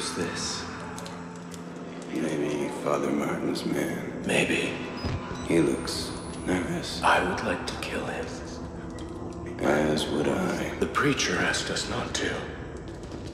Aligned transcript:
Who's 0.00 0.14
this? 0.14 0.64
Maybe 2.14 2.70
Father 2.82 3.10
Martin's 3.10 3.66
man. 3.66 4.22
Maybe. 4.24 4.72
He 5.46 5.58
looks 5.58 6.10
nervous. 6.46 7.02
I 7.02 7.22
would 7.22 7.44
like 7.44 7.66
to 7.66 7.74
kill 7.82 8.06
him. 8.06 8.24
As 9.58 10.06
would 10.06 10.26
I. 10.26 10.74
The 10.80 10.86
preacher 10.86 11.36
asked 11.36 11.68
us 11.68 11.90
not 11.90 12.14
to. 12.14 12.34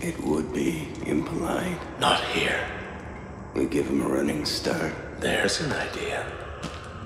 It 0.00 0.18
would 0.24 0.52
be 0.52 0.88
impolite. 1.06 1.78
Not 2.00 2.20
here. 2.24 2.68
We 3.54 3.66
give 3.66 3.86
him 3.86 4.02
a 4.02 4.08
running 4.08 4.44
start, 4.44 4.92
There's 5.20 5.60
an 5.60 5.72
idea. 5.72 6.26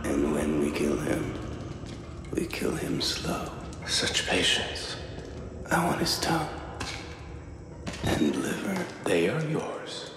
and 0.04 0.32
when 0.32 0.60
we 0.60 0.70
kill 0.70 0.96
him, 0.96 1.34
we 2.32 2.46
kill 2.46 2.74
him 2.74 3.02
slow. 3.02 3.50
Such 3.86 4.26
patience. 4.26 4.96
I 5.70 5.84
want 5.84 6.00
his 6.00 6.18
tongue 6.18 6.48
They 8.02 9.28
are 9.28 9.42
yours. 9.50 10.10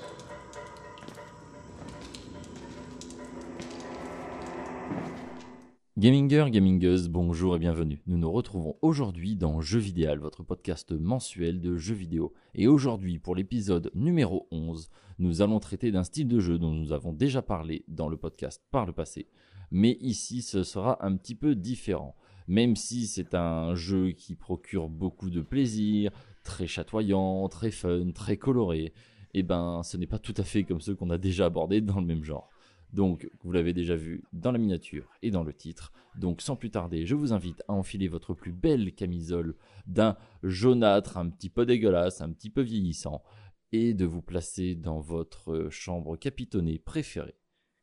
Gaminger, 5.97 6.45
gamingeuse, 6.49 7.09
bonjour 7.09 7.57
et 7.57 7.59
bienvenue. 7.59 8.01
Nous 8.07 8.17
nous 8.17 8.31
retrouvons 8.31 8.77
aujourd'hui 8.81 9.35
dans 9.35 9.59
Jeux 9.59 9.79
Vidéal, 9.79 10.19
votre 10.19 10.43
podcast 10.43 10.93
mensuel 10.93 11.59
de 11.59 11.75
jeux 11.75 11.93
vidéo. 11.93 12.33
Et 12.55 12.67
aujourd'hui, 12.67 13.19
pour 13.19 13.35
l'épisode 13.35 13.91
numéro 13.95 14.47
11, 14.52 14.89
nous 15.19 15.41
allons 15.41 15.59
traiter 15.59 15.91
d'un 15.91 16.05
style 16.05 16.29
de 16.29 16.39
jeu 16.39 16.57
dont 16.57 16.71
nous 16.71 16.93
avons 16.93 17.11
déjà 17.11 17.41
parlé 17.41 17.83
dans 17.89 18.07
le 18.07 18.15
podcast 18.15 18.63
par 18.71 18.85
le 18.85 18.93
passé. 18.93 19.27
Mais 19.71 19.97
ici, 19.99 20.41
ce 20.41 20.63
sera 20.63 21.05
un 21.05 21.17
petit 21.17 21.35
peu 21.35 21.53
différent. 21.53 22.15
Même 22.47 22.75
si 22.75 23.07
c'est 23.07 23.35
un 23.35 23.73
jeu 23.75 24.11
qui 24.11 24.35
procure 24.35 24.89
beaucoup 24.89 25.29
de 25.29 25.41
plaisir, 25.41 26.11
très 26.43 26.67
chatoyant, 26.67 27.47
très 27.49 27.71
fun, 27.71 28.11
très 28.11 28.38
coloré, 28.38 28.93
eh 29.33 29.43
ben, 29.43 29.81
ce 29.83 29.97
n'est 29.97 30.07
pas 30.07 30.20
tout 30.20 30.33
à 30.38 30.43
fait 30.43 30.63
comme 30.63 30.81
ceux 30.81 30.95
qu'on 30.95 31.09
a 31.09 31.17
déjà 31.17 31.45
abordés 31.45 31.81
dans 31.81 31.99
le 31.99 32.05
même 32.05 32.23
genre. 32.23 32.49
Donc, 32.94 33.27
vous 33.41 33.52
l'avez 33.52 33.73
déjà 33.73 33.95
vu 33.95 34.23
dans 34.33 34.52
la 34.52 34.59
miniature 34.59 35.09
et 35.23 35.31
dans 35.31 35.44
le 35.44 35.53
titre. 35.53 35.91
Donc, 36.16 36.41
sans 36.41 36.55
plus 36.55 36.69
tarder, 36.69 37.08
je 37.08 37.16
vous 37.16 37.33
invite 37.33 37.64
à 37.67 37.73
enfiler 37.73 38.08
votre 38.08 38.36
plus 38.36 38.52
belle 38.52 38.94
camisole 38.94 39.55
d'un 39.88 40.16
jaunâtre 40.44 41.17
un 41.17 41.30
petit 41.30 41.49
peu 41.49 41.66
dégueulasse, 41.66 42.21
un 42.21 42.31
petit 42.31 42.52
peu 42.52 42.61
vieillissant, 42.61 43.23
et 43.71 43.95
de 43.95 44.05
vous 44.05 44.21
placer 44.21 44.75
dans 44.75 44.99
votre 44.99 45.69
chambre 45.71 46.16
capitonnée 46.17 46.77
préférée. 46.77 47.36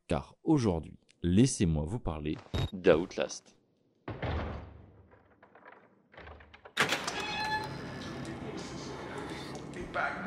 Car 0.07 0.37
aujourd'hui, 0.45 0.97
laissez-moi 1.23 1.83
vous 1.85 1.99
parler 1.99 2.37
d'Outlast. 2.71 3.53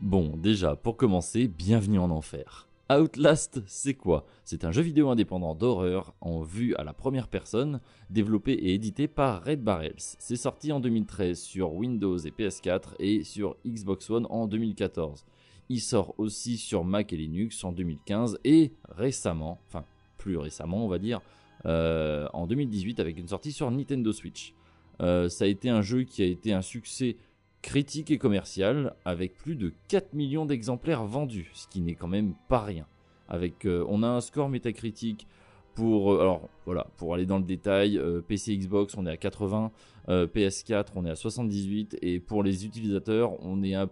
Bon, 0.00 0.36
déjà, 0.36 0.76
pour 0.76 0.96
commencer, 0.96 1.48
bienvenue 1.48 1.98
en 1.98 2.10
enfer. 2.10 2.68
Outlast, 2.90 3.60
c'est 3.66 3.92
quoi? 3.92 4.24
C'est 4.44 4.64
un 4.64 4.72
jeu 4.72 4.80
vidéo 4.80 5.10
indépendant 5.10 5.54
d'horreur 5.54 6.14
en 6.22 6.40
vue 6.40 6.74
à 6.76 6.84
la 6.84 6.94
première 6.94 7.28
personne, 7.28 7.80
développé 8.08 8.52
et 8.52 8.72
édité 8.72 9.08
par 9.08 9.44
Red 9.44 9.62
Barrels. 9.62 10.16
C'est 10.18 10.36
sorti 10.36 10.72
en 10.72 10.80
2013 10.80 11.38
sur 11.38 11.74
Windows 11.74 12.16
et 12.16 12.30
PS4 12.30 12.94
et 12.98 13.24
sur 13.24 13.56
Xbox 13.66 14.08
One 14.08 14.26
en 14.30 14.46
2014. 14.46 15.26
Il 15.68 15.80
sort 15.80 16.14
aussi 16.18 16.56
sur 16.56 16.84
Mac 16.84 17.12
et 17.12 17.16
Linux 17.16 17.62
en 17.64 17.72
2015 17.72 18.38
et 18.44 18.72
récemment, 18.88 19.60
enfin 19.68 19.84
plus 20.16 20.36
récemment 20.36 20.84
on 20.84 20.88
va 20.88 20.98
dire, 20.98 21.20
euh, 21.66 22.26
en 22.32 22.46
2018 22.46 23.00
avec 23.00 23.18
une 23.18 23.28
sortie 23.28 23.52
sur 23.52 23.70
Nintendo 23.70 24.12
Switch. 24.12 24.54
Euh, 25.00 25.28
ça 25.28 25.44
a 25.44 25.48
été 25.48 25.68
un 25.68 25.82
jeu 25.82 26.02
qui 26.02 26.22
a 26.22 26.26
été 26.26 26.52
un 26.52 26.62
succès 26.62 27.16
critique 27.62 28.10
et 28.10 28.18
commercial 28.18 28.94
avec 29.04 29.36
plus 29.36 29.56
de 29.56 29.72
4 29.88 30.14
millions 30.14 30.46
d'exemplaires 30.46 31.04
vendus, 31.04 31.50
ce 31.54 31.66
qui 31.68 31.80
n'est 31.80 31.94
quand 31.94 32.08
même 32.08 32.34
pas 32.48 32.60
rien. 32.60 32.86
Avec, 33.28 33.66
euh, 33.66 33.84
on 33.88 34.02
a 34.02 34.08
un 34.08 34.20
score 34.20 34.48
métacritique 34.48 35.26
pour, 35.74 36.20
alors 36.20 36.48
voilà, 36.64 36.88
pour 36.96 37.14
aller 37.14 37.26
dans 37.26 37.38
le 37.38 37.44
détail, 37.44 38.00
PC 38.26 38.56
Xbox 38.56 38.96
on 38.96 39.06
est 39.06 39.10
à 39.10 39.16
80, 39.16 39.70
euh, 40.08 40.26
PS4 40.26 40.86
on 40.94 41.04
est 41.04 41.10
à 41.10 41.14
78 41.14 41.98
et 42.00 42.18
pour 42.18 42.42
les 42.42 42.64
utilisateurs 42.64 43.32
on 43.44 43.62
est 43.62 43.74
un 43.74 43.90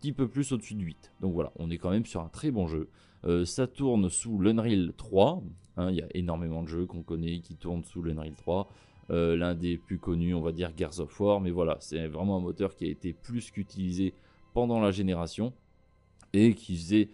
petit 0.00 0.12
peu 0.12 0.28
plus 0.28 0.52
au-dessus 0.52 0.74
de 0.74 0.82
8. 0.82 1.12
Donc 1.20 1.34
voilà, 1.34 1.52
on 1.56 1.70
est 1.70 1.78
quand 1.78 1.90
même 1.90 2.06
sur 2.06 2.20
un 2.20 2.28
très 2.28 2.50
bon 2.50 2.66
jeu. 2.66 2.88
Euh, 3.24 3.44
ça 3.44 3.66
tourne 3.66 4.08
sous 4.08 4.38
l'Unreal 4.38 4.92
3, 4.96 5.42
hein, 5.76 5.90
il 5.90 5.96
y 5.96 6.02
a 6.02 6.06
énormément 6.14 6.62
de 6.62 6.68
jeux 6.68 6.86
qu'on 6.86 7.02
connaît 7.02 7.40
qui 7.40 7.56
tournent 7.56 7.84
sous 7.84 8.02
l'Unreal 8.02 8.34
3. 8.34 8.68
Euh, 9.10 9.36
l'un 9.36 9.54
des 9.54 9.78
plus 9.78 9.98
connus, 9.98 10.34
on 10.34 10.42
va 10.42 10.52
dire 10.52 10.70
Gears 10.76 11.00
of 11.00 11.18
War, 11.18 11.40
mais 11.40 11.50
voilà, 11.50 11.78
c'est 11.80 12.06
vraiment 12.08 12.36
un 12.36 12.40
moteur 12.40 12.76
qui 12.76 12.84
a 12.84 12.88
été 12.88 13.14
plus 13.14 13.50
qu'utilisé 13.50 14.12
pendant 14.52 14.80
la 14.80 14.90
génération 14.90 15.52
et 16.34 16.54
qui 16.54 16.76
faisait 16.76 17.08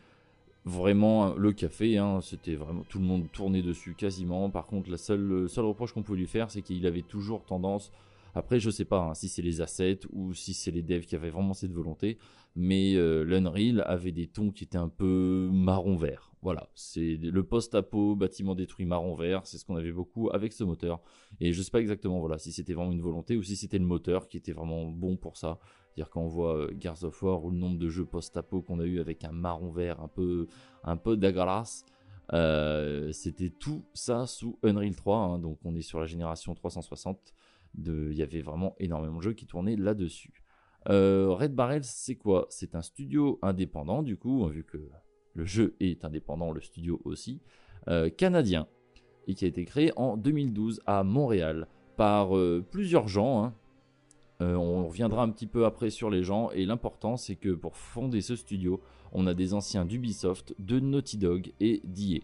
vraiment 0.64 1.34
le 1.34 1.52
café. 1.52 1.98
hein. 1.98 2.20
C'était 2.20 2.56
vraiment 2.56 2.82
tout 2.88 2.98
le 2.98 3.04
monde 3.04 3.30
tournait 3.32 3.62
dessus 3.62 3.94
quasiment. 3.94 4.50
Par 4.50 4.66
contre, 4.66 4.90
la 4.90 4.96
seule, 4.96 5.20
le 5.20 5.48
seul 5.48 5.64
reproche 5.64 5.92
qu'on 5.92 6.02
pouvait 6.02 6.18
lui 6.18 6.26
faire, 6.26 6.50
c'est 6.50 6.62
qu'il 6.62 6.84
avait 6.86 7.02
toujours 7.02 7.44
tendance. 7.44 7.92
Après, 8.34 8.58
je 8.58 8.70
sais 8.70 8.84
pas 8.84 8.98
hein, 8.98 9.14
si 9.14 9.28
c'est 9.28 9.42
les 9.42 9.60
assets 9.60 10.00
ou 10.12 10.34
si 10.34 10.54
c'est 10.54 10.72
les 10.72 10.82
devs 10.82 11.04
qui 11.04 11.14
avaient 11.14 11.30
vraiment 11.30 11.54
cette 11.54 11.72
volonté, 11.72 12.18
mais 12.56 12.94
euh, 12.94 13.24
l'Unreal 13.24 13.82
avait 13.86 14.12
des 14.12 14.28
tons 14.28 14.50
qui 14.50 14.64
étaient 14.64 14.78
un 14.78 14.88
peu 14.88 15.48
marron-vert. 15.52 16.32
Voilà, 16.42 16.68
c'est 16.74 17.16
le 17.16 17.42
post-apo, 17.42 18.16
bâtiment 18.16 18.54
détruit 18.54 18.84
marron-vert, 18.84 19.46
c'est 19.46 19.56
ce 19.56 19.64
qu'on 19.64 19.76
avait 19.76 19.92
beaucoup 19.92 20.28
avec 20.30 20.52
ce 20.52 20.62
moteur. 20.62 21.00
Et 21.40 21.52
je 21.52 21.62
sais 21.62 21.70
pas 21.70 21.80
exactement 21.80 22.20
voilà 22.20 22.38
si 22.38 22.52
c'était 22.52 22.74
vraiment 22.74 22.92
une 22.92 23.00
volonté 23.00 23.36
ou 23.36 23.42
si 23.42 23.56
c'était 23.56 23.78
le 23.78 23.86
moteur 23.86 24.28
qui 24.28 24.36
était 24.36 24.52
vraiment 24.52 24.86
bon 24.86 25.16
pour 25.16 25.36
ça. 25.38 25.58
C'est-à-dire 25.86 26.10
quand 26.10 26.20
on 26.22 26.28
voit 26.28 26.56
euh, 26.56 26.74
Gears 26.78 27.02
of 27.04 27.22
War 27.22 27.42
ou 27.44 27.50
le 27.50 27.56
nombre 27.56 27.78
de 27.78 27.88
jeux 27.88 28.04
post-apo 28.04 28.62
qu'on 28.62 28.78
a 28.78 28.84
eu 28.84 29.00
avec 29.00 29.24
un 29.24 29.32
marron 29.32 29.70
vert 29.70 30.00
un 30.00 30.08
peu 30.08 30.46
un 30.82 30.96
peu 30.96 31.16
dégueulasse, 31.16 31.86
euh, 32.32 33.10
c'était 33.12 33.50
tout 33.50 33.84
ça 33.94 34.26
sous 34.26 34.58
Unreal 34.62 34.94
3. 34.94 35.16
hein. 35.16 35.38
donc 35.38 35.58
on 35.64 35.74
est 35.74 35.82
sur 35.82 35.98
la 35.98 36.06
génération 36.06 36.54
360. 36.54 37.34
De, 37.74 38.10
il 38.12 38.16
y 38.16 38.22
avait 38.22 38.40
vraiment 38.40 38.76
énormément 38.78 39.16
de 39.16 39.22
jeux 39.22 39.32
qui 39.32 39.46
tournaient 39.46 39.74
là-dessus. 39.74 40.43
Euh, 40.88 41.28
Red 41.30 41.54
Barrels, 41.54 41.84
c'est 41.84 42.14
quoi? 42.16 42.46
C'est 42.50 42.74
un 42.74 42.82
studio 42.82 43.38
indépendant 43.42 44.02
du 44.02 44.16
coup, 44.16 44.46
vu 44.48 44.64
que 44.64 44.78
le 45.34 45.44
jeu 45.44 45.74
est 45.80 46.04
indépendant, 46.04 46.52
le 46.52 46.60
studio 46.60 47.00
aussi, 47.04 47.40
euh, 47.88 48.10
canadien 48.10 48.66
et 49.26 49.34
qui 49.34 49.44
a 49.44 49.48
été 49.48 49.64
créé 49.64 49.92
en 49.96 50.16
2012 50.16 50.82
à 50.86 51.02
Montréal 51.02 51.66
par 51.96 52.36
euh, 52.36 52.64
plusieurs 52.70 53.08
gens. 53.08 53.44
hein. 53.44 53.54
On 54.40 54.86
reviendra 54.88 55.22
un 55.22 55.30
petit 55.30 55.46
peu 55.46 55.64
après 55.64 55.88
sur 55.88 56.10
les 56.10 56.22
gens 56.22 56.50
et 56.50 56.66
l'important 56.66 57.16
c'est 57.16 57.36
que 57.36 57.50
pour 57.50 57.76
fonder 57.76 58.20
ce 58.20 58.36
studio, 58.36 58.80
on 59.12 59.26
a 59.26 59.32
des 59.32 59.54
anciens 59.54 59.86
d'Ubisoft, 59.86 60.54
de 60.58 60.80
Naughty 60.80 61.16
Dog 61.16 61.52
et 61.60 61.80
d'EA. 61.84 62.20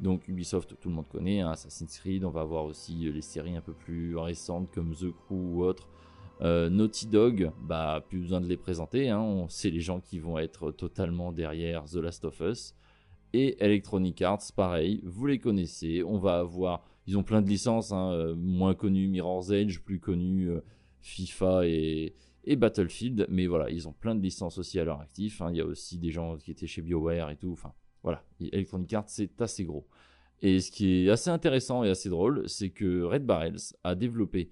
Donc 0.00 0.26
Ubisoft, 0.26 0.76
tout 0.80 0.88
le 0.88 0.94
monde 0.94 1.08
connaît, 1.08 1.40
hein, 1.40 1.50
Assassin's 1.50 1.98
Creed, 1.98 2.24
on 2.24 2.30
va 2.30 2.40
avoir 2.40 2.64
aussi 2.64 2.94
les 2.94 3.22
séries 3.22 3.54
un 3.56 3.60
peu 3.60 3.74
plus 3.74 4.16
récentes 4.16 4.70
comme 4.72 4.94
The 4.94 5.12
Crew 5.12 5.34
ou 5.34 5.62
autres. 5.62 5.86
Euh, 6.42 6.70
Naughty 6.70 7.06
Dog, 7.06 7.52
bah 7.60 8.04
plus 8.08 8.20
besoin 8.20 8.40
de 8.40 8.46
les 8.46 8.56
présenter, 8.56 9.10
hein, 9.10 9.20
on 9.20 9.48
sait 9.48 9.68
les 9.68 9.80
gens 9.80 10.00
qui 10.00 10.18
vont 10.18 10.38
être 10.38 10.70
totalement 10.70 11.32
derrière 11.32 11.84
The 11.84 11.96
Last 11.96 12.24
of 12.24 12.40
Us. 12.40 12.74
Et 13.32 13.62
Electronic 13.62 14.22
Arts, 14.22 14.42
pareil, 14.56 15.02
vous 15.04 15.26
les 15.26 15.38
connaissez, 15.38 16.02
on 16.02 16.18
va 16.18 16.38
avoir, 16.38 16.86
ils 17.06 17.18
ont 17.18 17.22
plein 17.22 17.42
de 17.42 17.48
licences, 17.48 17.92
hein, 17.92 18.12
euh, 18.12 18.34
moins 18.34 18.74
connues 18.74 19.06
Mirror's 19.06 19.50
Edge, 19.50 19.80
plus 19.80 20.00
connues 20.00 20.50
euh, 20.50 20.60
FIFA 21.00 21.66
et, 21.66 22.14
et 22.44 22.56
Battlefield, 22.56 23.26
mais 23.28 23.46
voilà, 23.46 23.68
ils 23.68 23.86
ont 23.86 23.92
plein 23.92 24.14
de 24.14 24.22
licences 24.22 24.56
aussi 24.56 24.80
à 24.80 24.84
leur 24.84 25.00
actif, 25.00 25.42
hein, 25.42 25.50
il 25.50 25.58
y 25.58 25.60
a 25.60 25.66
aussi 25.66 25.98
des 25.98 26.10
gens 26.10 26.38
qui 26.38 26.50
étaient 26.50 26.66
chez 26.66 26.80
BioWare 26.80 27.30
et 27.30 27.36
tout, 27.36 27.52
enfin 27.52 27.74
voilà, 28.02 28.24
Electronic 28.40 28.94
Arts 28.94 29.08
c'est 29.08 29.42
assez 29.42 29.64
gros. 29.64 29.86
Et 30.40 30.60
ce 30.60 30.70
qui 30.70 31.04
est 31.04 31.10
assez 31.10 31.28
intéressant 31.28 31.84
et 31.84 31.90
assez 31.90 32.08
drôle, 32.08 32.48
c'est 32.48 32.70
que 32.70 33.02
Red 33.02 33.26
Barrels 33.26 33.60
a 33.84 33.94
développé 33.94 34.50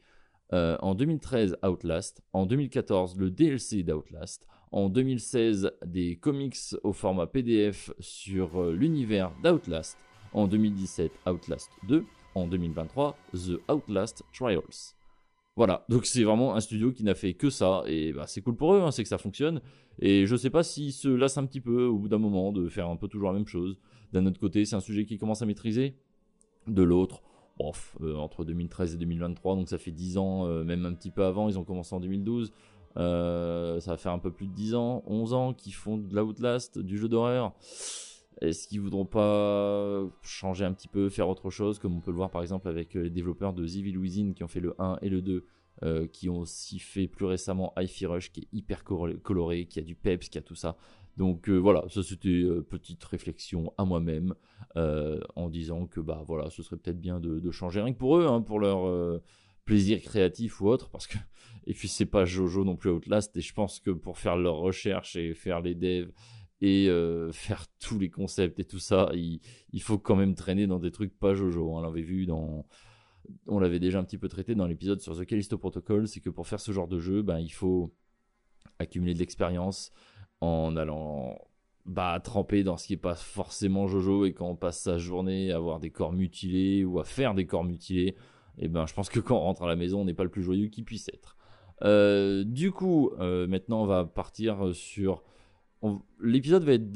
Euh, 0.53 0.77
en 0.81 0.95
2013, 0.95 1.59
Outlast. 1.62 2.23
En 2.33 2.47
2014, 2.47 3.17
le 3.19 3.31
DLC 3.31 3.83
d'Outlast. 3.83 4.47
En 4.73 4.89
2016, 4.89 5.73
des 5.85 6.17
comics 6.17 6.56
au 6.83 6.93
format 6.93 7.27
PDF 7.27 7.91
sur 8.00 8.61
euh, 8.61 8.73
l'univers 8.73 9.33
d'Outlast. 9.43 9.99
En 10.33 10.47
2017, 10.47 11.12
Outlast 11.27 11.71
2. 11.89 12.05
En 12.35 12.47
2023, 12.47 13.17
The 13.33 13.71
Outlast 13.71 14.23
Trials. 14.33 14.95
Voilà, 15.56 15.85
donc 15.89 16.06
c'est 16.06 16.23
vraiment 16.23 16.55
un 16.55 16.61
studio 16.61 16.93
qui 16.93 17.03
n'a 17.03 17.17
fait 17.17 17.35
que 17.35 17.51
ça, 17.51 17.83
et 17.87 18.12
bah, 18.12 18.29
c'est 18.29 18.43
cool 18.43 18.55
pour 18.55 18.75
eux, 18.75 18.81
hein, 18.81 18.93
c'est 18.93 19.03
que 19.03 19.09
ça 19.09 19.19
fonctionne, 19.19 19.61
et 19.99 20.25
je 20.25 20.37
sais 20.37 20.51
pas 20.51 20.62
s'ils 20.62 20.93
se 20.93 21.09
lassent 21.09 21.37
un 21.37 21.47
petit 21.47 21.61
peu 21.61 21.87
au 21.87 21.99
bout 21.99 22.06
d'un 22.06 22.19
moment 22.19 22.53
de 22.53 22.69
faire 22.69 22.89
un 22.89 22.94
peu 22.94 23.09
toujours 23.09 23.33
la 23.33 23.35
même 23.35 23.49
chose. 23.49 23.77
D'un 24.12 24.25
autre 24.27 24.39
côté, 24.39 24.65
c'est 24.65 24.77
un 24.77 24.81
sujet 24.81 25.05
qui 25.05 25.19
commence 25.19 25.43
à 25.43 25.47
maîtriser, 25.47 25.97
de 26.69 26.83
l'autre, 26.85 27.23
euh, 28.00 28.16
entre 28.16 28.44
2013 28.44 28.94
et 28.94 28.99
2023, 28.99 29.56
donc 29.56 29.69
ça 29.69 29.78
fait 29.78 29.90
10 29.90 30.19
ans, 30.19 30.46
euh, 30.46 30.64
même 30.64 30.84
un 30.87 30.94
petit 30.94 31.10
peu 31.10 31.25
avant, 31.25 31.49
ils 31.49 31.58
ont 31.58 31.64
commencé 31.64 31.94
en 31.94 32.00
2012, 32.00 32.52
euh, 32.96 33.81
ça 33.81 33.93
va 33.93 33.96
faire 33.96 34.12
un 34.12 34.19
peu 34.19 34.31
plus 34.31 34.46
de 34.46 34.52
10 34.52 34.75
ans, 34.75 35.02
11 35.06 35.32
ans 35.34 35.55
qu'ils 35.55 35.75
font 35.75 35.96
de 35.96 36.14
l'Outlast, 36.14 36.78
du 36.78 36.99
jeu 36.99 37.08
d'horreur. 37.08 37.52
Est-ce 38.40 38.69
qu'ils 38.69 38.81
voudront 38.81 39.05
pas 39.05 40.05
changer 40.22 40.64
un 40.64 40.72
petit 40.72 40.88
peu, 40.88 41.08
faire 41.08 41.28
autre 41.28 41.50
chose, 41.50 41.78
comme 41.78 41.96
on 41.96 42.00
peut 42.00 42.12
le 42.12 42.16
voir 42.16 42.31
par 42.31 42.43
exemple 42.43 42.69
avec 42.69 42.94
les 42.94 43.10
développeurs 43.10 43.52
de 43.52 43.64
Evil 43.64 43.96
Within 43.96 44.32
qui 44.32 44.44
ont 44.44 44.49
fait 44.49 44.60
le 44.60 44.75
1 44.78 44.99
et 45.02 45.08
le 45.08 45.22
2, 45.22 45.44
qui 46.12 46.28
ont 46.28 46.38
aussi 46.38 46.78
fait 46.78 47.08
plus 47.08 47.26
récemment 47.26 47.72
Hi-Fi 47.76 48.06
Rush 48.06 48.31
qui 48.31 48.43
est 48.43 48.49
hyper 48.52 48.84
coloré, 48.84 49.66
qui 49.66 49.81
a 49.81 49.82
du 49.82 49.96
peps, 49.96 50.28
qui 50.28 50.38
a 50.38 50.43
tout 50.43 50.55
ça. 50.55 50.76
Donc 51.19 51.49
voilà, 51.50 51.85
ça 51.88 52.05
c'était 52.05 52.44
petite 52.70 53.03
réflexion 53.03 53.73
à 53.76 53.85
moi-même 53.85 54.35
en 54.76 55.49
disant 55.49 55.87
que 55.87 55.99
bah 55.99 56.23
voilà, 56.25 56.49
ce 56.49 56.62
serait 56.62 56.76
peut-être 56.76 57.00
bien 57.00 57.19
de, 57.19 57.50
changer 57.50 57.81
rien 57.81 57.93
que 57.93 57.99
pour 57.99 58.19
eux, 58.19 58.26
hein, 58.26 58.41
pour 58.41 58.61
leur 58.61 59.20
plaisir 59.65 60.00
créatif 60.00 60.61
ou 60.61 60.69
autre, 60.69 60.91
parce 60.91 61.09
que 61.09 61.19
et 61.67 61.75
puis 61.75 61.88
c'est 61.88 62.06
pas 62.06 62.25
Jojo 62.25 62.65
non 62.65 62.76
plus 62.76 62.91
Outlast 62.91 63.37
et 63.37 63.41
je 63.41 63.53
pense 63.53 63.81
que 63.81 63.91
pour 63.91 64.17
faire 64.19 64.37
leurs 64.37 64.59
recherches 64.59 65.17
et 65.17 65.35
faire 65.35 65.61
les 65.61 65.75
devs 65.75 66.12
et 66.61 66.88
faire 67.32 67.67
tous 67.81 67.99
les 67.99 68.11
concepts 68.11 68.61
et 68.61 68.65
tout 68.65 68.79
ça, 68.79 69.11
il, 69.12 69.82
faut 69.82 69.99
quand 69.99 70.15
même 70.15 70.37
traîner 70.37 70.69
dans 70.69 70.79
des 70.79 70.93
trucs 70.93 71.19
pas 71.19 71.35
Jojo. 71.35 71.69
On 71.69 71.81
l'avait 71.81 72.03
vu 72.03 72.26
dans, 72.26 72.65
on 73.49 73.59
l'avait 73.59 73.81
déjà 73.81 73.99
un 73.99 74.05
petit 74.05 74.19
peu 74.19 74.29
traité 74.29 74.55
dans 74.55 74.67
l'épisode 74.67 75.00
sur 75.00 75.19
The 75.19 75.25
Callisto 75.25 75.59
Protocol, 75.59 76.06
c'est 76.06 76.20
que 76.20 76.31
pour 76.31 76.47
faire 76.47 76.61
ce 76.61 76.70
genre 76.70 76.87
de 76.87 77.00
jeu, 77.00 77.23
ben 77.23 77.41
il 77.41 77.53
faut 77.53 77.93
accumuler 78.79 79.15
de 79.15 79.19
l'expérience 79.19 79.91
en 80.40 80.76
allant 80.76 81.38
bah, 81.87 82.20
tremper 82.23 82.64
dans 82.64 82.76
ce 82.76 82.87
qui 82.87 82.94
est 82.94 82.96
pas 82.96 83.14
forcément 83.14 83.87
Jojo 83.87 84.26
et 84.26 84.32
quand 84.32 84.49
on 84.49 84.56
passe 84.56 84.81
sa 84.81 84.99
journée 84.99 85.52
à 85.52 85.56
avoir 85.56 85.81
des 85.81 85.90
corps 85.90 86.12
mutilés 86.12 86.85
ou 86.85 87.00
à 87.00 87.05
faire 87.05 87.35
des 87.35 87.46
corps 87.46 87.64
mutilés, 87.64 88.08
et 88.61 88.64
eh 88.64 88.69
ben 88.69 88.87
je 88.87 88.94
pense 88.94 89.08
que 89.08 89.20
quand 89.20 89.37
on 89.37 89.40
rentre 89.40 89.62
à 89.62 89.69
la 89.69 89.76
maison, 89.76 90.00
on 90.00 90.05
n'est 90.05 90.14
pas 90.14 90.25
le 90.25 90.31
plus 90.31 90.43
joyeux 90.43 90.69
qui 90.69 90.82
puisse 90.82 91.08
être. 91.08 91.37
Euh, 91.82 92.44
du 92.44 92.73
coup, 92.73 93.11
euh, 93.20 93.46
maintenant 93.46 93.82
on 93.82 93.87
va 93.87 94.05
partir 94.05 94.75
sur 94.75 95.23
L'épisode 96.20 96.64
va 96.64 96.73
être 96.73 96.91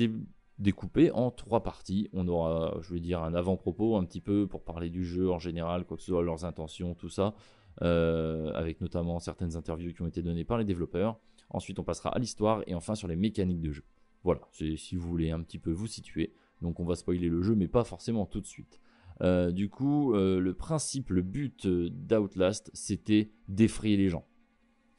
découpé 0.58 1.10
en 1.12 1.30
trois 1.30 1.62
parties. 1.62 2.08
On 2.12 2.26
aura, 2.28 2.76
je 2.80 2.92
vais 2.92 3.00
dire, 3.00 3.22
un 3.22 3.34
avant-propos 3.34 3.96
un 3.96 4.04
petit 4.04 4.20
peu 4.20 4.46
pour 4.46 4.64
parler 4.64 4.90
du 4.90 5.04
jeu 5.04 5.30
en 5.30 5.38
général, 5.38 5.84
quoi 5.84 5.96
que 5.96 6.02
ce 6.02 6.10
soit, 6.10 6.22
leurs 6.22 6.44
intentions, 6.44 6.94
tout 6.94 7.08
ça, 7.08 7.34
euh, 7.82 8.52
avec 8.54 8.80
notamment 8.80 9.18
certaines 9.18 9.56
interviews 9.56 9.92
qui 9.92 10.02
ont 10.02 10.06
été 10.06 10.22
données 10.22 10.44
par 10.44 10.58
les 10.58 10.64
développeurs. 10.64 11.18
Ensuite, 11.50 11.78
on 11.78 11.84
passera 11.84 12.10
à 12.10 12.18
l'histoire 12.18 12.62
et 12.66 12.74
enfin 12.74 12.94
sur 12.94 13.08
les 13.08 13.16
mécaniques 13.16 13.60
de 13.60 13.72
jeu. 13.72 13.84
Voilà, 14.24 14.40
c'est 14.52 14.76
si 14.76 14.96
vous 14.96 15.08
voulez 15.08 15.30
un 15.30 15.42
petit 15.42 15.58
peu 15.58 15.70
vous 15.70 15.86
situer. 15.86 16.32
Donc 16.60 16.80
on 16.80 16.84
va 16.84 16.94
spoiler 16.94 17.28
le 17.28 17.42
jeu, 17.42 17.54
mais 17.54 17.68
pas 17.68 17.84
forcément 17.84 18.24
tout 18.26 18.40
de 18.40 18.46
suite. 18.46 18.80
Euh, 19.20 19.50
du 19.52 19.68
coup, 19.68 20.14
euh, 20.14 20.40
le 20.40 20.54
principe, 20.54 21.10
le 21.10 21.22
but 21.22 21.66
d'Outlast, 21.66 22.70
c'était 22.72 23.30
d'effrayer 23.48 23.96
les 23.96 24.08
gens. 24.08 24.24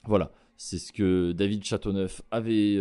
Voilà, 0.05 0.31
c'est 0.57 0.77
ce 0.77 0.91
que 0.91 1.31
David 1.31 1.63
Châteauneuf 1.63 2.21
avait 2.31 2.77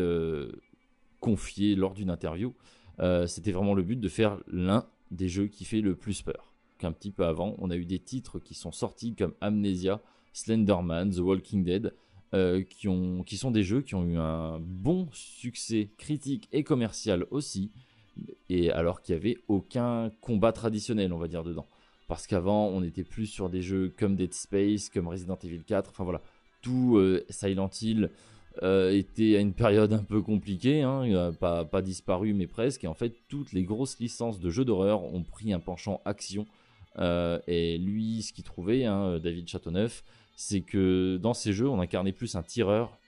confié 1.23 1.75
lors 1.75 1.95
d'une 1.95 2.11
interview. 2.11 2.55
Euh, 3.01 3.27
c'était 3.27 3.53
vraiment 3.53 3.73
le 3.73 3.83
but 3.83 3.99
de 3.99 4.09
faire 4.09 4.39
l'un 4.47 4.87
des 5.11 5.29
jeux 5.29 5.47
qui 5.47 5.65
fait 5.65 5.81
le 5.81 5.97
plus 5.97 6.21
peur. 6.21 6.53
Qu'un 6.79 6.93
petit 6.93 7.11
peu 7.11 7.25
avant, 7.25 7.55
on 7.59 7.71
a 7.71 7.77
eu 7.77 7.87
des 7.87 8.01
titres 8.01 8.39
qui 8.39 8.55
sont 8.55 8.73
sortis 8.73 9.15
comme 9.15 9.35
Amnesia, 9.41 10.03
Slenderman, 10.35 11.11
The 11.11 11.21
Walking 11.21 11.65
Dead, 11.65 11.95
euh, 12.35 12.63
qui, 12.63 12.89
ont, 12.89 13.23
qui 13.25 13.37
sont 13.37 13.51
des 13.51 13.63
jeux 13.63 13.83
qui 13.83 13.95
ont 13.95 14.07
eu 14.07 14.17
un 14.17 14.59
bon 14.59 15.07
succès 15.13 15.91
critique 15.99 16.49
et 16.51 16.65
commercial 16.65 17.27
aussi, 17.31 17.71
et 18.49 18.71
alors 18.71 19.03
qu'il 19.03 19.15
n'y 19.15 19.21
avait 19.21 19.37
aucun 19.49 20.11
combat 20.23 20.51
traditionnel, 20.53 21.13
on 21.13 21.19
va 21.19 21.29
dire, 21.29 21.45
dedans. 21.45 21.67
Parce 22.09 22.27
qu'avant, 22.27 22.69
on 22.69 22.83
était 22.83 23.05
plus 23.05 23.27
sur 23.27 23.51
des 23.51 23.61
jeux 23.61 23.93
comme 23.99 24.17
Dead 24.17 24.33
Space, 24.33 24.89
comme 24.89 25.09
Resident 25.09 25.39
Evil 25.45 25.63
4, 25.63 25.91
enfin 25.91 26.05
voilà, 26.05 26.23
tout 26.63 26.97
euh, 26.97 27.23
Silent 27.29 27.69
Hill, 27.83 28.09
euh, 28.63 28.93
était 28.93 29.37
à 29.37 29.41
une 29.41 29.53
période 29.53 29.93
un 29.93 30.03
peu 30.03 30.23
compliquée, 30.23 30.81
hein, 30.81 31.33
pas, 31.39 31.67
pas, 31.67 31.83
disparu 31.83 32.33
mais 32.33 32.47
presque, 32.47 32.85
et 32.85 32.87
en 32.87 32.95
fait 32.95 33.15
toutes 33.29 33.53
les 33.53 33.65
grosses 33.65 33.99
licences 33.99 34.41
de 34.41 34.49
jeux 34.49 34.65
d'horreur 34.65 35.05
ont 35.05 35.23
pris 35.23 35.53
un 35.53 35.61
penchant 35.61 36.01
action, 36.07 36.47
et 36.99 37.77
lui 37.79 38.23
ce 38.23 38.33
qu'il 38.33 38.45
trouvait, 38.45 38.87
hein, 38.87 39.19
David 39.19 39.49
Châteauneuf, 39.49 40.03
c'est 40.43 40.61
que 40.61 41.19
dans 41.19 41.35
ces 41.35 41.53
jeux 41.53 41.69
on 41.69 41.81
incarnait 41.81 42.13
plus 42.13 42.35
un 42.35 42.43
tireur 42.43 42.99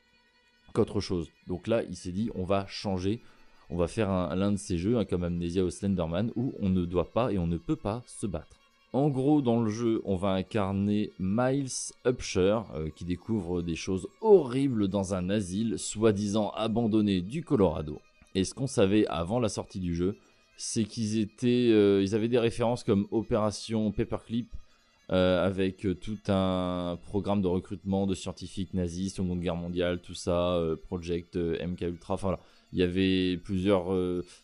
qu'autre 0.72 1.00
chose. 1.00 1.28
Donc 1.48 1.66
là 1.66 1.82
il 1.82 1.96
s'est 1.96 2.12
dit 2.12 2.30
on 2.34 2.44
va 2.44 2.66
changer, 2.66 3.20
on 3.70 3.76
va 3.76 3.88
faire 3.88 4.08
l'un 4.36 4.52
de 4.52 4.56
ces 4.56 4.78
jeux, 4.78 4.98
hein, 4.98 5.04
comme 5.04 5.24
Amnesia 5.24 5.64
ou 5.64 5.70
Slenderman, 5.70 6.30
où 6.36 6.54
on 6.60 6.68
ne 6.68 6.84
doit 6.84 7.12
pas 7.12 7.32
et 7.32 7.38
on 7.38 7.46
ne 7.46 7.56
peut 7.56 7.76
pas 7.76 8.02
se 8.06 8.26
battre. 8.26 8.60
En 8.92 9.08
gros, 9.08 9.42
dans 9.42 9.60
le 9.60 9.70
jeu, 9.70 10.00
on 10.04 10.14
va 10.14 10.28
incarner 10.28 11.10
Miles 11.18 11.92
Upshur, 12.06 12.66
euh, 12.76 12.90
qui 12.94 13.04
découvre 13.04 13.60
des 13.60 13.74
choses 13.74 14.06
horribles 14.20 14.86
dans 14.86 15.14
un 15.14 15.30
asile 15.30 15.80
soi-disant 15.80 16.50
abandonné 16.50 17.20
du 17.20 17.42
Colorado. 17.42 18.00
Et 18.36 18.44
ce 18.44 18.54
qu'on 18.54 18.68
savait 18.68 19.04
avant 19.08 19.40
la 19.40 19.48
sortie 19.48 19.80
du 19.80 19.96
jeu, 19.96 20.16
c'est 20.56 20.84
qu'ils 20.84 21.18
étaient, 21.18 21.70
euh, 21.72 22.02
ils 22.04 22.14
avaient 22.14 22.28
des 22.28 22.38
références 22.38 22.84
comme 22.84 23.08
Opération 23.10 23.90
Paperclip, 23.90 24.46
euh, 25.12 25.44
avec 25.44 25.86
tout 26.00 26.18
un 26.28 26.98
programme 27.02 27.42
de 27.42 27.48
recrutement 27.48 28.06
de 28.06 28.14
scientifiques 28.14 28.74
nazis, 28.74 29.14
Seconde 29.14 29.40
Guerre 29.40 29.56
mondiale, 29.56 30.00
tout 30.00 30.14
ça, 30.14 30.60
Project 30.84 31.36
MK 31.36 31.82
Ultra, 31.82 32.14
enfin 32.14 32.28
voilà. 32.28 32.40
Il 32.72 32.80
y 32.80 32.82
avait 32.82 33.36
plusieurs, 33.36 33.94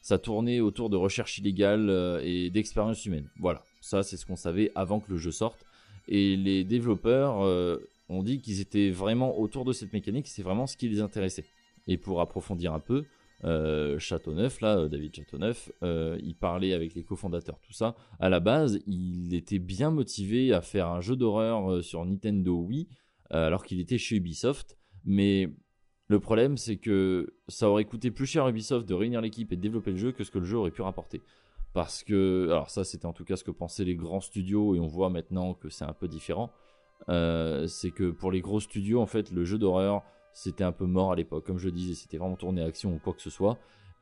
ça 0.03 0.17
tournait 0.19 0.61
autour 0.61 0.89
de 0.89 0.97
recherche 0.97 1.39
illégale 1.39 1.91
et 2.23 2.49
d'expérience 2.51 3.05
humaine. 3.05 3.29
Voilà. 3.41 3.65
Ça, 3.81 4.05
c'est 4.05 4.17
ce 4.17 4.25
qu'on 4.25 4.37
savait 4.37 4.71
avant 4.77 5.01
que 5.01 5.11
le 5.11 5.17
jeu 5.17 5.33
sorte. 5.33 5.67
Et 6.09 6.37
les 6.37 6.65
développeurs 6.65 7.43
euh, 7.43 7.79
ont 8.09 8.23
dit 8.23 8.41
qu'ils 8.41 8.61
étaient 8.61 8.91
vraiment 8.91 9.39
autour 9.39 9.65
de 9.65 9.73
cette 9.73 9.93
mécanique, 9.93 10.27
c'est 10.27 10.43
vraiment 10.43 10.67
ce 10.67 10.77
qui 10.77 10.89
les 10.89 11.01
intéressait. 11.01 11.45
Et 11.87 11.97
pour 11.97 12.21
approfondir 12.21 12.75
un 12.75 12.81
peu, 12.81 13.05
euh, 13.45 13.99
Châteauneuf, 13.99 14.61
là, 14.61 14.89
David 14.89 15.15
Châteauneuf, 15.15 15.73
euh, 15.83 16.19
il 16.23 16.35
parlait 16.35 16.73
avec 16.73 16.95
les 16.95 17.05
cofondateurs, 17.05 17.59
tout 17.61 17.73
ça. 17.73 17.95
À 18.19 18.29
la 18.29 18.41
base, 18.41 18.81
il 18.87 19.35
était 19.35 19.59
bien 19.59 19.91
motivé 19.91 20.53
à 20.53 20.61
faire 20.61 20.89
un 20.89 21.01
jeu 21.01 21.17
d'horreur 21.17 21.83
sur 21.83 22.05
Nintendo 22.05 22.55
Wii, 22.55 22.89
alors 23.31 23.65
qu'il 23.65 23.81
était 23.81 23.99
chez 23.99 24.17
Ubisoft. 24.17 24.77
Mais 25.05 25.49
le 26.09 26.19
problème, 26.19 26.57
c'est 26.57 26.77
que 26.77 27.35
ça 27.49 27.71
aurait 27.71 27.85
coûté 27.85 28.11
plus 28.11 28.27
cher 28.27 28.45
à 28.45 28.51
Ubisoft 28.51 28.89
de 28.89 28.95
réunir 28.95 29.21
l'équipe 29.21 29.53
et 29.53 29.57
de 29.57 29.61
développer 29.61 29.93
le 29.93 29.97
jeu 29.97 30.13
que 30.13 30.25
ce 30.25 30.31
que 30.31 30.39
le 30.39 30.45
jeu 30.45 30.59
aurait 30.59 30.73
pu 30.73 30.83
rapporter. 30.83 31.23
Parce 31.73 32.03
que, 32.03 32.49
alors 32.51 32.69
ça 32.69 32.83
c'était 32.83 33.07
en 33.07 33.13
tout 33.13 33.25
cas 33.25 33.37
ce 33.37 33.45
que 33.45 33.53
pensaient 33.53 33.85
les 33.85 33.95
grands 33.95 34.21
studios 34.21 34.75
et 34.75 34.81
on 34.81 34.89
voit 34.89 35.09
maintenant 35.09 35.55
que 35.55 35.69
c'est 35.69 35.85
un 35.85 35.93
peu 35.93 36.09
différent. 36.09 36.51
Euh, 37.09 37.67
c'est 37.67 37.91
que 37.91 38.11
pour 38.11 38.33
les 38.33 38.41
gros 38.41 38.61
studios, 38.61 39.01
en 39.01 39.07
fait, 39.07 39.31
le 39.31 39.45
jeu 39.45 39.59
d'horreur 39.59 40.03
c'était 40.33 40.65
un 40.65 40.73
peu 40.73 40.87
mort 40.87 41.13
à 41.13 41.17
l'époque. 41.17 41.47
Comme 41.47 41.59
je 41.59 41.69
disais, 41.69 41.95
c'était 41.95 42.19
vraiment 42.19 42.37
tourné 42.37 42.63
action 42.63 42.95
ou 42.95 42.99
quoi 42.99 43.13
que 43.13 43.23
ce 43.23 43.31
soit. 43.31 43.59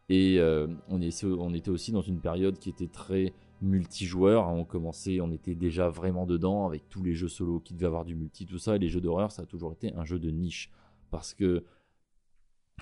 Et 0.08 0.38
euh, 0.38 0.66
on, 0.88 1.00
on, 1.00 1.54
était 1.54 1.70
aussi 1.70 1.92
dans 1.92 2.00
une 2.00 2.20
période 2.20 2.58
qui 2.58 2.70
était 2.70 2.87
très 2.88 3.35
multijoueur. 3.61 4.49
On 4.49 4.64
commençait, 4.64 5.20
on 5.20 5.30
était 5.30 5.54
déjà 5.54 5.88
vraiment 5.88 6.26
dedans 6.26 6.66
avec 6.66 6.88
tous 6.88 7.02
les 7.02 7.14
jeux 7.14 7.28
solo 7.28 7.61
qui 7.61 7.75
devaient 7.75 7.87
avoir 7.87 8.04
du 8.04 8.14
multi, 8.14 8.47
tout 8.47 8.58
ça. 8.58 8.76
Et 8.76 8.78
les 8.78 8.88
jeux 8.88 9.00
d'horreur, 9.00 9.30
ça 9.32 9.42
a 9.42 9.47
toujours 9.47 9.73
été 9.73 9.92
un 9.94 10.04
jeu 10.04 10.18
de 10.18 10.30
niche. 10.30 10.70
Parce 11.11 11.35
que 11.35 11.64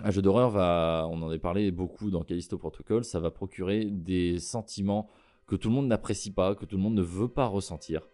un 0.02 0.10
jeu 0.10 0.22
d'horreur 0.22 0.50
va, 0.50 1.06
on 1.10 1.22
en 1.22 1.30
a 1.30 1.38
parlé 1.38 1.70
beaucoup 1.70 2.10
dans 2.10 2.22
Callisto 2.22 2.58
Protocol, 2.58 3.04
ça 3.04 3.18
va 3.18 3.30
procurer 3.30 3.86
des 3.86 4.38
sentiments 4.38 5.08
que 5.46 5.56
tout 5.56 5.68
le 5.68 5.74
monde 5.74 5.86
n'apprécie 5.86 6.32
pas, 6.32 6.54
que 6.54 6.66
tout 6.66 6.76
le 6.76 6.82
monde 6.82 6.94
ne 6.94 7.02
veut 7.02 7.28
pas 7.28 7.46
ressentir, 7.46 8.08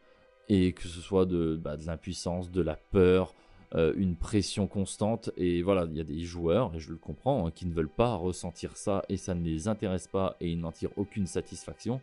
et 0.48 0.74
que 0.74 0.82
ce 0.82 1.00
soit 1.00 1.26
de, 1.26 1.56
bah, 1.56 1.76
de 1.76 1.84
l'impuissance, 1.84 2.50
de 2.50 2.62
la 2.62 2.76
peur, 2.76 3.34
euh, 3.74 3.94
une 3.96 4.16
pression 4.16 4.66
constante, 4.66 5.30
et 5.36 5.62
voilà, 5.62 5.86
il 5.90 5.96
y 5.96 6.00
a 6.00 6.04
des 6.04 6.20
joueurs, 6.20 6.74
et 6.74 6.78
je 6.78 6.90
le 6.90 6.98
comprends, 6.98 7.46
hein, 7.46 7.50
qui 7.50 7.64
ne 7.64 7.72
veulent 7.72 7.88
pas 7.88 8.14
ressentir 8.16 8.76
ça, 8.76 9.02
et 9.08 9.16
ça 9.16 9.34
ne 9.34 9.42
les 9.42 9.66
intéresse 9.66 10.08
pas, 10.08 10.36
et 10.40 10.50
ils 10.50 10.60
n'en 10.60 10.72
tirent 10.72 10.96
aucune 10.96 11.26
satisfaction. 11.26 12.00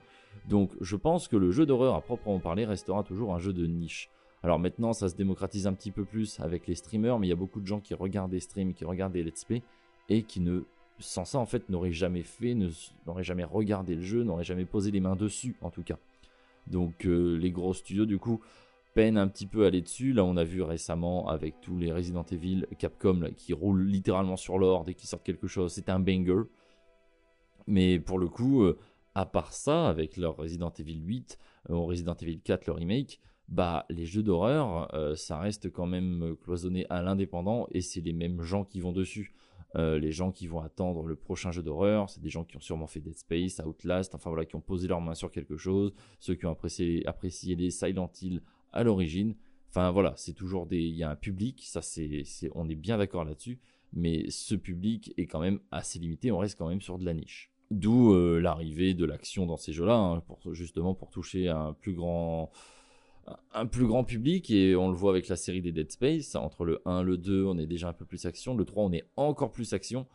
Donc 0.48 0.72
je 0.82 0.96
pense 0.96 1.28
que 1.28 1.36
le 1.36 1.52
jeu 1.52 1.66
d'horreur 1.68 1.94
à 1.94 2.02
proprement 2.02 2.40
parler 2.40 2.66
restera 2.66 3.04
toujours 3.04 3.36
un 3.36 3.40
jeu 3.40 3.54
de 3.54 3.68
niche. 3.68 4.10
Alors 4.42 4.58
maintenant, 4.58 4.94
ça 4.94 5.10
se 5.10 5.16
démocratise 5.16 5.68
un 5.68 5.74
petit 5.74 5.92
peu 5.92 6.06
plus 6.06 6.40
avec 6.40 6.66
les 6.66 6.76
streamers, 6.76 7.20
mais 7.20 7.28
il 7.28 7.30
y 7.30 7.34
a 7.34 7.36
beaucoup 7.36 7.60
de 7.60 7.68
gens 7.68 7.80
qui 7.80 7.94
regardent 7.94 8.32
des 8.32 8.40
streams, 8.40 8.74
qui 8.74 8.86
regardent 8.86 9.14
des 9.14 9.24
let's 9.24 9.46
play, 9.46 9.62
et 10.08 10.24
qui 10.24 10.40
ne, 10.40 10.62
sans 10.98 11.26
ça 11.26 11.38
en 11.38 11.46
fait, 11.46 11.70
n'auraient 11.70 11.92
jamais 11.92 12.24
fait, 12.24 12.56
n'auraient 13.06 13.24
jamais 13.24 13.44
regardé 13.44 13.96
le 13.96 14.02
jeu, 14.02 14.24
n'auraient 14.24 14.44
jamais 14.44 14.66
posé 14.66 14.92
les 14.92 15.02
mains 15.02 15.16
dessus 15.16 15.56
en 15.62 15.70
tout 15.70 15.84
cas. 15.84 15.98
Donc 16.68 17.06
euh, 17.06 17.36
les 17.36 17.52
gros 17.52 17.74
studios 17.74 18.06
du 18.06 18.18
coup 18.18 18.42
peinent 18.94 19.18
un 19.18 19.28
petit 19.28 19.46
peu 19.46 19.64
à 19.64 19.68
aller 19.68 19.82
dessus. 19.82 20.14
Là, 20.14 20.24
on 20.24 20.38
a 20.38 20.44
vu 20.44 20.62
récemment 20.62 21.28
avec 21.28 21.62
tous 21.62 21.78
les 21.78 21.92
Resident 21.92 22.26
Evil, 22.32 22.66
Capcom 22.78 23.22
là, 23.22 23.32
qui 23.32 23.54
roulent 23.54 23.86
littéralement 23.86 24.36
sur 24.36 24.58
l'or 24.58 24.86
dès 24.86 24.94
qu'ils 24.94 25.10
sortent 25.10 25.24
quelque 25.24 25.48
chose. 25.48 25.72
C'est 25.72 25.90
un 25.90 26.00
banger. 26.00 26.44
Mais 27.68 28.00
pour 28.00 28.18
le 28.18 28.28
coup, 28.28 28.64
euh, 28.64 28.80
à 29.14 29.26
part 29.26 29.54
ça, 29.54 29.88
avec 29.88 30.18
leur 30.18 30.38
Resident 30.38 30.74
Evil 30.80 31.00
8 31.00 31.38
euh, 31.70 31.74
ou 31.76 31.86
Resident 31.86 32.16
Evil 32.16 32.40
4, 32.40 32.66
le 32.66 32.74
remake, 32.74 33.20
bah 33.48 33.86
les 33.90 34.06
jeux 34.06 34.24
d'horreur, 34.24 34.94
euh, 34.96 35.16
ça 35.16 35.40
reste 35.40 35.72
quand 35.72 35.86
même 35.86 36.36
cloisonné 36.42 36.86
à 36.90 37.02
l'indépendant 37.02 37.68
et 37.72 37.82
c'est 37.82 38.02
les 38.02 38.14
mêmes 38.14 38.42
gens 38.42 38.64
qui 38.64 38.80
vont 38.80 38.92
dessus. 38.92 39.34
les 39.76 40.12
gens 40.12 40.32
qui 40.32 40.48
vont 40.48 40.62
attendre 40.62 41.06
le 41.06 41.16
prochain 41.16 41.52
jeu 41.52 41.62
d'horreur, 41.62 42.10
c'est 42.10 42.22
des 42.22 42.30
gens 42.30 42.44
qui 42.44 42.58
ont 42.58 42.60
sûrement 42.60 42.88
fait 42.88 43.02
Dead 43.02 43.16
Space, 43.16 43.62
Outlast, 43.64 44.16
enfin 44.16 44.32
voilà, 44.32 44.46
qui 44.46 44.56
ont 44.56 44.62
posé 44.62 44.88
leurs 44.88 45.00
mains 45.00 45.14
sur 45.14 45.30
quelque 45.30 45.58
chose, 45.58 45.94
ceux 46.20 46.34
qui 46.34 46.48
ont 46.48 46.52
apprécié, 46.52 47.06
apprécié 47.06 47.56
les 47.56 47.70
Silent 47.70 48.12
Hill 48.20 48.42
à 48.72 48.84
l'origine. 48.84 49.36
Enfin 49.70 49.92
voilà, 49.92 50.14
c'est 50.18 50.34
toujours 50.34 50.66
des, 50.66 50.80
il 50.80 50.96
y 50.96 51.04
a 51.04 51.12
un 51.12 51.16
public, 51.16 51.64
ça 51.66 51.82
c'est, 51.82 52.24
on 52.56 52.68
est 52.70 52.76
bien 52.76 52.98
d'accord 52.98 53.24
là-dessus, 53.24 53.60
mais 53.94 54.30
ce 54.30 54.56
public 54.56 55.14
est 55.18 55.28
quand 55.28 55.40
même 55.40 55.60
assez 55.72 56.00
limité, 56.00 56.32
on 56.32 56.40
reste 56.40 56.58
quand 56.58 56.68
même 56.68 56.82
sur 56.82 56.98
de 56.98 57.06
la 57.06 57.14
niche. 57.14 57.52
D'où 57.70 58.14
euh, 58.14 58.40
l'arrivée 58.40 58.96
de 58.96 59.06
l'action 59.06 59.46
dans 59.46 59.58
ces 59.58 59.74
jeux-là, 59.74 59.96
hein, 59.96 60.24
justement 60.54 60.96
pour 60.96 61.12
toucher 61.12 61.50
un 61.50 61.74
plus 61.74 61.94
grand 61.94 62.52
un 63.54 63.66
plus 63.66 63.86
grand 63.86 64.04
public 64.04 64.50
et 64.50 64.76
on 64.76 64.90
le 64.90 64.96
voit 64.96 65.12
avec 65.12 65.28
la 65.28 65.36
série 65.36 65.62
des 65.62 65.72
Dead 65.72 65.92
Space 65.92 66.36
entre 66.36 66.66
le 66.66 66.82
1 66.86 67.04
le 67.04 67.18
2 67.18 67.46
on 67.46 67.58
est 67.58 67.68
déjà 67.68 67.90
un 67.90 67.94
peu 67.94 68.06
plus 68.06 68.26
action 68.26 68.56
le 68.56 68.66
3 68.66 68.84
on 68.86 68.92
est 68.92 69.06
encore 69.18 69.52
plus 69.52 69.74
action 69.74 70.08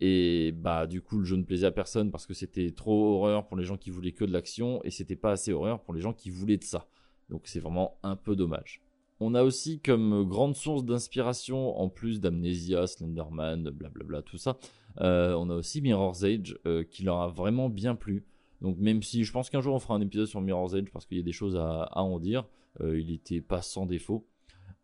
et 0.00 0.52
bah 0.52 0.86
du 0.86 1.00
coup 1.02 1.18
le 1.18 1.24
jeu 1.24 1.36
ne 1.36 1.44
plaisait 1.44 1.66
à 1.66 1.70
personne 1.70 2.10
parce 2.10 2.26
que 2.26 2.34
c'était 2.34 2.70
trop 2.70 3.16
horreur 3.16 3.46
pour 3.46 3.56
les 3.56 3.64
gens 3.64 3.76
qui 3.76 3.90
voulaient 3.90 4.12
que 4.12 4.24
de 4.24 4.32
l'action 4.32 4.82
et 4.84 4.90
c'était 4.90 5.16
pas 5.16 5.32
assez 5.32 5.52
horreur 5.52 5.82
pour 5.82 5.94
les 5.94 6.00
gens 6.00 6.12
qui 6.12 6.30
voulaient 6.30 6.56
de 6.56 6.64
ça 6.64 6.88
donc 7.32 7.42
c'est 7.46 7.60
vraiment 7.60 7.98
un 8.04 8.14
peu 8.14 8.36
dommage 8.36 8.80
on 9.18 9.34
a 9.34 9.42
aussi 9.42 9.80
comme 9.80 10.24
grande 10.28 10.54
source 10.54 10.84
d'inspiration 10.84 11.80
en 11.80 11.88
plus 11.88 12.20
d'Amnesia 12.20 12.86
Slenderman 12.86 13.70
blablabla 13.70 14.22
tout 14.22 14.38
ça 14.38 14.56
euh, 15.00 15.34
on 15.34 15.48
a 15.50 15.54
aussi 15.54 15.80
Mirror's 15.80 16.22
Edge 16.22 16.54
euh, 16.66 16.84
qui 16.84 17.02
leur 17.02 17.20
a 17.20 17.28
vraiment 17.28 17.68
bien 17.68 17.94
plu. 17.94 18.24
Donc 18.60 18.78
même 18.78 19.02
si 19.02 19.24
je 19.24 19.32
pense 19.32 19.50
qu'un 19.50 19.60
jour 19.60 19.74
on 19.74 19.78
fera 19.78 19.94
un 19.94 20.00
épisode 20.00 20.26
sur 20.26 20.40
Mirror's 20.40 20.74
Edge 20.74 20.90
parce 20.92 21.06
qu'il 21.06 21.16
y 21.16 21.20
a 21.20 21.24
des 21.24 21.32
choses 21.32 21.56
à, 21.56 21.88
en 21.94 22.18
dire, 22.18 22.44
euh, 22.80 23.00
il 23.00 23.10
était 23.10 23.40
pas 23.40 23.62
sans 23.62 23.86
défaut. 23.86 24.26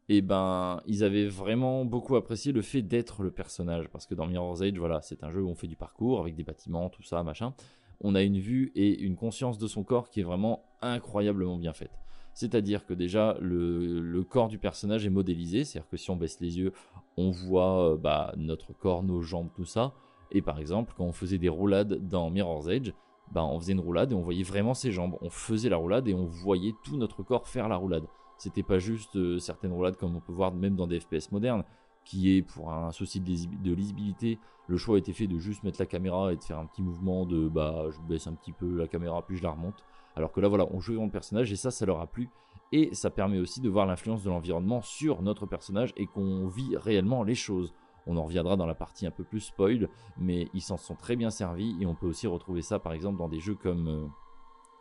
Et 0.08 0.22
ben 0.22 0.80
ils 0.86 1.04
avaient 1.04 1.26
vraiment 1.26 1.84
beaucoup 1.84 2.16
apprécié 2.16 2.52
le 2.52 2.62
fait 2.62 2.80
d'être 2.80 3.22
le 3.22 3.30
personnage 3.30 3.88
parce 3.88 4.06
que 4.06 4.14
dans 4.14 4.26
Mirror's 4.26 4.62
Edge 4.62 4.78
voilà 4.78 5.02
c'est 5.02 5.22
un 5.22 5.30
jeu 5.30 5.42
où 5.42 5.50
on 5.50 5.54
fait 5.54 5.66
du 5.66 5.76
parcours 5.76 6.20
avec 6.20 6.34
des 6.34 6.44
bâtiments 6.44 6.88
tout 6.88 7.02
ça 7.02 7.22
machin. 7.22 7.52
On 8.00 8.14
a 8.14 8.22
une 8.22 8.38
vue 8.38 8.72
et 8.74 8.98
une 9.00 9.16
conscience 9.16 9.58
de 9.58 9.66
son 9.66 9.84
corps 9.84 10.08
qui 10.08 10.20
est 10.20 10.24
vraiment 10.24 10.64
incroyablement 10.80 11.58
bien 11.58 11.72
faite. 11.72 11.90
C'est-à-dire 12.38 12.86
que 12.86 12.94
déjà, 12.94 13.36
le, 13.40 14.22
corps 14.22 14.46
du 14.46 14.58
personnage 14.58 15.04
est 15.04 15.10
modélisé, 15.10 15.64
c'est-à-dire 15.64 15.90
que 15.90 15.96
si 15.96 16.08
on 16.12 16.14
baisse 16.14 16.38
les 16.38 16.56
yeux, 16.56 16.72
on 17.16 17.32
voit 17.32 17.94
euh, 17.94 17.96
bah, 17.96 18.32
notre 18.36 18.72
corps, 18.74 19.02
nos 19.02 19.22
jambes, 19.22 19.48
tout 19.56 19.64
ça. 19.64 19.92
Et 20.30 20.40
par 20.40 20.60
exemple, 20.60 20.94
quand 20.96 21.02
on 21.02 21.12
faisait 21.12 21.38
des 21.38 21.48
roulades 21.48 21.94
dans 22.08 22.30
Mirror's 22.30 22.68
Edge, 22.68 22.92
bah, 23.32 23.44
on 23.44 23.58
faisait 23.58 23.72
une 23.72 23.80
roulade 23.80 24.12
et 24.12 24.14
on 24.14 24.20
voyait 24.20 24.44
vraiment 24.44 24.72
ses 24.72 24.92
jambes. 24.92 25.16
On 25.20 25.30
faisait 25.30 25.68
la 25.68 25.78
roulade 25.78 26.06
et 26.06 26.14
on 26.14 26.26
voyait 26.26 26.74
tout 26.84 26.96
notre 26.96 27.24
corps 27.24 27.48
faire 27.48 27.68
la 27.68 27.74
roulade. 27.74 28.04
C'était 28.36 28.62
pas 28.62 28.78
juste 28.78 29.16
euh, 29.16 29.40
certaines 29.40 29.72
roulades 29.72 29.96
comme 29.96 30.14
on 30.14 30.20
peut 30.20 30.32
voir 30.32 30.54
même 30.54 30.76
dans 30.76 30.86
des 30.86 31.00
FPS 31.00 31.32
modernes, 31.32 31.64
qui 32.04 32.36
est 32.36 32.42
pour 32.42 32.70
un 32.72 32.92
souci 32.92 33.18
de, 33.18 33.74
lisibilité, 33.74 34.38
le 34.68 34.76
choix 34.76 34.94
a 34.94 34.98
été 35.00 35.12
fait 35.12 35.26
de 35.26 35.38
juste 35.38 35.64
mettre 35.64 35.80
la 35.80 35.86
caméra 35.86 36.32
et 36.32 36.36
de 36.36 36.44
faire 36.44 36.60
un 36.60 36.66
petit 36.66 36.82
mouvement 36.82 37.26
de 37.26 37.48
bah 37.48 37.86
je 37.90 37.98
baisse 38.08 38.28
un 38.28 38.34
petit 38.34 38.52
peu 38.52 38.76
la 38.76 38.86
caméra 38.86 39.22
puis 39.26 39.36
je 39.36 39.42
la 39.42 39.50
remonte. 39.50 39.82
Alors 40.16 40.32
que 40.32 40.40
là, 40.40 40.48
voilà, 40.48 40.66
on 40.70 40.80
joue 40.80 40.96
dans 40.96 41.04
le 41.04 41.10
personnage 41.10 41.52
et 41.52 41.56
ça, 41.56 41.70
ça 41.70 41.86
leur 41.86 42.00
a 42.00 42.06
plu. 42.06 42.28
Et 42.72 42.94
ça 42.94 43.10
permet 43.10 43.38
aussi 43.38 43.60
de 43.60 43.68
voir 43.68 43.86
l'influence 43.86 44.22
de 44.22 44.28
l'environnement 44.28 44.82
sur 44.82 45.22
notre 45.22 45.46
personnage 45.46 45.92
et 45.96 46.06
qu'on 46.06 46.46
vit 46.48 46.76
réellement 46.76 47.22
les 47.22 47.34
choses. 47.34 47.72
On 48.06 48.16
en 48.16 48.24
reviendra 48.24 48.56
dans 48.56 48.66
la 48.66 48.74
partie 48.74 49.06
un 49.06 49.10
peu 49.10 49.24
plus 49.24 49.40
spoil, 49.40 49.88
mais 50.18 50.48
ils 50.54 50.62
s'en 50.62 50.76
sont 50.76 50.94
très 50.94 51.16
bien 51.16 51.30
servis 51.30 51.76
et 51.80 51.86
on 51.86 51.94
peut 51.94 52.06
aussi 52.06 52.26
retrouver 52.26 52.62
ça 52.62 52.78
par 52.78 52.92
exemple 52.92 53.18
dans 53.18 53.28
des 53.28 53.40
jeux 53.40 53.54
comme 53.54 53.88
euh, 53.88 54.06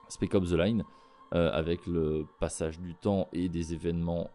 Spec 0.08 0.34
Ops 0.34 0.52
The 0.52 0.54
Line, 0.54 0.84
euh, 1.34 1.52
avec 1.52 1.86
le 1.88 2.26
passage 2.40 2.80
du 2.80 2.96
temps 2.96 3.28
et 3.34 3.50
des 3.50 3.74
événements 3.74 4.30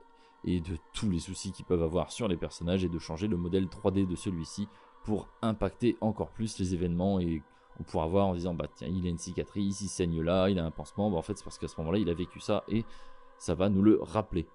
et 0.44 0.60
de 0.60 0.76
tous 0.92 1.08
les 1.08 1.20
soucis 1.20 1.52
qu'ils 1.52 1.64
peuvent 1.64 1.82
avoir 1.82 2.10
sur 2.10 2.28
les 2.28 2.36
personnages 2.36 2.84
et 2.84 2.88
de 2.88 2.98
changer 2.98 3.28
le 3.28 3.36
modèle 3.36 3.66
3D 3.66 4.06
de 4.06 4.14
celui-ci 4.14 4.68
pour 5.04 5.28
impacter 5.40 5.96
encore 6.00 6.30
plus 6.30 6.58
les 6.58 6.74
événements 6.74 7.18
et 7.18 7.42
on 7.80 7.82
pourra 7.84 8.06
voir 8.06 8.26
en 8.28 8.34
disant 8.34 8.54
bah 8.54 8.68
tiens 8.74 8.88
il 8.88 9.06
a 9.06 9.10
une 9.10 9.18
cicatrice, 9.18 9.80
il 9.80 9.88
saigne 9.88 10.20
là, 10.20 10.48
il 10.48 10.58
a 10.58 10.64
un 10.64 10.70
pansement, 10.70 11.10
bah, 11.10 11.16
en 11.16 11.22
fait 11.22 11.36
c'est 11.36 11.44
parce 11.44 11.58
qu'à 11.58 11.68
ce 11.68 11.76
moment-là 11.78 11.98
il 11.98 12.08
a 12.08 12.14
vécu 12.14 12.40
ça 12.40 12.64
et 12.68 12.84
ça 13.38 13.54
va 13.54 13.68
nous 13.68 13.82
le 13.82 13.98
rappeler. 14.00 14.46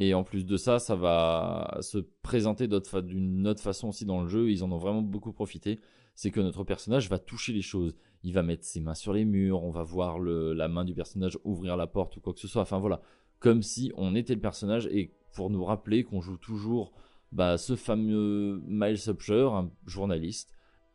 Et 0.00 0.14
en 0.14 0.24
plus 0.24 0.44
de 0.46 0.56
ça, 0.56 0.78
ça 0.78 0.96
va 0.96 1.78
se 1.80 1.98
présenter 2.22 2.66
d'une 2.66 3.46
autre 3.46 3.60
façon 3.62 3.88
aussi 3.88 4.04
dans 4.04 4.22
le 4.22 4.28
jeu, 4.28 4.50
ils 4.50 4.64
en 4.64 4.72
ont 4.72 4.78
vraiment 4.78 5.02
beaucoup 5.02 5.32
profité, 5.32 5.80
c'est 6.14 6.30
que 6.30 6.40
notre 6.40 6.64
personnage 6.64 7.08
va 7.08 7.18
toucher 7.18 7.52
les 7.52 7.62
choses, 7.62 7.94
il 8.24 8.32
va 8.32 8.42
mettre 8.42 8.64
ses 8.64 8.80
mains 8.80 8.94
sur 8.94 9.12
les 9.12 9.24
murs, 9.24 9.62
on 9.62 9.70
va 9.70 9.82
voir 9.82 10.18
la 10.18 10.68
main 10.68 10.84
du 10.84 10.94
personnage 10.94 11.38
ouvrir 11.44 11.76
la 11.76 11.86
porte 11.86 12.16
ou 12.16 12.20
quoi 12.20 12.32
que 12.32 12.40
ce 12.40 12.48
soit, 12.48 12.62
enfin 12.62 12.78
voilà, 12.78 13.00
comme 13.38 13.62
si 13.62 13.92
on 13.96 14.14
était 14.14 14.34
le 14.34 14.40
personnage 14.40 14.86
et 14.86 15.12
pour 15.34 15.50
nous 15.50 15.64
rappeler 15.64 16.04
qu'on 16.04 16.20
joue 16.20 16.36
toujours 16.36 16.92
bah, 17.32 17.56
ce 17.56 17.76
fameux 17.76 18.60
Miles 18.66 19.08
Upshur, 19.08 19.54
un 19.54 19.70
journaliste, 19.86 20.52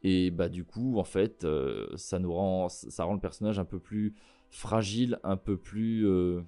et 0.10 0.32
bah 0.32 0.48
du 0.48 0.64
coup, 0.64 1.00
en 1.00 1.04
fait, 1.04 1.44
euh, 1.44 1.86
ça 1.96 2.18
nous 2.18 2.34
rend, 2.34 2.70
ça 2.70 3.04
rend 3.04 3.14
le 3.14 3.20
personnage 3.20 3.60
un 3.60 3.66
peu 3.66 3.78
plus 3.78 4.14
fragile, 4.50 5.20
un 5.26 5.36
peu 5.36 5.58
plus 5.58 6.08
euh, 6.08 6.42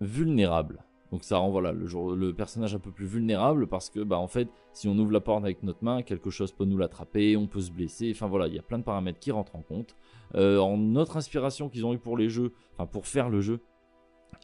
vulnérable. 0.00 0.82
Donc 1.12 1.22
ça 1.22 1.38
rend 1.38 1.48
voilà 1.50 1.70
le, 1.70 2.32
personnage 2.32 2.74
un 2.74 2.80
peu 2.80 2.90
plus 2.90 3.06
vulnérable 3.06 3.68
parce 3.68 3.88
que 3.88 4.00
bah 4.00 4.18
en 4.18 4.26
fait, 4.26 4.48
si 4.72 4.88
on 4.88 4.98
ouvre 4.98 5.12
la 5.12 5.20
porte 5.20 5.44
avec 5.44 5.62
notre 5.62 5.84
main, 5.84 6.02
quelque 6.02 6.28
chose 6.28 6.50
peut 6.50 6.64
nous 6.64 6.76
l'attraper, 6.76 7.36
on 7.36 7.46
peut 7.46 7.60
se 7.60 7.70
blesser. 7.70 8.10
Enfin 8.12 8.26
voilà, 8.26 8.48
il 8.48 8.54
y 8.54 8.58
a 8.58 8.62
plein 8.62 8.80
de 8.80 8.82
paramètres 8.82 9.20
qui 9.20 9.30
rentrent 9.30 9.54
en 9.54 9.62
compte. 9.62 9.94
Euh, 10.34 10.58
en 10.58 10.76
notre 10.76 11.16
inspiration 11.16 11.68
qu'ils 11.68 11.86
ont 11.86 11.94
eu 11.94 12.00
pour 12.00 12.16
les 12.16 12.28
jeux, 12.28 12.52
enfin 12.72 12.86
pour 12.86 13.06
faire 13.06 13.30
le 13.30 13.40
jeu. 13.40 13.60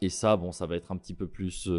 Et 0.01 0.07
ça, 0.07 0.37
bon, 0.37 0.53
ça 0.53 0.65
va 0.65 0.77
être 0.77 0.93
un 0.93 0.97
petit 0.97 1.13
peu 1.13 1.27
plus 1.27 1.69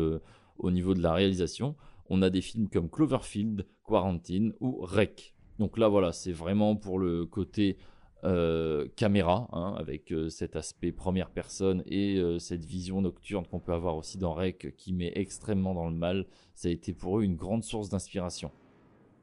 au 0.58 0.70
niveau 0.70 0.92
de 0.92 1.00
la 1.00 1.14
réalisation. 1.14 1.74
On 2.10 2.20
a 2.20 2.28
des 2.28 2.42
films 2.42 2.68
comme 2.68 2.90
Cloverfield, 2.90 3.66
Quarantine 3.86 4.52
ou 4.60 4.76
Rec 4.82 5.34
donc 5.62 5.78
là, 5.78 5.86
voilà, 5.86 6.10
c'est 6.10 6.32
vraiment 6.32 6.74
pour 6.74 6.98
le 6.98 7.24
côté 7.24 7.76
euh, 8.24 8.88
caméra, 8.96 9.48
hein, 9.52 9.76
avec 9.78 10.12
euh, 10.12 10.28
cet 10.28 10.56
aspect 10.56 10.90
première 10.90 11.30
personne 11.30 11.84
et 11.86 12.16
euh, 12.16 12.40
cette 12.40 12.64
vision 12.64 13.00
nocturne 13.00 13.46
qu'on 13.46 13.60
peut 13.60 13.72
avoir 13.72 13.96
aussi 13.96 14.18
dans 14.18 14.34
Rec 14.34 14.74
qui 14.76 14.92
met 14.92 15.12
extrêmement 15.14 15.72
dans 15.72 15.88
le 15.88 15.94
mal. 15.94 16.26
Ça 16.56 16.66
a 16.66 16.72
été 16.72 16.92
pour 16.92 17.20
eux 17.20 17.22
une 17.22 17.36
grande 17.36 17.62
source 17.62 17.90
d'inspiration. 17.90 18.50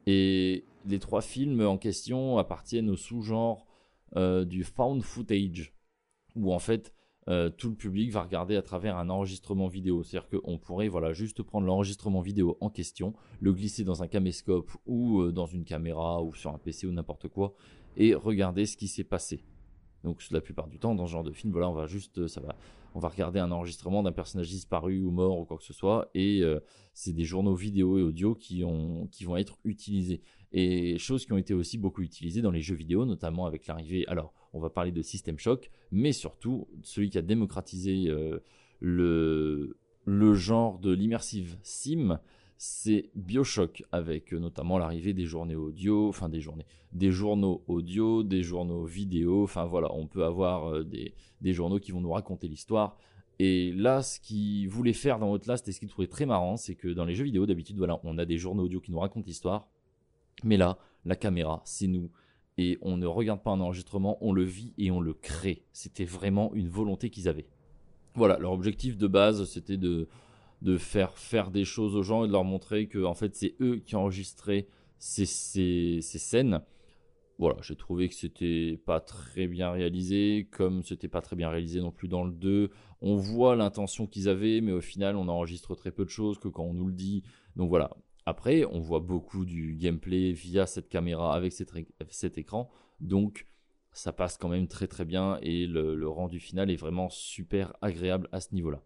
Et 0.06 0.64
les 0.86 0.98
trois 0.98 1.20
films 1.20 1.60
en 1.60 1.76
question 1.76 2.38
appartiennent 2.38 2.88
au 2.88 2.96
sous-genre 2.96 3.66
du 4.16 4.64
found 4.64 5.02
footage, 5.02 5.74
où 6.36 6.54
en 6.54 6.58
fait 6.58 6.94
euh, 7.30 7.48
tout 7.48 7.68
le 7.68 7.76
public 7.76 8.10
va 8.10 8.22
regarder 8.22 8.56
à 8.56 8.62
travers 8.62 8.96
un 8.96 9.08
enregistrement 9.08 9.68
vidéo. 9.68 10.02
C'est-à-dire 10.02 10.28
qu'on 10.28 10.58
pourrait 10.58 10.88
voilà, 10.88 11.12
juste 11.12 11.42
prendre 11.42 11.64
l'enregistrement 11.64 12.20
vidéo 12.20 12.58
en 12.60 12.70
question, 12.70 13.14
le 13.40 13.52
glisser 13.52 13.84
dans 13.84 14.02
un 14.02 14.08
caméscope 14.08 14.70
ou 14.84 15.20
euh, 15.20 15.30
dans 15.30 15.46
une 15.46 15.64
caméra 15.64 16.22
ou 16.22 16.34
sur 16.34 16.52
un 16.52 16.58
PC 16.58 16.88
ou 16.88 16.92
n'importe 16.92 17.28
quoi, 17.28 17.54
et 17.96 18.14
regarder 18.14 18.66
ce 18.66 18.76
qui 18.76 18.88
s'est 18.88 19.04
passé. 19.04 19.44
Donc 20.02 20.22
la 20.32 20.40
plupart 20.40 20.66
du 20.66 20.80
temps, 20.80 20.96
dans 20.96 21.06
ce 21.06 21.12
genre 21.12 21.22
de 21.22 21.30
film, 21.30 21.52
voilà, 21.52 21.70
on 21.70 21.74
va 21.74 21.86
juste, 21.86 22.18
euh, 22.18 22.26
on 22.94 22.98
va 22.98 23.08
regarder 23.08 23.38
un 23.38 23.52
enregistrement 23.52 24.02
d'un 24.02 24.12
personnage 24.12 24.48
disparu 24.48 25.00
ou 25.00 25.12
mort 25.12 25.38
ou 25.38 25.44
quoi 25.44 25.56
que 25.56 25.64
ce 25.64 25.72
soit, 25.72 26.10
et 26.14 26.42
c'est 26.94 27.12
des 27.12 27.24
journaux 27.24 27.54
vidéo 27.54 27.98
et 27.98 28.02
audio 28.02 28.34
qui 28.34 28.62
vont 28.62 29.36
être 29.36 29.58
utilisés. 29.62 30.22
Et 30.52 30.98
choses 30.98 31.26
qui 31.26 31.32
ont 31.32 31.38
été 31.38 31.54
aussi 31.54 31.78
beaucoup 31.78 32.02
utilisées 32.02 32.42
dans 32.42 32.50
les 32.50 32.60
jeux 32.60 32.74
vidéo, 32.74 33.04
notamment 33.04 33.46
avec 33.46 33.66
l'arrivée, 33.66 34.06
alors 34.08 34.32
on 34.52 34.60
va 34.60 34.70
parler 34.70 34.90
de 34.90 35.02
System 35.02 35.38
Shock, 35.38 35.70
mais 35.92 36.12
surtout 36.12 36.68
celui 36.82 37.10
qui 37.10 37.18
a 37.18 37.22
démocratisé 37.22 38.08
euh, 38.08 38.40
le, 38.80 39.74
genre 40.34 40.78
de 40.78 40.92
l'immersive 40.92 41.56
sim, 41.62 42.18
c'est 42.56 43.10
Bioshock, 43.14 43.84
avec 43.92 44.34
euh, 44.34 44.38
notamment 44.38 44.78
l'arrivée 44.78 45.14
des 45.14 45.24
journées 45.24 45.54
audio, 45.54 46.08
enfin 46.08 46.28
des 46.28 46.40
journées, 46.40 46.66
des 46.92 47.12
journaux 47.12 47.62
audio, 47.68 48.22
des 48.22 48.42
journaux 48.42 48.84
vidéo, 48.84 49.44
enfin 49.44 49.64
voilà, 49.64 49.92
on 49.94 50.06
peut 50.06 50.24
avoir 50.24 50.74
euh, 50.74 50.84
des, 50.84 51.52
journaux 51.52 51.78
qui 51.78 51.92
vont 51.92 52.00
nous 52.00 52.10
raconter 52.10 52.48
l'histoire. 52.48 52.96
Et 53.38 53.72
là, 53.72 54.02
ce 54.02 54.20
qu'ils 54.20 54.68
voulaient 54.68 54.92
faire 54.92 55.18
dans 55.18 55.32
Outlast 55.32 55.66
et 55.68 55.72
ce 55.72 55.78
qu'ils 55.78 55.88
trouvaient 55.88 56.08
très 56.08 56.26
marrant, 56.26 56.58
c'est 56.58 56.74
que 56.74 56.88
dans 56.88 57.06
les 57.06 57.14
jeux 57.14 57.24
vidéo, 57.24 57.46
d'habitude, 57.46 57.78
voilà, 57.78 57.98
on 58.04 58.18
a 58.18 58.26
des 58.26 58.36
journaux 58.36 58.64
audio 58.64 58.80
qui 58.80 58.90
nous 58.90 58.98
racontent 58.98 59.26
l'histoire, 59.26 59.66
mais 60.44 60.56
là, 60.56 60.78
la 61.04 61.16
caméra, 61.16 61.62
c'est 61.64 61.86
nous 61.86 62.10
et 62.58 62.76
on 62.82 62.98
ne 62.98 63.06
regarde 63.06 63.42
pas 63.42 63.52
un 63.52 63.60
enregistrement, 63.60 64.18
on 64.20 64.32
le 64.32 64.42
vit 64.42 64.74
et 64.76 64.90
on 64.90 65.00
le 65.00 65.14
crée. 65.14 65.64
C'était 65.72 66.04
vraiment 66.04 66.52
une 66.54 66.68
volonté 66.68 67.08
qu'ils 67.08 67.28
avaient. 67.28 67.48
Voilà, 68.14 68.38
leur 68.38 68.52
objectif 68.52 68.98
de 68.98 69.06
base, 69.06 69.44
c'était 69.46 69.78
de, 69.78 70.08
faire 70.76 71.16
faire 71.16 71.50
des 71.50 71.64
choses 71.64 71.96
aux 71.96 72.02
gens 72.02 72.24
et 72.24 72.26
de 72.26 72.32
leur 72.32 72.44
montrer 72.44 72.86
que 72.86 73.02
en 73.02 73.14
fait 73.14 73.34
c'est 73.34 73.54
eux 73.62 73.76
qui 73.76 73.96
enregistraient 73.96 74.66
ces, 74.98 75.24
ces, 75.24 76.00
ces 76.02 76.18
scènes 76.18 76.60
voilà, 77.40 77.56
j'ai 77.62 77.74
trouvé 77.74 78.06
que 78.10 78.14
c'était 78.14 78.78
pas 78.84 79.00
très 79.00 79.46
bien 79.46 79.70
réalisé, 79.70 80.46
comme 80.50 80.82
c'était 80.82 81.08
pas 81.08 81.22
très 81.22 81.36
bien 81.36 81.48
réalisé 81.48 81.80
non 81.80 81.90
plus 81.90 82.06
dans 82.06 82.22
le 82.22 82.32
2. 82.32 82.68
On 83.00 83.16
voit 83.16 83.56
l'intention 83.56 84.06
qu'ils 84.06 84.28
avaient, 84.28 84.60
mais 84.60 84.72
au 84.72 84.82
final, 84.82 85.16
on 85.16 85.26
enregistre 85.26 85.74
très 85.74 85.90
peu 85.90 86.04
de 86.04 86.10
choses 86.10 86.38
que 86.38 86.48
quand 86.48 86.64
on 86.64 86.74
nous 86.74 86.88
le 86.88 86.92
dit. 86.92 87.22
Donc 87.56 87.70
voilà. 87.70 87.96
Après, 88.26 88.64
on 88.64 88.80
voit 88.80 89.00
beaucoup 89.00 89.44
du 89.44 89.74
gameplay 89.74 90.32
via 90.32 90.66
cette 90.66 90.88
caméra 90.88 91.34
avec 91.34 91.52
cet, 91.52 92.38
écran. 92.38 92.70
Donc, 93.00 93.46
ça 93.92 94.12
passe 94.12 94.36
quand 94.36 94.48
même 94.48 94.68
très 94.68 94.86
très 94.86 95.04
bien 95.04 95.38
et 95.42 95.66
le, 95.66 96.08
rendu 96.08 96.38
final 96.38 96.70
est 96.70 96.76
vraiment 96.76 97.08
super 97.08 97.74
agréable 97.80 98.28
à 98.32 98.40
ce 98.40 98.54
niveau-là. 98.54 98.82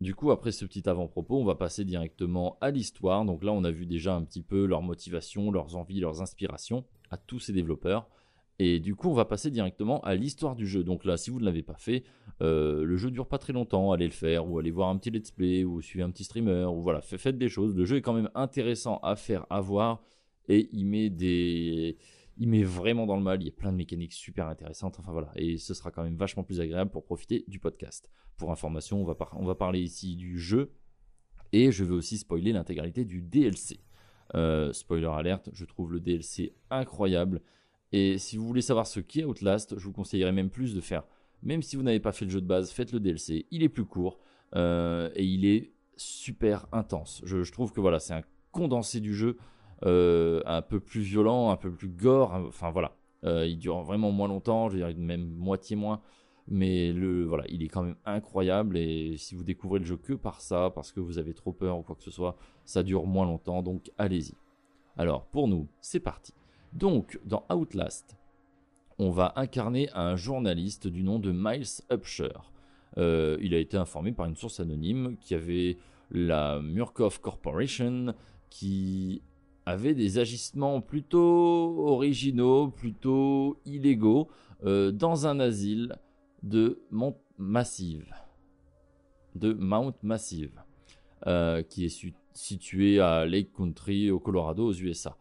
Du 0.00 0.14
coup, 0.14 0.30
après 0.30 0.52
ce 0.52 0.64
petit 0.64 0.88
avant-propos, 0.88 1.40
on 1.40 1.44
va 1.44 1.56
passer 1.56 1.84
directement 1.84 2.56
à 2.60 2.70
l'histoire. 2.70 3.24
Donc 3.24 3.42
là, 3.42 3.52
on 3.52 3.64
a 3.64 3.70
vu 3.72 3.84
déjà 3.84 4.14
un 4.14 4.22
petit 4.22 4.42
peu 4.42 4.64
leur 4.64 4.80
motivation, 4.80 5.50
leurs 5.50 5.74
envies, 5.74 5.98
leurs 5.98 6.22
inspirations 6.22 6.84
à 7.10 7.16
tous 7.16 7.40
ces 7.40 7.52
développeurs. 7.52 8.08
Et 8.58 8.80
du 8.80 8.96
coup, 8.96 9.08
on 9.08 9.14
va 9.14 9.24
passer 9.24 9.50
directement 9.50 10.00
à 10.00 10.14
l'histoire 10.16 10.56
du 10.56 10.66
jeu. 10.66 10.82
Donc 10.82 11.04
là, 11.04 11.16
si 11.16 11.30
vous 11.30 11.38
ne 11.38 11.44
l'avez 11.44 11.62
pas 11.62 11.76
fait, 11.76 12.02
euh, 12.42 12.82
le 12.84 12.96
jeu 12.96 13.10
dure 13.10 13.28
pas 13.28 13.38
très 13.38 13.52
longtemps. 13.52 13.92
Allez 13.92 14.06
le 14.06 14.12
faire, 14.12 14.48
ou 14.48 14.58
allez 14.58 14.72
voir 14.72 14.88
un 14.88 14.96
petit 14.96 15.10
let's 15.10 15.30
play, 15.30 15.64
ou 15.64 15.80
suivez 15.80 16.02
un 16.02 16.10
petit 16.10 16.24
streamer, 16.24 16.64
ou 16.64 16.82
voilà, 16.82 17.00
faites 17.00 17.38
des 17.38 17.48
choses. 17.48 17.76
Le 17.76 17.84
jeu 17.84 17.96
est 17.96 18.02
quand 18.02 18.14
même 18.14 18.30
intéressant 18.34 18.98
à 19.02 19.14
faire, 19.14 19.46
à 19.48 19.60
voir, 19.60 20.02
et 20.48 20.68
il 20.72 20.86
met 20.86 21.08
des, 21.08 21.98
il 22.36 22.48
met 22.48 22.64
vraiment 22.64 23.06
dans 23.06 23.16
le 23.16 23.22
mal. 23.22 23.40
Il 23.42 23.46
y 23.46 23.48
a 23.48 23.52
plein 23.52 23.70
de 23.70 23.76
mécaniques 23.76 24.12
super 24.12 24.48
intéressantes. 24.48 24.98
Enfin 24.98 25.12
voilà, 25.12 25.30
et 25.36 25.56
ce 25.58 25.72
sera 25.72 25.92
quand 25.92 26.02
même 26.02 26.16
vachement 26.16 26.42
plus 26.42 26.60
agréable 26.60 26.90
pour 26.90 27.04
profiter 27.04 27.44
du 27.46 27.60
podcast. 27.60 28.10
Pour 28.36 28.50
information, 28.50 29.02
on 29.02 29.44
va, 29.44 29.54
parler 29.54 29.80
ici 29.80 30.16
du 30.16 30.38
jeu, 30.38 30.72
et 31.52 31.70
je 31.70 31.84
vais 31.84 31.94
aussi 31.94 32.18
spoiler 32.18 32.52
l'intégralité 32.52 33.04
du 33.04 33.22
DLC. 33.22 33.80
Euh, 34.34 34.72
spoiler 34.72 35.06
alerte, 35.06 35.48
je 35.52 35.64
trouve 35.64 35.92
le 35.92 36.00
DLC 36.00 36.54
incroyable. 36.70 37.40
Et 37.92 38.18
si 38.18 38.36
vous 38.36 38.46
voulez 38.46 38.62
savoir 38.62 38.86
ce 38.86 39.00
qu'est 39.00 39.24
Outlast, 39.24 39.78
je 39.78 39.84
vous 39.84 39.92
conseillerais 39.92 40.32
même 40.32 40.50
plus 40.50 40.74
de 40.74 40.80
faire, 40.80 41.04
même 41.42 41.62
si 41.62 41.76
vous 41.76 41.82
n'avez 41.82 42.00
pas 42.00 42.12
fait 42.12 42.24
le 42.24 42.30
jeu 42.30 42.40
de 42.40 42.46
base, 42.46 42.70
faites 42.70 42.92
le 42.92 43.00
DLC. 43.00 43.46
Il 43.50 43.62
est 43.62 43.68
plus 43.68 43.84
court 43.84 44.18
euh, 44.54 45.10
et 45.14 45.24
il 45.24 45.46
est 45.46 45.72
super 45.96 46.66
intense. 46.72 47.22
Je, 47.24 47.50
trouve 47.50 47.72
que 47.72 47.80
voilà, 47.80 47.98
c'est 47.98 48.14
un 48.14 48.22
condensé 48.52 49.00
du 49.00 49.14
jeu, 49.14 49.36
euh, 49.84 50.42
un 50.46 50.62
peu 50.62 50.80
plus 50.80 51.00
violent, 51.00 51.50
un 51.50 51.56
peu 51.56 51.70
plus 51.72 51.88
gore. 51.88 52.32
Enfin 52.32 52.70
voilà, 52.70 52.96
il 53.24 53.58
dure 53.58 53.82
vraiment 53.82 54.10
moins 54.10 54.28
longtemps, 54.28 54.68
je 54.68 54.76
dire 54.76 54.94
même 54.96 55.30
moitié 55.30 55.76
moins. 55.76 56.00
Mais 56.50 56.92
le, 56.92 57.24
voilà, 57.24 57.44
il 57.48 57.62
est 57.62 57.68
quand 57.68 57.82
même 57.82 57.96
incroyable 58.06 58.78
et 58.78 59.16
si 59.18 59.34
vous 59.34 59.44
découvrez 59.44 59.80
le 59.80 59.84
jeu 59.84 59.98
que 59.98 60.14
par 60.14 60.40
ça, 60.40 60.70
parce 60.74 60.92
que 60.92 61.00
vous 61.00 61.18
avez 61.18 61.34
trop 61.34 61.52
peur 61.52 61.78
ou 61.78 61.82
quoi 61.82 61.94
que 61.94 62.02
ce 62.02 62.10
soit, 62.10 62.36
ça 62.64 62.82
dure 62.82 63.06
moins 63.06 63.26
longtemps, 63.26 63.62
donc 63.62 63.90
allez-y. 63.98 64.32
Alors 64.96 65.26
pour 65.26 65.46
nous, 65.46 65.68
c'est 65.82 66.00
parti. 66.00 66.32
Donc 66.72 67.18
dans 67.24 67.44
Outlast, 67.50 68.16
on 68.98 69.10
va 69.10 69.32
incarner 69.36 69.88
un 69.94 70.16
journaliste 70.16 70.88
du 70.88 71.02
nom 71.02 71.18
de 71.18 71.32
Miles 71.32 71.82
Upshur. 71.90 72.52
Euh, 72.96 73.36
il 73.40 73.54
a 73.54 73.58
été 73.58 73.76
informé 73.76 74.12
par 74.12 74.26
une 74.26 74.36
source 74.36 74.60
anonyme 74.60 75.16
qui 75.20 75.34
avait 75.34 75.76
la 76.10 76.60
Murkoff 76.60 77.18
Corporation 77.20 78.14
qui 78.50 79.22
avait 79.66 79.94
des 79.94 80.18
agissements 80.18 80.80
plutôt 80.80 81.86
originaux, 81.86 82.68
plutôt 82.68 83.58
illégaux 83.66 84.28
euh, 84.64 84.90
dans 84.90 85.26
un 85.26 85.40
asile 85.40 85.96
de 86.42 86.80
Mount 86.90 87.18
Massive, 87.36 88.14
de 89.34 89.52
Mount 89.52 89.94
Massive, 90.02 90.62
euh, 91.26 91.62
qui 91.62 91.84
est 91.84 92.06
situé 92.32 93.00
à 93.00 93.26
Lake 93.26 93.52
Country 93.52 94.10
au 94.10 94.18
Colorado 94.18 94.66
aux 94.66 94.72
USA. 94.72 95.16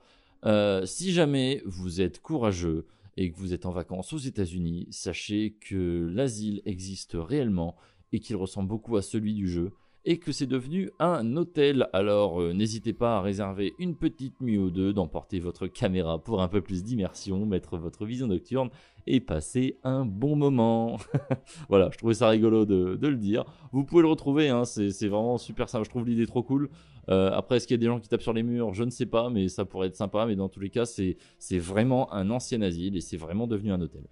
Euh, 0.45 0.85
si 0.85 1.11
jamais 1.11 1.61
vous 1.65 2.01
êtes 2.01 2.21
courageux 2.21 2.85
et 3.15 3.31
que 3.31 3.37
vous 3.37 3.53
êtes 3.53 3.65
en 3.65 3.71
vacances 3.71 4.13
aux 4.13 4.17
États-Unis, 4.17 4.87
sachez 4.91 5.57
que 5.59 6.07
l'asile 6.13 6.61
existe 6.65 7.15
réellement 7.15 7.75
et 8.11 8.19
qu'il 8.19 8.35
ressemble 8.35 8.69
beaucoup 8.69 8.95
à 8.97 9.01
celui 9.01 9.33
du 9.33 9.47
jeu 9.47 9.71
et 10.07 10.19
que 10.19 10.31
c'est 10.31 10.47
devenu 10.47 10.89
un 10.99 11.35
hôtel. 11.35 11.89
Alors 11.91 12.41
euh, 12.41 12.53
n'hésitez 12.53 12.93
pas 12.93 13.17
à 13.17 13.21
réserver 13.21 13.73
une 13.77 13.93
petite 13.93 14.39
nuit 14.39 14.57
ou 14.57 14.71
deux, 14.71 14.93
d'emporter 14.93 15.39
votre 15.39 15.67
caméra 15.67 16.17
pour 16.17 16.41
un 16.41 16.47
peu 16.47 16.61
plus 16.61 16.81
d'immersion, 16.81 17.45
mettre 17.45 17.77
votre 17.77 18.05
vision 18.05 18.27
nocturne 18.27 18.69
et 19.05 19.19
passer 19.19 19.77
un 19.83 20.05
bon 20.05 20.37
moment. 20.37 20.95
voilà, 21.69 21.89
je 21.91 21.97
trouvais 21.97 22.13
ça 22.13 22.29
rigolo 22.29 22.65
de, 22.65 22.97
le 23.01 23.17
dire. 23.17 23.43
Vous 23.73 23.83
pouvez 23.83 24.01
le 24.01 24.07
retrouver, 24.07 24.47
hein, 24.47 24.63
c'est 24.63 25.07
vraiment 25.09 25.37
super 25.37 25.67
sympa. 25.67 25.83
Je 25.83 25.89
trouve 25.89 26.05
l'idée 26.05 26.25
trop 26.25 26.41
cool. 26.41 26.69
Euh, 27.09 27.29
après, 27.33 27.57
est-ce 27.57 27.67
qu'il 27.67 27.73
y 27.73 27.79
a 27.79 27.81
des 27.81 27.87
gens 27.87 27.99
qui 27.99 28.07
tapent 28.07 28.21
sur 28.21 28.33
les 28.33 28.43
murs? 28.43 28.73
Je 28.73 28.85
ne 28.85 28.89
sais 28.89 29.05
pas, 29.05 29.29
mais 29.29 29.49
ça 29.49 29.65
pourrait 29.65 29.87
être 29.87 29.95
sympa. 29.97 30.25
Mais 30.25 30.37
dans 30.37 30.49
tous 30.49 30.61
les 30.61 30.69
cas, 30.69 30.85
c'est 30.85 31.17
vraiment 31.51 32.13
un 32.13 32.29
ancien 32.29 32.61
asile 32.61 32.95
et 32.95 33.01
c'est 33.01 33.17
vraiment 33.17 33.45
devenu 33.45 33.71
un 33.71 33.81
hôtel. 33.81 34.03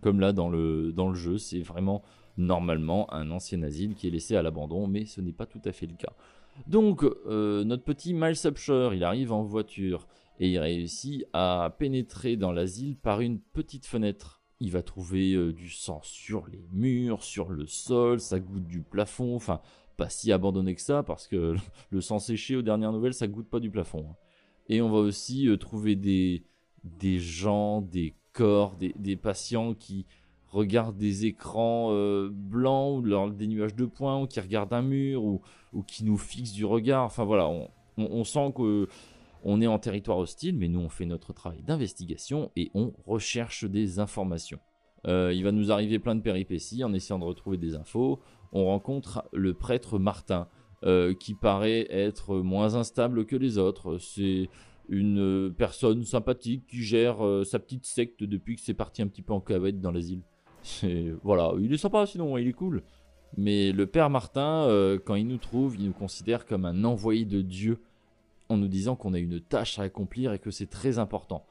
Comme 0.00 0.18
là 0.18 0.32
dans 0.32 0.48
le, 0.48 0.92
dans 0.92 1.08
le 1.08 1.14
jeu, 1.14 1.38
c'est 1.38 1.60
vraiment 1.60 2.02
normalement 2.36 3.12
un 3.12 3.30
ancien 3.30 3.62
asile 3.62 3.94
qui 3.94 4.06
est 4.06 4.10
laissé 4.10 4.36
à 4.36 4.42
l'abandon, 4.42 4.86
mais 4.86 5.04
ce 5.04 5.20
n'est 5.20 5.32
pas 5.32 5.46
tout 5.46 5.60
à 5.64 5.72
fait 5.72 5.86
le 5.86 5.94
cas. 5.94 6.12
Donc, 6.66 7.02
euh, 7.04 7.64
notre 7.64 7.84
petit 7.84 8.14
Miles 8.14 8.46
Upshur, 8.46 8.94
il 8.94 9.04
arrive 9.04 9.32
en 9.32 9.42
voiture 9.42 10.06
et 10.40 10.50
il 10.50 10.58
réussit 10.58 11.24
à 11.32 11.74
pénétrer 11.78 12.36
dans 12.36 12.52
l'asile 12.52 12.96
par 12.96 13.20
une 13.20 13.40
petite 13.40 13.86
fenêtre. 13.86 14.42
Il 14.60 14.70
va 14.70 14.82
trouver 14.82 15.34
euh, 15.34 15.52
du 15.52 15.68
sang 15.70 16.00
sur 16.02 16.46
les 16.46 16.64
murs, 16.72 17.22
sur 17.22 17.50
le 17.50 17.66
sol, 17.66 18.20
ça 18.20 18.38
goûte 18.40 18.66
du 18.66 18.82
plafond, 18.82 19.34
enfin 19.34 19.60
pas 19.96 20.08
si 20.08 20.32
abandonné 20.32 20.74
que 20.74 20.80
ça 20.80 21.04
parce 21.04 21.28
que 21.28 21.54
le 21.90 22.00
sang 22.00 22.18
séché 22.18 22.56
aux 22.56 22.62
dernières 22.62 22.92
nouvelles 22.92 23.14
ça 23.14 23.26
goûte 23.26 23.48
pas 23.48 23.60
du 23.60 23.70
plafond. 23.70 24.06
Hein. 24.10 24.16
Et 24.68 24.80
on 24.80 24.90
va 24.90 24.98
aussi 24.98 25.48
euh, 25.48 25.56
trouver 25.56 25.96
des, 25.96 26.44
des 26.84 27.18
gens, 27.18 27.80
des 27.80 28.14
corps, 28.32 28.76
des, 28.76 29.16
patients 29.16 29.74
qui 29.74 30.06
regardent 30.54 30.96
des 30.96 31.26
écrans 31.26 31.88
euh, 31.90 32.30
blancs 32.32 33.04
ou 33.04 33.30
des 33.30 33.46
nuages 33.46 33.74
de 33.74 33.84
points 33.84 34.22
ou 34.22 34.26
qui 34.26 34.40
regardent 34.40 34.72
un 34.72 34.82
mur 34.82 35.24
ou, 35.24 35.42
qui 35.86 36.04
nous 36.04 36.16
fixent 36.16 36.52
du 36.52 36.64
regard. 36.64 37.04
Enfin 37.04 37.24
voilà, 37.24 37.50
on, 37.96 38.24
sent 38.24 38.52
que 38.56 38.88
on 39.42 39.60
est 39.60 39.66
en 39.66 39.78
territoire 39.78 40.18
hostile, 40.18 40.56
mais 40.56 40.68
nous 40.68 40.80
on 40.80 40.88
fait 40.88 41.06
notre 41.06 41.32
travail 41.32 41.62
d'investigation 41.62 42.50
et 42.56 42.70
on 42.74 42.92
recherche 43.06 43.64
des 43.64 43.98
informations. 43.98 44.60
Euh, 45.06 45.32
il 45.34 45.42
va 45.42 45.52
nous 45.52 45.72
arriver 45.72 45.98
plein 45.98 46.14
de 46.14 46.22
péripéties 46.22 46.84
en 46.84 46.94
essayant 46.94 47.18
de 47.18 47.24
retrouver 47.24 47.58
des 47.58 47.74
infos. 47.74 48.20
On 48.52 48.66
rencontre 48.66 49.28
le 49.32 49.52
prêtre 49.52 49.98
Martin, 49.98 50.48
euh, 50.84 51.12
qui 51.14 51.34
paraît 51.34 51.86
être 51.90 52.36
moins 52.36 52.76
instable 52.76 53.26
que 53.26 53.36
les 53.36 53.58
autres. 53.58 53.98
C'est 53.98 54.48
une 54.88 55.52
personne 55.58 56.04
sympathique 56.04 56.66
qui 56.68 56.82
gère 56.82 57.16
sa 57.44 57.58
petite 57.58 57.86
secte 57.86 58.22
depuis 58.22 58.54
que 58.54 58.62
c'est 58.62 58.74
parti 58.74 59.02
un 59.02 59.08
petit 59.08 59.22
peu 59.22 59.32
en 59.32 59.40
cavette 59.40 59.80
dans 59.80 59.90
l'asile. 59.90 60.22
Voilà, 61.22 61.52
il 61.60 61.72
est 61.72 61.78
sympa 61.78 62.06
sinon, 62.06 62.36
il 62.38 62.48
est 62.48 62.52
cool. 62.52 62.82
Mais 63.36 63.72
le 63.72 63.86
père 63.86 64.10
Martin, 64.10 64.68
quand 65.04 65.16
il 65.16 65.26
nous 65.26 65.38
trouve, 65.38 65.76
il 65.76 65.86
nous 65.86 65.92
considère 65.92 66.46
comme 66.46 66.64
un 66.64 66.84
envoyé 66.84 67.24
de 67.24 67.42
Dieu 67.42 67.80
en 68.48 68.56
nous 68.56 68.68
disant 68.68 68.96
qu'on 68.96 69.14
a 69.14 69.18
une 69.18 69.40
tâche 69.40 69.78
à 69.78 69.82
accomplir 69.82 70.32
et 70.32 70.38
que 70.38 70.50
c'est 70.50 70.70
très 70.70 70.98
important. 70.98 71.44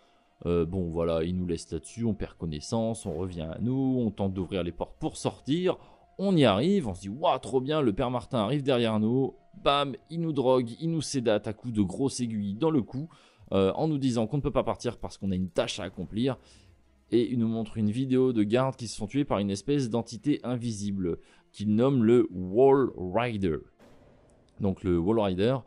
Euh, 0.45 0.65
bon 0.65 0.89
voilà, 0.89 1.23
il 1.23 1.37
nous 1.37 1.47
laisse 1.47 1.71
là-dessus, 1.71 2.03
on 2.03 2.13
perd 2.13 2.33
connaissance, 2.33 3.05
on 3.05 3.13
revient 3.13 3.41
à 3.41 3.57
nous, 3.61 3.97
on 3.99 4.11
tente 4.11 4.33
d'ouvrir 4.33 4.63
les 4.63 4.71
portes 4.71 4.95
pour 4.99 5.15
sortir, 5.15 5.77
on 6.17 6.35
y 6.35 6.43
arrive, 6.43 6.87
on 6.87 6.93
se 6.93 7.01
dit 7.01 7.09
waouh 7.09 7.39
trop 7.39 7.61
bien, 7.61 7.81
le 7.81 7.93
père 7.93 8.11
Martin 8.11 8.39
arrive 8.39 8.61
derrière 8.61 8.99
nous, 8.99 9.33
bam, 9.63 9.95
il 10.09 10.19
nous 10.19 10.33
drogue, 10.33 10.71
il 10.81 10.91
nous 10.91 11.01
sédate 11.01 11.47
à 11.47 11.53
coups 11.53 11.73
de 11.73 11.81
grosses 11.81 12.19
aiguilles 12.19 12.55
dans 12.55 12.71
le 12.71 12.81
cou, 12.81 13.07
euh, 13.53 13.71
en 13.73 13.87
nous 13.87 13.97
disant 13.97 14.27
qu'on 14.27 14.37
ne 14.37 14.41
peut 14.41 14.51
pas 14.51 14.63
partir 14.63 14.97
parce 14.97 15.17
qu'on 15.17 15.31
a 15.31 15.35
une 15.35 15.49
tâche 15.49 15.79
à 15.79 15.83
accomplir, 15.83 16.37
et 17.13 17.31
il 17.31 17.37
nous 17.37 17.47
montre 17.47 17.77
une 17.77 17.91
vidéo 17.91 18.33
de 18.33 18.41
gardes 18.41 18.75
qui 18.75 18.87
se 18.87 18.97
sont 18.97 19.05
tués 19.05 19.23
par 19.23 19.37
une 19.37 19.51
espèce 19.51 19.91
d'entité 19.91 20.39
invisible 20.43 21.19
qu'il 21.51 21.75
nomme 21.75 22.03
le 22.03 22.27
Wall 22.31 22.91
Rider. 22.97 23.57
Donc 24.59 24.83
le 24.83 24.97
Wall 24.97 25.19
Rider, 25.19 25.57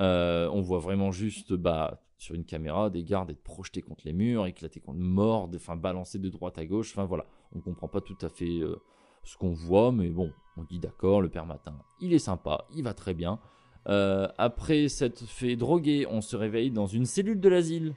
euh, 0.00 0.48
on 0.50 0.62
voit 0.62 0.78
vraiment 0.78 1.12
juste 1.12 1.52
bah, 1.52 2.02
sur 2.16 2.34
une 2.34 2.46
caméra 2.46 2.88
des 2.88 3.04
gardes 3.04 3.30
être 3.30 3.42
projetés 3.42 3.82
contre 3.82 4.06
les 4.06 4.14
murs, 4.14 4.46
éclatés 4.46 4.80
contre 4.80 4.98
morts, 4.98 5.50
enfin 5.54 5.76
balancés 5.76 6.18
de 6.18 6.30
droite 6.30 6.56
à 6.56 6.64
gauche. 6.64 6.92
Enfin 6.92 7.04
voilà, 7.04 7.26
on 7.54 7.60
comprend 7.60 7.86
pas 7.86 8.00
tout 8.00 8.16
à 8.22 8.30
fait 8.30 8.60
euh, 8.60 8.80
ce 9.24 9.36
qu'on 9.36 9.52
voit, 9.52 9.92
mais 9.92 10.08
bon, 10.08 10.32
on 10.56 10.64
dit 10.64 10.78
d'accord, 10.78 11.20
le 11.20 11.28
père 11.28 11.44
matin, 11.44 11.76
il 12.00 12.14
est 12.14 12.18
sympa, 12.18 12.64
il 12.74 12.82
va 12.82 12.94
très 12.94 13.12
bien. 13.12 13.40
Euh, 13.88 14.26
après 14.38 14.88
s'être 14.88 15.24
fait 15.24 15.56
droguer, 15.56 16.06
on 16.10 16.22
se 16.22 16.34
réveille 16.34 16.70
dans 16.70 16.86
une 16.86 17.04
cellule 17.04 17.40
de 17.40 17.48
l'asile. 17.50 17.94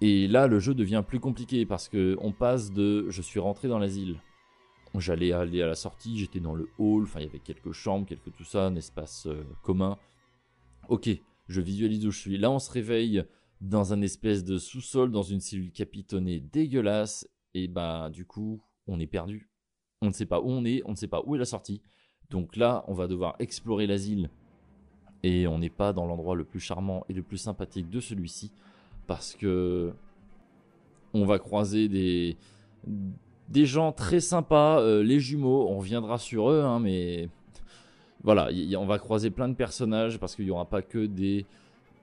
Et 0.00 0.28
là, 0.28 0.46
le 0.46 0.58
jeu 0.58 0.74
devient 0.74 1.02
plus 1.06 1.20
compliqué 1.20 1.66
parce 1.66 1.88
que 1.88 2.16
on 2.20 2.32
passe 2.32 2.72
de 2.72 3.06
je 3.08 3.22
suis 3.22 3.40
rentré 3.40 3.68
dans 3.68 3.78
l'asile. 3.78 4.18
J'allais 4.96 5.32
aller 5.32 5.62
à 5.62 5.66
la 5.66 5.74
sortie, 5.74 6.18
j'étais 6.18 6.40
dans 6.40 6.54
le 6.54 6.68
hall, 6.78 7.02
enfin 7.02 7.20
il 7.20 7.26
y 7.26 7.28
avait 7.28 7.40
quelques 7.40 7.72
chambres, 7.72 8.06
quelques 8.06 8.32
tout 8.32 8.44
ça, 8.44 8.66
un 8.66 8.76
espace 8.76 9.26
commun. 9.62 9.98
Ok, 10.88 11.08
je 11.48 11.60
visualise 11.60 12.06
où 12.06 12.10
je 12.10 12.18
suis. 12.18 12.38
Là, 12.38 12.50
on 12.50 12.58
se 12.58 12.70
réveille 12.70 13.24
dans 13.60 13.92
un 13.92 14.02
espèce 14.02 14.44
de 14.44 14.58
sous-sol, 14.58 15.10
dans 15.10 15.22
une 15.22 15.40
cellule 15.40 15.72
capitonnée 15.72 16.40
dégueulasse. 16.40 17.28
Et 17.54 17.68
bah, 17.68 18.10
du 18.10 18.26
coup, 18.26 18.62
on 18.86 19.00
est 19.00 19.06
perdu. 19.06 19.50
On 20.02 20.08
ne 20.08 20.12
sait 20.12 20.26
pas 20.26 20.40
où 20.40 20.50
on 20.50 20.64
est, 20.64 20.82
on 20.84 20.90
ne 20.90 20.96
sait 20.96 21.08
pas 21.08 21.22
où 21.24 21.34
est 21.34 21.38
la 21.38 21.44
sortie. 21.44 21.80
Donc 22.30 22.56
là, 22.56 22.84
on 22.88 22.94
va 22.94 23.06
devoir 23.06 23.36
explorer 23.38 23.86
l'asile. 23.86 24.30
Et 25.22 25.46
on 25.46 25.58
n'est 25.58 25.70
pas 25.70 25.92
dans 25.92 26.06
l'endroit 26.06 26.36
le 26.36 26.44
plus 26.44 26.60
charmant 26.60 27.04
et 27.08 27.14
le 27.14 27.22
plus 27.22 27.38
sympathique 27.38 27.88
de 27.88 28.00
celui-ci. 28.00 28.52
Parce 29.06 29.34
que 29.34 29.92
On 31.12 31.24
va 31.24 31.38
croiser 31.38 31.88
des, 31.88 32.36
des 33.48 33.66
gens 33.66 33.92
très 33.92 34.20
sympas, 34.20 34.80
euh, 34.80 35.02
les 35.02 35.20
jumeaux, 35.20 35.68
on 35.68 35.78
reviendra 35.78 36.18
sur 36.18 36.50
eux, 36.50 36.62
hein, 36.62 36.80
mais 36.80 37.28
voilà, 38.24 38.48
on 38.78 38.86
va 38.86 38.98
croiser 38.98 39.30
plein 39.30 39.48
de 39.48 39.54
personnages 39.54 40.18
parce 40.18 40.34
qu'il 40.34 40.46
n'y 40.46 40.50
aura 40.50 40.64
pas 40.64 40.82
que 40.82 41.06
des 41.06 41.46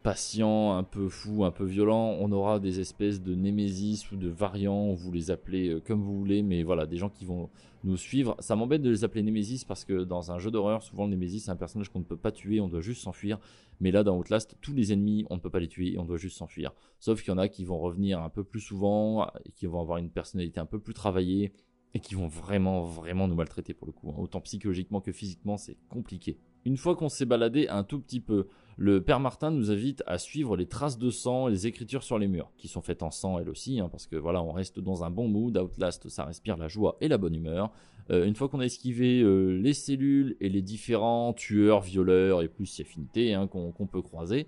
patients 0.04 0.78
un 0.78 0.84
peu 0.84 1.10
fous, 1.10 1.46
un 1.46 1.52
peu 1.52 1.66
violents, 1.66 2.18
on 2.20 2.32
aura 2.32 2.60
des 2.60 2.80
espèces 2.80 3.22
de 3.22 3.36
némésis 3.36 4.12
ou 4.12 4.16
de 4.16 4.28
variants, 4.28 4.94
vous 4.94 5.12
les 5.12 5.32
appelez 5.32 5.70
euh, 5.70 5.80
comme 5.80 6.02
vous 6.02 6.18
voulez, 6.18 6.42
mais 6.42 6.64
voilà, 6.64 6.86
des 6.86 6.98
gens 6.98 7.10
qui 7.10 7.26
vont 7.26 7.50
nous 7.84 7.98
suivre. 7.98 8.36
Ça 8.40 8.56
m'embête 8.56 8.82
de 8.82 8.90
les 8.90 9.04
appeler 9.04 9.24
némésis 9.24 9.64
parce 9.64 9.86
que 9.86 10.04
dans 10.04 10.32
un 10.32 10.40
jeu 10.40 10.52
d'horreur, 10.52 10.82
souvent 10.84 11.06
le 11.06 11.12
némésis 11.12 11.46
c'est 11.46 11.52
un 11.52 11.56
personnage 11.56 11.90
qu'on 11.90 12.00
ne 12.00 12.04
peut 12.04 12.18
pas 12.18 12.32
tuer, 12.32 12.60
on 12.60 12.68
doit 12.68 12.82
juste 12.82 13.04
s'enfuir. 13.04 13.40
Mais 13.80 13.92
là 13.92 14.04
dans 14.04 14.18
Outlast, 14.18 14.56
tous 14.62 14.74
les 14.74 14.94
ennemis, 14.94 15.26
on 15.30 15.36
ne 15.36 15.40
peut 15.40 15.50
pas 15.50 15.60
les 15.60 15.68
tuer, 15.68 15.98
on 15.98 16.06
doit 16.06 16.18
juste 16.18 16.38
s'enfuir. 16.38 16.74
Sauf 17.00 17.22
qu'il 17.22 17.32
y 17.32 17.34
en 17.34 17.38
a 17.38 17.48
qui 17.48 17.66
vont 17.66 17.80
revenir 17.80 18.22
un 18.22 18.30
peu 18.30 18.44
plus 18.44 18.60
souvent, 18.60 19.28
qui 19.56 19.66
vont 19.66 19.82
avoir 19.82 19.98
une 19.98 20.10
personnalité 20.10 20.60
un 20.60 20.66
peu 20.66 20.80
plus 20.80 20.94
travaillée, 20.94 21.52
et 21.94 22.00
qui 22.00 22.16
vont 22.16 22.28
vraiment, 22.28 22.84
vraiment 22.84 23.28
nous 23.28 23.36
maltraiter 23.36 23.74
pour 23.74 23.88
le 23.88 23.92
coup. 23.92 24.10
hein. 24.10 24.16
Autant 24.18 24.42
psychologiquement 24.42 25.02
que 25.02 25.12
physiquement, 25.12 25.58
c'est 25.58 25.78
compliqué. 25.90 26.38
Une 26.66 26.78
fois 26.78 26.96
qu'on 26.96 27.10
s'est 27.10 27.26
baladé 27.26 27.68
un 27.68 27.84
tout 27.84 28.00
petit 28.00 28.20
peu, 28.20 28.48
le 28.82 29.00
père 29.00 29.20
Martin 29.20 29.52
nous 29.52 29.70
invite 29.70 30.02
à 30.08 30.18
suivre 30.18 30.58
les 30.58 30.66
traces 30.66 30.98
de 30.98 31.12
sang 31.12 31.48
et 31.48 31.52
les 31.52 31.68
écritures 31.68 32.02
sur 32.02 32.18
les 32.18 32.28
murs, 32.28 32.52
qui 32.58 32.68
sont 32.68 32.82
faites 32.82 33.04
en 33.04 33.12
sang 33.12 33.38
elles 33.38 33.48
aussi, 33.48 33.80
hein, 33.80 33.90
parce 33.90 34.08
que 34.08 34.16
voilà, 34.16 34.42
on 34.42 34.52
reste 34.52 34.80
dans 34.80 35.04
un 35.04 35.12
bon 35.12 35.28
mood. 35.28 35.56
Outlast, 35.56 36.10
ça 36.10 36.26
respire 36.26 36.58
la 36.58 36.68
joie 36.68 36.98
et 37.00 37.08
la 37.08 37.20
bonne 37.20 37.36
humeur. 37.36 37.72
Euh, 38.10 38.26
une 38.26 38.34
fois 38.34 38.50
qu'on 38.50 38.60
a 38.60 38.66
esquivé 38.66 39.22
euh, 39.22 39.52
les 39.52 39.76
cellules 39.76 40.36
et 40.42 40.50
les 40.50 40.64
différents 40.64 41.32
tueurs, 41.34 41.82
violeurs 41.82 42.42
et 42.42 42.48
plus 42.48 42.66
si 42.66 42.82
affinité 42.82 43.36
hein, 43.36 43.46
qu'on 43.46 43.72
qu'on 43.72 43.86
peut 43.86 44.02
croiser, 44.02 44.48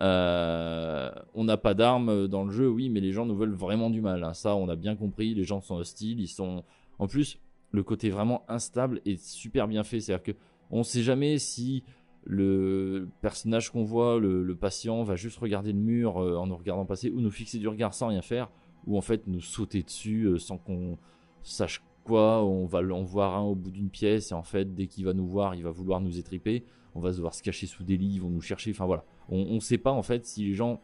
euh, 0.00 1.10
on 1.34 1.44
n'a 1.44 1.58
pas 1.58 1.74
d'armes 1.74 2.26
dans 2.26 2.44
le 2.44 2.52
jeu, 2.52 2.68
oui, 2.68 2.88
mais 2.88 3.00
les 3.00 3.12
gens 3.12 3.26
nous 3.26 3.36
veulent 3.36 3.52
vraiment 3.52 3.90
du 3.90 4.00
mal. 4.00 4.24
hein. 4.24 4.32
Ça, 4.32 4.56
on 4.56 4.70
a 4.70 4.76
bien 4.76 4.96
compris. 4.96 5.34
Les 5.34 5.44
gens 5.44 5.60
sont 5.60 5.76
hostiles, 5.76 6.20
ils 6.20 6.28
sont. 6.28 6.64
En 6.98 7.06
plus, 7.06 7.38
le 7.70 7.82
côté 7.82 8.08
vraiment 8.08 8.44
instable 8.48 9.02
est 9.04 9.22
super 9.22 9.68
bien 9.68 9.84
fait. 9.84 10.00
C'est-à-dire 10.00 10.22
que 10.22 10.32
on 10.70 10.82
sait 10.84 11.02
jamais 11.02 11.38
si 11.38 11.84
le 12.24 13.08
personnage 13.20 13.70
qu'on 13.70 13.84
voit, 13.84 14.18
le, 14.18 14.54
patient, 14.54 15.02
va 15.02 15.16
juste 15.16 15.38
regarder 15.38 15.72
le 15.72 15.78
mur 15.78 16.18
euh, 16.18 16.36
en 16.36 16.46
nous 16.46 16.56
regardant 16.56 16.86
passer, 16.86 17.10
ou 17.10 17.20
nous 17.20 17.30
fixer 17.30 17.58
du 17.58 17.68
regard 17.68 17.94
sans 17.94 18.08
rien 18.08 18.22
faire, 18.22 18.50
ou 18.86 18.96
en 18.96 19.00
fait 19.00 19.26
nous 19.26 19.40
sauter 19.40 19.82
dessus 19.82 20.24
euh, 20.24 20.38
sans 20.38 20.56
qu'on 20.56 20.98
sache 21.42 21.82
quoi. 22.04 22.42
On 22.44 22.66
va 22.66 22.80
en 22.80 23.02
voir 23.02 23.36
un 23.36 23.42
au 23.42 23.54
bout 23.54 23.70
d'une 23.70 23.90
pièce, 23.90 24.30
et 24.32 24.34
en 24.34 24.42
fait, 24.42 24.74
dès 24.74 24.86
qu'il 24.86 25.04
va 25.04 25.12
nous 25.12 25.26
voir, 25.26 25.54
il 25.54 25.62
va 25.62 25.70
vouloir 25.70 26.00
nous 26.00 26.18
étriper. 26.18 26.64
On 26.94 27.00
va 27.00 27.10
devoir 27.10 27.34
se 27.34 27.42
cacher 27.42 27.66
sous 27.66 27.82
des 27.82 27.96
lits, 27.96 28.14
ils 28.14 28.22
vont 28.22 28.30
nous 28.30 28.40
chercher. 28.40 28.70
Enfin 28.70 28.86
voilà, 28.86 29.04
on 29.28 29.54
ne 29.54 29.60
sait 29.60 29.78
pas 29.78 29.90
en 29.90 30.02
fait 30.02 30.24
si 30.26 30.44
les 30.44 30.54
gens 30.54 30.80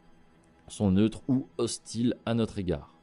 sont 0.66 0.90
neutres 0.90 1.22
ou 1.28 1.46
hostiles 1.56 2.16
à 2.26 2.34
notre 2.34 2.58
égard. 2.58 2.96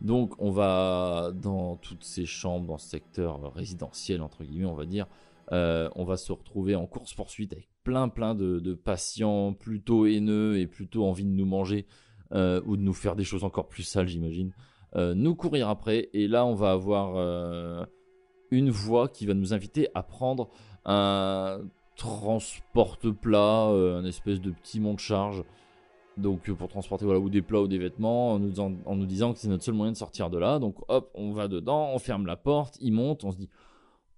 Donc 0.00 0.34
on 0.38 0.50
va 0.50 1.32
dans 1.34 1.76
toutes 1.76 2.04
ces 2.04 2.26
chambres, 2.26 2.66
dans 2.66 2.78
ce 2.78 2.88
secteur 2.88 3.52
résidentiel 3.54 4.22
entre 4.22 4.44
guillemets, 4.44 4.66
on 4.66 4.74
va 4.74 4.86
dire, 4.86 5.06
euh, 5.52 5.88
on 5.96 6.04
va 6.04 6.16
se 6.16 6.32
retrouver 6.32 6.74
en 6.74 6.86
course 6.86 7.14
poursuite 7.14 7.52
avec 7.52 7.68
plein 7.88 8.10
plein 8.10 8.34
de, 8.34 8.60
de 8.60 8.74
patients 8.74 9.54
plutôt 9.54 10.04
haineux 10.04 10.58
et 10.58 10.66
plutôt 10.66 11.06
envie 11.06 11.24
de 11.24 11.30
nous 11.30 11.46
manger 11.46 11.86
euh, 12.32 12.60
ou 12.66 12.76
de 12.76 12.82
nous 12.82 12.92
faire 12.92 13.16
des 13.16 13.24
choses 13.24 13.44
encore 13.44 13.66
plus 13.66 13.82
sales, 13.82 14.08
j'imagine. 14.08 14.52
Euh, 14.94 15.14
nous 15.14 15.34
courir 15.34 15.70
après 15.70 16.10
et 16.12 16.28
là 16.28 16.44
on 16.44 16.54
va 16.54 16.72
avoir 16.72 17.14
euh, 17.16 17.86
une 18.50 18.68
voix 18.68 19.08
qui 19.08 19.24
va 19.24 19.32
nous 19.32 19.54
inviter 19.54 19.88
à 19.94 20.02
prendre 20.02 20.50
un 20.84 21.60
transporte-plat, 21.96 23.68
un 23.68 24.04
espèce 24.04 24.42
de 24.42 24.50
petit 24.50 24.80
monte-charge. 24.80 25.42
Donc 26.18 26.50
euh, 26.50 26.54
pour 26.54 26.68
transporter 26.68 27.06
voilà, 27.06 27.20
ou 27.20 27.30
des 27.30 27.40
plats 27.40 27.62
ou 27.62 27.68
des 27.68 27.78
vêtements 27.78 28.32
en 28.32 28.38
nous, 28.38 28.60
en 28.60 28.96
nous 28.96 29.06
disant 29.06 29.32
que 29.32 29.38
c'est 29.38 29.48
notre 29.48 29.64
seul 29.64 29.74
moyen 29.74 29.92
de 29.92 29.96
sortir 29.96 30.28
de 30.28 30.36
là. 30.36 30.58
Donc 30.58 30.76
hop, 30.88 31.10
on 31.14 31.32
va 31.32 31.48
dedans, 31.48 31.90
on 31.94 31.98
ferme 31.98 32.26
la 32.26 32.36
porte, 32.36 32.76
il 32.82 32.92
monte, 32.92 33.24
on 33.24 33.32
se 33.32 33.38
dit 33.38 33.48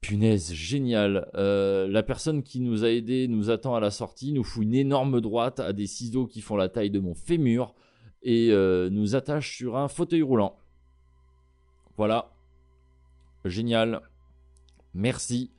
punaise, 0.00 0.52
génial. 0.52 1.30
Euh, 1.34 1.86
la 1.88 2.02
personne 2.02 2.42
qui 2.42 2.60
nous 2.60 2.84
a 2.84 2.90
aidé 2.90 3.28
nous 3.28 3.50
attend 3.50 3.74
à 3.74 3.80
la 3.80 3.90
sortie, 3.90 4.32
nous 4.32 4.44
fout 4.44 4.62
une 4.64 4.74
énorme 4.74 5.20
droite 5.20 5.60
à 5.60 5.72
des 5.72 5.86
ciseaux 5.86 6.26
qui 6.26 6.40
font 6.40 6.56
la 6.56 6.68
taille 6.68 6.90
de 6.90 7.00
mon 7.00 7.14
fémur 7.14 7.74
et 8.22 8.48
euh, 8.50 8.88
nous 8.90 9.14
attache 9.14 9.56
sur 9.56 9.76
un 9.76 9.88
fauteuil 9.88 10.22
roulant. 10.22 10.56
Voilà. 11.96 12.30
Génial. 13.44 14.00
Merci. 14.94 15.50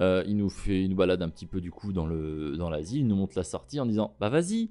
Euh, 0.00 0.22
il 0.26 0.36
nous 0.36 0.48
fait 0.48 0.84
une 0.84 0.94
balade 0.94 1.22
un 1.22 1.28
petit 1.28 1.46
peu 1.46 1.60
du 1.60 1.72
coup 1.72 1.92
dans 1.92 2.06
le 2.06 2.56
l'asile, 2.70 3.00
il 3.00 3.06
nous 3.08 3.16
montre 3.16 3.36
la 3.36 3.42
sortie 3.42 3.80
en 3.80 3.86
disant 3.86 4.14
bah 4.20 4.28
vas-y, 4.28 4.70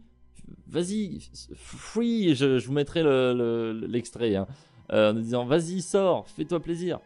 vas-y, 0.68 1.20
free, 1.54 2.34
je, 2.34 2.66
vous 2.66 2.72
mettrai 2.72 3.04
le- 3.04 3.34
le- 3.34 3.88
l'extrait, 3.88 4.36
hein. 4.36 4.48
En 4.90 5.12
nous 5.12 5.20
disant 5.22 5.46
vas-y 5.46 5.82
sors, 5.82 6.30
fais-toi 6.30 6.62
plaisir. 6.62 7.02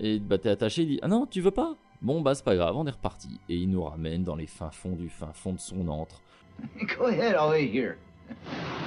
Et 0.00 0.18
bah 0.18 0.38
t'es 0.38 0.48
attaché, 0.50 0.82
il 0.82 0.88
dit 0.88 0.98
ah 1.02 1.08
non 1.08 1.26
tu 1.26 1.40
veux 1.40 1.50
pas? 1.50 1.76
Bon 2.02 2.20
bah 2.20 2.34
c'est 2.34 2.44
pas 2.44 2.56
grave, 2.56 2.76
on 2.76 2.86
est 2.86 2.90
reparti. 2.90 3.40
Et 3.48 3.56
il 3.56 3.70
nous 3.70 3.82
ramène 3.82 4.24
dans 4.24 4.36
les 4.36 4.46
fins 4.46 4.70
fonds 4.70 4.96
du 4.96 5.08
fin 5.08 5.32
fond 5.32 5.52
de 5.52 5.60
son 5.60 5.86
antre. 5.88 6.20
Go 6.98 7.06
ahead, 7.06 7.34
I'll 7.36 7.50
wait 7.50 7.70
here. 7.72 7.96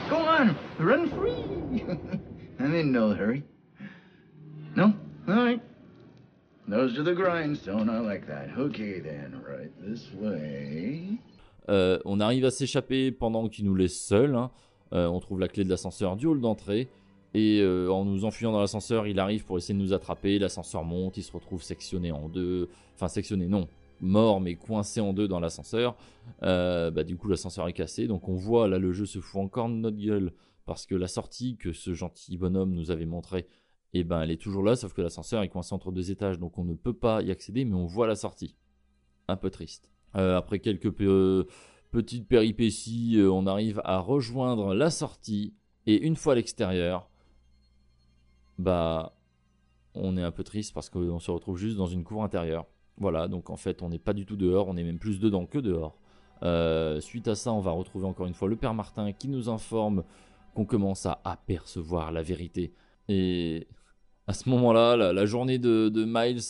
Go 0.10 0.16
on, 0.18 0.56
run 0.80 1.08
free. 1.08 1.84
I'm 2.60 2.74
in 2.74 2.92
no 2.92 3.12
hurry. 3.14 3.44
No? 4.76 4.94
All 5.28 5.36
right. 5.36 5.62
Nose 6.68 6.94
to 6.96 7.04
the 7.04 7.14
grindstone, 7.16 7.90
I 7.90 8.00
like 8.00 8.28
that. 8.28 8.50
Okay 8.58 9.00
then, 9.00 9.42
right 9.48 9.72
this 9.82 10.10
way. 10.20 11.18
Euh, 11.70 12.00
on 12.06 12.20
arrive 12.20 12.46
à 12.46 12.52
s'échapper 12.52 13.12
pendant 13.12 13.48
qu'il 13.48 13.66
nous 13.66 13.76
laisse 13.76 14.00
seuls. 14.00 14.36
hein. 14.36 14.52
Euh, 14.94 15.08
on 15.08 15.20
trouve 15.20 15.40
la 15.40 15.48
clé 15.48 15.64
de 15.64 15.70
l'ascenseur 15.70 16.16
du 16.16 16.26
hall 16.28 16.40
d'entrée. 16.42 16.88
Et 17.38 17.60
euh, 17.62 17.92
en 17.92 18.04
nous 18.04 18.26
enfuyant 18.26 18.52
dans 18.52 18.62
l'ascenseur, 18.62 19.06
il 19.06 19.20
arrive 19.20 19.46
pour 19.46 19.60
essayer 19.60 19.78
de 19.78 19.84
nous 19.84 19.94
attraper. 19.94 20.40
L'ascenseur 20.40 20.84
monte, 20.84 21.18
il 21.18 21.24
se 21.24 21.32
retrouve 21.32 21.62
sectionné 21.62 22.12
en 22.12 22.30
deux. 22.30 22.68
Enfin, 22.96 23.08
sectionné, 23.08 23.48
non. 23.48 23.68
Mort, 24.02 24.42
mais 24.42 24.56
coincé 24.56 25.02
en 25.02 25.14
deux 25.14 25.28
dans 25.28 25.40
l'ascenseur. 25.40 25.96
Euh, 26.42 26.90
bah, 26.90 27.04
du 27.04 27.16
coup, 27.16 27.28
l'ascenseur 27.28 27.68
est 27.68 27.74
cassé. 27.74 28.08
Donc, 28.08 28.28
on 28.28 28.34
voit, 28.34 28.68
là, 28.68 28.80
le 28.80 28.92
jeu 28.92 29.06
se 29.06 29.20
fout 29.20 29.40
encore 29.40 29.70
de 29.70 29.76
notre 29.76 29.98
gueule. 29.98 30.34
Parce 30.66 30.88
que 30.88 30.96
la 30.96 31.08
sortie 31.08 31.58
que 31.58 31.74
ce 31.74 31.94
gentil 31.94 32.38
bonhomme 32.38 32.74
nous 32.74 32.90
avait 32.90 33.06
montrée, 33.06 33.46
eh 33.94 34.04
ben, 34.04 34.22
elle 34.24 34.32
est 34.32 34.42
toujours 34.42 34.64
là. 34.64 34.76
Sauf 34.76 34.94
que 34.94 35.04
l'ascenseur 35.04 35.44
est 35.44 35.50
coincé 35.50 35.76
entre 35.76 35.92
deux 35.92 36.10
étages. 36.10 36.40
Donc, 36.40 36.58
on 36.58 36.64
ne 36.64 36.74
peut 36.74 36.94
pas 36.94 37.22
y 37.22 37.30
accéder, 37.30 37.66
mais 37.66 37.76
on 37.76 37.86
voit 37.86 38.08
la 38.08 38.16
sortie. 38.16 38.56
Un 39.28 39.38
peu 39.38 39.52
triste. 39.52 39.92
Euh, 40.16 40.38
après 40.38 40.60
quelques 40.60 40.90
pe- 40.90 41.46
petites 41.92 42.28
péripéties, 42.28 43.20
on 43.32 43.46
arrive 43.46 43.80
à 43.84 44.00
rejoindre 44.00 44.74
la 44.74 44.90
sortie. 44.90 45.54
Et 45.86 46.02
une 46.02 46.16
fois 46.16 46.34
à 46.34 46.36
l'extérieur, 46.38 47.10
bah, 48.58 49.14
on 49.94 50.18
est 50.18 50.24
un 50.24 50.32
peu 50.32 50.44
triste 50.44 50.74
parce 50.74 50.90
qu'on 50.90 51.20
se 51.20 51.32
retrouve 51.32 51.58
juste 51.58 51.78
dans 51.78 51.88
une 51.88 52.04
cour 52.04 52.24
intérieure. 52.24 52.66
Voilà, 52.98 53.28
donc 53.28 53.50
en 53.50 53.58
fait, 53.58 53.82
on 53.82 53.90
n'est 53.90 54.00
pas 54.00 54.14
du 54.14 54.26
tout 54.26 54.36
dehors, 54.36 54.68
on 54.68 54.78
est 54.78 54.84
même 54.84 55.00
plus 55.00 55.20
dedans 55.20 55.46
que 55.46 55.60
dehors. 55.60 56.00
Euh, 56.44 57.00
suite 57.00 57.28
à 57.28 57.36
ça, 57.36 57.52
on 57.54 57.60
va 57.60 57.72
retrouver 57.72 58.06
encore 58.06 58.28
une 58.28 58.34
fois 58.34 58.48
le 58.48 58.56
père 58.56 58.74
Martin 58.74 59.12
qui 59.12 59.28
nous 59.28 59.50
informe 59.50 60.04
qu'on 60.56 60.66
commence 60.66 61.06
à 61.06 61.22
apercevoir 61.24 62.12
la 62.12 62.22
vérité. 62.22 62.74
Et 63.08 63.68
à 64.28 64.34
ce 64.34 64.50
moment-là, 64.50 64.96
la, 64.96 65.26
journée 65.26 65.60
de, 65.60 65.90
de 65.90 66.06
Miles, 66.06 66.42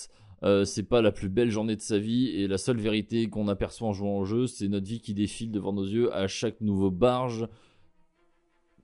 euh, 0.43 0.65
c'est 0.65 0.83
pas 0.83 1.01
la 1.01 1.11
plus 1.11 1.29
belle 1.29 1.49
journée 1.49 1.75
de 1.75 1.81
sa 1.81 1.97
vie 1.97 2.27
et 2.29 2.47
la 2.47 2.57
seule 2.57 2.79
vérité 2.79 3.27
qu'on 3.27 3.47
aperçoit 3.47 3.87
en 3.87 3.93
jouant 3.93 4.17
au 4.17 4.25
jeu, 4.25 4.47
c'est 4.47 4.67
notre 4.67 4.87
vie 4.87 5.01
qui 5.01 5.13
défile 5.13 5.51
devant 5.51 5.73
nos 5.73 5.85
yeux 5.85 6.13
à 6.13 6.27
chaque 6.27 6.61
nouveau 6.61 6.91
barge 6.91 7.47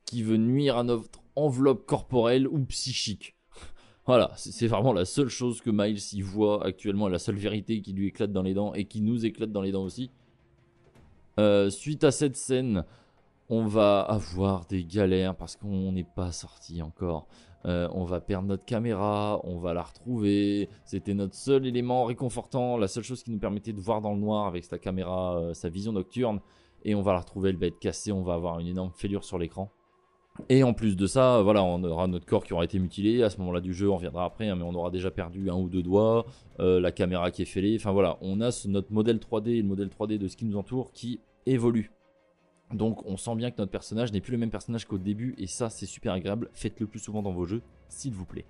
qui 0.05 0.23
veut 0.23 0.37
nuire 0.37 0.77
à 0.77 0.83
notre 0.83 1.22
enveloppe 1.35 1.85
corporelle 1.85 2.47
ou 2.47 2.59
psychique. 2.65 3.35
Voilà, 4.05 4.31
c'est 4.35 4.67
vraiment 4.67 4.91
la 4.91 5.05
seule 5.05 5.29
chose 5.29 5.61
que 5.61 5.69
Miles 5.69 5.99
y 6.11 6.21
voit 6.21 6.65
actuellement, 6.65 7.07
la 7.07 7.19
seule 7.19 7.37
vérité 7.37 7.81
qui 7.81 7.93
lui 7.93 8.07
éclate 8.07 8.33
dans 8.33 8.41
les 8.41 8.53
dents 8.53 8.73
et 8.73 8.83
qui 8.85 9.01
nous 9.01 9.25
éclate 9.25 9.51
dans 9.51 9.61
les 9.61 9.71
dents 9.71 9.83
aussi. 9.83 10.11
Euh, 11.39 11.69
suite 11.69 12.03
à 12.03 12.11
cette 12.11 12.35
scène, 12.35 12.83
on 13.49 13.65
va 13.65 14.01
avoir 14.01 14.65
des 14.65 14.83
galères 14.83 15.35
parce 15.35 15.55
qu'on 15.55 15.91
n'est 15.93 16.03
pas 16.03 16.31
sorti 16.31 16.81
encore. 16.81 17.27
Euh, 17.65 17.87
on 17.93 18.03
va 18.03 18.19
perdre 18.19 18.47
notre 18.49 18.65
caméra, 18.65 19.39
on 19.45 19.57
va 19.57 19.73
la 19.73 19.83
retrouver. 19.83 20.69
C'était 20.83 21.13
notre 21.13 21.35
seul 21.35 21.65
élément 21.65 22.03
réconfortant, 22.03 22.77
la 22.77 22.89
seule 22.89 23.03
chose 23.03 23.23
qui 23.23 23.31
nous 23.31 23.39
permettait 23.39 23.71
de 23.71 23.79
voir 23.79 24.01
dans 24.01 24.13
le 24.13 24.19
noir 24.19 24.47
avec 24.47 24.65
sa 24.65 24.77
caméra, 24.77 25.37
euh, 25.37 25.53
sa 25.53 25.69
vision 25.69 25.93
nocturne. 25.93 26.41
Et 26.83 26.93
on 26.93 27.01
va 27.01 27.13
la 27.13 27.19
retrouver, 27.19 27.51
elle 27.51 27.57
va 27.57 27.67
être 27.67 27.79
cassée, 27.79 28.11
on 28.11 28.21
va 28.21 28.33
avoir 28.33 28.59
une 28.59 28.67
énorme 28.67 28.91
fêlure 28.93 29.23
sur 29.23 29.37
l'écran. 29.37 29.71
Et 30.49 30.63
en 30.63 30.73
plus 30.73 30.95
de 30.95 31.05
ça, 31.05 31.41
voilà, 31.43 31.63
on 31.63 31.83
aura 31.83 32.07
notre 32.07 32.25
corps 32.25 32.43
qui 32.43 32.53
aura 32.53 32.63
été 32.63 32.79
mutilé. 32.79 33.21
À 33.21 33.29
ce 33.29 33.37
moment-là 33.37 33.61
du 33.61 33.73
jeu, 33.73 33.89
on 33.89 33.95
reviendra 33.95 34.25
après, 34.25 34.49
hein, 34.49 34.55
mais 34.55 34.63
on 34.63 34.73
aura 34.73 34.89
déjà 34.89 35.11
perdu 35.11 35.49
un 35.49 35.55
ou 35.55 35.69
deux 35.69 35.83
doigts, 35.83 36.25
euh, 36.59 36.79
la 36.79 36.91
caméra 36.91 37.29
qui 37.29 37.43
est 37.43 37.45
fêlée. 37.45 37.75
Enfin 37.79 37.91
voilà, 37.91 38.17
on 38.21 38.41
a 38.41 38.49
notre 38.67 38.91
modèle 38.91 39.17
3D 39.17 39.49
et 39.49 39.61
le 39.61 39.67
modèle 39.67 39.89
3D 39.89 40.17
de 40.17 40.27
ce 40.27 40.35
qui 40.35 40.45
nous 40.45 40.57
entoure 40.57 40.91
qui 40.91 41.19
évolue. 41.45 41.91
Donc 42.73 43.05
on 43.05 43.17
sent 43.17 43.35
bien 43.35 43.51
que 43.51 43.57
notre 43.59 43.71
personnage 43.71 44.11
n'est 44.11 44.21
plus 44.21 44.31
le 44.31 44.39
même 44.39 44.49
personnage 44.49 44.85
qu'au 44.85 44.97
début, 44.97 45.35
et 45.37 45.47
ça 45.47 45.69
c'est 45.69 45.85
super 45.85 46.13
agréable. 46.13 46.49
Faites-le 46.53 46.87
plus 46.87 46.99
souvent 46.99 47.21
dans 47.21 47.31
vos 47.31 47.45
jeux, 47.45 47.61
s'il 47.87 48.13
vous 48.13 48.25
plaît. 48.25 48.45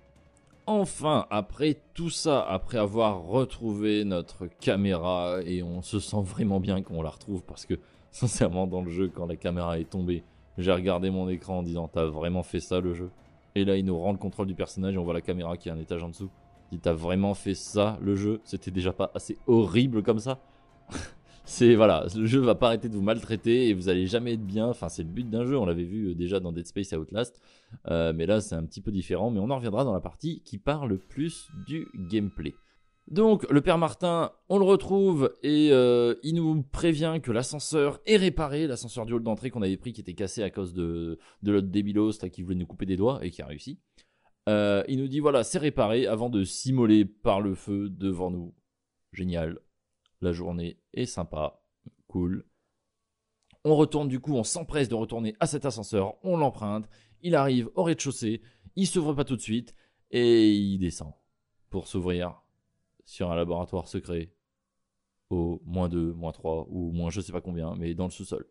Enfin, 0.66 1.26
après 1.28 1.76
tout 1.92 2.08
ça, 2.08 2.40
après 2.40 2.78
avoir 2.78 3.22
retrouvé 3.26 4.04
notre 4.04 4.46
caméra, 4.46 5.40
et 5.44 5.62
on 5.62 5.82
se 5.82 6.00
sent 6.00 6.22
vraiment 6.22 6.58
bien 6.58 6.82
qu'on 6.82 7.02
la 7.02 7.10
retrouve, 7.10 7.42
parce 7.42 7.66
que 7.66 7.74
sincèrement 8.10 8.66
dans 8.66 8.80
le 8.80 8.90
jeu, 8.90 9.10
quand 9.14 9.26
la 9.26 9.36
caméra 9.36 9.78
est 9.78 9.90
tombée, 9.90 10.24
j'ai 10.58 10.72
regardé 10.72 11.10
mon 11.10 11.28
écran 11.28 11.58
en 11.58 11.62
disant 11.62 11.88
t'as 11.88 12.04
vraiment 12.06 12.42
fait 12.42 12.60
ça 12.60 12.80
le 12.80 12.94
jeu? 12.94 13.10
Et 13.54 13.64
là, 13.64 13.76
il 13.76 13.84
nous 13.84 13.98
rend 13.98 14.12
le 14.12 14.18
contrôle 14.18 14.46
du 14.46 14.54
personnage 14.54 14.94
et 14.94 14.98
on 14.98 15.04
voit 15.04 15.14
la 15.14 15.20
caméra 15.20 15.56
qui 15.56 15.68
est 15.68 15.72
un 15.72 15.78
étage 15.78 16.02
en 16.02 16.08
dessous. 16.08 16.30
Si 16.72 16.78
t'as 16.78 16.92
vraiment 16.92 17.34
fait 17.34 17.54
ça, 17.54 17.98
le 18.02 18.16
jeu, 18.16 18.40
c'était 18.44 18.70
déjà 18.70 18.92
pas 18.92 19.10
assez 19.14 19.38
horrible 19.46 20.02
comme 20.02 20.18
ça? 20.18 20.40
c'est 21.44 21.74
voilà, 21.74 22.06
le 22.16 22.26
jeu 22.26 22.40
va 22.40 22.54
pas 22.54 22.68
arrêter 22.68 22.88
de 22.88 22.94
vous 22.94 23.02
maltraiter 23.02 23.68
et 23.68 23.74
vous 23.74 23.88
allez 23.88 24.06
jamais 24.06 24.34
être 24.34 24.44
bien. 24.44 24.66
Enfin, 24.66 24.88
c'est 24.88 25.02
le 25.02 25.08
but 25.08 25.28
d'un 25.28 25.44
jeu. 25.44 25.56
On 25.56 25.66
l'avait 25.66 25.84
vu 25.84 26.10
euh, 26.10 26.14
déjà 26.14 26.40
dans 26.40 26.52
Dead 26.52 26.66
Space 26.66 26.92
Outlast, 26.92 27.40
Euh, 27.88 28.12
mais 28.14 28.26
là 28.26 28.40
c'est 28.40 28.54
un 28.54 28.64
petit 28.64 28.80
peu 28.80 28.90
différent. 28.92 29.30
Mais 29.30 29.40
on 29.40 29.50
en 29.50 29.56
reviendra 29.56 29.84
dans 29.84 29.92
la 29.92 30.00
partie 30.00 30.42
qui 30.44 30.58
parle 30.58 30.98
plus 30.98 31.48
du 31.66 31.88
gameplay. 32.10 32.54
Donc 33.08 33.48
le 33.50 33.60
père 33.60 33.76
Martin, 33.76 34.32
on 34.48 34.58
le 34.58 34.64
retrouve 34.64 35.34
et 35.42 35.70
euh, 35.72 36.14
il 36.22 36.36
nous 36.36 36.62
prévient 36.62 37.20
que 37.22 37.32
l'ascenseur 37.32 38.00
est 38.06 38.16
réparé, 38.16 38.66
l'ascenseur 38.66 39.04
du 39.04 39.12
hall 39.12 39.22
d'entrée 39.22 39.50
qu'on 39.50 39.60
avait 39.60 39.76
pris 39.76 39.92
qui 39.92 40.00
était 40.00 40.14
cassé 40.14 40.42
à 40.42 40.50
cause 40.50 40.72
de, 40.72 41.18
de 41.42 41.52
l'autre 41.52 41.68
débilos 41.68 42.12
qui 42.32 42.42
voulait 42.42 42.56
nous 42.56 42.66
couper 42.66 42.86
des 42.86 42.96
doigts 42.96 43.18
et 43.22 43.30
qui 43.30 43.42
a 43.42 43.46
réussi. 43.46 43.78
Euh, 44.48 44.82
il 44.88 44.98
nous 44.98 45.08
dit 45.08 45.20
voilà 45.20 45.44
c'est 45.44 45.58
réparé 45.58 46.06
avant 46.06 46.30
de 46.30 46.44
s'immoler 46.44 47.04
par 47.04 47.42
le 47.42 47.54
feu 47.54 47.90
devant 47.90 48.30
nous. 48.30 48.54
Génial, 49.12 49.58
la 50.22 50.32
journée 50.32 50.78
est 50.94 51.06
sympa, 51.06 51.62
cool. 52.08 52.46
On 53.64 53.76
retourne 53.76 54.08
du 54.08 54.18
coup, 54.18 54.34
on 54.34 54.44
s'empresse 54.44 54.88
de 54.88 54.94
retourner 54.94 55.36
à 55.40 55.46
cet 55.46 55.66
ascenseur, 55.66 56.16
on 56.22 56.38
l'emprunte, 56.38 56.88
il 57.22 57.34
arrive 57.34 57.70
au 57.74 57.82
rez-de-chaussée, 57.82 58.42
il 58.76 58.86
s'ouvre 58.86 59.12
pas 59.12 59.24
tout 59.24 59.36
de 59.36 59.40
suite 59.42 59.74
et 60.10 60.50
il 60.52 60.78
descend 60.78 61.12
pour 61.70 61.86
s'ouvrir 61.86 62.43
sur 63.04 63.30
un 63.30 63.36
laboratoire 63.36 63.88
secret 63.88 64.32
au 65.30 65.60
moins 65.64 65.88
2, 65.88 66.12
moins 66.12 66.32
3 66.32 66.66
ou 66.68 66.92
moins 66.92 67.10
je 67.10 67.20
sais 67.20 67.32
pas 67.32 67.40
combien, 67.40 67.74
mais 67.76 67.94
dans 67.94 68.04
le 68.04 68.10
sous-sol. 68.10 68.46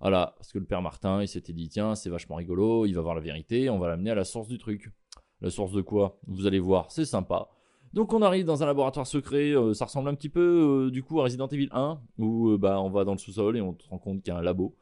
Voilà, 0.00 0.34
parce 0.36 0.52
que 0.52 0.58
le 0.58 0.64
père 0.64 0.82
Martin, 0.82 1.22
il 1.22 1.28
s'était 1.28 1.52
dit 1.52 1.68
tiens, 1.68 1.94
c'est 1.94 2.10
vachement 2.10 2.34
rigolo, 2.34 2.86
il 2.86 2.92
va 2.92 3.02
voir 3.02 3.14
la 3.14 3.20
vérité, 3.20 3.70
on 3.70 3.78
va 3.78 3.88
l'amener 3.88 4.10
à 4.10 4.16
la 4.16 4.24
source 4.24 4.48
du 4.48 4.58
truc. 4.58 4.90
La 5.40 5.50
source 5.50 5.72
de 5.72 5.80
quoi? 5.80 6.18
Vous 6.26 6.46
allez 6.46 6.58
voir, 6.58 6.90
c'est 6.90 7.04
sympa. 7.04 7.48
Donc 7.92 8.12
on 8.14 8.22
arrive 8.22 8.44
dans 8.44 8.62
un 8.62 8.66
laboratoire 8.66 9.06
secret, 9.06 9.54
euh, 9.54 9.74
ça 9.74 9.84
ressemble 9.84 10.08
un 10.08 10.14
petit 10.14 10.30
peu 10.30 10.86
euh, 10.86 10.90
du 10.90 11.02
coup 11.02 11.20
à 11.20 11.24
Resident 11.24 11.46
Evil 11.48 11.68
1, 11.72 12.00
où 12.18 12.48
euh, 12.48 12.58
bah, 12.58 12.80
on 12.80 12.90
va 12.90 13.04
dans 13.04 13.12
le 13.12 13.18
sous-sol 13.18 13.56
et 13.56 13.60
on 13.60 13.76
se 13.78 13.88
rend 13.88 13.98
compte 13.98 14.22
qu'il 14.22 14.32
y 14.32 14.36
a 14.36 14.38
un 14.38 14.42
labo. 14.42 14.76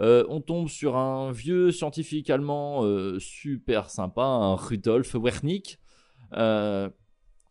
On 0.00 0.40
tombe 0.40 0.68
sur 0.68 0.96
un 0.96 1.30
vieux 1.30 1.70
scientifique 1.70 2.28
allemand 2.28 2.82
super 3.20 3.90
sympa, 3.90 4.24
un 4.24 4.56
Rudolf 4.56 5.14
Wernicke. 5.14 5.78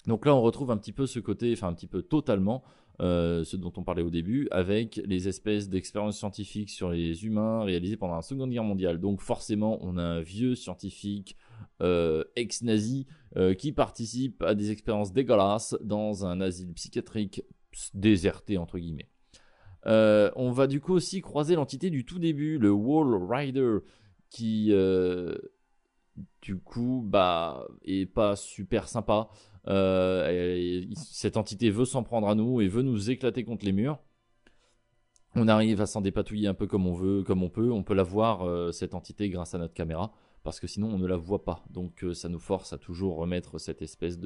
Donc 0.08 0.26
là 0.26 0.36
on 0.36 0.42
retrouve 0.42 0.72
un 0.72 0.78
petit 0.78 0.92
peu 0.92 1.06
ce 1.06 1.20
côté, 1.20 1.54
enfin 1.54 1.70
un 1.70 1.74
petit 1.74 1.88
peu 1.88 2.02
totalement, 2.02 2.63
euh, 3.00 3.44
ce 3.44 3.56
dont 3.56 3.72
on 3.78 3.84
parlait 3.84 4.02
au 4.02 4.10
début, 4.10 4.48
avec 4.52 5.02
les 5.06 5.28
espèces 5.28 5.70
d'expériences 5.70 6.18
scientifiques 6.18 6.70
sur 6.70 6.89
les 6.89 7.26
humains 7.26 7.63
réalisées 7.63 7.96
pendant 7.98 8.16
la 8.16 8.22
Seconde 8.22 8.52
Guerre 8.52 8.63
mondiale. 8.63 9.00
Donc 9.00 9.22
forcément 9.22 9.78
on 9.82 9.98
a 9.98 10.04
un 10.04 10.22
vieux 10.22 10.56
scientifique 10.56 11.38
euh, 11.82 12.24
ex-nazi 12.36 13.08
euh, 13.38 13.54
qui 13.54 13.72
participe 13.72 14.44
à 14.44 14.56
des 14.56 14.72
expériences 14.72 15.13
dégueulasses 15.13 15.76
dans 15.82 16.26
un 16.26 16.42
asile 16.42 16.74
psychiatrique 16.74 17.44
déserté 17.94 18.58
entre 18.58 18.78
guillemets. 18.78 19.10
On 19.86 20.52
va 20.52 20.68
du 20.68 20.82
coup 20.82 20.94
aussi 20.94 21.22
croiser 21.22 21.56
l'entité 21.56 21.89
du 21.89 22.06
tout 22.06 22.20
début, 22.20 22.58
le 22.58 22.72
Wall 22.72 23.32
Rider, 23.32 23.78
qui 24.30 24.72
du 26.42 26.58
coup 26.58 27.04
bah 27.06 27.66
est 27.84 28.06
pas 28.06 28.36
super 28.36 28.88
sympa. 28.88 29.30
Euh, 29.67 30.30
et- 30.30 30.84
et 30.91 30.95
cette 30.95 31.38
entité 31.38 31.69
veut 31.69 31.86
s'en 31.86 32.04
prendre 32.04 32.28
à 32.28 32.36
nous 32.36 32.62
et 32.62 32.67
veut 32.67 32.82
nous 32.82 33.10
éclater 33.10 33.43
contre 33.43 33.65
les 33.65 33.71
murs. 33.71 33.99
On 35.36 35.47
arrive 35.47 35.82
à 35.82 35.86
s'en 35.86 36.02
dépatouiller 36.02 36.47
un 36.47 36.54
peu 36.54 36.67
comme 36.67 36.86
on 36.86 36.93
veut, 36.93 37.23
comme 37.23 37.41
on 37.43 37.49
peut. 37.49 37.71
On 37.71 37.84
peut 37.84 37.95
la 37.95 38.04
voir 38.04 38.43
euh, 38.47 38.71
cette 38.71 38.93
entité 38.93 39.30
grâce 39.30 39.56
à 39.56 39.58
notre 39.58 39.73
caméra 39.73 40.12
parce 40.43 40.60
que 40.60 40.67
sinon 40.67 40.89
on 40.89 40.99
ne 40.99 41.08
la 41.08 41.15
voit 41.17 41.43
pas. 41.43 41.63
Donc 41.71 42.04
euh, 42.04 42.13
ça 42.13 42.30
nous 42.30 42.39
force 42.39 42.73
à 42.73 42.78
toujours 42.78 43.15
remettre 43.15 43.58
cette 43.58 43.82
espèce 43.82 44.19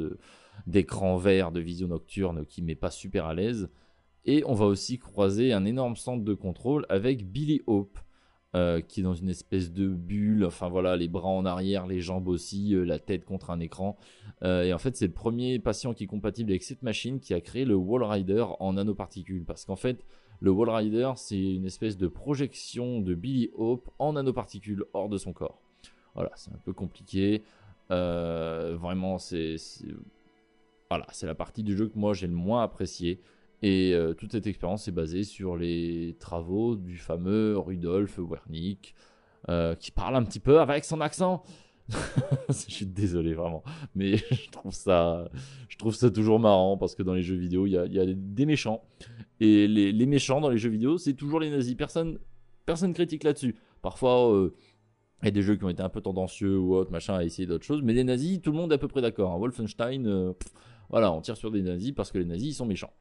d'écran 0.65 1.17
vert 1.17 1.51
de 1.51 1.59
vision 1.59 1.87
nocturne 1.87 2.45
qui 2.45 2.61
met 2.61 2.75
pas 2.75 2.91
super 2.91 3.25
à 3.25 3.33
l'aise. 3.33 3.69
Et 4.25 4.43
on 4.45 4.53
va 4.53 4.65
aussi 4.65 4.97
croiser 4.99 5.53
un 5.53 5.63
énorme 5.63 5.95
centre 5.95 6.25
de 6.25 6.33
contrôle 6.33 6.85
avec 6.89 7.31
Billy 7.31 7.61
Hope, 7.67 7.97
euh, 8.57 8.81
qui 8.81 9.01
est 9.01 9.03
dans 9.03 9.13
une 9.13 9.29
espèce 9.29 9.71
de 9.71 9.87
bulle. 9.87 10.43
Enfin 10.43 10.67
voilà, 10.67 10.95
les 10.97 11.07
bras 11.07 11.29
en 11.29 11.45
arrière, 11.45 11.85
les 11.85 12.01
jambes 12.01 12.27
aussi, 12.27 12.73
euh, 12.73 12.85
la 12.85 12.97
tête 12.97 13.23
contre 13.23 13.51
un 13.51 13.59
écran. 13.59 13.97
Euh, 14.41 14.63
et 14.63 14.73
en 14.73 14.79
fait, 14.79 14.95
c'est 14.95 15.05
le 15.05 15.13
premier 15.13 15.59
patient 15.59 15.93
qui 15.93 16.05
est 16.05 16.07
compatible 16.07 16.49
avec 16.49 16.63
cette 16.63 16.81
machine 16.81 17.19
qui 17.19 17.35
a 17.35 17.41
créé 17.41 17.65
le 17.65 17.75
Wall 17.75 18.03
Rider 18.03 18.43
en 18.59 18.73
nanoparticules. 18.73 19.45
Parce 19.45 19.63
qu'en 19.65 19.75
fait, 19.75 20.03
le 20.39 20.49
Wall 20.49 20.71
Rider, 20.71 21.11
c'est 21.17 21.39
une 21.39 21.65
espèce 21.65 21.97
de 21.97 22.07
projection 22.07 22.99
de 22.99 23.13
Billy 23.13 23.51
Hope 23.53 23.91
en 23.99 24.13
nanoparticules 24.13 24.85
hors 24.93 25.09
de 25.09 25.19
son 25.19 25.33
corps. 25.33 25.61
Voilà, 26.15 26.31
c'est 26.35 26.51
un 26.51 26.59
peu 26.65 26.73
compliqué. 26.73 27.43
Vraiment, 27.89 29.19
c'est. 29.19 29.57
Voilà, 30.89 31.05
c'est 31.11 31.27
la 31.27 31.35
partie 31.35 31.63
du 31.63 31.77
jeu 31.77 31.89
que 31.89 31.99
moi 31.99 32.13
j'ai 32.13 32.27
le 32.27 32.33
moins 32.33 32.63
apprécié. 32.63 33.19
Et 33.63 33.93
euh, 33.93 34.13
toute 34.13 34.31
cette 34.31 34.47
expérience 34.47 34.87
est 34.87 34.91
basée 34.91 35.23
sur 35.23 35.57
les 35.57 36.15
travaux 36.19 36.75
du 36.75 36.97
fameux 36.97 37.57
Rudolf 37.57 38.19
Wernicke, 38.19 38.93
euh, 39.49 39.75
qui 39.75 39.91
parle 39.91 40.15
un 40.15 40.23
petit 40.23 40.39
peu 40.39 40.59
avec 40.59 40.85
son 40.85 41.01
accent. 41.01 41.43
je 42.49 42.53
suis 42.53 42.85
désolé 42.85 43.33
vraiment, 43.33 43.63
mais 43.95 44.17
je 44.31 44.49
trouve 44.51 44.73
ça, 44.73 45.29
je 45.69 45.77
trouve 45.77 45.95
ça 45.95 46.11
toujours 46.11 46.39
marrant 46.39 46.77
parce 46.77 46.95
que 46.95 47.03
dans 47.03 47.13
les 47.13 47.23
jeux 47.23 47.37
vidéo, 47.37 47.65
il 47.65 47.71
y 47.71 47.77
a, 47.77 48.05
des 48.05 48.45
méchants 48.45 48.83
et 49.39 49.67
les, 49.67 50.05
méchants 50.05 50.41
dans 50.41 50.49
les 50.49 50.57
jeux 50.57 50.69
vidéo, 50.69 50.97
c'est 50.97 51.13
toujours 51.13 51.39
les 51.39 51.49
nazis. 51.49 51.75
Personne, 51.75 52.19
personne 52.65 52.93
critique 52.93 53.23
là-dessus. 53.23 53.55
Parfois, 53.81 54.33
euh, 54.33 54.53
il 55.21 55.25
y 55.25 55.27
a 55.29 55.31
des 55.31 55.41
jeux 55.41 55.55
qui 55.55 55.63
ont 55.63 55.69
été 55.69 55.81
un 55.81 55.89
peu 55.89 56.01
tendancieux 56.01 56.57
ou 56.57 56.75
autre, 56.75 56.91
machin, 56.91 57.15
à 57.15 57.23
essayer 57.23 57.47
d'autres 57.47 57.65
choses, 57.65 57.81
mais 57.81 57.93
les 57.93 58.03
nazis, 58.03 58.41
tout 58.41 58.51
le 58.51 58.57
monde 58.57 58.71
est 58.71 58.75
à 58.75 58.79
peu 58.79 58.87
près 58.87 59.01
d'accord. 59.01 59.31
hein. 59.31 59.37
Wolfenstein, 59.37 60.05
euh, 60.07 60.33
voilà, 60.89 61.11
on 61.11 61.21
tire 61.21 61.37
sur 61.37 61.51
des 61.51 61.61
nazis 61.61 61.91
parce 61.91 62.11
que 62.11 62.17
les 62.17 62.25
nazis 62.25 62.49
ils 62.49 62.53
sont 62.53 62.65
méchants. 62.65 62.93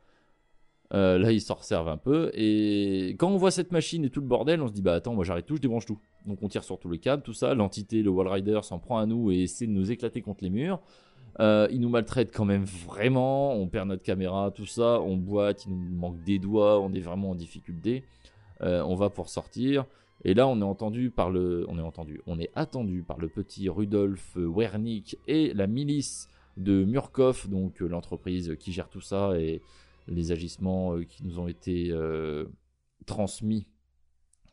Euh, 0.95 1.19
là, 1.19 1.33
ils 1.33 1.41
s'en 1.41 1.55
resservent 1.55 1.89
un 1.89 1.97
peu. 1.97 2.31
Et 2.35 3.17
quand 3.19 3.29
on 3.29 3.37
voit 3.37 3.51
cette 3.51 3.73
machine 3.73 4.05
et 4.05 4.11
tout 4.11 4.21
le 4.21 4.27
bordel, 4.27 4.63
on 4.63 4.69
se 4.69 4.73
dit 4.73 4.83
bah 4.83 4.95
attends, 4.95 5.15
moi 5.15 5.25
j'arrête 5.25 5.47
tout, 5.47 5.57
je 5.57 5.63
débranche 5.63 5.87
tout. 5.87 5.99
Donc 6.27 6.43
on 6.43 6.49
tire 6.49 6.65
sur 6.65 6.79
tous 6.79 6.91
les 6.91 6.99
câbles, 6.99 7.23
tout 7.23 7.33
ça. 7.33 7.55
L'entité, 7.55 8.03
le 8.03 8.11
Wall 8.11 8.29
Rider, 8.29 8.61
s'en 8.63 8.79
prend 8.79 8.99
à 8.99 9.07
nous 9.07 9.31
et 9.31 9.43
essaie 9.43 9.67
de 9.67 9.73
nous 9.73 9.91
éclater 9.91 10.23
contre 10.23 10.45
les 10.45 10.51
murs. 10.51 10.81
Euh, 11.39 11.69
il 11.71 11.81
nous 11.81 11.89
maltraite 11.89 12.31
quand 12.33 12.45
même 12.45 12.65
vraiment. 12.65 13.55
On 13.55 13.69
perd 13.69 13.89
notre 13.89 14.03
caméra, 14.03 14.51
tout 14.51 14.67
ça. 14.67 15.01
On 15.01 15.17
boite, 15.17 15.67
il 15.67 15.73
nous 15.73 15.97
manque 15.97 16.23
des 16.25 16.39
doigts. 16.39 16.81
On 16.81 16.93
est 16.93 17.01
vraiment 17.01 17.31
en 17.31 17.35
difficulté. 17.35 18.05
Euh, 18.63 18.83
on 18.83 18.95
va 18.95 19.11
pour 19.11 19.29
sortir. 19.29 19.85
Et 20.25 20.35
là, 20.35 20.49
on 20.49 20.61
est 20.61 20.65
entendu 20.65 21.11
par 21.11 21.31
le, 21.31 21.67
on 21.69 21.79
est 21.79 21.83
entendu, 21.83 22.23
on 22.27 22.41
est 22.41 22.51
attendu 22.55 23.03
par 23.03 23.19
le 23.19 23.29
petit 23.29 23.69
Rudolf 23.69 24.37
Wernicke 24.37 25.19
et 25.29 25.53
la 25.53 25.67
milice 25.67 26.29
de 26.57 26.85
Murkoff, 26.85 27.49
donc 27.49 27.81
l'entreprise 27.81 28.57
qui 28.59 28.73
gère 28.73 28.89
tout 28.89 29.03
ça 29.03 29.39
et 29.39 29.61
les 30.07 30.33
agissements 30.33 30.95
euh, 30.95 31.05
qui 31.05 31.25
nous 31.25 31.39
ont 31.39 31.49
été 31.49 31.91
euh, 31.91 32.47
transmis. 33.07 33.67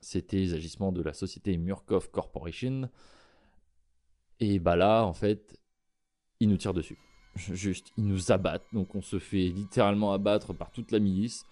C'était 0.01 0.37
les 0.37 0.53
agissements 0.53 0.91
de 0.91 1.01
la 1.01 1.13
société 1.13 1.57
Murkoff 1.57 2.09
Corporation. 2.09 2.89
Et 4.39 4.59
bah 4.59 4.75
là, 4.75 5.03
en 5.03 5.13
fait, 5.13 5.57
ils 6.39 6.49
nous 6.49 6.57
tirent 6.57 6.73
dessus. 6.73 6.97
Juste, 7.35 7.91
ils 7.97 8.05
nous 8.05 8.31
abattent. 8.31 8.65
Donc 8.73 8.95
on 8.95 9.01
se 9.01 9.19
fait 9.19 9.47
littéralement 9.47 10.11
abattre 10.13 10.53
par 10.53 10.71
toute 10.71 10.91
la 10.91 10.99
milice. 10.99 11.45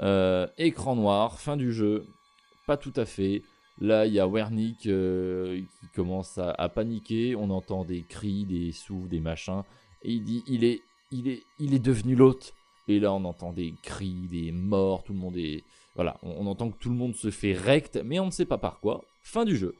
Euh, 0.00 0.46
écran 0.58 0.94
noir, 0.94 1.40
fin 1.40 1.56
du 1.56 1.72
jeu. 1.72 2.06
Pas 2.66 2.76
tout 2.76 2.92
à 2.96 3.06
fait. 3.06 3.42
Là, 3.80 4.06
il 4.06 4.12
y 4.12 4.20
a 4.20 4.26
Wernicke 4.26 4.86
euh, 4.86 5.60
qui 5.60 5.86
commence 5.94 6.38
à, 6.38 6.50
à 6.50 6.68
paniquer. 6.68 7.34
On 7.34 7.50
entend 7.50 7.84
des 7.84 8.02
cris, 8.02 8.44
des 8.44 8.72
souffles, 8.72 9.08
des 9.08 9.20
machins. 9.20 9.62
Et 10.02 10.12
il 10.12 10.24
dit 10.24 10.42
il 10.46 10.64
est, 10.64 10.82
il 11.10 11.28
est, 11.28 11.42
il 11.58 11.74
est 11.74 11.78
devenu 11.84 12.14
l'hôte. 12.14 12.54
Et 12.88 13.00
là, 13.00 13.12
on 13.12 13.24
entend 13.24 13.52
des 13.52 13.74
cris, 13.82 14.28
des 14.30 14.52
morts. 14.52 15.02
Tout 15.02 15.12
le 15.12 15.18
monde 15.18 15.36
est. 15.36 15.64
Voilà, 15.94 16.18
on, 16.22 16.46
entend 16.46 16.70
que 16.70 16.78
tout 16.78 16.90
le 16.90 16.94
monde 16.94 17.14
se 17.14 17.30
fait 17.30 17.54
recte, 17.54 17.98
mais 18.04 18.20
on 18.20 18.26
ne 18.26 18.30
sait 18.30 18.44
pas 18.44 18.58
par 18.58 18.80
quoi. 18.80 19.02
Fin 19.22 19.44
du 19.44 19.56
jeu. 19.56 19.74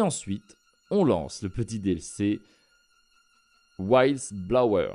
Et 0.00 0.02
ensuite, 0.02 0.56
on 0.90 1.04
lance 1.04 1.42
le 1.42 1.50
petit 1.50 1.78
DLC 1.78 2.40
Wilds 3.78 4.32
Blower. 4.32 4.94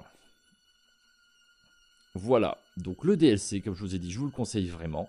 Voilà, 2.15 2.57
donc 2.77 3.03
le 3.03 3.15
DLC, 3.15 3.61
comme 3.61 3.75
je 3.75 3.81
vous 3.81 3.93
ai 3.93 3.99
dit, 3.99 4.09
je 4.09 4.17
vous 4.17 4.25
le 4.25 4.31
conseille 4.31 4.67
vraiment. 4.67 5.07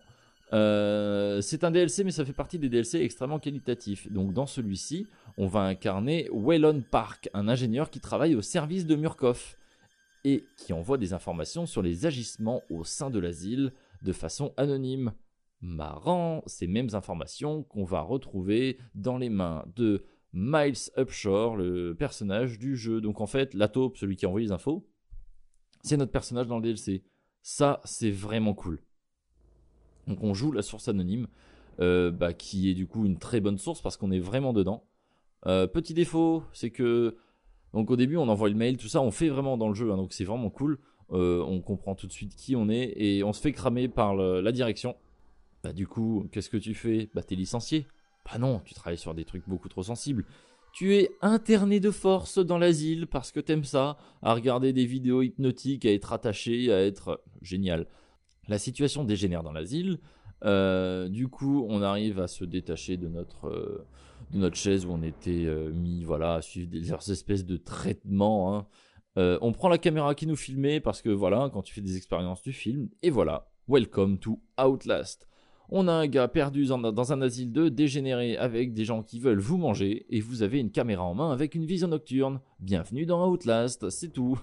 Euh, 0.52 1.40
c'est 1.40 1.64
un 1.64 1.70
DLC, 1.70 2.04
mais 2.04 2.10
ça 2.10 2.26
fait 2.26 2.34
partie 2.34 2.58
des 2.58 2.68
DLC 2.68 3.00
extrêmement 3.00 3.38
qualitatifs. 3.38 4.12
Donc 4.12 4.34
dans 4.34 4.44
celui-ci, 4.44 5.06
on 5.38 5.46
va 5.46 5.60
incarner 5.60 6.28
Wellon 6.30 6.82
Park, 6.82 7.30
un 7.32 7.48
ingénieur 7.48 7.88
qui 7.88 8.00
travaille 8.00 8.34
au 8.34 8.42
service 8.42 8.84
de 8.84 8.96
Murkoff 8.96 9.56
et 10.24 10.44
qui 10.58 10.74
envoie 10.74 10.98
des 10.98 11.14
informations 11.14 11.64
sur 11.64 11.80
les 11.80 12.04
agissements 12.04 12.60
au 12.68 12.84
sein 12.84 13.08
de 13.08 13.18
l'asile 13.18 13.72
de 14.02 14.12
façon 14.12 14.52
anonyme. 14.58 15.14
Marrant, 15.60 16.42
ces 16.46 16.66
mêmes 16.66 16.90
informations 16.92 17.62
qu'on 17.62 17.84
va 17.84 18.00
retrouver 18.00 18.78
dans 18.94 19.18
les 19.18 19.30
mains 19.30 19.64
de 19.74 20.04
Miles 20.32 20.90
Upshore, 20.98 21.56
le 21.56 21.94
personnage 21.94 22.58
du 22.58 22.76
jeu. 22.76 23.00
Donc 23.00 23.20
en 23.20 23.26
fait, 23.26 23.54
la 23.54 23.68
taupe, 23.68 23.96
celui 23.96 24.16
qui 24.16 24.26
envoie 24.26 24.40
les 24.40 24.52
infos, 24.52 24.86
c'est 25.82 25.96
notre 25.96 26.12
personnage 26.12 26.46
dans 26.46 26.56
le 26.56 26.62
DLC. 26.62 27.04
Ça, 27.42 27.80
c'est 27.84 28.10
vraiment 28.10 28.54
cool. 28.54 28.80
Donc 30.06 30.22
on 30.22 30.34
joue 30.34 30.52
la 30.52 30.62
source 30.62 30.88
anonyme, 30.88 31.26
euh, 31.80 32.10
bah, 32.10 32.32
qui 32.32 32.70
est 32.70 32.74
du 32.74 32.86
coup 32.86 33.06
une 33.06 33.18
très 33.18 33.40
bonne 33.40 33.58
source 33.58 33.80
parce 33.80 33.96
qu'on 33.96 34.10
est 34.10 34.20
vraiment 34.20 34.52
dedans. 34.52 34.84
Euh, 35.46 35.66
petit 35.66 35.94
défaut, 35.94 36.42
c'est 36.52 36.70
que 36.70 37.16
donc 37.72 37.90
au 37.90 37.96
début 37.96 38.16
on 38.16 38.28
envoie 38.28 38.48
le 38.48 38.54
mail, 38.54 38.76
tout 38.76 38.88
ça, 38.88 39.00
on 39.00 39.10
fait 39.10 39.28
vraiment 39.28 39.56
dans 39.56 39.68
le 39.68 39.74
jeu, 39.74 39.92
hein, 39.92 39.96
donc 39.96 40.12
c'est 40.12 40.24
vraiment 40.24 40.50
cool. 40.50 40.78
Euh, 41.12 41.40
on 41.46 41.60
comprend 41.60 41.94
tout 41.94 42.06
de 42.06 42.12
suite 42.12 42.34
qui 42.34 42.56
on 42.56 42.68
est 42.68 42.92
et 42.96 43.22
on 43.22 43.32
se 43.32 43.40
fait 43.40 43.52
cramer 43.52 43.88
par 43.88 44.14
la 44.14 44.52
direction. 44.52 44.96
Bah 45.66 45.72
du 45.72 45.88
coup, 45.88 46.28
qu'est-ce 46.30 46.48
que 46.48 46.56
tu 46.56 46.74
fais? 46.74 47.10
Bah 47.12 47.24
t'es 47.24 47.34
licencié. 47.34 47.88
Bah 48.24 48.38
non, 48.38 48.60
tu 48.64 48.72
travailles 48.72 48.98
sur 48.98 49.14
des 49.14 49.24
trucs 49.24 49.48
beaucoup 49.48 49.68
trop 49.68 49.82
sensibles. 49.82 50.24
Tu 50.72 50.94
es 50.94 51.10
interné 51.22 51.80
de 51.80 51.90
force 51.90 52.38
dans 52.38 52.56
l'asile 52.56 53.08
parce 53.08 53.32
que 53.32 53.40
t'aimes 53.40 53.64
ça, 53.64 53.96
à 54.22 54.32
regarder 54.32 54.72
des 54.72 54.86
vidéos 54.86 55.22
hypnotiques, 55.22 55.84
à 55.84 55.92
être 55.92 56.12
attaché, 56.12 56.72
à 56.72 56.84
être 56.84 57.20
génial. 57.42 57.88
La 58.46 58.58
situation 58.58 59.02
dégénère 59.02 59.42
dans 59.42 59.50
l'asile. 59.50 59.98
Euh, 60.44 61.08
du 61.08 61.26
coup, 61.26 61.66
on 61.68 61.82
arrive 61.82 62.20
à 62.20 62.28
se 62.28 62.44
détacher 62.44 62.96
de 62.96 63.08
notre, 63.08 63.48
euh, 63.48 63.84
de 64.30 64.38
notre 64.38 64.56
chaise 64.56 64.86
où 64.86 64.92
on 64.92 65.02
était 65.02 65.46
euh, 65.46 65.72
mis 65.72 66.04
voilà, 66.04 66.34
à 66.34 66.42
suivre 66.42 66.70
des 66.70 66.92
espèces 66.92 67.44
de 67.44 67.56
traitements. 67.56 68.54
Hein. 68.54 68.66
on 69.16 69.50
prend 69.50 69.68
la 69.68 69.78
caméra 69.78 70.14
qui 70.14 70.28
nous 70.28 70.36
filmait 70.36 70.78
parce 70.78 71.02
que 71.02 71.10
voilà, 71.10 71.50
quand 71.52 71.62
tu 71.62 71.74
fais 71.74 71.80
des 71.80 71.96
expériences, 71.96 72.42
du 72.42 72.52
film. 72.52 72.88
Et 73.02 73.10
voilà, 73.10 73.48
welcome 73.66 74.18
to 74.20 74.40
Outlast. 74.58 75.26
On 75.68 75.88
a 75.88 75.92
un 75.92 76.06
gars 76.06 76.28
perdu 76.28 76.66
dans 76.66 77.12
un 77.12 77.22
asile 77.22 77.50
de 77.50 77.68
dégénérés 77.68 78.36
avec 78.36 78.72
des 78.72 78.84
gens 78.84 79.02
qui 79.02 79.18
veulent 79.18 79.40
vous 79.40 79.56
manger 79.56 80.06
et 80.10 80.20
vous 80.20 80.44
avez 80.44 80.60
une 80.60 80.70
caméra 80.70 81.02
en 81.02 81.14
main 81.14 81.32
avec 81.32 81.56
une 81.56 81.64
vision 81.64 81.88
nocturne. 81.88 82.40
Bienvenue 82.60 83.04
dans 83.04 83.28
Outlast, 83.28 83.90
c'est 83.90 84.12
tout. 84.12 84.38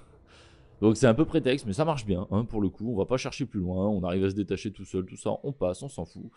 Donc 0.82 0.98
c'est 0.98 1.08
un 1.08 1.14
peu 1.14 1.24
prétexte, 1.24 1.66
mais 1.66 1.72
ça 1.72 1.86
marche 1.86 2.06
bien, 2.06 2.28
hein, 2.30 2.44
pour 2.44 2.60
le 2.60 2.68
coup. 2.68 2.92
On 2.92 2.98
va 2.98 3.06
pas 3.06 3.16
chercher 3.16 3.46
plus 3.46 3.62
loin, 3.62 3.88
on 3.88 4.04
arrive 4.04 4.26
à 4.26 4.32
se 4.32 4.36
détacher 4.36 4.72
tout 4.72 4.84
seul, 4.84 5.06
tout 5.06 5.16
ça, 5.16 5.38
on 5.44 5.54
passe, 5.54 5.82
on 5.82 5.88
s'en 5.88 6.04
fout. 6.04 6.30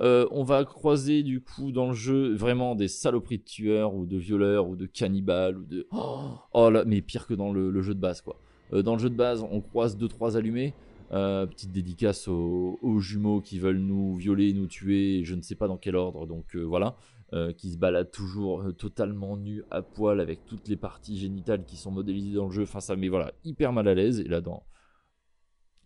Euh, 0.00 0.26
on 0.32 0.42
va 0.42 0.64
croiser 0.64 1.22
du 1.22 1.40
coup 1.40 1.70
dans 1.70 1.86
le 1.86 1.94
jeu 1.94 2.34
vraiment 2.34 2.74
des 2.74 2.88
saloperies 2.88 3.38
de 3.38 3.44
tueurs 3.44 3.94
ou 3.94 4.04
de 4.04 4.16
violeurs 4.16 4.68
ou 4.68 4.74
de 4.74 4.86
cannibales 4.86 5.58
ou 5.58 5.64
de... 5.64 5.86
Oh, 5.92 6.70
là, 6.70 6.84
mais 6.84 7.02
pire 7.02 7.28
que 7.28 7.34
dans 7.34 7.52
le, 7.52 7.82
jeu 7.82 7.94
de 7.94 8.00
base 8.00 8.20
quoi. 8.20 8.40
Euh, 8.72 8.82
dans 8.82 8.94
le 8.94 8.98
jeu 8.98 9.10
de 9.10 9.14
base, 9.14 9.46
on 9.48 9.60
croise 9.60 9.96
2-3 9.96 10.36
allumés. 10.36 10.74
Euh, 11.14 11.46
petite 11.46 11.70
dédicace 11.70 12.26
aux, 12.26 12.98
jumeaux 12.98 13.40
qui 13.40 13.60
veulent 13.60 13.78
nous 13.78 14.16
violer, 14.16 14.52
nous 14.52 14.66
tuer, 14.66 15.22
je 15.22 15.36
ne 15.36 15.42
sais 15.42 15.54
pas 15.54 15.68
dans 15.68 15.76
quel 15.76 15.94
ordre, 15.94 16.26
donc 16.26 16.56
voilà. 16.56 16.96
Euh, 17.32 17.52
qui 17.52 17.72
se 17.72 17.78
baladent 17.78 18.10
toujours 18.10 18.60
euh, 18.60 18.72
totalement 18.72 19.36
nus 19.36 19.64
à 19.70 19.82
poil 19.82 20.20
avec 20.20 20.44
toutes 20.44 20.68
les 20.68 20.76
parties 20.76 21.18
génitales 21.18 21.64
qui 21.64 21.76
sont 21.76 21.90
modélisées 21.90 22.34
dans 22.34 22.46
le 22.46 22.52
jeu. 22.52 22.62
Enfin, 22.62 22.80
ça 22.80 22.96
met 22.96 23.08
voilà, 23.08 23.32
hyper 23.44 23.72
mal 23.72 23.88
à 23.88 23.94
l'aise. 23.94 24.20
Et 24.20 24.28
là, 24.28 24.40
dans, 24.40 24.64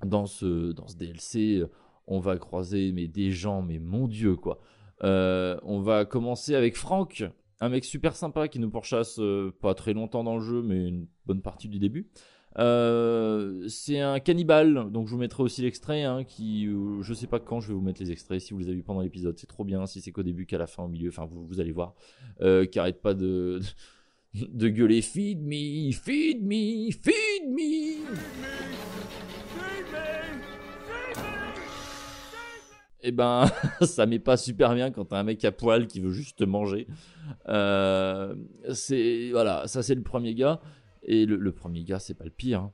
dans, 0.05 0.27
ce, 0.27 0.73
dans 0.73 0.89
ce 0.89 0.97
DLC, 0.97 1.63
on 2.07 2.21
va 2.21 2.37
croiser 2.39 2.93
mais 2.93 3.07
des 3.07 3.31
gens, 3.31 3.63
mais 3.63 3.79
mon 3.79 4.09
dieu, 4.09 4.35
quoi. 4.37 4.59
on 5.03 5.81
va 5.81 6.05
commencer 6.05 6.55
avec 6.55 6.77
Franck, 6.77 7.25
un 7.61 7.69
mec 7.69 7.85
super 7.85 8.17
sympa 8.17 8.49
qui 8.49 8.59
nous 8.59 8.71
pourchasse 8.71 9.21
pas 9.61 9.75
très 9.75 9.95
longtemps 9.95 10.25
dans 10.25 10.37
le 10.37 10.43
jeu, 10.43 10.63
mais 10.63 10.89
une 10.89 11.07
bonne 11.27 11.41
partie 11.41 11.69
du 11.69 11.79
début. 11.79 12.11
Euh, 12.59 13.69
c'est 13.69 14.01
un 14.01 14.19
cannibale, 14.19 14.91
donc 14.91 15.07
je 15.07 15.13
vous 15.13 15.19
mettrai 15.19 15.43
aussi 15.43 15.63
l'extrait. 15.63 16.03
Hein, 16.03 16.25
qui, 16.25 16.67
euh, 16.67 17.03
je 17.03 17.15
sais 17.15 17.27
pas 17.27 17.39
quand 17.39 17.61
je 17.61 17.69
vais 17.69 17.75
vous 17.75 17.81
mettre 17.81 18.03
les 18.03 18.11
extraits. 18.11 18.41
Si 18.41 18.53
vous 18.53 18.59
les 18.59 18.67
avez 18.67 18.77
vu 18.77 18.83
pendant 18.83 19.01
l'épisode, 19.01 19.39
c'est 19.39 19.47
trop 19.47 19.65
bien. 19.65 19.87
Si 19.87 20.01
c'est 20.01 20.11
qu'au 20.11 20.23
début, 20.23 20.47
qu'à 20.47 20.59
la 20.59 20.67
fin, 20.67 20.83
au 20.83 20.89
milieu, 20.89 21.09
enfin 21.09 21.27
vous, 21.27 21.47
vous 21.47 21.61
allez 21.61 21.73
voir. 21.73 21.95
Euh, 22.41 22.67
qui 22.67 22.79
arrête 22.79 23.01
pas 23.01 23.15
de, 23.15 23.61
de 24.35 24.69
gueuler 24.69 25.03
feed 25.03 25.41
me, 25.41 25.93
feed 25.93 26.43
me, 26.43 26.91
feed 26.91 27.49
me. 27.49 27.99
Et 33.01 33.11
eh 33.11 33.13
ben, 33.13 33.47
ça 33.83 34.07
met 34.07 34.19
pas 34.19 34.37
super 34.37 34.75
bien 34.75 34.91
quand 34.91 35.05
t'as 35.05 35.21
un 35.21 35.23
mec 35.23 35.45
à 35.45 35.53
poil 35.53 35.87
qui 35.87 36.01
veut 36.01 36.11
juste 36.11 36.41
te 36.41 36.45
manger. 36.45 36.89
c'est 37.47 39.31
voilà, 39.31 39.69
ça 39.69 39.85
c'est 39.85 39.95
le 39.95 40.03
premier 40.03 40.35
gars. 40.35 40.61
Et 41.11 41.25
le, 41.25 41.53
premier 41.53 41.85
gars, 41.85 41.99
c'est 41.99 42.15
pas 42.15 42.25
le 42.25 42.31
pire. 42.31 42.61
Hein. 42.61 42.73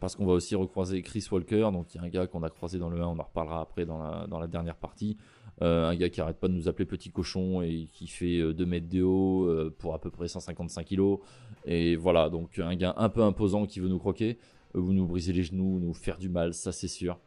parce 0.00 0.16
qu'on 0.16 0.24
va 0.24 0.32
aussi 0.32 0.54
recroiser 0.54 1.02
Chris 1.02 1.26
Walker, 1.30 1.68
donc 1.72 1.94
il 1.94 1.98
y 1.98 2.00
a 2.00 2.04
un 2.04 2.08
gars 2.08 2.26
qu'on 2.26 2.42
a 2.42 2.48
croisé 2.48 2.78
dans 2.78 2.88
le 2.88 2.98
1, 3.00 3.06
on 3.06 3.18
en 3.18 3.22
reparlera 3.22 3.60
après 3.60 3.84
dans 3.84 3.98
la, 3.98 4.46
dernière 4.46 4.76
partie. 4.76 5.18
Euh, 5.60 5.86
un 5.86 5.94
gars 5.94 6.08
qui 6.08 6.22
arrête 6.22 6.38
pas 6.40 6.48
de 6.48 6.54
nous 6.54 6.68
appeler 6.68 6.86
petit 6.86 7.10
cochon 7.10 7.62
et 7.62 7.88
qui 7.92 8.08
fait 8.08 8.38
2 8.38 8.64
euh, 8.64 8.66
mètres 8.66 8.88
de 8.88 9.02
haut 9.02 9.44
euh, 9.44 9.72
pour 9.78 9.94
à 9.94 10.00
peu 10.00 10.10
près 10.10 10.26
155 10.26 10.84
kilos. 10.84 11.20
Et 11.66 11.96
voilà, 11.96 12.30
donc 12.30 12.58
un 12.58 12.74
gars 12.76 12.94
un 12.96 13.10
peu 13.10 13.22
imposant 13.22 13.66
qui 13.66 13.78
veut 13.78 13.88
nous 13.88 13.98
croquer, 13.98 14.38
ou 14.74 14.92
nous 14.92 15.06
briser 15.06 15.34
les 15.34 15.42
genoux, 15.42 15.78
nous 15.78 15.92
faire 15.92 16.18
du 16.18 16.30
mal, 16.30 16.54
ça 16.54 16.72
c'est 16.72 16.88
sûr. 16.88 17.18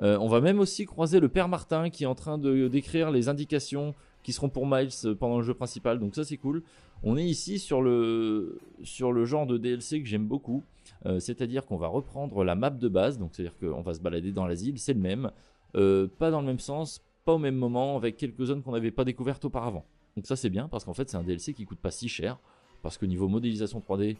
on 0.00 0.28
va 0.28 0.40
même 0.40 0.60
aussi 0.60 0.86
croiser 0.86 1.18
le 1.18 1.28
père 1.28 1.48
Martin 1.48 1.90
qui 1.90 2.04
est 2.04 2.06
en 2.06 2.14
train 2.14 2.38
de 2.38 2.68
décrire 2.68 3.10
les 3.10 3.28
indications 3.28 3.96
qui 4.22 4.32
seront 4.32 4.48
pour 4.48 4.66
Miles 4.68 5.16
pendant 5.18 5.38
le 5.38 5.42
jeu 5.42 5.54
principal, 5.54 5.98
donc 5.98 6.14
ça 6.14 6.24
c'est 6.24 6.36
cool. 6.36 6.62
On 7.02 7.16
est 7.16 7.24
ici 7.24 7.58
sur 7.58 7.80
le, 7.80 8.58
genre 8.82 9.46
de 9.46 9.56
DLC 9.56 10.00
que 10.00 10.08
j'aime 10.08 10.26
beaucoup, 10.26 10.64
euh, 11.06 11.20
c'est-à-dire 11.20 11.64
qu'on 11.64 11.76
va 11.76 11.86
reprendre 11.86 12.42
la 12.44 12.54
map 12.54 12.70
de 12.70 12.88
base, 12.88 13.18
donc 13.18 13.30
c'est-à-dire 13.34 13.56
qu'on 13.58 13.82
va 13.82 13.94
se 13.94 14.00
balader 14.00 14.32
dans 14.32 14.46
l'asile, 14.46 14.78
c'est 14.78 14.94
le 14.94 15.00
même, 15.00 15.30
euh, 15.76 16.08
pas 16.18 16.30
dans 16.30 16.40
le 16.40 16.46
même 16.46 16.58
sens, 16.58 17.04
pas 17.24 17.34
au 17.34 17.38
même 17.38 17.54
moment, 17.54 17.96
avec 17.96 18.16
quelques 18.16 18.44
zones 18.44 18.62
qu'on 18.62 18.72
n'avait 18.72 18.90
pas 18.90 19.04
découvertes 19.04 19.44
auparavant. 19.44 19.84
Donc 20.16 20.26
ça 20.26 20.34
c'est 20.34 20.50
bien, 20.50 20.68
parce 20.68 20.84
qu'en 20.84 20.94
fait 20.94 21.08
c'est 21.08 21.16
un 21.16 21.22
DLC 21.22 21.54
qui 21.54 21.66
coûte 21.66 21.78
pas 21.78 21.92
si 21.92 22.08
cher, 22.08 22.38
parce 22.82 22.98
que 22.98 23.06
niveau 23.06 23.28
modélisation 23.28 23.80
3D, 23.80 24.16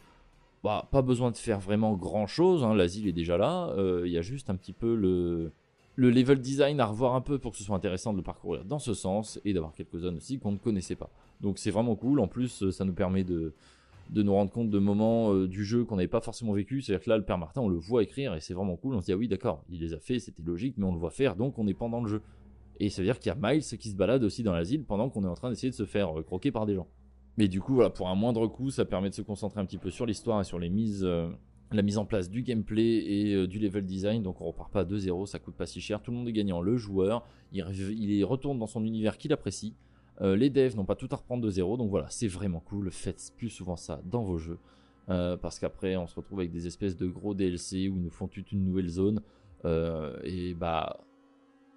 bah, 0.62 0.88
pas 0.90 1.02
besoin 1.02 1.30
de 1.30 1.36
faire 1.36 1.58
vraiment 1.58 1.94
grand 1.94 2.26
chose, 2.26 2.62
hein, 2.62 2.74
l'asile 2.74 3.08
est 3.08 3.12
déjà 3.12 3.36
là, 3.36 3.70
euh, 3.76 4.02
il 4.06 4.12
y 4.12 4.18
a 4.18 4.22
juste 4.22 4.50
un 4.50 4.56
petit 4.56 4.72
peu 4.72 4.94
le, 4.94 5.52
le 5.96 6.10
level 6.10 6.40
design 6.40 6.78
à 6.78 6.86
revoir 6.86 7.16
un 7.16 7.20
peu 7.20 7.40
pour 7.40 7.50
que 7.50 7.58
ce 7.58 7.64
soit 7.64 7.74
intéressant 7.74 8.12
de 8.12 8.18
le 8.18 8.22
parcourir 8.22 8.64
dans 8.64 8.78
ce 8.78 8.94
sens 8.94 9.40
et 9.44 9.52
d'avoir 9.52 9.74
quelques 9.74 9.98
zones 9.98 10.16
aussi 10.16 10.38
qu'on 10.38 10.52
ne 10.52 10.58
connaissait 10.58 10.94
pas. 10.94 11.10
Donc 11.40 11.58
c'est 11.58 11.70
vraiment 11.70 11.96
cool. 11.96 12.20
En 12.20 12.28
plus, 12.28 12.62
euh, 12.62 12.70
ça 12.70 12.84
nous 12.84 12.94
permet 12.94 13.24
de, 13.24 13.54
de 14.10 14.22
nous 14.22 14.32
rendre 14.32 14.50
compte 14.50 14.70
de 14.70 14.78
moments 14.78 15.32
euh, 15.32 15.46
du 15.46 15.64
jeu 15.64 15.84
qu'on 15.84 15.96
n'avait 15.96 16.08
pas 16.08 16.20
forcément 16.20 16.52
vécu. 16.52 16.80
C'est-à-dire 16.80 17.04
que 17.04 17.10
là, 17.10 17.16
le 17.18 17.24
père 17.24 17.38
Martin, 17.38 17.60
on 17.60 17.68
le 17.68 17.76
voit 17.76 18.02
écrire 18.02 18.34
et 18.34 18.40
c'est 18.40 18.54
vraiment 18.54 18.76
cool. 18.76 18.94
On 18.94 19.00
se 19.00 19.06
dit, 19.06 19.12
ah 19.12 19.16
oui, 19.16 19.28
d'accord, 19.28 19.64
il 19.70 19.80
les 19.80 19.92
a 19.92 19.98
fait, 19.98 20.18
c'était 20.18 20.42
logique, 20.42 20.74
mais 20.78 20.84
on 20.84 20.92
le 20.92 20.98
voit 20.98 21.10
faire, 21.10 21.36
donc 21.36 21.58
on 21.58 21.66
est 21.66 21.74
pendant 21.74 22.00
le 22.00 22.08
jeu. 22.08 22.22
Et 22.80 22.90
ça 22.90 23.02
veut 23.02 23.06
dire 23.06 23.18
qu'il 23.18 23.30
y 23.30 23.32
a 23.32 23.38
Miles 23.40 23.62
qui 23.62 23.90
se 23.90 23.96
balade 23.96 24.22
aussi 24.22 24.42
dans 24.42 24.52
l'asile 24.52 24.84
pendant 24.84 25.10
qu'on 25.10 25.24
est 25.24 25.28
en 25.28 25.34
train 25.34 25.50
d'essayer 25.50 25.70
de 25.70 25.74
se 25.74 25.84
faire 25.84 26.18
euh, 26.18 26.22
croquer 26.22 26.52
par 26.52 26.64
des 26.64 26.74
gens. 26.74 26.86
Mais 27.36 27.48
du 27.48 27.60
coup, 27.60 27.74
voilà, 27.74 27.90
pour 27.90 28.08
un 28.08 28.14
moindre 28.14 28.46
coût, 28.46 28.70
ça 28.70 28.84
permet 28.84 29.10
de 29.10 29.14
se 29.14 29.22
concentrer 29.22 29.60
un 29.60 29.64
petit 29.64 29.78
peu 29.78 29.90
sur 29.90 30.06
l'histoire 30.06 30.40
et 30.40 30.44
sur 30.44 30.58
les 30.58 30.68
mises, 30.68 31.04
la 31.70 31.82
mise 31.82 31.96
en 31.96 32.04
place 32.04 32.28
du 32.28 32.42
gameplay 32.42 32.82
et 32.82 33.46
du 33.46 33.60
level 33.60 33.86
design. 33.86 34.24
Donc 34.24 34.40
on 34.40 34.46
repart 34.46 34.72
pas 34.72 34.80
à 34.80 34.84
2-0, 34.84 35.26
ça 35.26 35.38
coûte 35.38 35.54
pas 35.54 35.66
si 35.66 35.80
cher. 35.80 36.02
Tout 36.02 36.10
le 36.10 36.16
monde 36.16 36.26
est 36.26 36.32
gagnant. 36.32 36.60
Le 36.60 36.76
joueur, 36.76 37.24
il, 37.52 37.64
il 37.80 38.24
retourne 38.24 38.58
dans 38.58 38.66
son 38.66 38.84
univers 38.84 39.18
qu'il 39.18 39.32
apprécie. 39.32 39.76
Euh, 40.20 40.36
les 40.36 40.50
devs 40.50 40.76
n'ont 40.76 40.84
pas 40.84 40.96
tout 40.96 41.08
à 41.12 41.16
reprendre 41.16 41.44
de 41.44 41.50
zéro, 41.50 41.76
donc 41.76 41.90
voilà, 41.90 42.08
c'est 42.10 42.28
vraiment 42.28 42.60
cool. 42.60 42.90
Faites 42.90 43.32
plus 43.36 43.50
souvent 43.50 43.76
ça 43.76 44.00
dans 44.04 44.22
vos 44.22 44.38
jeux. 44.38 44.58
Euh, 45.10 45.36
parce 45.36 45.58
qu'après, 45.58 45.96
on 45.96 46.06
se 46.06 46.14
retrouve 46.16 46.40
avec 46.40 46.50
des 46.50 46.66
espèces 46.66 46.96
de 46.96 47.06
gros 47.06 47.34
DLC 47.34 47.88
où 47.88 47.96
ils 47.96 48.02
nous 48.02 48.10
font 48.10 48.28
toute 48.28 48.52
une 48.52 48.64
nouvelle 48.64 48.88
zone. 48.88 49.22
Euh, 49.64 50.18
et 50.22 50.54
bah, 50.54 51.00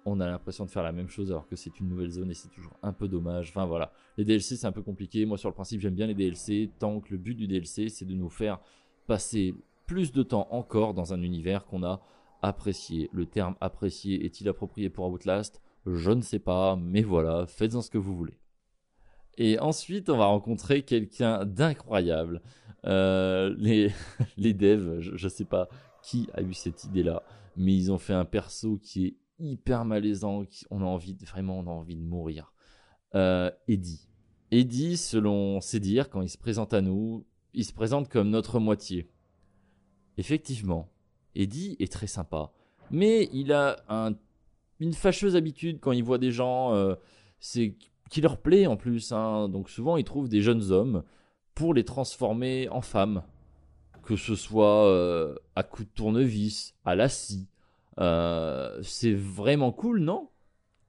on 0.04 0.20
a 0.20 0.26
l'impression 0.26 0.64
de 0.64 0.70
faire 0.70 0.82
la 0.82 0.92
même 0.92 1.08
chose 1.08 1.30
alors 1.30 1.48
que 1.48 1.56
c'est 1.56 1.80
une 1.80 1.88
nouvelle 1.88 2.10
zone 2.10 2.30
et 2.30 2.34
c'est 2.34 2.50
toujours 2.50 2.76
un 2.82 2.92
peu 2.92 3.08
dommage. 3.08 3.50
Enfin 3.50 3.64
voilà, 3.64 3.92
les 4.18 4.24
DLC 4.24 4.56
c'est 4.56 4.66
un 4.66 4.72
peu 4.72 4.82
compliqué. 4.82 5.24
Moi, 5.24 5.38
sur 5.38 5.48
le 5.48 5.54
principe, 5.54 5.80
j'aime 5.80 5.94
bien 5.94 6.06
les 6.06 6.14
DLC 6.14 6.70
tant 6.78 7.00
que 7.00 7.10
le 7.12 7.18
but 7.18 7.34
du 7.34 7.46
DLC 7.46 7.88
c'est 7.88 8.04
de 8.04 8.14
nous 8.14 8.28
faire 8.28 8.60
passer 9.06 9.54
plus 9.86 10.12
de 10.12 10.22
temps 10.22 10.48
encore 10.50 10.94
dans 10.94 11.12
un 11.12 11.22
univers 11.22 11.64
qu'on 11.66 11.82
a 11.84 12.02
apprécié. 12.42 13.08
Le 13.12 13.26
terme 13.26 13.56
apprécié 13.60 14.24
est-il 14.24 14.48
approprié 14.48 14.90
pour 14.90 15.10
Outlast? 15.10 15.62
Je 15.86 16.10
ne 16.10 16.22
sais 16.22 16.38
pas, 16.38 16.76
mais 16.76 17.02
voilà, 17.02 17.46
faites-en 17.46 17.82
ce 17.82 17.90
que 17.90 17.98
vous 17.98 18.16
voulez. 18.16 18.38
Et 19.38 19.58
ensuite, 19.58 20.10
on 20.10 20.18
va 20.18 20.26
rencontrer 20.26 20.82
quelqu'un 20.82 21.44
d'incroyable. 21.44 22.42
Euh, 22.84 23.54
les, 23.58 23.90
les 24.36 24.52
devs, 24.52 25.00
je 25.00 25.24
ne 25.24 25.28
sais 25.30 25.44
pas 25.44 25.68
qui 26.02 26.28
a 26.34 26.42
eu 26.42 26.52
cette 26.52 26.84
idée-là, 26.84 27.22
mais 27.56 27.74
ils 27.74 27.90
ont 27.92 27.98
fait 27.98 28.12
un 28.12 28.24
perso 28.24 28.78
qui 28.78 29.06
est 29.06 29.16
hyper 29.38 29.84
malaisant, 29.84 30.44
qui, 30.44 30.66
on 30.70 30.82
a 30.82 30.84
envie 30.84 31.14
de, 31.14 31.24
vraiment 31.24 31.58
on 31.58 31.66
a 31.66 31.70
envie 31.70 31.96
de 31.96 32.02
mourir. 32.02 32.52
Euh, 33.14 33.50
Eddie. 33.68 34.08
Eddie, 34.50 34.96
selon 34.96 35.60
ses 35.60 35.80
dires, 35.80 36.10
quand 36.10 36.20
il 36.20 36.28
se 36.28 36.38
présente 36.38 36.74
à 36.74 36.80
nous, 36.80 37.24
il 37.54 37.64
se 37.64 37.72
présente 37.72 38.08
comme 38.08 38.30
notre 38.30 38.60
moitié. 38.60 39.08
Effectivement, 40.18 40.92
Eddie 41.34 41.76
est 41.78 41.90
très 41.90 42.06
sympa, 42.06 42.52
mais 42.90 43.30
il 43.32 43.52
a 43.52 43.82
un 43.88 44.12
une 44.82 44.92
fâcheuse 44.94 45.36
habitude 45.36 45.78
quand 45.80 45.92
ils 45.92 46.04
voient 46.04 46.18
des 46.18 46.32
gens, 46.32 46.74
euh, 46.74 46.94
c'est 47.38 47.76
qui 48.10 48.20
leur 48.20 48.36
plaît 48.38 48.66
en 48.66 48.76
plus. 48.76 49.12
hein. 49.12 49.48
Donc 49.48 49.70
souvent 49.70 49.96
ils 49.96 50.04
trouvent 50.04 50.28
des 50.28 50.42
jeunes 50.42 50.70
hommes 50.70 51.02
pour 51.54 51.72
les 51.72 51.84
transformer 51.84 52.68
en 52.68 52.80
femmes, 52.80 53.22
que 54.02 54.16
ce 54.16 54.34
soit 54.34 54.86
euh, 54.86 55.34
à 55.54 55.62
coups 55.62 55.88
de 55.88 55.94
tournevis, 55.94 56.74
à 56.84 56.94
la 56.94 57.08
scie. 57.08 57.48
Euh, 58.00 58.80
c'est 58.82 59.14
vraiment 59.14 59.70
cool, 59.70 60.00
non? 60.00 60.30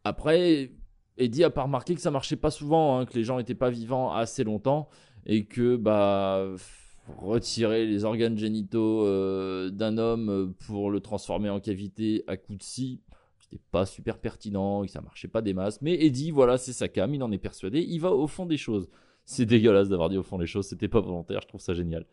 Après, 0.04 0.72
Eddie 1.18 1.44
a 1.44 1.50
pas 1.50 1.64
remarqué 1.64 1.96
que 1.96 2.02
ça 2.02 2.12
marchait 2.12 2.36
pas 2.36 2.52
souvent, 2.52 2.98
hein, 2.98 3.06
que 3.06 3.14
les 3.14 3.24
gens 3.24 3.40
étaient 3.40 3.56
pas 3.56 3.70
vivants 3.70 4.12
assez 4.12 4.44
longtemps 4.44 4.90
et 5.26 5.46
que 5.46 5.76
bah 5.76 6.46
retirer 7.18 7.86
les 7.86 8.06
organes 8.06 8.38
génitaux 8.38 9.06
d'un 9.70 9.98
homme 9.98 10.54
pour 10.66 10.90
le 10.90 11.02
transformer 11.02 11.50
en 11.50 11.60
cavité 11.60 12.24
à 12.28 12.38
coups 12.38 12.60
de 12.60 12.64
scie, 12.64 13.02
c'était 13.54 13.64
pas 13.72 13.86
super 13.86 14.18
pertinent, 14.18 14.86
ça 14.88 15.02
marchait 15.02 15.28
pas 15.28 15.42
des 15.42 15.54
masses. 15.54 15.82
Mais 15.82 16.04
Eddie, 16.06 16.32
voilà, 16.32 16.58
c'est 16.58 16.74
sa 16.74 16.88
cam, 16.88 17.14
il 17.14 17.24
en 17.24 17.32
est 17.32 17.38
persuadé, 17.38 17.82
il 17.82 18.00
va 18.00 18.12
au 18.12 18.28
fond 18.28 18.46
des 18.46 18.58
choses. 18.58 18.90
C'est 19.26 19.46
dégueulasse 19.46 19.90
d'avoir 19.90 20.10
dit 20.10 20.18
au 20.18 20.24
fond 20.24 20.38
des 20.38 20.46
choses, 20.46 20.68
c'était 20.68 20.88
pas 20.88 21.00
volontaire, 21.00 21.42
je 21.42 21.48
trouve 21.48 21.62
ça 21.62 21.74
génial. 21.74 22.06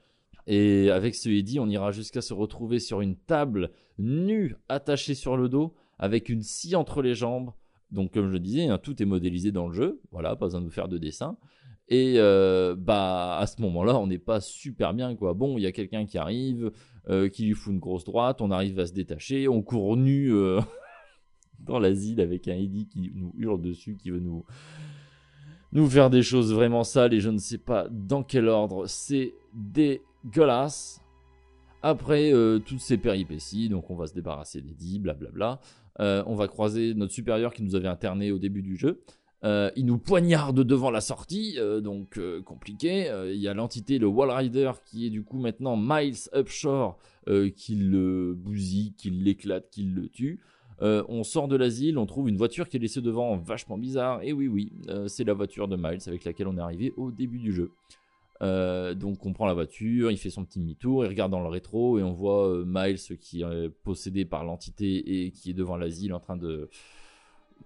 Et 0.46 0.90
avec 0.90 1.14
ce 1.14 1.28
Eddie, 1.28 1.60
on 1.60 1.68
ira 1.68 1.92
jusqu'à 1.92 2.22
se 2.22 2.34
retrouver 2.34 2.78
sur 2.78 3.00
une 3.00 3.16
table 3.16 3.70
nue, 3.98 4.56
attachée 4.68 5.14
sur 5.14 5.36
le 5.36 5.48
dos, 5.48 5.74
avec 5.98 6.28
une 6.28 6.42
scie 6.42 6.76
entre 6.76 7.02
les 7.02 7.14
jambes. 7.14 7.52
Donc, 7.90 8.12
comme 8.12 8.28
je 8.28 8.32
le 8.32 8.40
disais, 8.40 8.66
hein, 8.66 8.78
tout 8.78 9.02
est 9.02 9.06
modélisé 9.06 9.52
dans 9.52 9.68
le 9.68 9.74
jeu. 9.74 10.00
Voilà, 10.12 10.36
pas 10.36 10.46
besoin 10.46 10.60
de 10.60 10.66
nous 10.66 10.70
faire 10.70 10.88
de 10.88 10.98
dessin. 10.98 11.36
Et 11.90 12.14
euh, 12.18 12.76
bah 12.78 13.36
à 13.36 13.46
ce 13.48 13.60
moment-là, 13.62 13.98
on 13.98 14.06
n'est 14.06 14.18
pas 14.18 14.40
super 14.40 14.94
bien 14.94 15.16
quoi. 15.16 15.34
Bon, 15.34 15.58
il 15.58 15.62
y 15.62 15.66
a 15.66 15.72
quelqu'un 15.72 16.06
qui 16.06 16.18
arrive, 16.18 16.70
euh, 17.08 17.28
qui 17.28 17.44
lui 17.44 17.54
fout 17.54 17.72
une 17.72 17.80
grosse 17.80 18.04
droite, 18.04 18.40
on 18.40 18.52
arrive 18.52 18.78
à 18.78 18.86
se 18.86 18.92
détacher, 18.92 19.48
on 19.48 19.60
court 19.60 19.96
nu 19.96 20.32
euh, 20.32 20.60
dans 21.64 21.78
l'asile 21.78 22.20
avec 22.20 22.48
un 22.48 22.54
Eddie 22.54 22.86
qui 22.86 23.12
nous 23.14 23.32
hurle 23.38 23.60
dessus, 23.60 23.96
qui 23.96 24.10
veut 24.10 24.20
nous 24.20 24.44
nous 25.72 25.88
faire 25.88 26.10
des 26.10 26.22
choses 26.22 26.52
vraiment 26.52 26.82
sales 26.82 27.14
et 27.14 27.20
je 27.20 27.30
ne 27.30 27.38
sais 27.38 27.58
pas 27.58 27.86
dans 27.90 28.22
quel 28.22 28.48
ordre. 28.48 28.86
C'est 28.86 29.34
dégueulasse. 29.54 31.00
Après 31.82 32.30
euh, 32.34 32.58
toutes 32.58 32.80
ces 32.80 32.98
péripéties, 32.98 33.70
donc 33.70 33.88
on 33.90 33.96
va 33.96 34.06
se 34.06 34.12
débarrasser 34.12 34.60
d'Eddie, 34.60 34.98
blablabla. 34.98 35.60
Euh, 36.00 36.22
on 36.26 36.34
va 36.34 36.48
croiser 36.48 36.94
notre 36.94 37.12
supérieur 37.12 37.52
qui 37.52 37.62
nous 37.62 37.74
avait 37.74 37.88
interné 37.88 38.32
au 38.32 38.38
début 38.38 38.62
du 38.62 38.76
jeu. 38.76 39.02
Euh, 39.42 39.70
il 39.74 39.86
nous 39.86 39.98
poignarde 39.98 40.62
devant 40.62 40.90
la 40.90 41.00
sortie, 41.00 41.54
euh, 41.58 41.80
donc 41.80 42.20
compliqué. 42.44 43.10
Il 43.28 43.40
y 43.40 43.48
a 43.48 43.54
l'entité, 43.54 43.98
le 43.98 44.06
Wall 44.06 44.30
Rider, 44.30 44.72
qui 44.84 45.06
est 45.06 45.10
du 45.10 45.22
coup 45.22 45.38
maintenant 45.38 45.76
Miles 45.76 46.28
Upshore, 46.34 46.98
qui 47.56 47.76
le 47.76 48.34
bousille, 48.34 48.92
qui 48.96 49.10
l'éclate, 49.10 49.70
qui 49.70 49.84
le 49.84 50.08
tue. 50.08 50.40
Euh, 50.82 51.04
on 51.08 51.24
sort 51.24 51.48
de 51.48 51.56
l'asile, 51.56 51.98
on 51.98 52.06
trouve 52.06 52.28
une 52.28 52.36
voiture 52.36 52.68
qui 52.68 52.76
est 52.76 52.80
laissée 52.80 53.02
devant, 53.02 53.36
vachement 53.36 53.76
bizarre. 53.76 54.22
Et 54.22 54.32
oui, 54.32 54.48
oui, 54.48 54.72
euh, 54.88 55.08
c'est 55.08 55.24
la 55.24 55.34
voiture 55.34 55.68
de 55.68 55.76
Miles 55.76 56.00
avec 56.06 56.24
laquelle 56.24 56.48
on 56.48 56.56
est 56.56 56.60
arrivé 56.60 56.94
au 56.96 57.10
début 57.10 57.38
du 57.38 57.52
jeu. 57.52 57.72
Euh, 58.42 58.94
donc 58.94 59.26
on 59.26 59.34
prend 59.34 59.46
la 59.46 59.52
voiture, 59.52 60.10
il 60.10 60.16
fait 60.16 60.30
son 60.30 60.46
petit 60.46 60.58
demi-tour, 60.58 61.04
il 61.04 61.08
regarde 61.08 61.30
dans 61.30 61.42
le 61.42 61.48
rétro 61.48 61.98
et 61.98 62.02
on 62.02 62.12
voit 62.12 62.64
Miles 62.64 63.18
qui 63.20 63.42
est 63.42 63.68
possédé 63.82 64.24
par 64.24 64.44
l'entité 64.44 65.26
et 65.26 65.30
qui 65.30 65.50
est 65.50 65.54
devant 65.54 65.76
l'asile 65.76 66.14
en 66.14 66.20
train 66.20 66.38
de, 66.38 66.70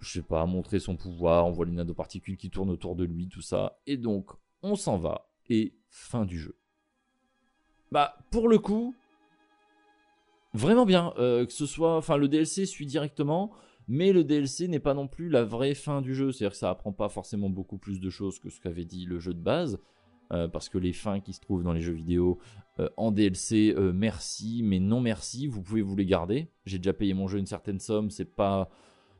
je 0.00 0.10
sais 0.10 0.22
pas, 0.22 0.44
montrer 0.46 0.80
son 0.80 0.96
pouvoir. 0.96 1.46
On 1.46 1.52
voit 1.52 1.66
les 1.66 1.72
nanoparticules 1.72 2.36
qui 2.36 2.50
tournent 2.50 2.70
autour 2.70 2.96
de 2.96 3.04
lui, 3.04 3.28
tout 3.28 3.42
ça. 3.42 3.78
Et 3.86 3.96
donc 3.96 4.30
on 4.62 4.74
s'en 4.74 4.96
va 4.96 5.30
et 5.48 5.74
fin 5.88 6.24
du 6.24 6.40
jeu. 6.40 6.56
Bah 7.92 8.16
pour 8.32 8.48
le 8.48 8.58
coup, 8.58 8.96
vraiment 10.54 10.86
bien. 10.86 11.12
euh, 11.18 11.44
que 11.44 11.52
ce 11.52 11.66
soit, 11.66 11.96
enfin 11.96 12.16
le 12.16 12.28
DLC 12.28 12.66
suit 12.66 12.86
directement. 12.86 13.52
Mais 13.86 14.12
le 14.12 14.24
DLC 14.24 14.66
n'est 14.66 14.80
pas 14.80 14.94
non 14.94 15.06
plus 15.06 15.28
la 15.28 15.44
vraie 15.44 15.74
fin 15.74 16.00
du 16.00 16.14
jeu, 16.14 16.32
c'est-à-dire 16.32 16.52
que 16.52 16.56
ça 16.58 16.70
apprend 16.70 16.92
pas 16.92 17.10
forcément 17.10 17.50
beaucoup 17.50 17.76
plus 17.76 18.00
de 18.00 18.08
choses 18.08 18.38
que 18.38 18.48
ce 18.48 18.58
qu'avait 18.58 18.86
dit 18.86 19.04
le 19.04 19.18
jeu 19.18 19.34
de 19.34 19.42
base. 19.42 19.78
Euh, 20.32 20.48
parce 20.48 20.70
que 20.70 20.78
les 20.78 20.94
fins 20.94 21.20
qui 21.20 21.34
se 21.34 21.40
trouvent 21.40 21.62
dans 21.62 21.74
les 21.74 21.82
jeux 21.82 21.92
vidéo 21.92 22.38
euh, 22.80 22.88
en 22.96 23.12
DLC, 23.12 23.74
merci, 23.92 24.62
mais 24.64 24.80
non 24.80 25.00
merci, 25.00 25.46
vous 25.48 25.60
pouvez 25.60 25.82
vous 25.82 25.96
les 25.96 26.06
garder. 26.06 26.48
J'ai 26.64 26.78
déjà 26.78 26.94
payé 26.94 27.12
mon 27.12 27.28
jeu 27.28 27.38
une 27.38 27.46
certaine 27.46 27.78
somme, 27.78 28.08
c'est 28.08 28.34
pas 28.34 28.70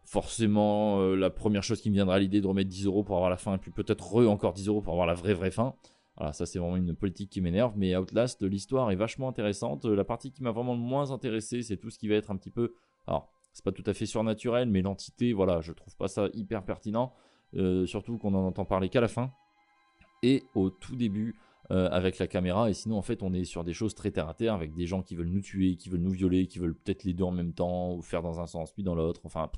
forcément 0.06 1.14
la 1.14 1.28
première 1.28 1.62
chose 1.62 1.82
qui 1.82 1.90
me 1.90 1.94
viendra 1.94 2.16
à 2.16 2.18
l'idée 2.18 2.40
de 2.40 2.46
remettre 2.46 2.70
10 2.70 2.86
euros 2.86 3.04
pour 3.04 3.16
avoir 3.16 3.30
la 3.30 3.36
fin, 3.36 3.54
et 3.54 3.58
puis 3.58 3.70
peut-être 3.70 4.14
re 4.14 4.30
encore 4.30 4.54
10 4.54 4.68
euros 4.68 4.80
pour 4.80 4.94
avoir 4.94 5.06
la 5.06 5.14
vraie 5.14 5.34
vraie 5.34 5.50
fin. 5.50 5.74
Voilà, 6.16 6.32
ça 6.32 6.46
c'est 6.46 6.58
vraiment 6.58 6.76
une 6.76 6.94
politique 6.94 7.30
qui 7.30 7.40
m'énerve, 7.40 7.74
mais 7.76 7.96
Outlast, 7.96 8.42
l'histoire 8.42 8.90
est 8.90 8.96
vachement 8.96 9.28
intéressante. 9.28 9.84
La 9.84 10.04
partie 10.04 10.30
qui 10.30 10.42
m'a 10.42 10.52
vraiment 10.52 10.74
le 10.74 10.80
moins 10.80 11.10
intéressé, 11.10 11.62
c'est 11.62 11.76
tout 11.76 11.90
ce 11.90 11.98
qui 11.98 12.08
va 12.08 12.14
être 12.14 12.30
un 12.30 12.36
petit 12.36 12.50
peu... 12.50 12.74
Alors, 13.06 13.32
c'est 13.52 13.64
pas 13.64 13.72
tout 13.72 13.84
à 13.86 13.94
fait 13.94 14.06
surnaturel, 14.06 14.68
mais 14.68 14.82
l'entité, 14.82 15.32
voilà, 15.32 15.60
je 15.60 15.72
trouve 15.72 15.96
pas 15.96 16.08
ça 16.08 16.28
hyper 16.32 16.64
pertinent. 16.64 17.12
Euh, 17.56 17.86
surtout 17.86 18.18
qu'on 18.18 18.34
en 18.34 18.46
entend 18.46 18.64
parler 18.64 18.88
qu'à 18.88 19.00
la 19.00 19.06
fin 19.06 19.32
et 20.24 20.42
au 20.56 20.70
tout 20.70 20.96
début 20.96 21.36
euh, 21.70 21.88
avec 21.90 22.18
la 22.18 22.26
caméra. 22.26 22.68
Et 22.68 22.74
sinon, 22.74 22.96
en 22.96 23.02
fait, 23.02 23.22
on 23.22 23.32
est 23.32 23.44
sur 23.44 23.62
des 23.62 23.72
choses 23.72 23.94
très 23.94 24.10
terre 24.10 24.28
à 24.28 24.34
terre 24.34 24.54
avec 24.54 24.74
des 24.74 24.86
gens 24.86 25.02
qui 25.02 25.14
veulent 25.14 25.28
nous 25.28 25.40
tuer, 25.40 25.76
qui 25.76 25.88
veulent 25.88 26.00
nous 26.00 26.10
violer, 26.10 26.46
qui 26.46 26.58
veulent 26.58 26.74
peut-être 26.74 27.04
les 27.04 27.14
deux 27.14 27.24
en 27.24 27.30
même 27.30 27.52
temps 27.52 27.94
ou 27.94 28.02
faire 28.02 28.22
dans 28.22 28.40
un 28.40 28.46
sens 28.46 28.72
puis 28.72 28.82
dans 28.82 28.94
l'autre. 28.94 29.20
Enfin, 29.24 29.50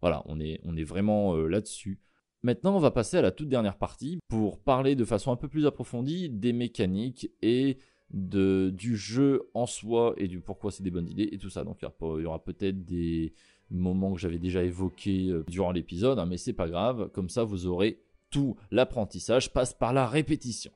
voilà, 0.00 0.22
on 0.26 0.40
est, 0.40 0.60
on 0.64 0.76
est 0.76 0.84
vraiment 0.84 1.36
euh, 1.36 1.46
là-dessus. 1.46 2.00
Maintenant, 2.42 2.76
on 2.76 2.78
va 2.80 2.90
passer 2.90 3.16
à 3.16 3.22
la 3.22 3.30
toute 3.32 3.48
dernière 3.48 3.76
partie 3.76 4.18
pour 4.28 4.58
parler 4.60 4.94
de 4.94 5.04
façon 5.04 5.32
un 5.32 5.36
peu 5.36 5.48
plus 5.48 5.66
approfondie 5.66 6.28
des 6.28 6.52
mécaniques 6.52 7.30
et 7.42 7.78
de, 8.10 8.70
du 8.72 8.96
jeu 8.96 9.50
en 9.54 9.66
soi 9.66 10.14
et 10.16 10.28
du 10.28 10.40
pourquoi 10.40 10.70
c'est 10.70 10.84
des 10.84 10.92
bonnes 10.92 11.08
idées 11.08 11.28
et 11.32 11.38
tout 11.38 11.50
ça. 11.50 11.64
Donc, 11.64 11.78
il 11.82 11.88
y 12.22 12.24
aura- 12.24 12.44
peut-être 12.44 12.84
des 12.84 13.32
moments 13.68 14.12
que 14.14 14.20
j'avais 14.20 14.38
déjà 14.38 14.62
évoqués 14.62 15.28
euh, 15.28 15.44
durant 15.48 15.72
l'épisode, 15.72 16.18
hein, 16.20 16.26
mais 16.26 16.36
c'est 16.36 16.52
pas 16.52 16.68
grave. 16.68 17.10
Comme 17.12 17.28
ça, 17.28 17.42
vous 17.42 17.66
aurez 17.66 18.00
tout 18.30 18.56
l'apprentissage 18.70 19.52
passe 19.52 19.74
par 19.74 19.92
la 19.92 20.06
répétition. 20.06 20.70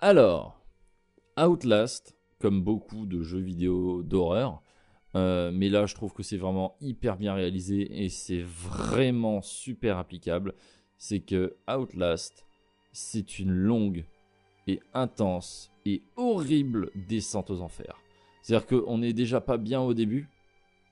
Alors, 0.00 0.60
Outlast, 1.38 2.16
comme 2.38 2.62
beaucoup 2.62 3.06
de 3.06 3.22
jeux 3.22 3.40
vidéo 3.40 4.02
d'horreur, 4.02 4.62
euh, 5.16 5.50
mais 5.52 5.68
là 5.68 5.86
je 5.86 5.94
trouve 5.94 6.12
que 6.12 6.22
c'est 6.22 6.36
vraiment 6.36 6.76
hyper 6.80 7.16
bien 7.16 7.34
réalisé 7.34 8.04
et 8.04 8.08
c'est 8.08 8.42
vraiment 8.42 9.42
super 9.42 9.98
applicable, 9.98 10.54
c'est 11.00 11.20
que 11.20 11.56
Outlast, 11.66 12.44
c'est 12.92 13.38
une 13.38 13.52
longue 13.52 14.04
et 14.66 14.80
intense 14.92 15.72
et 15.86 16.02
horrible 16.16 16.90
descente 16.94 17.50
aux 17.50 17.62
enfers. 17.62 17.98
C'est-à-dire 18.42 18.66
qu'on 18.66 18.98
n'est 18.98 19.14
déjà 19.14 19.40
pas 19.40 19.56
bien 19.56 19.80
au 19.80 19.94
début, 19.94 20.28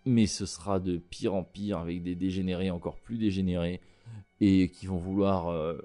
mais 0.07 0.27
ce 0.27 0.47
sera 0.47 0.81
de 0.81 0.97
pire 0.97 1.35
en 1.35 1.45
pire 1.45 1.79
avec 1.79 2.03
des 2.03 2.15
dégénérés 2.15 2.71
encore 2.71 2.97
plus 2.97 3.19
dégénérés 3.19 3.83
et 4.41 4.71
qui 4.71 4.87
vont 4.87 4.97
vouloir 4.97 5.49
euh, 5.49 5.77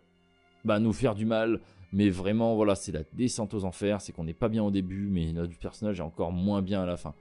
bah, 0.63 0.79
nous 0.79 0.93
faire 0.93 1.15
du 1.15 1.25
mal. 1.25 1.59
Mais 1.91 2.09
vraiment, 2.09 2.55
voilà, 2.55 2.75
c'est 2.75 2.93
la 2.93 3.03
descente 3.11 3.53
aux 3.53 3.65
enfers. 3.65 3.99
C'est 3.99 4.13
qu'on 4.13 4.23
n'est 4.23 4.33
pas 4.33 4.47
bien 4.47 4.63
au 4.63 4.71
début, 4.71 5.09
mais 5.11 5.33
notre 5.33 5.57
personnage 5.59 5.99
est 5.99 6.03
encore 6.03 6.31
moins 6.31 6.61
bien 6.61 6.81
à 6.81 6.85
la 6.85 6.95
fin. 6.95 7.13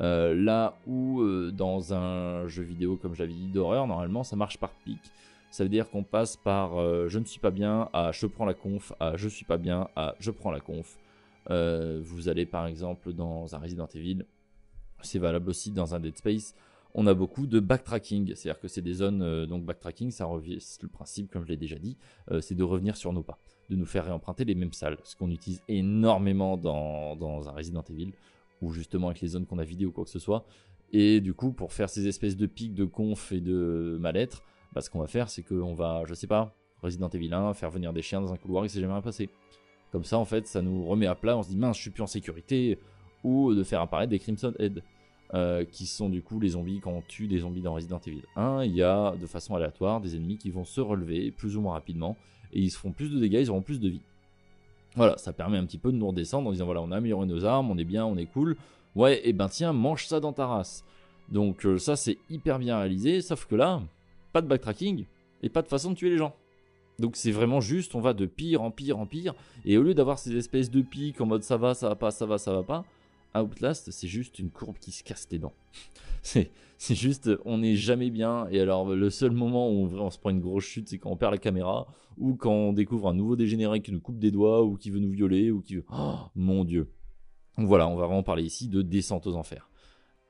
Euh, 0.00 0.34
là 0.34 0.78
où 0.86 1.20
euh, 1.20 1.52
dans 1.52 1.92
un 1.92 2.48
jeu 2.48 2.62
vidéo, 2.62 2.96
comme 2.96 3.14
j'avais 3.14 3.34
dit, 3.34 3.48
d'horreur, 3.48 3.86
normalement, 3.86 4.24
ça 4.24 4.36
marche 4.36 4.56
par 4.56 4.70
pic. 4.70 4.98
Ça 5.50 5.62
veut 5.62 5.70
dire 5.70 5.88
qu'on 5.90 6.04
passe 6.04 6.36
par 6.36 6.78
euh, 6.78 7.08
je 7.08 7.18
ne 7.18 7.24
suis 7.24 7.40
pas 7.40 7.50
bien 7.50 7.88
à 7.92 8.12
je 8.12 8.26
prends 8.26 8.44
la 8.44 8.54
conf, 8.54 8.92
à 9.00 9.16
je 9.16 9.28
suis 9.28 9.44
pas 9.44 9.58
bien 9.58 9.88
à 9.96 10.14
je 10.18 10.30
prends 10.30 10.50
la 10.50 10.60
conf. 10.60 10.98
Euh, 11.50 12.00
vous 12.02 12.28
allez 12.28 12.46
par 12.46 12.66
exemple 12.66 13.12
dans 13.12 13.54
un 13.54 13.58
Resident 13.58 13.88
Evil, 13.94 14.24
c'est 15.02 15.18
valable 15.18 15.48
aussi 15.48 15.70
dans 15.70 15.94
un 15.94 16.00
Dead 16.00 16.16
Space. 16.16 16.54
On 16.94 17.06
a 17.06 17.14
beaucoup 17.14 17.46
de 17.46 17.60
backtracking, 17.60 18.34
c'est-à-dire 18.34 18.60
que 18.60 18.68
c'est 18.68 18.82
des 18.82 18.94
zones 18.94 19.22
euh, 19.22 19.46
donc 19.46 19.64
backtracking, 19.64 20.10
ça 20.10 20.24
revient, 20.24 20.58
le 20.82 20.88
principe 20.88 21.30
comme 21.30 21.44
je 21.44 21.48
l'ai 21.48 21.56
déjà 21.56 21.76
dit, 21.76 21.96
c'est 22.40 22.54
de 22.54 22.64
revenir 22.64 22.96
sur 22.96 23.12
nos 23.12 23.22
pas, 23.22 23.38
de 23.70 23.76
nous 23.76 23.86
faire 23.86 24.04
réemprunter 24.04 24.44
les 24.44 24.54
mêmes 24.54 24.72
salles, 24.72 24.98
ce 25.04 25.14
qu'on 25.14 25.30
utilise 25.30 25.62
énormément 25.68 26.56
dans, 26.56 27.16
dans 27.16 27.48
un 27.48 27.52
Resident 27.52 27.84
Evil 27.90 28.12
ou 28.62 28.72
justement 28.72 29.08
avec 29.08 29.20
les 29.20 29.28
zones 29.28 29.46
qu'on 29.46 29.58
a 29.58 29.64
vidées 29.64 29.86
ou 29.86 29.92
quoi 29.92 30.04
que 30.04 30.10
ce 30.10 30.18
soit. 30.18 30.44
Et 30.92 31.20
du 31.20 31.34
coup, 31.34 31.52
pour 31.52 31.72
faire 31.72 31.90
ces 31.90 32.06
espèces 32.06 32.36
de 32.36 32.46
pics 32.46 32.74
de 32.74 32.84
conf 32.84 33.32
et 33.32 33.40
de 33.40 33.98
mal-être, 34.00 34.42
bah, 34.76 34.82
ce 34.82 34.90
qu'on 34.90 34.98
va 34.98 35.06
faire, 35.06 35.30
c'est 35.30 35.42
qu'on 35.42 35.72
va, 35.72 36.02
je 36.06 36.12
sais 36.12 36.26
pas, 36.26 36.54
Resident 36.82 37.08
Evil 37.08 37.32
1, 37.32 37.54
faire 37.54 37.70
venir 37.70 37.94
des 37.94 38.02
chiens 38.02 38.20
dans 38.20 38.34
un 38.34 38.36
couloir 38.36 38.62
et 38.66 38.68
c'est 38.68 38.78
jamais 38.78 39.00
passé. 39.00 39.30
Comme 39.90 40.04
ça, 40.04 40.18
en 40.18 40.26
fait, 40.26 40.46
ça 40.46 40.60
nous 40.60 40.84
remet 40.84 41.06
à 41.06 41.14
plat, 41.14 41.34
on 41.34 41.42
se 41.42 41.48
dit 41.48 41.56
mince, 41.56 41.78
je 41.78 41.80
suis 41.80 41.90
plus 41.90 42.02
en 42.02 42.06
sécurité, 42.06 42.78
ou 43.24 43.54
de 43.54 43.64
faire 43.64 43.80
apparaître 43.80 44.10
des 44.10 44.18
Crimson 44.18 44.52
Head, 44.58 44.82
euh, 45.32 45.64
qui 45.64 45.86
sont 45.86 46.10
du 46.10 46.20
coup 46.20 46.38
les 46.40 46.50
zombies 46.50 46.80
quand 46.80 46.90
on 46.92 47.00
tue 47.00 47.26
des 47.26 47.38
zombies 47.38 47.62
dans 47.62 47.72
Resident 47.72 47.98
Evil 48.06 48.24
1. 48.36 48.64
Il 48.64 48.74
y 48.74 48.82
a 48.82 49.16
de 49.18 49.26
façon 49.26 49.54
aléatoire 49.54 50.02
des 50.02 50.14
ennemis 50.14 50.36
qui 50.36 50.50
vont 50.50 50.66
se 50.66 50.82
relever 50.82 51.30
plus 51.30 51.56
ou 51.56 51.62
moins 51.62 51.72
rapidement, 51.72 52.18
et 52.52 52.60
ils 52.60 52.70
se 52.70 52.76
font 52.76 52.92
plus 52.92 53.10
de 53.10 53.18
dégâts, 53.18 53.40
ils 53.40 53.50
auront 53.50 53.62
plus 53.62 53.80
de 53.80 53.88
vie. 53.88 54.02
Voilà, 54.94 55.16
ça 55.16 55.32
permet 55.32 55.56
un 55.56 55.64
petit 55.64 55.78
peu 55.78 55.90
de 55.90 55.96
nous 55.96 56.08
redescendre 56.08 56.50
en 56.50 56.52
disant 56.52 56.66
voilà, 56.66 56.82
on 56.82 56.92
a 56.92 56.98
amélioré 56.98 57.24
nos 57.24 57.46
armes, 57.46 57.70
on 57.70 57.78
est 57.78 57.84
bien, 57.84 58.04
on 58.04 58.18
est 58.18 58.26
cool. 58.26 58.58
Ouais, 58.94 59.26
et 59.26 59.32
ben 59.32 59.48
tiens, 59.48 59.72
mange 59.72 60.04
ça 60.04 60.20
dans 60.20 60.34
ta 60.34 60.46
race. 60.46 60.84
Donc 61.30 61.64
euh, 61.64 61.78
ça 61.78 61.96
c'est 61.96 62.18
hyper 62.28 62.58
bien 62.58 62.78
réalisé, 62.78 63.22
sauf 63.22 63.46
que 63.46 63.54
là, 63.54 63.80
pas 64.36 64.42
de 64.42 64.48
backtracking 64.48 65.06
et 65.42 65.48
pas 65.48 65.62
de 65.62 65.68
façon 65.68 65.92
de 65.92 65.96
tuer 65.96 66.10
les 66.10 66.18
gens. 66.18 66.36
Donc 66.98 67.16
c'est 67.16 67.30
vraiment 67.30 67.62
juste, 67.62 67.94
on 67.94 68.00
va 68.00 68.12
de 68.12 68.26
pire 68.26 68.60
en 68.60 68.70
pire 68.70 68.98
en 68.98 69.06
pire, 69.06 69.34
et 69.64 69.78
au 69.78 69.82
lieu 69.82 69.94
d'avoir 69.94 70.18
ces 70.18 70.36
espèces 70.36 70.70
de 70.70 70.82
pics 70.82 71.18
en 71.22 71.26
mode 71.26 71.42
ça 71.42 71.56
va, 71.56 71.72
ça 71.72 71.88
va 71.88 71.96
pas, 71.96 72.10
ça 72.10 72.26
va, 72.26 72.36
ça 72.36 72.52
va 72.52 72.62
pas, 72.62 72.84
Outlast, 73.34 73.90
c'est 73.90 74.08
juste 74.08 74.38
une 74.38 74.50
courbe 74.50 74.76
qui 74.78 74.92
se 74.92 75.02
casse 75.02 75.26
les 75.30 75.38
dents. 75.38 75.54
c'est 76.22 76.94
juste, 76.94 77.30
on 77.46 77.58
n'est 77.58 77.76
jamais 77.76 78.10
bien. 78.10 78.46
Et 78.50 78.60
alors, 78.60 78.94
le 78.94 79.10
seul 79.10 79.30
moment 79.30 79.70
où 79.70 79.86
on, 79.86 80.00
on 80.00 80.10
se 80.10 80.18
prend 80.18 80.30
une 80.30 80.40
grosse 80.40 80.64
chute, 80.64 80.88
c'est 80.88 80.98
quand 80.98 81.10
on 81.10 81.16
perd 81.16 81.32
la 81.32 81.38
caméra, 81.38 81.86
ou 82.18 82.34
quand 82.34 82.52
on 82.52 82.72
découvre 82.72 83.08
un 83.08 83.14
nouveau 83.14 83.36
dégénéré 83.36 83.80
qui 83.80 83.92
nous 83.92 84.00
coupe 84.00 84.18
des 84.18 84.30
doigts, 84.30 84.64
ou 84.64 84.76
qui 84.76 84.90
veut 84.90 85.00
nous 85.00 85.10
violer, 85.10 85.50
ou 85.50 85.60
qui 85.60 85.76
veut. 85.76 85.84
Oh, 85.92 86.16
mon 86.34 86.64
dieu. 86.64 86.90
Donc 87.58 87.68
voilà, 87.68 87.88
on 87.88 87.96
va 87.96 88.06
vraiment 88.06 88.22
parler 88.22 88.44
ici 88.44 88.68
de 88.68 88.82
descente 88.82 89.26
aux 89.26 89.36
enfers. 89.36 89.70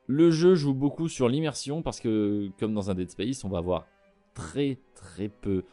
Le 0.07 0.31
jeu 0.31 0.55
joue 0.55 0.75
beaucoup 0.75 1.09
sur 1.09 1.29
l'immersion 1.29 1.83
parce 1.83 1.99
que, 1.99 2.49
comme 2.61 2.75
dans 2.75 2.91
un 2.91 2.95
Dead 2.95 3.11
Space, 3.11 3.45
on 3.45 3.49
va 3.49 3.59
avoir 3.59 3.87
très 4.37 4.79
très 4.95 5.29
peu 5.29 5.65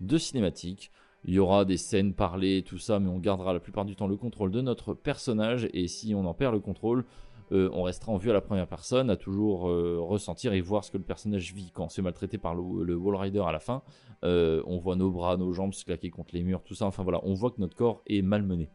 de 0.00 0.18
cinématiques. 0.18 0.92
Il 1.24 1.34
y 1.34 1.38
aura 1.38 1.64
des 1.64 1.76
scènes 1.76 2.14
parlées, 2.14 2.62
tout 2.62 2.78
ça, 2.78 3.00
mais 3.00 3.08
on 3.08 3.18
gardera 3.18 3.52
la 3.52 3.60
plupart 3.60 3.84
du 3.84 3.96
temps 3.96 4.06
le 4.06 4.16
contrôle 4.16 4.50
de 4.50 4.60
notre 4.60 4.94
personnage. 4.94 5.68
Et 5.74 5.88
si 5.88 6.14
on 6.14 6.24
en 6.24 6.34
perd 6.34 6.54
le 6.54 6.60
contrôle, 6.60 7.04
euh, 7.52 7.68
on 7.72 7.82
restera 7.82 8.12
en 8.12 8.16
vue 8.16 8.30
à 8.30 8.32
la 8.32 8.40
première 8.40 8.68
personne, 8.68 9.10
à 9.10 9.16
toujours 9.16 9.68
euh, 9.68 9.98
ressentir 10.00 10.52
et 10.52 10.60
voir 10.60 10.84
ce 10.84 10.90
que 10.90 10.96
le 10.96 11.02
personnage 11.02 11.52
vit. 11.52 11.72
Quand 11.74 11.92
fait 11.92 12.02
maltraiter 12.02 12.38
par 12.38 12.54
le, 12.54 12.84
le 12.84 12.94
Wall 12.94 13.16
Rider 13.16 13.42
à 13.44 13.52
la 13.52 13.58
fin, 13.58 13.82
euh, 14.24 14.62
on 14.66 14.78
voit 14.78 14.96
nos 14.96 15.10
bras, 15.10 15.36
nos 15.36 15.52
jambes 15.52 15.74
se 15.74 15.84
claquer 15.84 16.10
contre 16.10 16.34
les 16.34 16.42
murs, 16.42 16.62
tout 16.62 16.74
ça. 16.74 16.86
Enfin 16.86 17.02
voilà, 17.02 17.20
on 17.24 17.34
voit 17.34 17.50
que 17.50 17.60
notre 17.60 17.76
corps 17.76 18.02
est 18.06 18.22
malmené. 18.22 18.70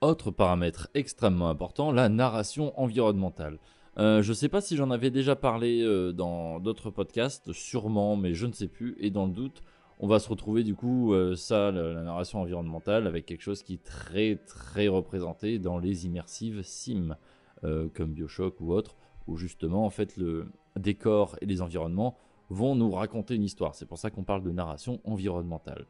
Autre 0.00 0.30
paramètre 0.30 0.88
extrêmement 0.94 1.50
important, 1.50 1.92
la 1.92 2.08
narration 2.08 2.78
environnementale. 2.80 3.58
Euh, 3.98 4.22
je 4.22 4.32
sais 4.32 4.48
pas 4.48 4.60
si 4.60 4.76
j'en 4.76 4.90
avais 4.90 5.10
déjà 5.10 5.36
parlé 5.36 5.82
euh, 5.82 6.12
dans 6.12 6.60
d'autres 6.60 6.90
podcasts, 6.90 7.52
sûrement, 7.52 8.16
mais 8.16 8.34
je 8.34 8.46
ne 8.46 8.52
sais 8.52 8.68
plus. 8.68 8.96
Et 9.00 9.10
dans 9.10 9.26
le 9.26 9.32
doute, 9.32 9.62
on 9.98 10.06
va 10.06 10.18
se 10.18 10.28
retrouver 10.28 10.62
du 10.62 10.74
coup, 10.74 11.12
euh, 11.12 11.34
ça, 11.34 11.70
la, 11.70 12.02
narration 12.02 12.40
environnementale, 12.40 13.06
avec 13.06 13.26
quelque 13.26 13.42
chose 13.42 13.62
qui 13.62 13.74
est 13.74 13.84
très 13.84 14.36
très 14.46 14.88
représenté 14.88 15.58
dans 15.58 15.78
les 15.78 16.06
immersives 16.06 16.62
sim, 16.62 17.16
comme 17.62 18.14
Bioshock 18.14 18.58
ou 18.60 18.72
autre, 18.72 18.96
où 19.26 19.36
justement, 19.36 19.84
en 19.84 19.90
fait, 19.90 20.16
le 20.16 20.46
décor 20.76 21.36
et 21.42 21.46
les 21.46 21.60
environnements 21.60 22.16
vont 22.48 22.74
nous 22.74 22.90
raconter 22.90 23.34
une 23.34 23.44
histoire. 23.44 23.74
C'est 23.74 23.84
pour 23.84 23.98
ça 23.98 24.10
qu'on 24.10 24.22
parle 24.22 24.42
de 24.42 24.50
narration 24.50 24.98
environnementale. 25.04 25.86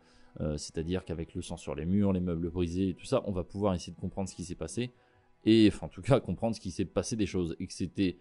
C'est-à-dire 0.56 1.04
qu'avec 1.04 1.32
le 1.36 1.42
sang 1.42 1.56
sur 1.56 1.76
les 1.76 1.86
murs, 1.86 2.12
les 2.12 2.18
meubles 2.18 2.50
brisés 2.50 2.88
et 2.88 2.94
tout 2.94 3.04
ça, 3.04 3.22
on 3.26 3.30
va 3.30 3.44
pouvoir 3.44 3.72
essayer 3.74 3.92
de 3.92 4.00
comprendre 4.00 4.28
ce 4.28 4.34
qui 4.34 4.42
s'est 4.42 4.56
passé 4.56 4.90
et 5.44 5.68
enfin 5.72 5.86
en 5.86 5.90
tout 5.90 6.02
cas 6.02 6.20
comprendre 6.20 6.54
ce 6.54 6.60
qui 6.60 6.70
s'est 6.70 6.84
passé 6.84 7.16
des 7.16 7.26
choses 7.26 7.56
et 7.58 7.66
que 7.66 7.72
c'était 7.72 8.18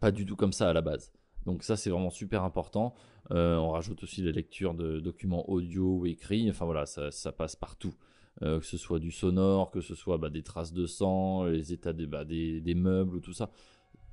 pas 0.00 0.10
du 0.10 0.24
tout 0.24 0.36
comme 0.36 0.52
ça 0.52 0.70
à 0.70 0.72
la 0.72 0.82
base. 0.82 1.12
Donc 1.46 1.62
ça 1.62 1.76
c'est 1.76 1.90
vraiment 1.90 2.10
super 2.10 2.44
important. 2.44 2.94
Euh, 3.30 3.56
on 3.56 3.70
rajoute 3.70 4.02
aussi 4.02 4.22
la 4.22 4.32
lecture 4.32 4.74
de 4.74 5.00
documents 5.00 5.48
audio 5.48 5.98
ou 5.98 6.06
écrits. 6.06 6.48
Enfin 6.50 6.64
voilà, 6.64 6.86
ça, 6.86 7.10
ça 7.10 7.32
passe 7.32 7.56
partout. 7.56 7.94
Euh, 8.40 8.60
que 8.60 8.66
ce 8.66 8.78
soit 8.78 8.98
du 8.98 9.10
sonore, 9.10 9.70
que 9.70 9.82
ce 9.82 9.94
soit 9.94 10.16
bah, 10.16 10.30
des 10.30 10.42
traces 10.42 10.72
de 10.72 10.86
sang, 10.86 11.44
les 11.44 11.72
états 11.72 11.92
des, 11.92 12.06
bah, 12.06 12.24
des, 12.24 12.74
meubles, 12.74 13.20
tout 13.20 13.34
ça. 13.34 13.50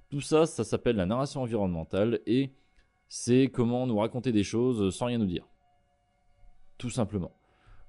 Tout 0.09 0.21
ça, 0.21 0.45
ça 0.45 0.63
s'appelle 0.63 0.97
la 0.97 1.05
narration 1.05 1.41
environnementale 1.41 2.19
et 2.25 2.51
c'est 3.07 3.49
comment 3.49 3.87
nous 3.87 3.97
raconter 3.97 4.31
des 4.31 4.43
choses 4.43 4.93
sans 4.93 5.05
rien 5.05 5.19
nous 5.19 5.25
dire. 5.25 5.47
Tout 6.77 6.89
simplement. 6.89 7.31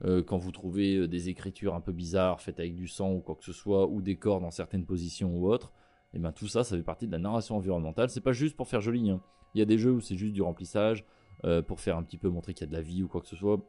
Euh, 0.04 0.22
quand 0.22 0.38
vous 0.38 0.50
trouvez 0.52 0.96
euh, 0.96 1.08
des 1.08 1.28
écritures 1.28 1.74
un 1.74 1.80
peu 1.80 1.92
bizarres 1.92 2.40
faites 2.40 2.58
avec 2.58 2.74
du 2.74 2.88
sang 2.88 3.12
ou 3.12 3.20
quoi 3.20 3.34
que 3.34 3.44
ce 3.44 3.52
soit, 3.52 3.86
ou 3.86 4.00
des 4.00 4.16
corps 4.16 4.40
dans 4.40 4.50
certaines 4.50 4.86
positions 4.86 5.36
ou 5.36 5.48
autres, 5.50 5.72
et 6.14 6.18
ben 6.18 6.32
tout 6.32 6.48
ça, 6.48 6.64
ça 6.64 6.76
fait 6.76 6.82
partie 6.82 7.06
de 7.06 7.12
la 7.12 7.18
narration 7.18 7.56
environnementale. 7.56 8.10
C'est 8.10 8.20
pas 8.20 8.32
juste 8.32 8.56
pour 8.56 8.66
faire 8.68 8.80
joli. 8.80 9.10
hein. 9.10 9.20
Il 9.54 9.58
y 9.58 9.62
a 9.62 9.64
des 9.64 9.78
jeux 9.78 9.92
où 9.92 10.00
c'est 10.00 10.16
juste 10.16 10.32
du 10.32 10.42
remplissage 10.42 11.04
euh, 11.44 11.62
pour 11.62 11.80
faire 11.80 11.96
un 11.96 12.02
petit 12.02 12.18
peu 12.18 12.28
montrer 12.28 12.54
qu'il 12.54 12.66
y 12.66 12.68
a 12.68 12.70
de 12.70 12.76
la 12.76 12.82
vie 12.82 13.02
ou 13.02 13.08
quoi 13.08 13.20
que 13.20 13.28
ce 13.28 13.36
soit. 13.36 13.60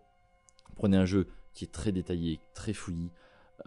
Prenez 0.76 0.98
un 0.98 1.06
jeu 1.06 1.28
qui 1.54 1.66
est 1.66 1.72
très 1.72 1.92
détaillé, 1.92 2.40
très 2.54 2.74
fouillis, 2.74 3.12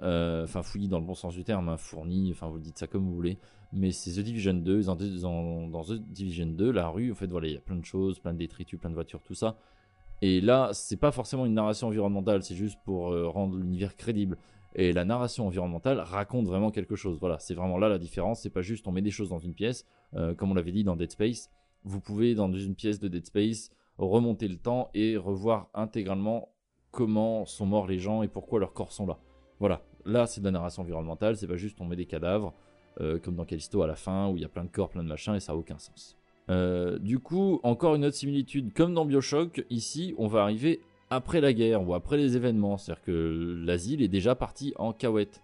euh, 0.01 0.45
enfin 0.45 0.62
fouillis 0.62 0.89
dans 0.89 0.99
le 0.99 1.05
bon 1.05 1.15
sens 1.15 1.35
du 1.35 1.45
terme, 1.45 1.69
hein, 1.69 1.77
fourni, 1.77 2.33
enfin 2.33 2.49
vous 2.49 2.59
dites 2.59 2.79
ça 2.79 2.87
comme 2.87 3.05
vous 3.05 3.15
voulez. 3.15 3.39
Mais 3.73 3.91
c'est 3.91 4.12
The 4.12 4.25
Division 4.25 4.55
2. 4.55 4.83
Dans, 4.85 4.97
dans, 4.97 5.69
dans 5.69 5.85
The 5.85 5.93
Division 5.95 6.47
2, 6.47 6.71
la 6.71 6.89
rue, 6.89 7.11
en 7.11 7.15
fait, 7.15 7.27
voilà, 7.27 7.49
il 7.49 7.55
y 7.55 7.57
a 7.57 7.61
plein 7.61 7.77
de 7.77 7.85
choses, 7.85 8.21
plein 8.21 8.33
de 8.33 8.39
détritus, 8.39 8.79
plein 8.79 8.91
de 8.91 8.95
voitures, 8.95 9.23
tout 9.23 9.35
ça. 9.35 9.59
Et 10.23 10.41
là, 10.41 10.71
c'est 10.73 10.97
pas 10.97 11.12
forcément 11.12 11.45
une 11.47 11.55
narration 11.55 11.89
environnementale, 11.89 12.43
c'est 12.43 12.55
juste 12.55 12.79
pour 12.85 13.12
euh, 13.12 13.29
rendre 13.29 13.57
l'univers 13.57 13.97
crédible. 13.97 14.39
Et 14.77 14.93
la 14.93 15.05
narration 15.05 15.47
environnementale 15.47 16.01
raconte 16.01 16.47
vraiment 16.47 16.71
quelque 16.71 16.97
chose. 16.97 17.19
Voilà, 17.21 17.39
c'est 17.39 17.55
vraiment 17.55 17.79
là 17.79 17.89
la 17.89 17.99
différence. 17.99 18.41
C'est 18.41 18.51
pas 18.51 18.62
juste 18.62 18.89
on 18.89 18.93
met 18.93 19.03
des 19.03 19.11
choses 19.11 19.29
dans 19.29 19.39
une 19.39 19.55
pièce, 19.55 19.87
euh, 20.15 20.35
comme 20.35 20.51
on 20.51 20.55
l'avait 20.55 20.73
dit 20.73 20.83
dans 20.83 20.97
Dead 20.97 21.11
Space. 21.11 21.51
Vous 21.85 22.01
pouvez 22.01 22.35
dans 22.35 22.53
une 22.53 22.75
pièce 22.75 22.99
de 22.99 23.09
Dead 23.09 23.25
Space 23.25 23.71
remonter 23.99 24.49
le 24.49 24.57
temps 24.57 24.91
et 24.95 25.17
revoir 25.17 25.69
intégralement 25.75 26.49
comment 26.91 27.45
sont 27.45 27.67
morts 27.67 27.87
les 27.87 27.99
gens 27.99 28.23
et 28.23 28.29
pourquoi 28.29 28.59
leurs 28.59 28.73
corps 28.73 28.93
sont 28.93 29.07
là. 29.07 29.19
Voilà, 29.61 29.83
là 30.05 30.27
c'est 30.27 30.41
de 30.41 30.47
la 30.47 30.51
narration 30.51 30.83
environnementale. 30.83 31.37
C'est 31.37 31.47
pas 31.47 31.57
juste 31.57 31.81
on 31.81 31.85
met 31.85 31.97
des 31.97 32.07
cadavres, 32.07 32.55
euh, 33.01 33.21
comme 33.21 33.37
dans 33.37 33.45
Callisto 33.45 33.83
à 33.83 33.87
la 33.87 33.97
fin 33.97 34.29
où 34.29 34.37
il 34.37 34.43
y 34.43 34.45
a 34.45 34.49
plein 34.49 34.65
de 34.65 34.71
corps, 34.71 34.89
plein 34.89 35.05
de 35.05 35.09
machins 35.09 35.35
et 35.35 35.41
ça 35.41 35.53
a 35.53 35.55
aucun 35.55 35.79
sens. 35.79 36.17
Euh, 36.51 36.99
du 36.99 37.18
coup, 37.18 37.61
encore 37.62 37.95
une 37.95 38.05
autre 38.05 38.16
similitude, 38.16 38.72
comme 38.74 38.95
dans 38.95 39.05
Bioshock, 39.05 39.64
ici, 39.70 40.14
on 40.18 40.26
va 40.26 40.42
arriver 40.42 40.80
après 41.11 41.40
la 41.40 41.53
guerre 41.53 41.86
ou 41.86 41.95
après 41.95 42.16
les 42.16 42.36
événements. 42.36 42.76
C'est-à-dire 42.76 43.03
que 43.05 43.57
l'asile 43.64 44.03
est 44.03 44.09
déjà 44.09 44.34
parti 44.34 44.72
en 44.76 44.92
cahouette. 44.92 45.40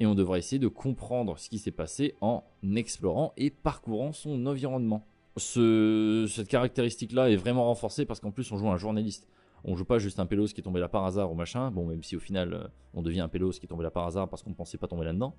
Et 0.00 0.06
on 0.06 0.14
devra 0.14 0.38
essayer 0.38 0.60
de 0.60 0.68
comprendre 0.68 1.38
ce 1.38 1.48
qui 1.48 1.58
s'est 1.58 1.72
passé 1.72 2.14
en 2.20 2.44
explorant 2.76 3.32
et 3.36 3.50
parcourant 3.50 4.12
son 4.12 4.46
environnement. 4.46 5.04
Ce- 5.36 6.26
cette 6.28 6.48
caractéristique-là 6.48 7.30
est 7.30 7.36
vraiment 7.36 7.64
renforcée 7.64 8.04
parce 8.04 8.20
qu'en 8.20 8.30
plus 8.30 8.50
on 8.52 8.56
joue 8.58 8.68
un 8.70 8.76
journaliste. 8.76 9.26
On 9.64 9.74
joue 9.74 9.84
pas 9.84 9.98
juste 9.98 10.20
un 10.20 10.26
pélos 10.26 10.46
qui 10.54 10.60
est 10.60 10.64
tombé 10.64 10.78
là 10.78 10.88
par 10.88 11.04
hasard 11.04 11.32
ou 11.32 11.34
machin. 11.34 11.72
Bon, 11.72 11.84
même 11.84 12.04
si 12.04 12.14
au 12.14 12.20
final 12.20 12.54
euh, 12.54 12.64
on 12.94 13.02
devient 13.02 13.20
un 13.20 13.28
pélos 13.28 13.58
qui 13.58 13.66
est 13.66 13.68
tombé 13.68 13.82
là 13.82 13.90
par 13.90 14.06
hasard 14.06 14.28
parce 14.28 14.42
qu'on 14.44 14.52
pensait 14.52 14.78
pas 14.78 14.86
tomber 14.86 15.04
là-dedans. 15.04 15.34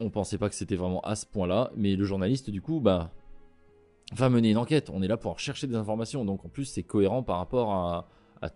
On 0.00 0.08
pensait 0.08 0.38
pas 0.38 0.48
que 0.48 0.54
c'était 0.54 0.76
vraiment 0.76 1.00
à 1.02 1.14
ce 1.14 1.26
point-là. 1.26 1.70
Mais 1.76 1.94
le 1.94 2.04
journaliste, 2.04 2.48
du 2.48 2.62
coup, 2.62 2.80
bah, 2.80 3.10
va 4.12 4.28
mener 4.28 4.50
une 4.50 4.58
enquête. 4.58 4.90
On 4.90 5.02
est 5.02 5.08
là 5.08 5.16
pour 5.16 5.38
chercher 5.38 5.66
des 5.66 5.76
informations. 5.76 6.24
Donc 6.24 6.44
en 6.44 6.48
plus, 6.48 6.64
c'est 6.64 6.82
cohérent 6.82 7.22
par 7.22 7.38
rapport 7.38 7.72
à, 7.72 8.06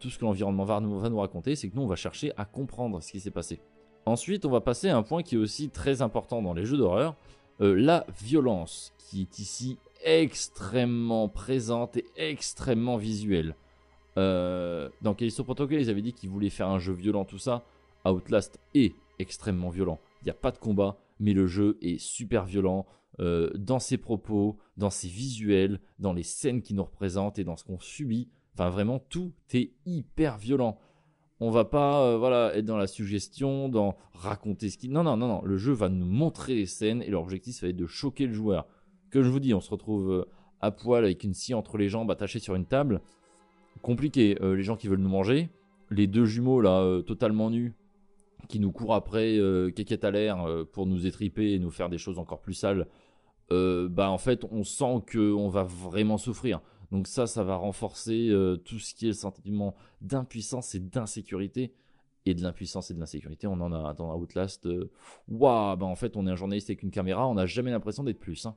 tout 0.01 0.09
ce 0.09 0.19
que 0.19 0.25
l'environnement 0.25 0.65
va 0.65 0.81
nous, 0.81 0.99
va 0.99 1.11
nous 1.11 1.19
raconter. 1.19 1.57
C'est 1.57 1.69
que 1.69 1.77
nous, 1.77 1.83
on 1.83 1.87
va 1.87 1.97
chercher 1.97 2.33
à 2.37 2.45
comprendre 2.45 3.03
ce 3.03 3.13
qui 3.13 3.21
s'est 3.21 3.31
passé. 3.31 3.61
Ensuite, 4.07 4.45
on 4.45 4.51
va 4.51 4.61
passer 4.61 4.89
à 4.89 4.97
un 4.97 5.03
point 5.03 5.23
qui 5.23 5.35
est 5.35 5.39
aussi 5.39 5.71
très 5.71 6.03
important 6.03 6.43
dans 6.43 6.55
les 6.55 6.65
jeux 6.65 6.77
d'horreur 6.77 7.17
euh, 7.61 7.75
la 7.75 8.05
violence, 8.21 8.93
qui 8.99 9.23
est 9.23 9.39
ici 9.39 9.79
extrêmement 10.05 11.29
présente 11.29 11.97
et 11.97 12.05
extrêmement 12.17 12.97
visuelle. 12.97 13.55
Euh, 14.17 14.89
dans 15.03 15.15
Callisto 15.15 15.45
Protocol, 15.45 15.81
ils 15.81 15.89
avaient 15.89 16.03
dit 16.03 16.13
qu'ils 16.13 16.31
voulaient 16.31 16.51
faire 16.51 16.69
un 16.69 16.79
jeu 16.79 16.93
violent, 16.93 17.25
tout 17.25 17.39
ça. 17.39 17.65
Outlast 18.05 18.59
est 18.75 18.95
extrêmement 19.19 19.71
violent. 19.71 20.01
Il 20.23 20.25
n'y 20.25 20.31
a 20.31 20.35
pas 20.35 20.51
de 20.51 20.59
combat, 20.59 20.99
mais 21.21 21.33
le 21.33 21.47
jeu 21.47 21.79
est 21.81 21.99
super 21.99 22.45
violent 22.45 22.87
euh, 23.21 23.51
dans 23.55 23.79
ses 23.79 23.97
propos, 23.97 24.59
dans 24.77 24.91
ses 24.91 25.09
visuels, 25.09 25.81
dans 26.01 26.12
les 26.12 26.25
scènes 26.25 26.62
qui 26.62 26.75
nous 26.75 26.83
représentent 26.83 27.39
et 27.39 27.45
dans 27.45 27.57
ce 27.57 27.62
qu'on 27.62 27.79
subit. 27.79 28.29
Enfin, 28.55 28.71
vraiment, 28.71 28.99
tout 28.99 29.33
est 29.53 29.73
hyper 29.87 30.37
violent. 30.37 30.79
On 31.41 31.51
va 31.51 31.65
pas 31.65 32.03
euh, 32.03 32.19
voilà, 32.19 32.57
être 32.57 32.65
dans 32.65 32.77
la 32.77 32.87
suggestion, 32.87 33.69
dans 33.69 33.97
raconter 34.12 34.69
ce 34.71 34.79
qui. 34.79 34.89
Non, 34.89 35.05
non, 35.05 35.17
non, 35.17 35.29
non. 35.29 35.43
Le 35.45 35.57
jeu 35.57 35.73
va 35.73 35.89
nous 35.89 36.07
montrer 36.07 36.55
les 36.55 36.67
scènes 36.67 37.03
et 37.03 37.11
l'objectif, 37.11 37.57
ça 37.57 37.67
va 37.67 37.71
être 37.71 37.77
de 37.77 37.87
choquer 37.87 38.27
le 38.27 38.33
joueur. 38.33 38.67
Que 39.11 39.23
je 39.23 39.29
vous 39.29 39.41
dis, 39.41 39.55
on 39.55 39.61
se 39.61 39.71
retrouve 39.71 40.11
euh, 40.11 40.25
à 40.61 40.73
poil 40.73 41.05
avec 41.05 41.23
une 41.23 41.35
scie 41.35 41.55
entre 41.55 41.79
les 41.79 41.89
jambes 41.89 42.11
attachée 42.11 42.41
sur 42.41 42.57
une 42.57 42.67
table. 42.67 43.01
Compliqué. 43.83 44.37
Les 44.41 44.62
gens 44.62 44.77
qui 44.77 44.89
veulent 44.89 45.01
nous 45.01 45.09
manger. 45.09 45.51
Les 45.91 46.07
deux 46.07 46.25
jumeaux, 46.25 46.61
là, 46.61 47.03
totalement 47.03 47.51
nus, 47.51 47.75
qui 48.49 48.61
nous 48.61 48.73
courent 48.73 48.95
après, 48.95 49.37
euh, 49.37 49.71
à 50.03 50.11
l'air, 50.11 50.47
pour 50.73 50.87
nous 50.87 51.07
étriper 51.07 51.53
et 51.53 51.59
nous 51.59 51.71
faire 51.71 51.91
des 51.91 51.99
choses 51.99 52.19
encore 52.19 52.41
plus 52.41 52.55
sales. 52.55 52.87
Euh, 53.53 53.88
bah, 53.88 54.11
en 54.11 54.18
fait, 54.18 54.45
on 54.51 54.64
sent 54.64 55.03
qu'on 55.12 55.49
va 55.49 55.62
vraiment 55.64 56.18
souffrir. 56.18 56.61
Donc 56.90 57.07
ça, 57.07 57.26
ça 57.26 57.42
va 57.45 57.57
renforcer 57.57 58.28
euh, 58.30 58.57
tout 58.57 58.78
ce 58.78 58.95
qui 58.95 59.07
est 59.07 59.09
le 59.09 59.14
sentiment 59.14 59.74
d'impuissance 60.01 60.74
et 60.74 60.80
d'insécurité. 60.80 61.72
Et 62.26 62.34
de 62.34 62.42
l'impuissance 62.42 62.90
et 62.90 62.95
de 62.95 63.01
l'insécurité, 63.01 63.47
on 63.47 63.61
en 63.61 63.70
a 63.72 63.92
dans 63.92 64.16
Outlast. 64.16 64.64
euh, 64.64 64.90
Waouh, 65.28 65.76
bah 65.76 65.84
en 65.84 65.95
fait, 65.95 66.16
on 66.16 66.26
est 66.26 66.30
un 66.30 66.36
journaliste 66.36 66.70
avec 66.70 66.82
une 66.82 66.90
caméra, 66.90 67.28
on 67.28 67.34
n'a 67.34 67.45
jamais 67.45 67.70
l'impression 67.70 68.03
d'être 68.03 68.18
plus. 68.18 68.47
hein. 68.47 68.57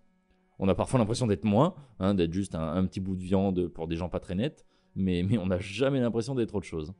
On 0.57 0.69
a 0.69 0.75
parfois 0.75 0.99
l'impression 0.99 1.27
d'être 1.27 1.43
moins, 1.43 1.75
hein, 1.99 2.13
d'être 2.13 2.31
juste 2.31 2.55
un, 2.55 2.85
petit 2.85 3.01
bout 3.01 3.17
de 3.17 3.23
viande 3.23 3.67
pour 3.67 3.89
des 3.89 3.97
gens 3.97 4.07
pas 4.07 4.21
très 4.21 4.35
nets, 4.35 4.65
mais, 4.95 5.21
mais 5.21 5.37
on 5.37 5.47
n'a 5.47 5.59
jamais 5.59 5.99
l'impression 5.99 6.33
d'être 6.33 6.55
autre 6.55 6.65
chose. 6.65 6.93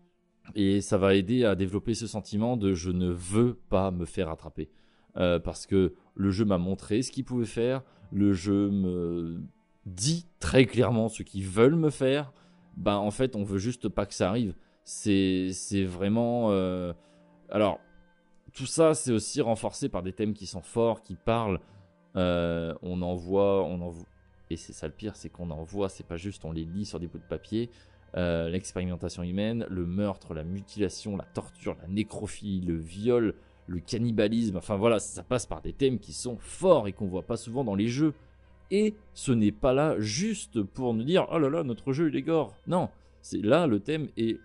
Et 0.56 0.82
ça 0.82 0.98
va 0.98 1.16
aider 1.16 1.46
à 1.46 1.56
développer 1.56 1.94
ce 1.94 2.06
sentiment 2.06 2.58
de 2.58 2.74
je 2.74 2.92
ne 2.92 3.10
veux 3.10 3.56
pas 3.70 3.92
me 3.92 4.06
faire 4.06 4.30
attraper. 4.30 4.70
Parce 5.16 5.66
que 5.66 5.96
le 6.18 6.32
jeu 6.32 6.44
m'a 6.46 6.58
montré 6.58 7.02
ce 7.02 7.12
qu'il 7.12 7.24
pouvait 7.24 7.46
faire, 7.46 7.84
le 8.12 8.34
jeu 8.34 8.70
me 8.70 9.40
dit 9.86 10.26
très 10.40 10.66
clairement 10.66 11.08
ce 11.10 11.24
qu'ils 11.24 11.46
veulent 11.46 11.76
me 11.76 11.90
faire, 11.90 12.34
bah 12.76 12.98
en 12.98 13.12
fait 13.12 13.36
on 13.36 13.44
veut 13.44 13.58
juste 13.60 13.88
pas 13.90 14.06
que 14.06 14.14
ça 14.14 14.30
arrive. 14.30 14.54
C'est 14.84 15.52
vraiment... 15.86 16.52
euh, 16.52 16.94
Alors, 17.50 17.80
tout 18.54 18.66
ça 18.66 18.94
c'est 18.94 19.12
aussi 19.12 19.42
renforcé 19.42 19.90
par 19.90 20.02
des 20.04 20.14
thèmes 20.14 20.34
qui 20.34 20.46
sont 20.48 20.62
forts, 20.62 21.02
qui 21.02 21.16
parlent. 21.16 21.60
Euh, 22.16 22.74
on 22.82 23.02
en 23.02 23.14
voit, 23.16 23.64
on 23.64 23.80
en 23.82 23.90
vo- 23.90 24.06
Et 24.50 24.56
c'est 24.58 24.74
ça 24.74 24.88
le 24.88 24.94
pire, 24.94 25.16
c'est 25.16 25.30
qu'on 25.30 25.52
en 25.52 25.64
voit, 25.64 25.90
c'est 25.90 26.06
pas 26.08 26.18
juste 26.18 26.46
on 26.46 26.52
les 26.52 26.64
lit 26.66 26.86
sur 26.86 27.00
des 27.00 27.08
bouts 27.08 27.20
de 27.20 27.24
papier. 27.24 27.70
Euh, 28.16 28.50
L'expérimentation 28.50 29.22
humaine, 29.24 29.66
le 29.70 29.86
meurtre, 29.86 30.34
la 30.34 30.44
mutilation, 30.44 31.18
la 31.18 31.26
torture, 31.26 31.76
la 31.82 31.88
nécrophilie, 31.88 32.62
le 32.62 32.78
viol, 32.78 33.36
le 33.68 33.80
cannibalisme, 33.80 34.58
enfin 34.58 34.78
voilà, 34.78 35.00
ça 35.00 35.24
passe 35.24 35.46
par 35.46 35.62
des 35.62 35.74
thèmes 35.74 36.00
qui 36.00 36.14
sont 36.14 36.38
forts 36.38 36.88
et 36.88 36.94
qu'on 36.94 37.08
voit 37.08 37.28
pas 37.28 37.38
souvent 37.38 37.64
dans 37.64 37.76
les 37.76 37.88
jeux. 37.88 38.14
Et 38.72 38.96
ce 39.14 39.32
n'est 39.32 39.52
pas 39.52 39.74
là 39.74 40.00
juste 40.00 40.62
pour 40.62 40.94
nous 40.94 41.04
dire 41.04 41.28
oh 41.32 41.38
là 41.38 41.50
là, 41.50 41.64
notre 41.64 41.94
jeu 41.94 42.10
il 42.10 42.16
est 42.16 42.22
gore. 42.22 42.56
Non, 42.66 42.90
c'est 43.22 43.42
là 43.42 43.68
le 43.68 43.80
thème 43.80 44.08
est 44.18 44.40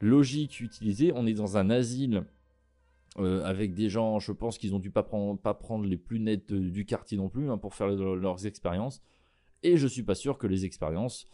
logique 0.00 0.60
utilisé. 0.60 1.12
On 1.14 1.26
est 1.26 1.34
dans 1.34 1.56
un 1.56 1.70
asile 1.70 2.24
euh, 3.18 3.42
avec 3.44 3.74
des 3.74 3.88
gens, 3.88 4.18
je 4.18 4.32
pense 4.32 4.58
qu'ils 4.58 4.74
ont 4.74 4.78
dû 4.78 4.90
pas 4.90 5.02
prendre, 5.02 5.84
les 5.84 5.96
plus 5.96 6.20
nets 6.20 6.52
euh, 6.52 6.70
du 6.70 6.84
quartier 6.84 7.16
non 7.16 7.30
plus 7.30 7.50
hein, 7.50 7.56
pour 7.56 7.74
faire 7.74 7.88
leurs 7.88 8.46
expériences. 8.46 9.02
Et 9.62 9.78
je 9.78 9.86
suis 9.86 10.02
pas 10.02 10.14
sûr 10.14 10.36
que 10.36 10.46
les 10.46 10.66
expériences, 10.66 11.26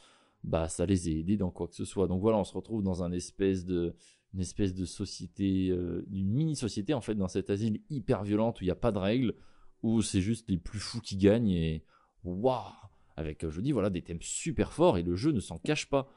bah 0.45 0.69
ça 0.69 0.87
les 0.87 1.09
ait 1.09 1.19
aidés 1.19 1.37
dans 1.37 1.51
quoi 1.51 1.67
que 1.67 1.75
ce 1.75 1.85
soit. 1.85 2.07
Donc 2.07 2.21
voilà, 2.21 2.39
on 2.39 2.45
se 2.45 2.55
retrouve 2.55 2.83
dans 2.83 3.03
un 3.03 3.11
espèce 3.11 3.65
de, 3.65 3.95
une 4.35 4.41
espèce 4.41 4.75
de 4.75 4.85
société, 4.85 5.69
euh, 5.71 6.07
une 6.11 6.31
mini-société 6.31 6.95
en 6.95 7.01
fait 7.01 7.15
dans 7.15 7.29
cet 7.29 7.51
asile 7.51 7.81
hyper 7.91 8.23
violente 8.25 8.61
où 8.61 8.65
il 8.65 8.67
n'y 8.67 8.73
a 8.73 8.77
pas 8.77 8.93
de 8.93 8.99
règles, 8.99 9.35
où 9.83 10.03
c'est 10.03 10.21
juste 10.21 10.49
les 10.49 10.59
plus 10.59 10.79
fous 10.79 11.01
qui 11.01 11.17
gagnent 11.17 11.51
et 11.51 11.85
waouh 12.25 12.73
Avec, 13.17 13.49
je 13.49 13.61
dis, 13.61 13.73
voilà, 13.73 13.91
des 13.91 14.03
thèmes 14.03 14.23
super 14.23 14.73
forts 14.73 14.99
et 14.99 15.03
le 15.03 15.17
jeu 15.17 15.33
ne 15.33 15.41
s'en 15.41 15.59
cache 15.59 15.89
pas. 15.89 16.09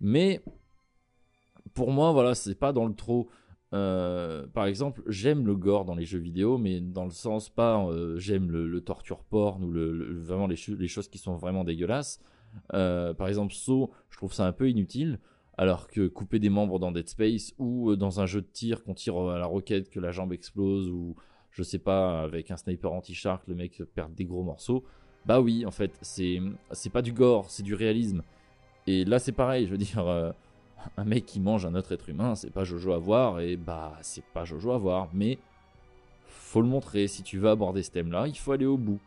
Mais 0.00 0.42
pour 1.74 1.90
moi, 1.90 2.12
voilà, 2.12 2.34
c'est 2.34 2.54
pas 2.54 2.72
dans 2.72 2.86
le 2.86 2.94
trop. 2.94 3.28
Euh, 3.72 4.46
par 4.46 4.66
exemple, 4.66 5.02
j'aime 5.06 5.46
le 5.46 5.56
gore 5.56 5.84
dans 5.84 5.94
les 5.94 6.04
jeux 6.04 6.18
vidéo, 6.18 6.56
mais 6.58 6.80
dans 6.80 7.04
le 7.04 7.10
sens 7.10 7.48
pas 7.48 7.84
euh, 7.86 8.16
j'aime 8.16 8.50
le, 8.50 8.80
torture 8.80 9.24
porn 9.24 9.64
ou 9.64 9.72
vraiment 10.22 10.46
les, 10.46 10.56
choses 10.56 11.08
qui 11.08 11.18
sont 11.18 11.36
vraiment 11.36 11.64
dégueulasses. 11.64 12.20
Euh, 12.74 13.12
par 13.12 13.28
exemple, 13.28 13.52
Saw, 13.52 13.90
je 14.08 14.16
trouve 14.16 14.32
ça 14.32 14.46
un 14.46 14.52
peu 14.52 14.70
inutile, 14.70 15.18
alors 15.58 15.88
que 15.88 16.06
couper 16.06 16.38
des 16.38 16.50
membres 16.50 16.78
dans 16.78 16.92
Dead 16.92 17.08
Space 17.08 17.54
ou 17.58 17.96
dans 17.96 18.20
un 18.20 18.26
jeu 18.26 18.42
de 18.42 18.46
tir 18.46 18.84
qu'on 18.84 18.94
tire 18.94 19.16
à 19.16 19.38
la 19.38 19.46
roquette, 19.46 19.90
que 19.90 20.00
la 20.00 20.12
jambe 20.12 20.32
explose 20.32 20.88
ou 20.90 21.16
je 21.56 21.62
sais 21.62 21.78
pas, 21.78 22.20
avec 22.20 22.50
un 22.50 22.58
sniper 22.58 22.92
anti-shark, 22.92 23.46
le 23.48 23.54
mec 23.54 23.82
perd 23.94 24.14
des 24.14 24.26
gros 24.26 24.42
morceaux. 24.42 24.84
Bah 25.24 25.40
oui, 25.40 25.64
en 25.64 25.70
fait, 25.70 25.98
c'est 26.02 26.38
c'est 26.70 26.90
pas 26.90 27.00
du 27.00 27.12
gore, 27.12 27.50
c'est 27.50 27.62
du 27.62 27.74
réalisme. 27.74 28.22
Et 28.86 29.04
là, 29.04 29.18
c'est 29.18 29.32
pareil, 29.32 29.66
je 29.66 29.70
veux 29.70 29.78
dire, 29.78 30.06
euh, 30.06 30.30
un 30.96 31.04
mec 31.04 31.24
qui 31.24 31.40
mange 31.40 31.64
un 31.64 31.74
autre 31.74 31.92
être 31.92 32.08
humain, 32.10 32.34
c'est 32.34 32.50
pas 32.50 32.64
Jojo 32.64 32.92
à 32.92 32.98
voir, 32.98 33.40
et 33.40 33.56
bah, 33.56 33.96
c'est 34.02 34.24
pas 34.24 34.44
Jojo 34.44 34.72
à 34.72 34.78
voir, 34.78 35.08
mais 35.14 35.38
faut 36.26 36.60
le 36.60 36.68
montrer. 36.68 37.08
Si 37.08 37.22
tu 37.22 37.38
veux 37.38 37.48
aborder 37.48 37.82
ce 37.82 37.90
thème-là, 37.90 38.28
il 38.28 38.36
faut 38.36 38.52
aller 38.52 38.66
au 38.66 38.76
bout. 38.76 39.00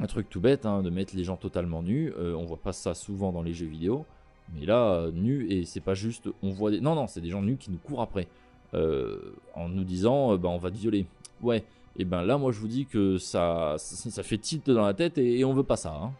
Un 0.00 0.06
truc 0.06 0.28
tout 0.28 0.40
bête, 0.40 0.66
hein, 0.66 0.82
de 0.82 0.90
mettre 0.90 1.14
les 1.14 1.22
gens 1.22 1.36
totalement 1.36 1.82
nus, 1.82 2.12
euh, 2.16 2.34
on 2.34 2.44
voit 2.44 2.60
pas 2.60 2.72
ça 2.72 2.94
souvent 2.94 3.30
dans 3.30 3.42
les 3.42 3.52
jeux 3.52 3.66
vidéo, 3.66 4.06
mais 4.52 4.66
là, 4.66 4.94
euh, 4.94 5.12
nus, 5.12 5.46
et 5.50 5.64
c'est 5.64 5.80
pas 5.80 5.94
juste, 5.94 6.28
on 6.42 6.50
voit 6.50 6.70
des. 6.70 6.80
Non, 6.80 6.94
non, 6.94 7.06
c'est 7.06 7.20
des 7.20 7.30
gens 7.30 7.42
nus 7.42 7.56
qui 7.56 7.70
nous 7.70 7.78
courent 7.78 8.02
après, 8.02 8.28
en 8.72 9.68
nous 9.68 9.84
disant, 9.84 10.36
bah, 10.36 10.48
on 10.48 10.58
va 10.58 10.70
te 10.70 10.76
violer. 10.76 11.06
Ouais, 11.42 11.64
et 11.96 12.04
ben 12.04 12.22
là, 12.22 12.38
moi, 12.38 12.50
je 12.52 12.58
vous 12.58 12.68
dis 12.68 12.86
que 12.86 13.18
ça, 13.18 13.76
ça, 13.78 14.22
fait 14.22 14.38
tilt 14.38 14.68
dans 14.68 14.84
la 14.84 14.94
tête, 14.94 15.18
et, 15.18 15.44
on 15.44 15.54
veut 15.54 15.62
pas 15.62 15.76
ça, 15.76 15.94
hein. 15.94 16.12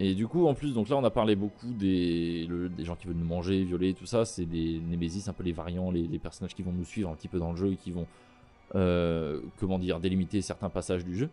Et 0.00 0.14
du 0.14 0.26
coup, 0.26 0.46
en 0.46 0.54
plus, 0.54 0.74
donc 0.74 0.88
là, 0.88 0.96
on 0.96 1.04
a 1.04 1.10
parlé 1.10 1.36
beaucoup 1.36 1.72
des, 1.72 2.48
des 2.76 2.84
gens 2.84 2.96
qui 2.96 3.06
veulent 3.06 3.16
nous 3.16 3.24
manger, 3.24 3.62
violer, 3.62 3.94
tout 3.94 4.06
ça. 4.06 4.24
C'est 4.24 4.44
des 4.44 4.80
Nemesis, 4.90 5.28
un 5.28 5.32
peu 5.32 5.44
les 5.44 5.52
variants, 5.52 5.92
les, 5.92 6.18
personnages 6.18 6.54
qui 6.54 6.62
vont 6.62 6.72
nous 6.72 6.84
suivre 6.84 7.10
un 7.10 7.14
petit 7.14 7.28
peu 7.28 7.38
dans 7.38 7.52
le 7.52 7.56
jeu 7.56 7.72
et 7.72 7.76
qui 7.76 7.92
vont, 7.92 8.06
euh, 8.74 9.40
comment 9.60 9.78
dire, 9.78 10.00
délimiter 10.00 10.40
certains 10.40 10.68
passages 10.68 11.04
du 11.04 11.16
jeu. 11.16 11.30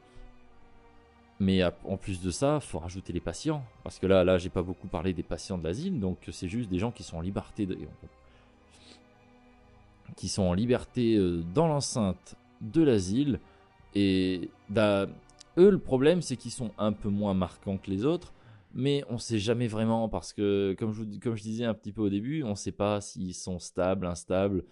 Mais 1.42 1.64
en 1.64 1.98
plus 1.98 2.22
de 2.22 2.30
ça, 2.30 2.60
faut 2.60 2.78
rajouter 2.78 3.14
les 3.14 3.20
patients. 3.20 3.64
Parce 3.84 3.98
que 3.98 4.06
là, 4.06 4.24
là, 4.24 4.38
j'ai 4.38 4.52
pas 4.52 4.62
beaucoup 4.62 4.88
parlé 4.88 5.12
des 5.12 5.24
patients 5.24 5.58
de 5.58 5.64
l'asile, 5.64 6.00
donc 6.00 6.20
c'est 6.32 6.48
juste 6.48 6.70
des 6.70 6.78
gens 6.78 6.92
qui 6.92 7.02
sont 7.02 7.18
en 7.18 7.22
liberté, 7.22 7.66
de, 7.66 7.76
qui 10.16 10.28
sont 10.28 10.44
en 10.44 10.54
liberté 10.54 11.16
euh, 11.16 11.42
dans 11.56 11.68
l'enceinte 11.68 12.36
de 12.62 12.84
l'asile. 12.84 13.39
Et 13.96 14.52
bah, 14.70 15.08
eux, 15.58 15.72
le 15.72 15.80
problème, 15.80 16.22
c'est 16.22 16.38
qu'ils 16.38 16.52
sont 16.52 16.70
un 16.78 16.92
peu 16.92 17.10
moins 17.10 17.34
marquants 17.34 17.78
que 17.78 17.89
les 17.89 18.06
autres 18.06 18.34
mais 18.74 19.04
on 19.10 19.18
sait 19.18 19.39
jamais 19.39 19.68
vraiment 19.68 20.08
parce 20.08 20.32
que, 20.32 20.76
comme 20.80 20.94
je, 20.94 21.04
comme 21.20 21.36
je 21.36 21.44
disais 21.44 21.66
un 21.66 21.74
petit 21.74 21.92
peu 21.92 22.02
au 22.02 22.10
début, 22.10 22.44
on 22.44 22.52
ne 22.52 22.56
sait 22.56 22.72
pas 22.72 23.02
s'ils 23.02 23.34
sont 23.34 23.60
stables, 23.60 24.06
instables, 24.06 24.64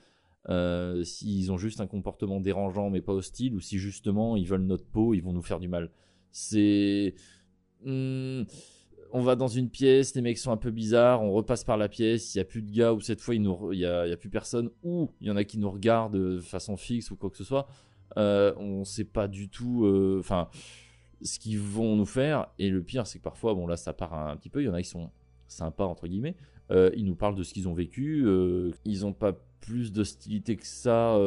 euh, 0.47 1.03
s'ils 1.03 1.51
ont 1.51 1.57
juste 1.57 1.81
un 1.81 1.87
comportement 1.87 2.39
dérangeant 2.39 2.89
mais 2.89 3.01
pas 3.01 3.13
hostile, 3.13 3.55
ou 3.55 3.59
si 3.59 3.77
justement 3.77 4.37
ils 4.37 4.47
veulent 4.47 4.61
notre 4.61 4.85
peau, 4.85 5.13
ils 5.13 5.21
vont 5.21 5.33
nous 5.33 5.41
faire 5.41 5.59
du 5.59 5.67
mal. 5.67 5.89
C'est. 6.31 7.15
Hmm, 7.83 8.43
on 9.11 9.21
va 9.21 9.35
dans 9.35 9.47
une 9.47 9.69
pièce, 9.69 10.13
les 10.15 10.21
mecs 10.21 10.37
sont 10.37 10.51
un 10.51 10.57
peu 10.57 10.71
bizarres, 10.71 11.23
on 11.23 11.31
repasse 11.31 11.63
par 11.63 11.77
la 11.77 11.89
pièce, 11.89 12.35
il 12.35 12.37
n'y 12.37 12.41
a 12.41 12.45
plus 12.45 12.61
de 12.61 12.71
gars, 12.71 12.93
ou 12.93 13.01
cette 13.01 13.21
fois 13.21 13.33
il 13.33 13.41
n'y 13.41 13.85
a, 13.85 14.01
a, 14.01 14.17
plus 14.17 14.29
personne, 14.29 14.69
ou 14.83 15.09
il 15.19 15.27
y 15.27 15.31
en 15.31 15.35
a 15.35 15.43
qui 15.43 15.57
nous 15.57 15.71
regardent 15.71 16.15
de 16.15 16.39
façon 16.39 16.77
fixe 16.77 17.09
ou 17.09 17.15
quoi 17.15 17.29
que 17.29 17.37
ce 17.37 17.43
soit. 17.43 17.67
Euh, 18.17 18.53
on 18.57 18.79
ne 18.79 18.83
sait 18.83 19.05
pas 19.05 19.27
du 19.27 19.49
tout. 19.49 19.85
Euh, 19.85 20.21
ce 21.21 21.37
qu'ils 21.37 21.59
vont 21.59 21.95
nous 21.95 22.05
faire. 22.05 22.47
Et 22.59 22.69
le 22.69 22.81
pire, 22.81 23.05
c'est 23.05 23.19
que 23.19 23.23
parfois, 23.23 23.53
bon 23.53 23.67
là, 23.67 23.75
ça 23.75 23.93
part 23.93 24.13
un, 24.13 24.37
petit 24.37 24.49
peu. 24.49 24.61
Il 24.61 24.65
y 24.65 24.69
en 24.69 24.73
a 24.73 24.81
qui 24.81 24.87
sont 24.87 25.09
sympas 25.47 25.85
entre 25.85 26.07
guillemets. 26.07 26.35
Euh, 26.71 26.91
ils 26.95 27.05
nous 27.05 27.15
parlent 27.15 27.35
de 27.35 27.43
ce 27.43 27.53
qu'ils 27.53 27.67
ont 27.67 27.73
vécu. 27.73 28.25
Ils 28.85 29.01
n'ont 29.01 29.13
pas 29.13 29.33
plus 29.59 29.91
d'hostilité 29.91 30.55
que 30.55 30.65
ça 30.65 31.17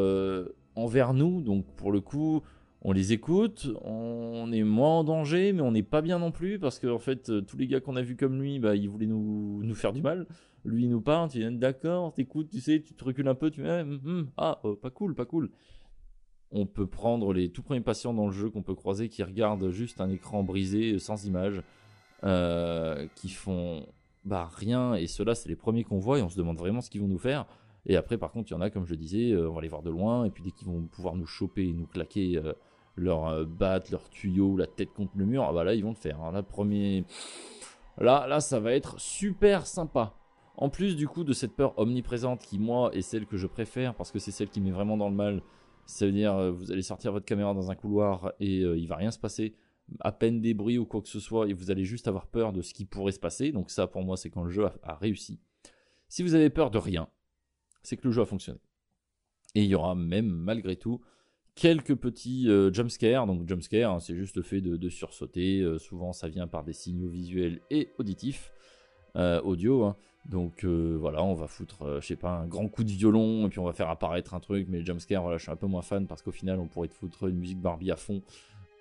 envers 0.74 1.12
nous. 1.14 1.42
Donc 1.42 1.66
pour 1.76 1.92
le 1.92 2.00
coup, 2.00 2.42
on 2.82 2.92
les 2.92 3.12
écoute. 3.12 3.68
On 3.82 4.52
est 4.52 4.62
moins 4.62 4.98
en 4.98 5.04
danger, 5.04 5.52
mais 5.52 5.62
on 5.62 5.72
n'est 5.72 5.82
pas 5.82 6.02
bien 6.02 6.18
non 6.18 6.30
plus 6.30 6.58
parce 6.58 6.78
qu'en 6.78 6.94
en 6.94 6.98
fait, 6.98 7.30
tous 7.46 7.56
les 7.56 7.66
gars 7.66 7.80
qu'on 7.80 7.96
a 7.96 8.02
vus 8.02 8.16
comme 8.16 8.40
lui, 8.40 8.58
bah, 8.58 8.76
ils 8.76 8.88
voulaient 8.88 9.06
nous, 9.06 9.74
faire 9.74 9.92
du 9.92 10.02
mal. 10.02 10.26
Lui, 10.64 10.84
il 10.84 10.90
nous 10.90 11.00
parle. 11.00 11.30
Tu 11.30 11.38
dis 11.38 11.58
d'accord, 11.58 12.12
t'écoutes, 12.12 12.50
tu 12.50 12.60
sais, 12.60 12.82
tu 12.82 12.94
te 12.94 13.04
recules 13.04 13.28
un 13.28 13.34
peu. 13.34 13.50
Tu 13.50 13.62
dis 13.62 13.68
hum, 13.68 14.00
hum, 14.04 14.30
ah, 14.36 14.60
pas 14.80 14.90
cool, 14.90 15.14
pas 15.14 15.24
cool 15.24 15.50
on 16.52 16.66
peut 16.66 16.86
prendre 16.86 17.32
les 17.32 17.50
tout 17.50 17.62
premiers 17.62 17.80
patients 17.80 18.14
dans 18.14 18.26
le 18.26 18.32
jeu 18.32 18.50
qu'on 18.50 18.62
peut 18.62 18.74
croiser 18.74 19.08
qui 19.08 19.22
regardent 19.22 19.70
juste 19.70 20.00
un 20.00 20.10
écran 20.10 20.42
brisé 20.42 20.98
sans 20.98 21.24
image, 21.24 21.62
euh, 22.24 23.06
qui 23.16 23.30
font 23.30 23.86
bah, 24.24 24.48
rien, 24.54 24.94
et 24.94 25.06
ceux-là, 25.06 25.34
c'est 25.34 25.48
les 25.48 25.56
premiers 25.56 25.82
qu'on 25.82 25.98
voit, 25.98 26.18
et 26.18 26.22
on 26.22 26.28
se 26.28 26.36
demande 26.36 26.58
vraiment 26.58 26.80
ce 26.80 26.90
qu'ils 26.90 27.00
vont 27.00 27.08
nous 27.08 27.18
faire. 27.18 27.46
Et 27.86 27.96
après, 27.96 28.18
par 28.18 28.30
contre, 28.30 28.50
il 28.50 28.54
y 28.54 28.56
en 28.56 28.60
a, 28.60 28.70
comme 28.70 28.86
je 28.86 28.94
disais, 28.94 29.32
euh, 29.32 29.50
on 29.50 29.54
va 29.54 29.62
les 29.62 29.68
voir 29.68 29.82
de 29.82 29.90
loin, 29.90 30.24
et 30.24 30.30
puis 30.30 30.42
dès 30.42 30.50
qu'ils 30.50 30.68
vont 30.68 30.82
pouvoir 30.82 31.16
nous 31.16 31.26
choper 31.26 31.66
et 31.66 31.72
nous 31.72 31.86
claquer 31.86 32.36
euh, 32.36 32.52
leur 32.96 33.46
batte, 33.46 33.90
leur 33.90 34.08
tuyau, 34.10 34.56
la 34.56 34.66
tête 34.66 34.92
contre 34.92 35.12
le 35.16 35.24
mur, 35.24 35.44
ah 35.48 35.52
bah 35.52 35.64
là, 35.64 35.74
ils 35.74 35.82
vont 35.82 35.90
le 35.90 35.96
faire. 35.96 36.20
Hein. 36.20 36.32
Là, 36.32 36.42
premier... 36.42 37.04
là, 37.98 38.26
là, 38.26 38.40
ça 38.40 38.60
va 38.60 38.72
être 38.72 39.00
super 39.00 39.66
sympa. 39.66 40.14
En 40.56 40.68
plus, 40.68 40.96
du 40.96 41.08
coup, 41.08 41.24
de 41.24 41.32
cette 41.32 41.54
peur 41.54 41.78
omniprésente 41.78 42.42
qui, 42.42 42.58
moi, 42.58 42.94
est 42.94 43.02
celle 43.02 43.26
que 43.26 43.36
je 43.36 43.46
préfère, 43.46 43.94
parce 43.94 44.12
que 44.12 44.18
c'est 44.18 44.30
celle 44.30 44.48
qui 44.48 44.60
met 44.60 44.70
vraiment 44.70 44.96
dans 44.96 45.08
le 45.08 45.14
mal, 45.14 45.42
ça 45.86 46.06
veut 46.06 46.12
dire, 46.12 46.34
euh, 46.34 46.50
vous 46.50 46.70
allez 46.70 46.82
sortir 46.82 47.12
votre 47.12 47.26
caméra 47.26 47.54
dans 47.54 47.70
un 47.70 47.74
couloir 47.74 48.32
et 48.40 48.60
euh, 48.60 48.78
il 48.78 48.86
va 48.86 48.96
rien 48.96 49.10
se 49.10 49.18
passer, 49.18 49.54
à 50.00 50.12
peine 50.12 50.40
des 50.40 50.54
bruits 50.54 50.78
ou 50.78 50.86
quoi 50.86 51.02
que 51.02 51.08
ce 51.08 51.20
soit, 51.20 51.48
et 51.48 51.52
vous 51.52 51.70
allez 51.70 51.84
juste 51.84 52.08
avoir 52.08 52.26
peur 52.26 52.52
de 52.52 52.62
ce 52.62 52.74
qui 52.74 52.84
pourrait 52.84 53.12
se 53.12 53.18
passer. 53.18 53.52
Donc 53.52 53.70
ça, 53.70 53.86
pour 53.86 54.02
moi, 54.02 54.16
c'est 54.16 54.30
quand 54.30 54.44
le 54.44 54.50
jeu 54.50 54.68
a, 54.82 54.94
réussi. 54.94 55.40
Si 56.08 56.22
vous 56.22 56.34
avez 56.34 56.50
peur 56.50 56.70
de 56.70 56.78
rien, 56.78 57.08
c'est 57.82 57.96
que 57.96 58.06
le 58.06 58.12
jeu 58.12 58.22
a 58.22 58.26
fonctionné. 58.26 58.60
Et 59.54 59.62
il 59.62 59.68
y 59.68 59.74
aura 59.74 59.94
même, 59.94 60.28
malgré 60.28 60.76
tout, 60.76 61.00
quelques 61.54 61.94
petits 61.94 62.48
euh, 62.48 62.72
jumpscares. 62.72 63.26
Donc 63.26 63.48
jumpscare, 63.48 63.92
hein, 63.92 64.00
c'est 64.00 64.16
juste 64.16 64.36
le 64.36 64.42
fait 64.42 64.60
de, 64.60 64.88
sursauter. 64.88 65.64
souvent, 65.78 66.12
ça 66.12 66.28
vient 66.28 66.46
par 66.46 66.64
des 66.64 66.72
signaux 66.72 67.08
visuels 67.08 67.60
et 67.70 67.90
auditifs. 67.98 68.52
audio. 69.14 69.84
Hein. 69.84 69.96
Donc 70.24 70.64
euh, 70.64 70.96
voilà, 70.98 71.22
on 71.24 71.34
va 71.34 71.48
foutre, 71.48 71.82
euh, 71.82 72.00
je 72.00 72.06
sais 72.06 72.16
pas, 72.16 72.30
un 72.30 72.46
grand 72.46 72.68
coup 72.68 72.84
de 72.84 72.90
violon 72.90 73.46
et 73.46 73.48
puis 73.48 73.58
on 73.58 73.64
va 73.64 73.72
faire 73.72 73.90
apparaître 73.90 74.34
un 74.34 74.40
truc. 74.40 74.66
Mais 74.68 74.84
jumpscare, 74.84 75.22
voilà, 75.22 75.38
je 75.38 75.42
suis 75.42 75.52
un 75.52 75.56
peu 75.56 75.66
moins 75.66 75.82
fan 75.82 76.06
parce 76.06 76.22
qu'au 76.22 76.30
final, 76.30 76.60
on 76.60 76.68
pourrait 76.68 76.88
te 76.88 76.94
foutre 76.94 77.28
une 77.28 77.36
musique 77.36 77.60
Barbie 77.60 77.90
à 77.90 77.96
fond 77.96 78.22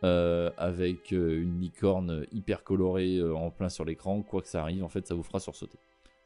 euh, 0.04 0.52
avec 0.58 1.12
une 1.12 1.60
licorne 1.60 2.26
hyper 2.32 2.64
colorée 2.64 3.22
en 3.24 3.50
plein 3.50 3.70
sur 3.70 3.86
l'écran. 3.86 4.22
Quoi 4.22 4.42
que 4.42 4.48
ça 4.48 4.62
arrive, 4.62 4.84
en 4.84 4.90
fait, 4.90 5.08
ça 5.08 5.16
vous 5.16 5.24
fera 5.24 5.40
sursauter. 5.40 5.80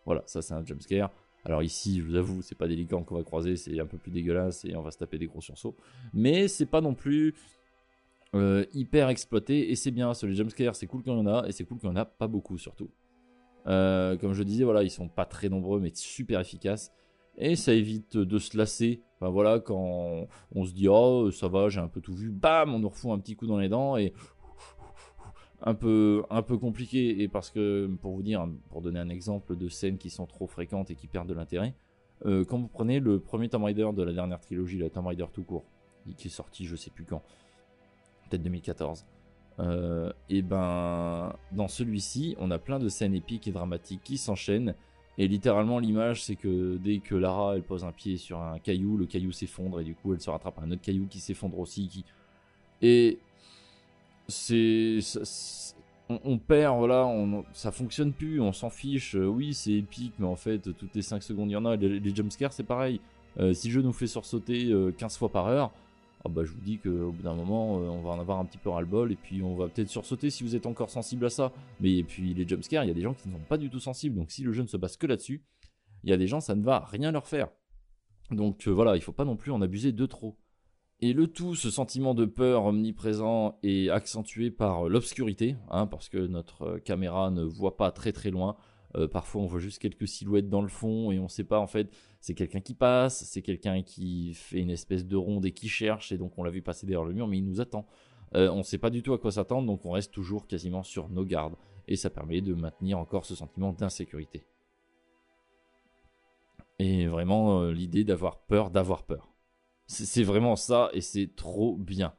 Voilà, 0.06 0.24
ça 0.26 0.42
c'est 0.42 0.54
un 0.54 0.66
jumpscare. 0.66 1.12
Alors 1.46 1.62
ici, 1.64 2.00
je 2.00 2.04
vous 2.04 2.16
avoue, 2.16 2.42
c'est 2.42 2.58
pas 2.58 2.68
des 2.68 2.76
licornes 2.76 3.06
qu'on 3.06 3.16
va 3.16 3.24
croiser, 3.24 3.56
c'est 3.56 3.80
un 3.80 3.86
peu 3.86 3.98
plus 3.98 4.12
dégueulasse 4.12 4.66
et 4.66 4.76
on 4.76 4.82
va 4.82 4.92
se 4.92 4.98
taper 4.98 5.18
des 5.18 5.28
gros 5.28 5.42
sursauts. 5.42 5.76
Mais 6.14 6.48
c'est 6.48 6.66
pas 6.66 6.82
non 6.82 6.94
plus 6.94 7.36
hyper 8.74 9.08
exploité 9.08 9.72
et 9.72 9.76
c'est 9.76 9.92
bien. 9.92 10.14
Sur 10.14 10.28
les 10.28 10.36
jumpscares, 10.36 10.76
c'est 10.76 10.88
cool 10.88 11.04
qu'il 11.04 11.14
y 11.14 11.16
en 11.16 11.26
a 11.26 11.48
et 11.48 11.54
c'est 11.54 11.64
cool 11.64 11.78
qu'il 11.78 11.88
y 11.88 11.92
en 11.92 11.96
a 11.96 12.04
pas 12.04 12.28
beaucoup 12.28 12.58
surtout. 12.58 12.90
Euh, 13.68 14.18
comme 14.18 14.34
je 14.34 14.44
disais, 14.44 14.64
voilà, 14.64 14.84
ils 14.84 14.90
sont 14.90 15.08
pas 15.08 15.26
très 15.26 15.50
nombreux, 15.50 15.80
mais 15.80 15.92
super 15.94 16.40
efficaces. 16.40 16.92
Et 17.38 17.56
ça 17.56 17.74
évite 17.74 18.18
de 18.18 18.40
se 18.40 18.58
lasser. 18.58 19.02
Enfin 19.16 19.30
voilà, 19.30 19.60
quand 19.60 20.28
on 20.54 20.66
se 20.66 20.74
dit 20.74 20.88
oh 20.88 21.32
ça 21.32 21.48
va, 21.48 21.70
j'ai 21.70 21.80
un 21.80 21.88
peu 21.88 22.02
tout 22.02 22.14
vu, 22.14 22.30
bam, 22.30 22.74
on 22.74 22.80
nous 22.80 22.90
refout 22.90 23.12
un 23.12 23.20
petit 23.20 23.36
coup 23.36 23.48
dans 23.48 23.58
les 23.58 23.70
dents 23.70 23.98
et 23.98 24.14
un 25.66 25.74
peu 25.74 26.24
un 26.30 26.42
peu 26.42 26.58
compliqué. 26.58 27.22
Et 27.22 27.28
parce 27.28 27.50
que 27.50 27.88
pour 28.02 28.14
vous 28.14 28.24
dire, 28.24 28.48
pour 28.70 28.82
donner 28.82 29.00
un 29.00 29.10
exemple 29.10 29.58
de 29.58 29.68
scènes 29.68 29.98
qui 29.98 30.10
sont 30.10 30.26
trop 30.26 30.48
fréquentes 30.48 30.92
et 30.92 30.96
qui 30.96 31.08
perdent 31.08 31.30
de 31.30 31.34
l'intérêt, 31.34 31.74
euh, 32.26 32.46
quand 32.46 32.60
vous 32.60 32.68
prenez 32.68 33.00
le 33.00 33.20
premier 33.20 33.50
Tomb 33.50 33.64
Raider 33.64 33.90
de 33.94 34.04
la 34.04 34.14
dernière 34.14 34.40
trilogie, 34.40 34.78
la 34.78 34.90
Tomb 34.90 35.08
Raider 35.08 35.26
tout 35.34 35.44
court, 35.44 35.66
qui 36.16 36.28
est 36.28 36.32
sorti 36.32 36.66
je 36.66 36.76
sais 36.76 36.92
plus 36.92 37.04
quand, 37.04 37.22
peut-être 38.30 38.44
2014 38.44 39.06
euh, 39.60 40.12
et 40.30 40.42
ben, 40.42 41.34
dans 41.52 41.68
celui-ci, 41.68 42.36
on 42.40 42.52
a 42.52 42.58
plein 42.58 42.80
de 42.80 42.90
scènes 42.90 43.16
épiques 43.16 43.48
et 43.48 43.52
dramatiques 43.52 44.02
qui 44.04 44.18
s'enchaînent 44.18 44.76
Et 45.18 45.28
littéralement, 45.30 45.80
l'image, 45.80 46.24
c'est 46.24 46.36
que 46.36 46.78
dès 46.78 47.00
que 47.00 47.16
Lara 47.16 47.56
elle 47.56 47.64
pose 47.64 47.86
un 47.86 47.94
pied 47.94 48.18
sur 48.18 48.42
un 48.42 48.60
caillou, 48.60 48.98
le 48.98 49.06
caillou 49.06 49.32
s'effondre 49.32 49.80
et 49.80 49.84
du 49.84 49.96
coup 49.96 50.14
elle 50.14 50.20
se 50.20 50.30
rattrape 50.30 50.60
à 50.60 50.64
un 50.64 50.72
autre 50.72 50.82
caillou 50.82 51.08
qui 51.08 51.20
s'effondre 51.20 51.58
aussi. 51.60 51.88
Qui... 51.88 52.06
Et 52.82 53.20
On, 56.08 56.20
on, 56.24 56.38
perd, 56.38 56.78
voilà, 56.78 57.08
on, 57.08 57.44
ça 57.54 57.72
fonctionne 57.72 58.14
plus, 58.14 58.40
on 58.40 58.54
s'en 58.54 58.70
fiche. 58.70 59.16
Euh, 59.16 59.26
oui, 59.26 59.56
c'est 59.56 59.74
épique, 59.74 60.14
mais 60.20 60.28
en 60.28 60.36
fait, 60.36 60.60
toutes 60.60 60.94
les 60.94 61.02
5 61.02 61.24
secondes, 61.24 61.50
il 61.50 61.54
y 61.54 61.58
en 61.58 61.66
a. 61.66 61.76
Les, 61.76 62.00
les 62.00 62.16
jumpscares, 62.16 62.54
c'est 62.54 62.64
pareil. 62.64 63.02
Euh, 63.40 63.54
si 63.54 63.70
le 63.70 63.74
jeu 63.74 63.82
nous 63.82 63.92
fait 63.92 64.08
sursauter 64.08 64.72
15 64.98 65.18
fois 65.18 65.30
par 65.30 65.48
heure, 65.48 65.72
ah 66.26 66.28
bah, 66.28 66.44
je 66.44 66.52
vous 66.52 66.60
dis 66.60 66.80
qu'au 66.80 67.12
bout 67.12 67.22
d'un 67.22 67.36
moment, 67.36 67.78
euh, 67.78 67.88
on 67.88 68.02
va 68.02 68.10
en 68.10 68.20
avoir 68.20 68.40
un 68.40 68.46
petit 68.46 68.58
peu 68.58 68.72
ras-le-bol 68.72 69.12
et 69.12 69.16
puis 69.16 69.44
on 69.44 69.56
va 69.56 69.68
peut-être 69.68 69.90
sursauter 69.90 70.32
si 70.32 70.44
vous 70.44 70.56
êtes 70.56 70.66
encore 70.66 70.90
sensible 70.90 71.24
à 71.28 71.30
ça. 71.30 71.54
Mais 71.80 72.02
puis 72.02 72.34
les 72.34 72.48
jumpscares, 72.48 72.84
il 72.84 72.88
y 72.88 72.92
a 72.92 72.96
des 72.96 73.04
gens 73.04 73.14
qui 73.14 73.30
ne 73.30 73.34
sont 73.36 73.44
pas 73.48 73.60
du 73.60 73.70
tout 73.70 73.80
sensibles, 73.80 74.16
donc 74.16 74.32
si 74.32 74.42
le 74.42 74.52
jeu 74.52 74.64
ne 74.64 74.68
se 74.68 74.76
base 74.76 74.98
que 74.98 75.06
là-dessus, 75.06 75.44
il 76.04 76.10
y 76.10 76.14
a 76.14 76.18
des 76.18 76.26
gens, 76.26 76.42
ça 76.42 76.56
ne 76.56 76.64
va 76.64 76.80
rien 76.80 77.12
leur 77.12 77.28
faire. 77.28 77.50
Donc 78.32 78.68
euh, 78.68 78.72
voilà, 78.72 78.96
il 78.96 79.02
faut 79.02 79.12
pas 79.12 79.24
non 79.24 79.36
plus 79.36 79.52
en 79.52 79.62
abuser 79.62 79.92
de 79.92 80.06
trop. 80.08 80.36
Et 81.06 81.14
le 81.14 81.28
tout, 81.28 81.54
ce 81.54 81.70
sentiment 81.70 82.16
de 82.16 82.26
peur 82.26 82.66
omniprésent 82.66 83.60
est 83.62 83.92
accentué 83.92 84.50
par 84.50 84.90
l'obscurité, 84.90 85.56
hein, 85.70 85.86
parce 85.86 86.10
que 86.10 86.18
notre 86.18 86.80
caméra 86.80 87.30
ne 87.30 87.44
voit 87.44 87.78
pas 87.78 87.92
très 87.92 88.12
très 88.12 88.32
loin. 88.32 88.58
Euh, 88.96 89.08
parfois, 89.08 89.44
on 89.44 89.46
voit 89.46 89.60
juste 89.60 89.78
quelques 89.78 90.08
silhouettes 90.08 90.50
dans 90.50 90.64
le 90.64 90.68
fond 90.68 91.12
et 91.12 91.20
on 91.20 91.26
ne 91.26 91.30
sait 91.30 91.44
pas 91.44 91.60
en 91.60 91.68
fait. 91.68 91.92
C'est 92.22 92.34
quelqu'un 92.34 92.60
qui 92.60 92.74
passe, 92.74 93.24
c'est 93.24 93.44
quelqu'un 93.44 93.84
qui 93.84 94.34
fait 94.34 94.62
une 94.62 94.72
espèce 94.72 95.06
de 95.06 95.16
ronde 95.16 95.46
et 95.46 95.52
qui 95.52 95.70
cherche, 95.70 96.12
et 96.12 96.18
donc 96.18 96.40
on 96.40 96.44
l'a 96.44 96.50
vu 96.50 96.64
passer 96.64 96.88
derrière 96.88 97.06
le 97.06 97.14
mur, 97.14 97.28
mais 97.28 97.38
il 97.38 97.46
nous 97.46 97.62
attend. 97.62 97.86
Euh, 98.34 98.50
on 98.50 98.58
ne 98.58 98.64
sait 98.64 98.80
pas 98.80 98.90
du 98.90 99.04
tout 99.04 99.14
à 99.14 99.20
quoi 99.20 99.32
s'attendre, 99.32 99.68
donc 99.68 99.86
on 99.86 99.92
reste 99.92 100.12
toujours 100.12 100.48
quasiment 100.48 100.82
sur 100.82 101.10
nos 101.10 101.24
gardes, 101.24 101.56
et 101.88 101.98
ça 101.98 102.10
permet 102.10 102.42
de 102.42 102.56
maintenir 102.56 102.98
encore 102.98 103.26
ce 103.26 103.36
sentiment 103.36 103.74
d'insécurité. 103.74 104.48
Et 106.80 107.06
vraiment 107.06 107.62
euh, 107.62 107.74
l'idée 107.74 108.04
d'avoir 108.04 108.40
peur 108.40 108.72
d'avoir 108.72 109.04
peur. 109.04 109.35
C'est 109.88 110.24
vraiment 110.24 110.56
ça, 110.56 110.90
et 110.94 111.02
c'est 111.02 111.36
trop 111.36 111.78
bien. 111.78 112.14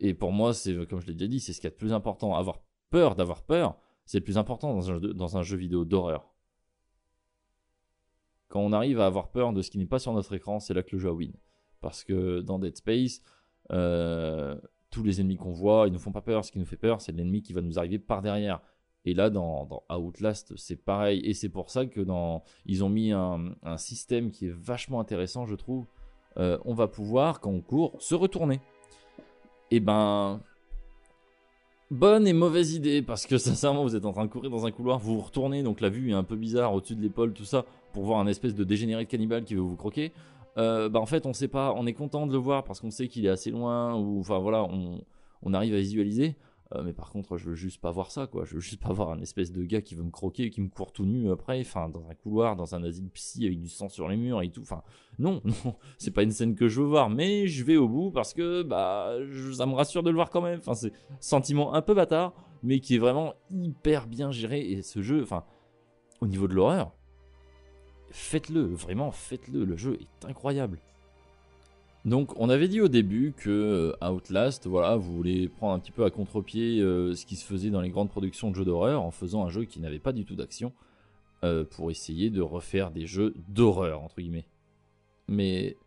Et 0.00 0.14
pour 0.14 0.32
moi, 0.32 0.54
c'est 0.54 0.86
comme 0.86 1.00
je 1.00 1.06
l'ai 1.06 1.14
déjà 1.14 1.28
dit, 1.28 1.40
c'est 1.40 1.52
ce 1.52 1.60
qui 1.60 1.66
est 1.66 1.70
le 1.70 1.76
plus 1.76 1.92
important. 1.92 2.34
Avoir 2.34 2.60
peur 2.90 3.14
d'avoir 3.14 3.42
peur, 3.42 3.76
c'est 4.06 4.18
le 4.18 4.24
plus 4.24 4.38
important 4.38 4.74
dans 4.74 5.36
un, 5.36 5.42
jeu, 5.42 5.56
vidéo 5.56 5.84
d'horreur. 5.84 6.32
Quand 8.48 8.60
on 8.60 8.72
arrive 8.72 9.00
à 9.00 9.06
avoir 9.06 9.30
peur 9.30 9.52
de 9.52 9.62
ce 9.62 9.70
qui 9.70 9.78
n'est 9.78 9.86
pas 9.86 9.98
sur 9.98 10.12
notre 10.12 10.32
écran, 10.34 10.60
c'est 10.60 10.74
là 10.74 10.82
que 10.82 10.94
le 10.94 10.98
jeu 10.98 11.08
a 11.08 11.12
win. 11.12 11.32
Parce 11.80 12.04
que 12.04 12.40
dans 12.40 12.58
Dead 12.58 12.76
Space, 12.76 13.20
euh, 13.72 14.58
tous 14.90 15.02
les 15.02 15.20
ennemis 15.20 15.36
qu'on 15.36 15.52
voit, 15.52 15.86
ils 15.86 15.92
nous 15.92 15.98
font 15.98 16.12
pas 16.12 16.22
peur. 16.22 16.44
Ce 16.44 16.52
qui 16.52 16.58
nous 16.58 16.66
fait 16.66 16.76
peur, 16.76 17.00
c'est 17.00 17.12
l'ennemi 17.12 17.42
qui 17.42 17.52
va 17.52 17.60
nous 17.60 17.78
arriver 17.78 17.98
par 17.98 18.22
derrière. 18.22 18.60
Et 19.04 19.12
là, 19.12 19.28
dans, 19.28 19.68
Outlast, 19.90 20.56
c'est 20.56 20.76
pareil. 20.76 21.20
Et 21.24 21.34
c'est 21.34 21.48
pour 21.48 21.70
ça 21.70 21.86
que 21.86 22.00
dans, 22.00 22.42
ils 22.64 22.84
ont 22.84 22.88
mis 22.88 23.12
un, 23.12 23.54
système 23.76 24.30
qui 24.30 24.46
est 24.46 24.54
vachement 24.54 25.00
intéressant, 25.00 25.46
je 25.46 25.54
trouve. 25.54 25.86
Euh, 26.38 26.58
on 26.64 26.74
va 26.74 26.88
pouvoir, 26.88 27.40
quand 27.40 27.50
on 27.50 27.60
court, 27.60 27.92
se 27.98 28.14
retourner. 28.14 28.60
Et 29.70 29.80
ben, 29.80 30.40
Bonne 31.90 32.26
et 32.26 32.32
mauvaise 32.32 32.74
idée, 32.74 33.02
parce 33.02 33.26
que 33.26 33.38
sincèrement, 33.38 33.82
vous 33.82 33.94
êtes 33.94 34.04
en 34.04 34.12
train 34.12 34.24
de 34.24 34.30
courir 34.30 34.50
dans 34.50 34.66
un 34.66 34.70
couloir, 34.70 34.98
vous 34.98 35.16
vous 35.16 35.20
retournez, 35.20 35.62
donc 35.62 35.80
la 35.80 35.90
vue 35.90 36.10
est 36.10 36.14
un 36.14 36.24
peu 36.24 36.36
bizarre 36.36 36.74
au-dessus 36.74 36.96
de 36.96 37.02
l'épaule, 37.02 37.32
tout 37.32 37.44
ça, 37.44 37.64
pour 37.92 38.04
voir 38.04 38.18
un 38.18 38.26
espèce 38.26 38.54
de 38.54 38.64
dégénéré 38.64 39.04
de 39.04 39.10
cannibale 39.10 39.44
qui 39.44 39.54
veut 39.54 39.60
vous 39.60 39.76
croquer. 39.76 40.12
Euh, 40.56 40.88
bah 40.88 41.00
en 41.00 41.06
fait, 41.06 41.26
on 41.26 41.32
sait 41.32 41.48
pas, 41.48 41.72
on 41.76 41.86
est 41.86 41.92
content 41.92 42.26
de 42.26 42.32
le 42.32 42.38
voir 42.38 42.64
parce 42.64 42.80
qu'on 42.80 42.90
sait 42.90 43.08
qu'il 43.08 43.26
est 43.26 43.28
assez 43.28 43.50
loin, 43.50 43.94
ou 43.94 44.20
enfin 44.20 44.38
voilà, 44.38 44.66
on 45.42 45.54
arrive 45.54 45.74
à 45.74 45.78
visualiser. 45.78 46.36
Euh, 46.72 46.82
mais 46.82 46.92
par 46.92 47.10
contre, 47.10 47.36
je 47.36 47.50
veux 47.50 47.54
juste 47.54 47.80
pas 47.80 47.90
voir 47.90 48.10
ça, 48.10 48.26
quoi. 48.26 48.44
Je 48.44 48.54
veux 48.54 48.60
juste 48.60 48.80
pas 48.80 48.92
voir 48.92 49.10
un 49.10 49.20
espèce 49.20 49.52
de 49.52 49.64
gars 49.64 49.82
qui 49.82 49.94
veut 49.94 50.02
me 50.02 50.10
croquer, 50.10 50.50
qui 50.50 50.60
me 50.60 50.68
court 50.68 50.92
tout 50.92 51.04
nu 51.04 51.30
après, 51.30 51.60
enfin, 51.60 51.88
dans 51.88 52.08
un 52.08 52.14
couloir, 52.14 52.56
dans 52.56 52.74
un 52.74 52.82
asile 52.82 53.10
psy 53.10 53.46
avec 53.46 53.60
du 53.60 53.68
sang 53.68 53.88
sur 53.88 54.08
les 54.08 54.16
murs 54.16 54.40
et 54.42 54.50
tout. 54.50 54.62
Enfin, 54.62 54.82
non, 55.18 55.42
non, 55.64 55.76
c'est 55.98 56.10
pas 56.10 56.22
une 56.22 56.30
scène 56.30 56.54
que 56.54 56.68
je 56.68 56.80
veux 56.80 56.86
voir, 56.86 57.10
mais 57.10 57.46
je 57.46 57.64
vais 57.64 57.76
au 57.76 57.88
bout 57.88 58.10
parce 58.10 58.32
que, 58.32 58.62
bah, 58.62 59.14
ça 59.52 59.66
me 59.66 59.74
rassure 59.74 60.02
de 60.02 60.10
le 60.10 60.16
voir 60.16 60.30
quand 60.30 60.40
même. 60.40 60.58
Enfin, 60.58 60.74
c'est 60.74 60.92
sentiment 61.20 61.74
un 61.74 61.82
peu 61.82 61.94
bâtard, 61.94 62.32
mais 62.62 62.80
qui 62.80 62.94
est 62.96 62.98
vraiment 62.98 63.34
hyper 63.50 64.06
bien 64.06 64.30
géré. 64.30 64.60
Et 64.60 64.82
ce 64.82 65.02
jeu, 65.02 65.22
enfin, 65.22 65.44
au 66.20 66.26
niveau 66.26 66.48
de 66.48 66.54
l'horreur, 66.54 66.92
faites-le, 68.10 68.62
vraiment, 68.62 69.10
faites-le. 69.10 69.64
Le 69.64 69.76
jeu 69.76 69.98
est 70.00 70.24
incroyable. 70.24 70.80
Donc 72.04 72.38
on 72.38 72.50
avait 72.50 72.68
dit 72.68 72.82
au 72.82 72.88
début 72.88 73.32
que 73.34 73.94
euh, 74.02 74.06
Outlast, 74.06 74.66
voilà, 74.66 74.96
vous 74.96 75.14
voulez 75.14 75.48
prendre 75.48 75.72
un 75.72 75.78
petit 75.78 75.92
peu 75.92 76.04
à 76.04 76.10
contre-pied 76.10 76.80
euh, 76.80 77.14
ce 77.14 77.24
qui 77.24 77.36
se 77.36 77.46
faisait 77.46 77.70
dans 77.70 77.80
les 77.80 77.88
grandes 77.88 78.10
productions 78.10 78.50
de 78.50 78.56
jeux 78.56 78.64
d'horreur 78.64 79.02
en 79.02 79.10
faisant 79.10 79.44
un 79.46 79.48
jeu 79.48 79.64
qui 79.64 79.80
n'avait 79.80 79.98
pas 79.98 80.12
du 80.12 80.26
tout 80.26 80.36
d'action 80.36 80.72
euh, 81.44 81.64
pour 81.64 81.90
essayer 81.90 82.28
de 82.28 82.42
refaire 82.42 82.90
des 82.90 83.06
jeux 83.06 83.34
d'horreur 83.48 84.02
entre 84.02 84.16
guillemets. 84.16 84.46
Mais 85.28 85.78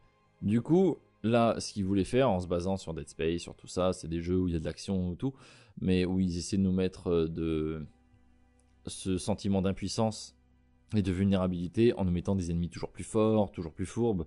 du 0.41 0.61
coup, 0.61 0.97
là, 1.22 1.59
ce 1.59 1.72
qu'ils 1.72 1.86
voulaient 1.86 2.03
faire 2.03 2.32
en 2.32 2.39
se 2.39 2.47
basant 2.47 2.78
sur 2.78 2.95
Dead 2.95 3.07
Space, 3.07 3.41
sur 3.41 3.55
tout 3.55 3.68
ça, 3.68 3.93
c'est 3.93 4.07
des 4.07 4.22
jeux 4.22 4.39
où 4.39 4.47
il 4.47 4.53
y 4.55 4.57
a 4.57 4.59
de 4.59 4.65
l'action 4.65 5.09
ou 5.09 5.15
tout, 5.15 5.36
mais 5.80 6.05
où 6.05 6.20
ils 6.20 6.39
essaient 6.39 6.57
de 6.57 6.63
nous 6.63 6.72
mettre 6.72 7.28
de 7.28 7.86
ce 8.88 9.20
sentiment 9.20 9.61
d'impuissance 9.61 10.36
et 10.95 11.03
de 11.03 11.11
vulnérabilité 11.11 11.93
en 11.93 12.05
nous 12.05 12.11
mettant 12.11 12.36
des 12.36 12.49
ennemis 12.49 12.70
toujours 12.70 12.89
plus 12.89 13.03
forts, 13.03 13.51
toujours 13.51 13.74
plus 13.74 13.86
fourbes 13.86 14.26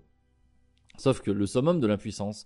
Sauf 1.00 1.22
que 1.22 1.30
le 1.30 1.46
summum 1.46 1.80
de 1.80 1.86
l'impuissance, 1.86 2.44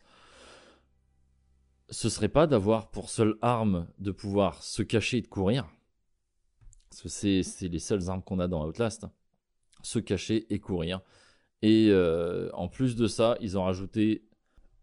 ce 1.91 2.09
serait 2.09 2.29
pas 2.29 2.47
d'avoir 2.47 2.89
pour 2.89 3.11
seule 3.11 3.35
arme 3.43 3.89
de 3.99 4.13
pouvoir 4.13 4.63
se 4.63 4.85
cacher 4.85 5.19
et 5.19 5.23
de 5.23 5.27
courir. 5.27 5.67
c'est, 6.91 7.43
les 7.63 7.79
seules 7.81 8.09
armes 8.09 8.23
qu'on 8.23 8.39
a 8.39 8.47
dans 8.47 8.65
Outlast. 8.65 9.07
Se 9.83 9.99
cacher 9.99 10.47
et 10.51 10.61
courir. 10.61 11.01
Et 11.63 11.89
euh, 11.91 12.49
en 12.53 12.69
plus 12.69 12.95
de 12.95 13.09
ça, 13.09 13.37
ils 13.41 13.59
ont 13.59 13.65
rajouté 13.65 14.23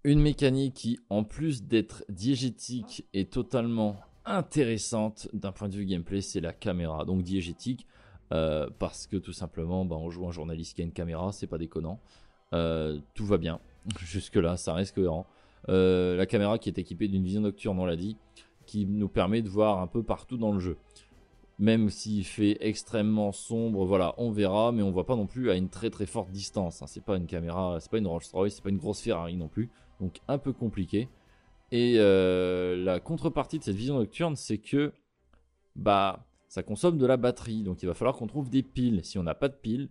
une 0.03 0.19
mécanique 0.19 0.73
qui, 0.73 0.99
en 1.09 1.23
plus 1.23 1.63
d'être 1.63 2.03
diégétique, 2.09 3.07
est 3.13 3.31
totalement 3.31 4.01
intéressante 4.25 5.29
d'un 5.31 5.53
point 5.53 5.69
de 5.69 5.77
vue 5.77 5.85
gameplay, 5.85 6.19
c'est 6.19 6.41
la 6.41 6.51
caméra. 6.51 7.05
Donc 7.05 7.23
diégétique, 7.23 7.87
euh, 8.33 8.69
parce 8.79 9.07
que 9.07 9.15
tout 9.15 9.31
simplement, 9.31 9.85
bah, 9.85 9.95
on 9.95 10.09
joue 10.09 10.27
un 10.27 10.31
journaliste 10.31 10.75
qui 10.75 10.81
a 10.81 10.83
une 10.83 10.91
caméra, 10.91 11.31
c'est 11.31 11.47
pas 11.47 11.57
déconnant. 11.57 12.01
Euh, 12.53 12.99
tout 13.13 13.25
va 13.25 13.37
bien. 13.37 13.59
Jusque-là, 13.99 14.57
ça 14.57 14.73
reste 14.73 14.95
cohérent. 14.95 15.25
Euh, 15.69 16.15
la 16.15 16.25
caméra 16.25 16.57
qui 16.57 16.69
est 16.69 16.77
équipée 16.77 17.07
d'une 17.07 17.23
vision 17.23 17.41
nocturne, 17.41 17.79
on 17.79 17.85
l'a 17.85 17.95
dit, 17.95 18.17
qui 18.65 18.85
nous 18.85 19.09
permet 19.09 19.41
de 19.41 19.49
voir 19.49 19.79
un 19.79 19.87
peu 19.87 20.03
partout 20.03 20.37
dans 20.37 20.51
le 20.51 20.59
jeu. 20.59 20.77
Même 21.59 21.89
s'il 21.89 22.25
fait 22.25 22.57
extrêmement 22.59 23.31
sombre, 23.31 23.85
voilà, 23.85 24.15
on 24.17 24.31
verra, 24.31 24.71
mais 24.71 24.81
on 24.81 24.91
voit 24.91 25.05
pas 25.05 25.15
non 25.15 25.27
plus 25.27 25.51
à 25.51 25.55
une 25.55 25.69
très 25.69 25.91
très 25.91 26.07
forte 26.07 26.31
distance. 26.31 26.81
Hein. 26.81 26.87
C'est 26.87 27.03
pas 27.03 27.17
une 27.17 27.27
caméra, 27.27 27.77
c'est 27.79 27.91
pas 27.91 27.99
une 27.99 28.07
Rolls 28.07 28.23
Royce, 28.33 28.55
c'est 28.55 28.63
pas 28.63 28.69
une 28.69 28.77
grosse 28.77 29.01
Ferrari 29.01 29.35
non 29.37 29.47
plus, 29.47 29.69
donc 29.99 30.19
un 30.27 30.39
peu 30.39 30.53
compliqué. 30.53 31.07
Et 31.71 31.95
euh, 31.97 32.75
la 32.83 32.99
contrepartie 32.99 33.59
de 33.59 33.63
cette 33.63 33.75
vision 33.75 33.97
nocturne, 33.97 34.35
c'est 34.35 34.57
que 34.57 34.91
bah 35.75 36.25
ça 36.47 36.63
consomme 36.63 36.97
de 36.97 37.05
la 37.05 37.15
batterie, 37.15 37.63
donc 37.63 37.81
il 37.81 37.85
va 37.85 37.93
falloir 37.93 38.17
qu'on 38.17 38.27
trouve 38.27 38.49
des 38.49 38.63
piles. 38.63 39.05
Si 39.05 39.17
on 39.19 39.23
n'a 39.23 39.35
pas 39.35 39.47
de 39.47 39.53
piles, 39.53 39.87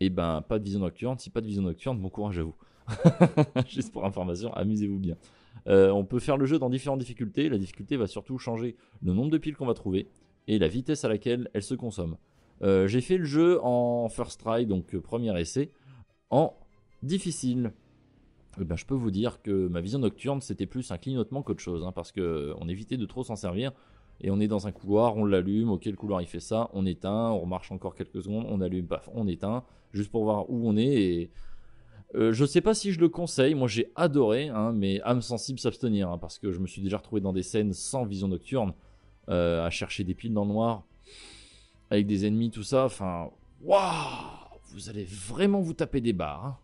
et 0.00 0.06
eh 0.06 0.10
ben 0.10 0.42
pas 0.42 0.58
de 0.58 0.64
vision 0.64 0.80
nocturne. 0.80 1.18
Si 1.18 1.30
pas 1.30 1.40
de 1.40 1.46
vision 1.46 1.62
nocturne, 1.62 1.98
bon 1.98 2.08
courage 2.08 2.38
à 2.38 2.42
vous. 2.42 2.54
Juste 3.68 3.92
pour 3.92 4.04
information, 4.04 4.52
amusez-vous 4.52 4.98
bien. 4.98 5.16
Euh, 5.68 5.90
on 5.90 6.04
peut 6.04 6.18
faire 6.18 6.36
le 6.36 6.46
jeu 6.46 6.58
dans 6.58 6.68
différentes 6.68 6.98
difficultés. 6.98 7.48
La 7.48 7.58
difficulté 7.58 7.96
va 7.96 8.06
surtout 8.06 8.38
changer 8.38 8.76
le 9.02 9.12
nombre 9.12 9.30
de 9.30 9.38
piles 9.38 9.56
qu'on 9.56 9.66
va 9.66 9.74
trouver 9.74 10.08
et 10.46 10.58
la 10.58 10.68
vitesse 10.68 11.04
à 11.04 11.08
laquelle 11.08 11.48
elles 11.54 11.62
se 11.62 11.74
consomment. 11.74 12.16
Euh, 12.62 12.86
j'ai 12.86 13.00
fait 13.00 13.16
le 13.16 13.24
jeu 13.24 13.58
en 13.62 14.08
first 14.08 14.40
try, 14.40 14.66
donc 14.66 14.94
euh, 14.94 15.00
premier 15.00 15.38
essai, 15.40 15.70
en 16.30 16.54
difficile. 17.02 17.72
Eh 18.60 18.64
ben, 18.64 18.76
je 18.76 18.86
peux 18.86 18.94
vous 18.94 19.10
dire 19.10 19.42
que 19.42 19.68
ma 19.68 19.80
vision 19.80 19.98
nocturne 19.98 20.40
c'était 20.40 20.66
plus 20.66 20.90
un 20.92 20.98
clignotement 20.98 21.42
qu'autre 21.42 21.62
chose, 21.62 21.84
hein, 21.84 21.92
parce 21.92 22.12
qu'on 22.12 22.68
évitait 22.68 22.96
de 22.96 23.06
trop 23.06 23.24
s'en 23.24 23.36
servir 23.36 23.72
et 24.20 24.30
on 24.30 24.40
est 24.40 24.48
dans 24.48 24.66
un 24.66 24.72
couloir, 24.72 25.16
on 25.16 25.24
l'allume, 25.24 25.70
ok 25.70 25.84
le 25.86 25.96
couloir 25.96 26.22
il 26.22 26.26
fait 26.26 26.40
ça, 26.40 26.70
on 26.72 26.86
éteint, 26.86 27.30
on 27.30 27.40
remarche 27.40 27.72
encore 27.72 27.94
quelques 27.94 28.22
secondes, 28.22 28.46
on 28.48 28.60
allume, 28.60 28.86
paf, 28.86 29.08
on 29.14 29.26
éteint, 29.26 29.64
juste 29.92 30.10
pour 30.10 30.24
voir 30.24 30.48
où 30.50 30.68
on 30.68 30.76
est 30.76 30.84
et 30.84 31.30
euh, 32.14 32.32
je 32.32 32.44
sais 32.44 32.60
pas 32.60 32.74
si 32.74 32.92
je 32.92 33.00
le 33.00 33.08
conseille, 33.08 33.54
moi 33.54 33.66
j'ai 33.66 33.90
adoré, 33.96 34.48
hein, 34.48 34.72
mais 34.72 35.00
âme 35.02 35.20
sensible 35.20 35.58
s'abstenir, 35.58 36.10
hein, 36.10 36.18
parce 36.18 36.38
que 36.38 36.52
je 36.52 36.60
me 36.60 36.66
suis 36.66 36.80
déjà 36.80 36.98
retrouvé 36.98 37.20
dans 37.20 37.32
des 37.32 37.42
scènes 37.42 37.72
sans 37.72 38.04
vision 38.04 38.28
nocturne, 38.28 38.72
euh, 39.28 39.66
à 39.66 39.70
chercher 39.70 40.04
des 40.04 40.14
piles 40.14 40.32
dans 40.32 40.44
le 40.44 40.52
noir, 40.52 40.84
avec 41.90 42.06
des 42.06 42.24
ennemis, 42.24 42.50
tout 42.50 42.62
ça, 42.62 42.84
enfin, 42.84 43.30
waouh, 43.62 43.80
vous 44.72 44.88
allez 44.88 45.04
vraiment 45.04 45.60
vous 45.60 45.74
taper 45.74 46.00
des 46.00 46.12
barres. 46.12 46.44
Hein. 46.46 46.56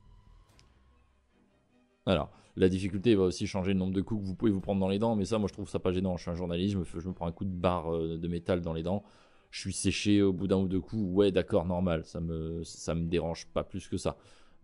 Alors, 2.06 2.30
la 2.56 2.68
difficulté 2.68 3.14
va 3.14 3.24
aussi 3.24 3.46
changer 3.46 3.72
le 3.72 3.78
nombre 3.78 3.92
de 3.92 4.00
coups 4.00 4.22
que 4.22 4.26
vous 4.26 4.34
pouvez 4.34 4.50
vous 4.50 4.60
prendre 4.60 4.80
dans 4.80 4.88
les 4.88 4.98
dents, 4.98 5.16
mais 5.16 5.24
ça, 5.24 5.38
moi, 5.38 5.48
je 5.48 5.52
trouve 5.52 5.68
ça 5.68 5.78
pas 5.78 5.92
gênant. 5.92 6.16
Je 6.16 6.22
suis 6.22 6.30
un 6.30 6.34
journaliste, 6.34 6.76
je 6.98 7.08
me, 7.08 7.14
prends 7.14 7.26
un 7.26 7.32
coup 7.32 7.44
de 7.44 7.50
barre 7.50 7.94
euh, 7.94 8.18
de 8.18 8.28
métal 8.28 8.60
dans 8.60 8.72
les 8.72 8.82
dents. 8.82 9.04
Je 9.50 9.60
suis 9.60 9.72
séché 9.72 10.22
au 10.22 10.32
bout 10.32 10.46
d'un 10.46 10.58
ou 10.58 10.68
deux 10.68 10.80
coups. 10.80 11.02
Ouais, 11.14 11.32
d'accord, 11.32 11.66
normal. 11.66 12.04
Ça 12.04 12.20
me, 12.20 12.62
ça 12.64 12.94
me 12.94 13.08
dérange 13.08 13.46
pas 13.46 13.64
plus 13.64 13.88
que 13.88 13.96
ça. 13.96 14.16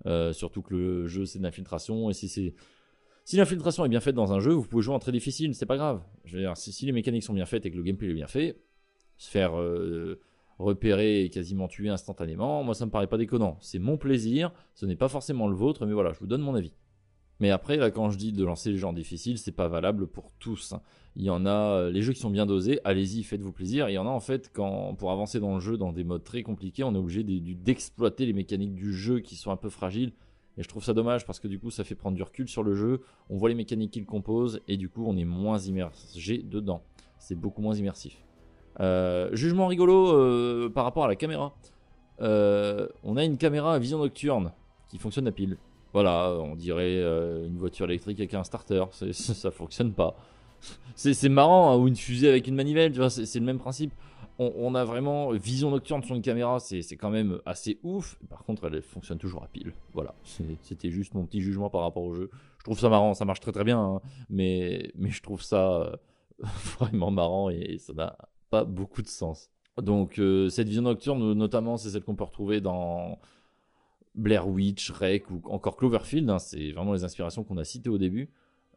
Euh, 0.07 0.33
surtout 0.33 0.63
que 0.63 0.75
le 0.75 1.07
jeu, 1.07 1.27
c'est 1.27 1.39
de 1.39 1.45
l'infiltration. 1.45 2.11
Et 2.11 2.13
si 2.13 2.29
c'est. 2.29 2.55
Si 3.25 3.37
l'infiltration 3.37 3.85
est 3.85 3.89
bien 3.89 3.99
faite 3.99 4.15
dans 4.15 4.33
un 4.33 4.39
jeu, 4.39 4.53
vous 4.53 4.63
pouvez 4.63 4.83
jouer 4.83 4.95
en 4.95 5.01
très 5.01 5.11
difficile, 5.11 5.53
c'est 5.57 5.67
pas 5.67 5.77
grave. 5.77 6.01
Je 6.25 6.37
veux 6.37 6.43
dire, 6.43 6.57
si, 6.57 6.87
les 6.87 6.93
mécaniques 6.93 7.25
sont 7.25 7.35
bien 7.35 7.47
faites 7.47 7.67
et 7.67 7.73
que 7.73 7.77
le 7.77 7.83
gameplay 7.83 8.11
est 8.11 8.15
bien 8.15 8.29
fait, 8.29 8.57
se 9.17 9.29
faire 9.29 9.61
euh, 9.61 10.21
repérer 10.61 11.25
et 11.25 11.31
quasiment 11.31 11.67
tuer 11.67 11.89
instantanément, 11.89 12.63
moi 12.63 12.75
ça 12.75 12.87
me 12.87 12.91
paraît 12.93 13.09
pas 13.09 13.19
déconnant. 13.19 13.59
C'est 13.61 13.81
mon 13.81 13.97
plaisir, 13.97 14.53
ce 14.75 14.87
n'est 14.87 14.95
pas 14.95 15.09
forcément 15.09 15.49
le 15.49 15.57
vôtre, 15.57 15.87
mais 15.87 15.93
voilà, 15.93 16.13
je 16.13 16.21
vous 16.21 16.29
donne 16.29 16.41
mon 16.43 16.55
avis. 16.55 16.73
Mais 17.41 17.51
après, 17.51 17.79
quand 17.93 18.11
je 18.11 18.17
dis 18.19 18.33
de 18.33 18.45
lancer 18.45 18.71
les 18.71 18.79
gens 18.79 18.93
difficiles, 18.93 19.39
c'est 19.39 19.53
pas 19.53 19.69
valable 19.69 20.07
pour 20.07 20.33
tous. 20.39 20.73
hein. 20.73 20.81
Il 21.17 21.23
y 21.25 21.31
en 21.31 21.47
a, 21.47 21.51
euh, 21.51 21.91
les 21.91 22.03
jeux 22.03 22.13
qui 22.13 22.21
sont 22.21 22.31
bien 22.31 22.45
dosés, 22.45 22.79
allez-y, 22.85 23.23
faites-vous 23.23 23.53
plaisir. 23.53 23.89
Il 23.89 23.95
y 23.95 23.99
en 23.99 24.07
a 24.07 24.11
en 24.11 24.21
fait, 24.21 24.51
quand 24.53 24.95
pour 24.95 25.11
avancer 25.11 25.41
dans 25.41 25.55
le 25.55 25.61
jeu, 25.61 25.79
dans 25.79 25.93
des 25.93 26.05
modes 26.05 26.25
très 26.25 26.43
compliqués, 26.43 26.85
on 26.85 26.95
est 26.95 26.99
obligé 26.99 27.23
d'exploiter 27.25 28.27
les 28.27 28.35
mécaniques 28.35 28.75
du 28.75 28.93
jeu 28.93 29.21
qui 29.21 29.37
sont 29.37 29.51
un 29.51 29.57
peu 29.57 29.71
fragiles. 29.71 30.13
Et 30.59 30.63
je 30.63 30.69
trouve 30.69 30.85
ça 30.85 30.95
dommage 30.95 31.27
parce 31.27 31.41
que 31.41 31.49
du 31.49 31.59
coup, 31.59 31.71
ça 31.71 31.85
fait 31.85 31.95
prendre 31.95 32.17
du 32.17 32.23
recul 32.23 32.49
sur 32.49 32.63
le 32.63 32.75
jeu. 32.75 33.03
On 33.29 33.37
voit 33.37 33.49
les 33.49 33.55
mécaniques 33.55 33.93
qu'il 33.93 34.07
compose 34.07 34.61
et 34.69 34.77
du 34.77 34.89
coup, 34.89 35.05
on 35.07 35.17
est 35.17 35.25
moins 35.25 35.59
immergé 35.59 36.39
dedans. 36.39 36.83
C'est 37.19 37.35
beaucoup 37.35 37.61
moins 37.61 37.75
immersif. 37.75 38.23
Euh, 38.81 39.35
jugement 39.35 39.67
rigolo 39.69 40.09
euh, 40.13 40.71
par 40.71 40.85
rapport 40.85 41.05
à 41.05 41.09
la 41.09 41.17
caméra. 41.17 41.55
On 42.21 43.17
a 43.17 43.25
une 43.25 43.37
caméra 43.39 43.75
à 43.75 43.79
vision 43.79 43.99
nocturne 43.99 44.53
qui 44.89 44.99
fonctionne 44.99 45.29
à 45.29 45.33
pile. 45.33 45.57
Voilà, 45.97 46.31
on 46.41 46.57
dirait 46.57 46.99
euh, 46.99 47.47
une 47.47 47.57
voiture 47.57 47.87
électrique 47.87 48.21
avec 48.21 48.35
un 48.35 48.45
starter. 48.45 48.85
C'est- 48.91 49.13
ça 49.15 49.51
fonctionne 49.51 49.95
pas. 49.95 50.15
C'est 50.95 51.31
marrant, 51.31 51.71
hein, 51.73 51.79
ou 51.79 51.89
une 51.89 51.97
fusée 51.97 52.29
avec 52.29 52.47
une 52.49 52.55
manivelle, 52.55 53.11
c'est 53.11 53.39
le 53.39 53.47
même 53.47 53.59
principe. 53.59 53.95
On, 54.39 54.75
a 54.75 54.85
vraiment 54.85 55.31
vision 55.31 55.71
nocturne 55.71 56.03
sur 56.03 56.15
une 56.15 56.21
caméra, 56.21 56.61
c'est 56.61 56.83
quand 56.99 57.09
même 57.09 57.41
assez 57.47 57.79
ouf. 57.83 58.19
Par 58.29 58.45
contre, 58.45 58.67
elle 58.67 58.83
fonctionne 58.83 59.17
toujours 59.17 59.43
à 59.43 59.47
pile. 59.47 59.73
Voilà, 59.95 60.15
c'était 60.61 60.91
juste 60.91 61.15
mon 61.15 61.25
petit 61.25 61.41
jugement 61.41 61.71
par 61.71 61.81
rapport 61.81 62.03
au 62.03 62.13
jeu. 62.13 62.29
Je 62.59 62.65
trouve 62.65 62.79
ça 62.79 62.91
marrant, 62.91 63.15
ça 63.15 63.25
marche 63.25 63.41
très 63.41 63.53
très 63.53 63.65
bien, 63.65 63.81
hein, 63.81 64.01
mais, 64.29 64.91
mais 64.97 65.09
je 65.09 65.23
trouve 65.23 65.41
ça 65.41 65.81
euh, 65.81 65.97
vraiment 66.79 67.11
marrant 67.11 67.49
et 67.49 67.79
ça 67.79 67.95
n'a 67.95 68.19
pas 68.51 68.65
beaucoup 68.65 69.01
de 69.01 69.09
sens. 69.09 69.49
Donc, 69.81 70.19
euh, 70.19 70.51
cette 70.51 70.69
vision 70.69 70.83
nocturne, 70.83 71.33
notamment, 71.33 71.79
c'est 71.79 71.89
celle 71.89 72.03
qu'on 72.03 72.17
peut 72.17 72.25
retrouver 72.25 72.61
dans 72.61 73.19
Blair 74.17 74.49
Witch, 74.49 74.91
Rec 74.91 75.31
ou 75.31 75.41
encore 75.45 75.77
Cloverfield. 75.77 76.29
hein, 76.31 76.39
c'est 76.39 76.73
vraiment 76.73 76.93
les 76.93 77.05
inspirations 77.05 77.45
qu'on 77.45 77.59
a 77.59 77.65
citées 77.65 77.91
au 77.91 77.99
début. 77.99 78.31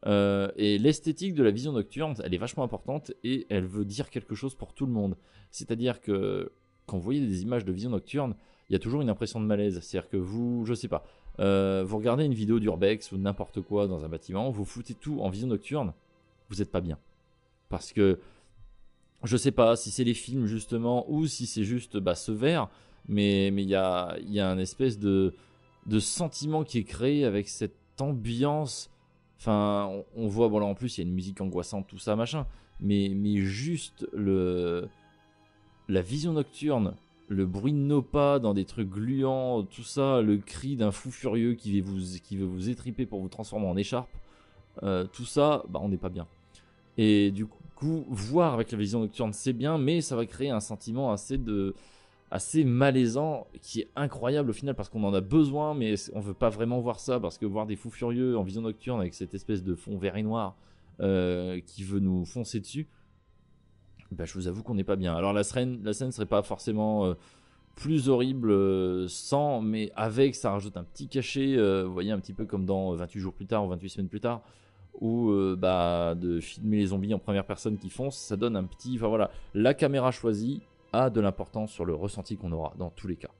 Euh, 0.06 0.50
et 0.56 0.78
l'esthétique 0.78 1.34
de 1.34 1.42
la 1.42 1.50
vision 1.50 1.72
nocturne, 1.72 2.14
elle 2.24 2.34
est 2.34 2.38
vachement 2.38 2.62
importante 2.62 3.12
et 3.22 3.46
elle 3.50 3.66
veut 3.66 3.84
dire 3.84 4.10
quelque 4.10 4.34
chose 4.34 4.54
pour 4.54 4.72
tout 4.72 4.86
le 4.86 4.92
monde. 4.92 5.16
C'est-à-dire 5.50 6.00
que 6.00 6.52
quand 6.86 6.96
vous 6.96 7.02
voyez 7.02 7.20
des 7.20 7.42
images 7.42 7.64
de 7.64 7.72
vision 7.72 7.90
nocturne, 7.90 8.34
il 8.68 8.72
y 8.72 8.76
a 8.76 8.78
toujours 8.78 9.02
une 9.02 9.10
impression 9.10 9.40
de 9.40 9.46
malaise. 9.46 9.80
C'est-à-dire 9.80 10.08
que 10.08 10.16
vous, 10.16 10.64
je 10.64 10.74
sais 10.74 10.88
pas, 10.88 11.04
euh, 11.38 11.84
vous 11.86 11.98
regardez 11.98 12.24
une 12.24 12.34
vidéo 12.34 12.60
d'urbex 12.60 13.12
ou 13.12 13.18
n'importe 13.18 13.60
quoi 13.60 13.86
dans 13.86 14.04
un 14.04 14.08
bâtiment, 14.08 14.50
vous 14.50 14.64
foutez 14.64 14.94
tout 14.94 15.20
en 15.20 15.28
vision 15.28 15.48
nocturne, 15.48 15.92
vous 16.48 16.56
n'êtes 16.56 16.70
pas 16.70 16.80
bien. 16.80 16.98
Parce 17.68 17.92
que 17.92 18.18
je 19.22 19.36
sais 19.36 19.52
pas 19.52 19.76
si 19.76 19.90
c'est 19.90 20.04
les 20.04 20.14
films 20.14 20.46
justement 20.46 21.10
ou 21.10 21.26
si 21.26 21.46
c'est 21.46 21.64
juste 21.64 21.98
bah, 21.98 22.14
ce 22.14 22.32
verre, 22.32 22.68
mais 23.08 23.48
il 23.48 23.60
y 23.60 23.74
a, 23.74 24.16
y 24.26 24.40
a 24.40 24.48
un 24.48 24.58
espèce 24.58 24.98
de, 24.98 25.34
de 25.86 25.98
sentiment 25.98 26.64
qui 26.64 26.78
est 26.78 26.84
créé 26.84 27.24
avec 27.24 27.48
cette 27.48 27.74
ambiance. 28.00 28.90
Enfin, 29.38 29.88
on, 29.90 30.04
on 30.16 30.28
voit, 30.28 30.48
bon 30.48 30.58
là 30.58 30.66
en 30.66 30.74
plus 30.74 30.98
il 30.98 31.00
y 31.00 31.04
a 31.04 31.08
une 31.08 31.14
musique 31.14 31.40
angoissante, 31.40 31.86
tout 31.86 31.98
ça, 31.98 32.14
machin, 32.16 32.46
mais, 32.78 33.10
mais 33.14 33.36
juste 33.38 34.06
le, 34.12 34.88
la 35.88 36.02
vision 36.02 36.34
nocturne, 36.34 36.94
le 37.28 37.46
bruit 37.46 37.72
de 37.72 37.78
nos 37.78 38.02
pas 38.02 38.38
dans 38.38 38.54
des 38.54 38.64
trucs 38.64 38.90
gluants, 38.90 39.62
tout 39.62 39.82
ça, 39.82 40.20
le 40.20 40.36
cri 40.38 40.76
d'un 40.76 40.90
fou 40.90 41.10
furieux 41.10 41.54
qui 41.54 41.80
veut 41.80 41.90
vous, 41.90 42.18
qui 42.22 42.36
veut 42.36 42.44
vous 42.44 42.68
étriper 42.68 43.06
pour 43.06 43.20
vous 43.20 43.28
transformer 43.28 43.66
en 43.66 43.76
écharpe, 43.76 44.10
euh, 44.82 45.06
tout 45.06 45.24
ça, 45.24 45.62
bah, 45.68 45.80
on 45.82 45.88
n'est 45.88 45.96
pas 45.96 46.08
bien. 46.08 46.26
Et 46.98 47.30
du 47.30 47.46
coup, 47.46 48.04
voir 48.08 48.52
avec 48.52 48.72
la 48.72 48.78
vision 48.78 49.00
nocturne, 49.00 49.32
c'est 49.32 49.52
bien, 49.52 49.78
mais 49.78 50.00
ça 50.00 50.16
va 50.16 50.26
créer 50.26 50.50
un 50.50 50.60
sentiment 50.60 51.12
assez 51.12 51.38
de 51.38 51.74
assez 52.30 52.64
malaisant 52.64 53.46
qui 53.60 53.80
est 53.80 53.88
incroyable 53.96 54.50
au 54.50 54.52
final 54.52 54.74
parce 54.74 54.88
qu'on 54.88 55.02
en 55.04 55.12
a 55.14 55.20
besoin 55.20 55.74
mais 55.74 55.94
on 56.12 56.20
veut 56.20 56.34
pas 56.34 56.48
vraiment 56.48 56.80
voir 56.80 57.00
ça 57.00 57.18
parce 57.18 57.38
que 57.38 57.46
voir 57.46 57.66
des 57.66 57.76
fous 57.76 57.90
furieux 57.90 58.38
en 58.38 58.42
vision 58.42 58.62
nocturne 58.62 59.00
avec 59.00 59.14
cette 59.14 59.34
espèce 59.34 59.64
de 59.64 59.74
fond 59.74 59.98
vert 59.98 60.16
et 60.16 60.22
noir 60.22 60.56
euh, 61.00 61.60
qui 61.66 61.82
veut 61.82 61.98
nous 61.98 62.24
foncer 62.24 62.60
dessus 62.60 62.86
bah, 64.12 64.24
je 64.24 64.34
vous 64.34 64.46
avoue 64.46 64.62
qu'on 64.62 64.74
n'est 64.74 64.84
pas 64.84 64.96
bien 64.96 65.14
alors 65.14 65.32
la 65.32 65.42
scène 65.42 65.80
la 65.82 65.92
scène 65.92 66.12
serait 66.12 66.26
pas 66.26 66.42
forcément 66.42 67.04
euh, 67.06 67.14
plus 67.74 68.08
horrible 68.08 68.50
euh, 68.50 69.08
sans 69.08 69.60
mais 69.60 69.90
avec 69.96 70.36
ça 70.36 70.52
rajoute 70.52 70.76
un 70.76 70.84
petit 70.84 71.08
cachet 71.08 71.56
vous 71.84 71.92
voyez 71.92 72.12
un 72.12 72.20
petit 72.20 72.34
peu 72.34 72.44
comme 72.44 72.64
dans 72.64 72.94
28 72.94 73.20
jours 73.20 73.34
plus 73.34 73.46
tard 73.46 73.64
ou 73.64 73.68
28 73.68 73.88
semaines 73.88 74.08
plus 74.08 74.20
tard 74.20 74.42
ou 75.00 75.30
euh, 75.30 75.56
bah, 75.58 76.14
de 76.14 76.40
filmer 76.40 76.78
les 76.78 76.86
zombies 76.86 77.14
en 77.14 77.18
première 77.18 77.44
personne 77.44 77.78
qui 77.78 77.90
foncent, 77.90 78.18
ça 78.18 78.36
donne 78.36 78.56
un 78.56 78.64
petit. 78.64 78.96
Enfin 78.96 79.08
voilà, 79.08 79.30
la 79.54 79.74
caméra 79.74 80.10
choisie 80.10 80.60
a 80.92 81.10
de 81.10 81.20
l'importance 81.20 81.72
sur 81.72 81.84
le 81.84 81.94
ressenti 81.94 82.36
qu'on 82.36 82.52
aura 82.52 82.74
dans 82.78 82.90
tous 82.90 83.08
les 83.08 83.16
cas. 83.16 83.30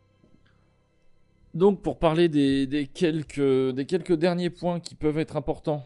Donc 1.54 1.82
pour 1.82 1.98
parler 1.98 2.28
des, 2.28 2.88
quelques, 2.92 3.86
quelques 3.86 4.12
derniers 4.12 4.50
points 4.50 4.78
qui 4.78 4.94
peuvent 4.94 5.18
être 5.18 5.36
importants, 5.36 5.84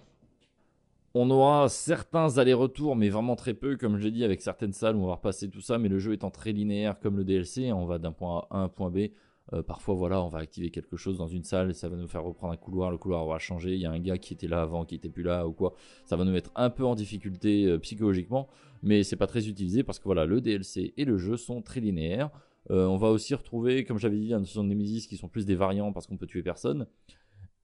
on 1.15 1.31
aura 1.31 1.69
certains 1.69 2.39
allers-retours, 2.39 2.97
mais 2.97 3.09
vraiment 3.09 3.37
très 3.37 3.55
peu, 3.55 3.77
comme 3.77 3.97
je 3.97 4.05
l'ai 4.05 4.11
dit, 4.11 4.25
avec 4.25 4.43
certaines 4.43 4.73
salles 4.73 4.97
où 4.97 5.05
on 5.05 5.07
va 5.07 5.15
repasser 5.15 5.49
tout 5.49 5.61
ça, 5.61 5.79
mais 5.79 5.89
le 5.89 6.01
jeu 6.01 6.13
étant 6.13 6.31
très 6.31 6.53
linéaire 6.53 6.99
comme 6.99 7.17
le 7.17 7.25
DLC, 7.25 7.73
on 7.73 7.87
va 7.87 7.99
d'un 7.99 8.13
point 8.13 8.47
A 8.51 8.59
à 8.59 8.59
un 8.59 8.69
point 8.69 8.91
B. 8.91 9.11
Euh, 9.53 9.63
parfois, 9.63 9.95
voilà, 9.95 10.23
on 10.23 10.29
va 10.29 10.39
activer 10.39 10.71
quelque 10.71 10.97
chose 10.97 11.19
dans 11.19 11.27
une 11.27 11.45
salle, 11.45 11.75
ça 11.75 11.89
va 11.89 11.97
nous 11.97 12.09
faire 12.09 12.25
reprendre 12.25 12.55
un 12.55 12.57
couloir, 12.57 12.91
le 12.91 12.97
couloir 12.97 13.27
va 13.27 13.39
changer, 13.39 13.75
il 13.75 13.81
y 13.81 13.87
a 13.87 13.91
un 13.91 13.99
gars 13.99 14.17
qui 14.17 14.33
était 14.33 14.49
là 14.49 14.63
avant, 14.63 14.85
qui 14.85 14.95
était 14.95 15.11
plus 15.11 15.23
là 15.23 15.47
ou 15.47 15.53
quoi. 15.53 15.75
Ça 16.07 16.17
va 16.17 16.25
nous 16.25 16.33
mettre 16.33 16.51
un 16.55 16.71
peu 16.71 16.85
en 16.85 16.95
difficulté 16.95 17.67
euh, 17.67 17.79
psychologiquement, 17.79 18.49
mais 18.83 19.03
c'est 19.03 19.17
pas 19.17 19.27
très 19.27 19.47
utilisé 19.49 19.83
parce 19.83 19.99
que 19.99 20.05
voilà, 20.05 20.25
le 20.25 20.41
DLC 20.41 20.95
et 20.97 21.05
le 21.05 21.19
jeu 21.19 21.37
sont 21.37 21.61
très 21.61 21.81
linéaires. 21.81 22.31
Euh, 22.71 22.87
on 22.87 22.97
va 22.97 23.09
aussi 23.09 23.35
retrouver, 23.35 23.85
comme 23.85 23.99
j'avais 23.99 24.19
dit, 24.19 24.33
un 24.33 24.41
de 24.41 24.63
Nemesis 24.63 25.07
qui 25.07 25.19
sont 25.19 25.29
plus 25.29 25.45
des 25.45 25.55
variants 25.55 25.93
parce 25.93 26.07
qu'on 26.07 26.17
peut 26.17 26.27
tuer 26.27 26.43
personne. 26.43 26.87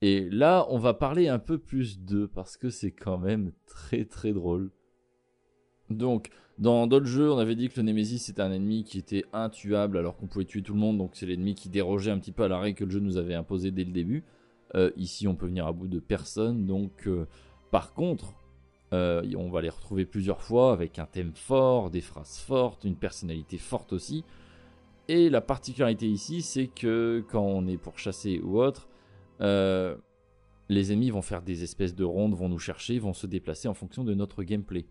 Et 0.03 0.29
là, 0.31 0.67
on 0.71 0.79
va 0.79 0.95
parler 0.95 1.29
un 1.29 1.39
peu 1.39 1.59
plus 1.59 2.01
d'eux 2.01 2.29
parce 2.29 2.57
que 2.57 2.69
c'est 2.71 2.93
quand 2.93 3.19
même 3.19 3.53
très 3.67 4.05
très 4.05 4.33
drôle. 4.33 4.71
Donc, 5.91 6.31
dans 6.59 6.87
d'autres 6.87 7.07
jeux, 7.07 7.33
on 7.33 7.39
avait 7.39 7.57
dit 7.57 7.69
que 7.69 7.81
le 7.81 7.85
Nemesis 7.85 8.19
c'était 8.19 8.43
un 8.43 8.53
ennemi 8.53 8.85
qui 8.85 8.99
était 8.99 9.25
intuable 9.33 9.97
alors 9.97 10.17
qu'on 10.17 10.27
pouvait 10.27 10.45
tuer 10.45 10.63
tout 10.63 10.75
le 10.75 10.79
monde, 10.79 10.99
donc 10.99 11.13
c'est 11.15 11.27
l'ennemi 11.27 11.55
qui 11.55 11.69
dérogeait 11.69 12.11
un 12.11 12.19
petit 12.19 12.33
peu 12.33 12.45
à 12.45 12.49
la 12.49 12.59
règle 12.59 12.79
que 12.79 12.85
le 12.85 12.91
jeu 12.91 13.01
nous 13.01 13.17
avait 13.17 13.35
imposée 13.35 13.71
dès 13.71 13.85
le 13.85 13.93
début. 13.93 14.25
Euh, 14.75 14.91
ici, 14.97 15.27
on 15.27 15.35
peut 15.35 15.47
venir 15.47 15.67
à 15.67 15.73
bout 15.73 15.89
de 15.89 15.99
personne, 15.99 16.67
donc 16.67 17.07
euh, 17.07 17.27
par 17.71 17.93
contre, 17.95 18.35
euh, 18.93 19.23
on 19.37 19.51
va 19.51 19.63
les 19.63 19.71
retrouver 19.71 20.05
plusieurs 20.05 20.43
fois 20.43 20.73
avec 20.73 20.99
un 20.99 21.07
thème 21.07 21.33
fort, 21.35 21.91
des 21.91 22.01
phrases 22.01 22.39
fortes, 22.39 22.85
une 22.85 22.97
personnalité 22.97 23.57
forte 23.57 23.93
aussi. 23.93 24.25
Et 25.09 25.31
la 25.31 25.41
particularité 25.41 26.09
ici, 26.09 26.43
c'est 26.43 26.69
que 26.69 27.25
quand 27.31 27.43
on 27.43 27.67
est 27.67 27.79
pour 27.79 27.99
chasser 27.99 28.39
ou 28.45 28.61
autre, 28.61 28.89
les 29.41 30.93
ennemis 30.93 31.11
vont 31.11 31.23
faire 31.23 31.43
des 31.43 31.65
espèces 31.65 31.95
de 31.95 32.05
rondes, 32.05 32.35
vont 32.35 32.49
nous 32.49 32.59
chercher, 32.59 32.99
vont 32.99 33.15
se 33.15 33.27
déplacer 33.27 33.67
en 33.67 33.75
fonction 33.75 34.05
de 34.05 34.15
notre 34.15 34.45
gameplay. 34.45 34.85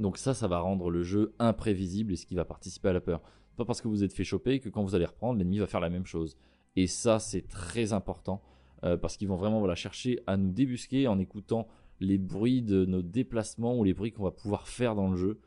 Donc 0.00 0.16
ça, 0.16 0.34
ça 0.34 0.48
va 0.48 0.60
rendre 0.60 0.90
le 0.90 1.02
jeu 1.02 1.34
imprévisible 1.38 2.12
et 2.12 2.16
ce 2.16 2.26
qui 2.26 2.34
va 2.34 2.44
participer 2.44 2.88
à 2.88 2.92
la 2.92 3.00
peur. 3.00 3.20
Pas 3.56 3.64
parce 3.64 3.80
que 3.80 3.88
vous 3.88 4.04
êtes 4.04 4.12
fait 4.12 4.24
choper 4.24 4.60
que 4.60 4.68
quand 4.68 4.84
vous 4.84 4.94
allez 4.94 5.04
reprendre, 5.04 5.38
l'ennemi 5.38 5.58
va 5.58 5.66
faire 5.66 5.80
la 5.80 5.90
même 5.90 6.06
chose. 6.06 6.36
Et 6.76 6.86
ça, 6.86 7.18
c'est 7.18 7.48
très 7.48 7.92
important 7.92 8.42
euh, 8.84 8.96
parce 8.96 9.16
qu'ils 9.16 9.28
vont 9.28 9.36
vraiment 9.36 9.58
voilà, 9.58 9.74
chercher 9.74 10.20
à 10.26 10.36
nous 10.36 10.52
débusquer 10.52 11.08
en 11.08 11.18
écoutant 11.18 11.66
les 12.00 12.18
bruits 12.18 12.62
de 12.62 12.84
nos 12.84 13.02
déplacements 13.02 13.76
ou 13.76 13.82
les 13.82 13.94
bruits 13.94 14.12
qu'on 14.12 14.22
va 14.22 14.30
pouvoir 14.30 14.68
faire 14.68 14.94
dans 14.94 15.10
le 15.10 15.16
jeu. 15.16 15.40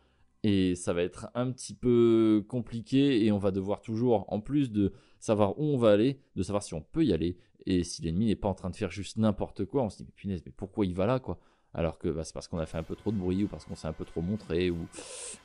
Et 0.43 0.75
ça 0.75 0.91
va 0.91 1.03
être 1.03 1.29
un 1.35 1.51
petit 1.51 1.73
peu 1.73 2.43
compliqué 2.49 3.23
et 3.23 3.31
on 3.31 3.37
va 3.37 3.51
devoir 3.51 3.81
toujours, 3.81 4.25
en 4.27 4.41
plus 4.41 4.71
de 4.71 4.91
savoir 5.19 5.57
où 5.59 5.63
on 5.63 5.77
va 5.77 5.91
aller, 5.91 6.19
de 6.35 6.43
savoir 6.43 6.63
si 6.63 6.73
on 6.73 6.81
peut 6.81 7.05
y 7.05 7.13
aller 7.13 7.37
et 7.67 7.83
si 7.83 8.01
l'ennemi 8.01 8.25
n'est 8.25 8.35
pas 8.35 8.47
en 8.47 8.55
train 8.55 8.71
de 8.71 8.75
faire 8.75 8.91
juste 8.91 9.17
n'importe 9.17 9.65
quoi, 9.65 9.83
on 9.83 9.89
se 9.89 9.97
dit 9.97 10.03
mais 10.03 10.13
punaise, 10.15 10.41
mais 10.45 10.51
pourquoi 10.51 10.85
il 10.85 10.95
va 10.95 11.05
là 11.05 11.19
quoi? 11.19 11.39
Alors 11.73 11.97
que 11.97 12.09
bah, 12.09 12.23
c'est 12.23 12.33
parce 12.33 12.47
qu'on 12.47 12.59
a 12.59 12.65
fait 12.65 12.77
un 12.77 12.83
peu 12.83 12.95
trop 12.95 13.11
de 13.11 13.17
bruit 13.17 13.43
ou 13.43 13.47
parce 13.47 13.65
qu'on 13.65 13.75
s'est 13.75 13.87
un 13.87 13.93
peu 13.93 14.05
trop 14.05 14.21
montré 14.21 14.69
ou 14.69 14.87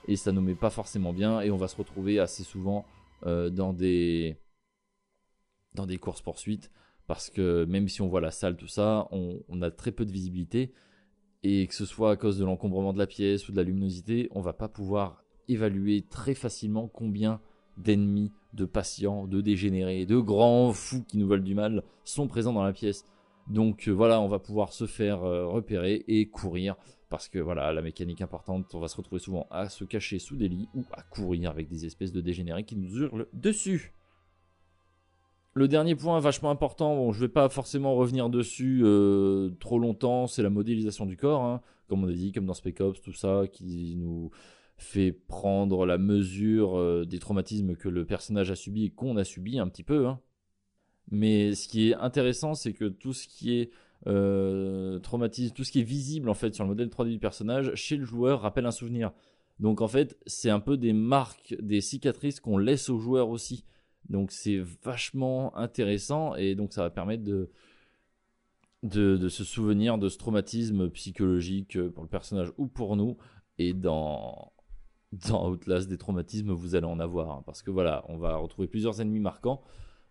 et 0.09 0.17
ça 0.17 0.33
nous 0.33 0.41
met 0.41 0.55
pas 0.55 0.71
forcément 0.71 1.13
bien 1.13 1.41
et 1.41 1.51
on 1.51 1.57
va 1.57 1.69
se 1.69 1.77
retrouver 1.77 2.19
assez 2.19 2.43
souvent 2.43 2.85
euh, 3.27 3.51
dans 3.51 3.73
des 3.73 4.37
dans 5.75 5.87
des 5.87 5.99
courses 5.99 6.23
poursuites 6.23 6.71
parce 7.07 7.31
que 7.31 7.65
même 7.67 7.89
si 7.89 8.03
on 8.03 8.09
voit 8.09 8.21
la 8.21 8.31
salle 8.31 8.57
tout 8.57 8.67
ça 8.67 9.07
on, 9.13 9.41
on 9.49 9.63
a 9.63 9.71
très 9.71 9.93
peu 9.93 10.05
de 10.05 10.13
visibilité 10.13 10.73
et 11.43 11.67
que 11.67 11.75
ce 11.75 11.87
soit 11.87 12.13
à 12.13 12.17
cause 12.17 12.39
de 12.39 12.45
l'encombrement 12.45 12.93
de 12.93 12.99
la 12.99 13.07
pièce 13.07 13.49
ou 13.49 13.53
de 13.53 13.57
la 13.57 13.63
luminosité 13.63 14.29
on 14.33 14.41
va 14.41 14.53
pas 14.53 14.69
pouvoir 14.69 15.23
évaluer 15.49 16.03
très 16.03 16.35
facilement 16.35 16.89
combien 16.89 17.41
d'ennemis, 17.77 18.33
de 18.55 18.65
patients, 18.65 19.27
de 19.27 19.41
dégénérés, 19.41 20.07
de 20.07 20.19
grands 20.19 20.73
fous 20.73 21.05
qui 21.07 21.19
nous 21.19 21.29
veulent 21.29 21.45
du 21.45 21.55
mal 21.55 21.83
sont 22.05 22.27
présents 22.27 22.53
dans 22.53 22.65
la 22.65 22.73
pièce. 22.73 23.05
Donc 23.49 23.89
euh, 23.89 23.93
voilà, 23.93 24.21
on 24.21 24.29
va 24.29 24.39
pouvoir 24.39 24.73
se 24.73 24.87
faire 24.87 25.23
euh, 25.25 25.47
repérer 25.47 26.05
et 26.09 26.29
courir 26.29 26.77
parce 27.09 27.29
que 27.29 27.39
voilà, 27.39 27.73
la 27.73 27.83
mécanique 27.83 28.21
importante, 28.21 28.75
on 28.75 28.81
va 28.81 28.89
se 28.89 28.97
retrouver 28.97 29.21
souvent 29.21 29.47
à 29.51 29.69
se 29.69 29.85
cacher 29.85 30.19
sous 30.19 30.37
des 30.37 30.49
lits 30.49 30.69
ou 30.75 30.85
à 30.93 31.03
courir 31.03 31.51
avec 31.51 31.69
des 31.69 31.87
espèces 31.87 32.13
de 32.13 32.21
dégénérés 32.21 32.65
qui 32.65 32.77
nous 32.77 32.97
hurlent 32.99 33.29
dessus. 33.33 33.95
Le 35.55 35.69
dernier 35.69 35.95
point 35.95 36.19
vachement 36.19 36.51
important, 36.51 37.13
je 37.13 37.21
vais 37.21 37.33
pas 37.33 37.49
forcément 37.49 37.95
revenir 37.95 38.29
dessus 38.29 38.83
euh, 38.85 39.51
trop 39.61 39.79
longtemps, 39.79 40.27
c'est 40.27 40.43
la 40.43 40.51
modélisation 40.51 41.07
du 41.07 41.17
corps, 41.17 41.43
hein, 41.43 41.63
comme 41.89 42.05
on 42.05 42.09
a 42.09 42.13
dit, 42.13 42.33
comme 42.33 42.45
dans 42.45 42.53
Spec 42.53 42.81
Ops, 42.81 43.01
tout 43.01 43.13
ça, 43.15 43.45
qui 43.51 43.95
nous 43.97 44.31
fait 44.77 45.13
prendre 45.13 45.87
la 45.87 45.97
mesure 45.97 47.07
des 47.07 47.19
traumatismes 47.19 47.77
que 47.77 47.89
le 47.89 48.05
personnage 48.05 48.51
a 48.51 48.55
subi 48.55 48.85
et 48.85 48.91
qu'on 48.91 49.17
a 49.17 49.25
subi 49.25 49.59
un 49.59 49.69
petit 49.69 49.85
peu. 49.85 50.07
hein. 50.07 50.21
Mais 51.11 51.55
ce 51.55 51.69
qui 51.69 51.91
est 51.91 51.95
intéressant, 51.95 52.55
c'est 52.55 52.73
que 52.73 52.87
tout 52.87 53.13
ce 53.13 53.29
qui 53.29 53.59
est 53.59 53.71
euh, 54.07 54.99
tout 55.01 55.65
ce 55.65 55.73
qui 55.73 55.81
est 55.81 55.85
visible 55.85 56.29
en 56.29 56.35
fait 56.35 56.55
sur 56.55 56.65
le 56.65 56.69
modèle 56.69 56.89
3D 56.89 57.11
du 57.11 57.19
personnage, 57.19 57.75
chez 57.75 57.97
le 57.97 58.05
joueur 58.05 58.43
rappelle 58.43 58.67
un 58.67 58.71
souvenir. 58.71 59.13
Donc 59.59 59.81
en 59.81 59.89
fait, 59.89 60.19
c'est 60.27 60.51
un 60.51 60.61
peu 60.61 60.77
des 60.77 60.93
marques, 60.93 61.57
des 61.61 61.81
cicatrices 61.81 62.41
qu'on 62.41 62.59
laisse 62.59 62.89
aux 62.91 62.99
joueurs 62.99 63.29
aussi. 63.31 63.65
Donc 64.09 64.31
c'est 64.31 64.59
vachement 64.83 65.57
intéressant 65.57 66.35
et 66.37 66.55
donc 66.55 66.73
ça 66.73 66.83
va 66.83 66.91
permettre 66.91 67.25
de, 67.25 67.51
de, 68.83 69.17
de 69.17 69.29
se 69.29 69.45
souvenir 69.45 69.99
de 69.99 70.09
ce 70.09 70.19
traumatisme 70.19 70.91
psychologique 70.91 71.81
pour 71.91 72.03
le 72.05 72.09
personnage 72.09 72.53
ou 72.59 72.67
pour 72.67 72.97
nous. 72.97 73.17
Et 73.59 73.73
dans, 73.73 74.53
dans 75.29 75.51
Outlast, 75.51 75.89
des 75.89 75.99
traumatismes, 75.99 76.53
vous 76.53 76.75
allez 76.75 76.87
en 76.87 77.01
avoir. 77.01 77.31
hein, 77.31 77.43
parce 77.47 77.63
que 77.63 77.71
voilà, 77.71 78.05
on 78.09 78.19
va 78.19 78.37
retrouver 78.37 78.69
plusieurs 78.69 79.01
ennemis 79.01 79.21
marquants. 79.21 79.63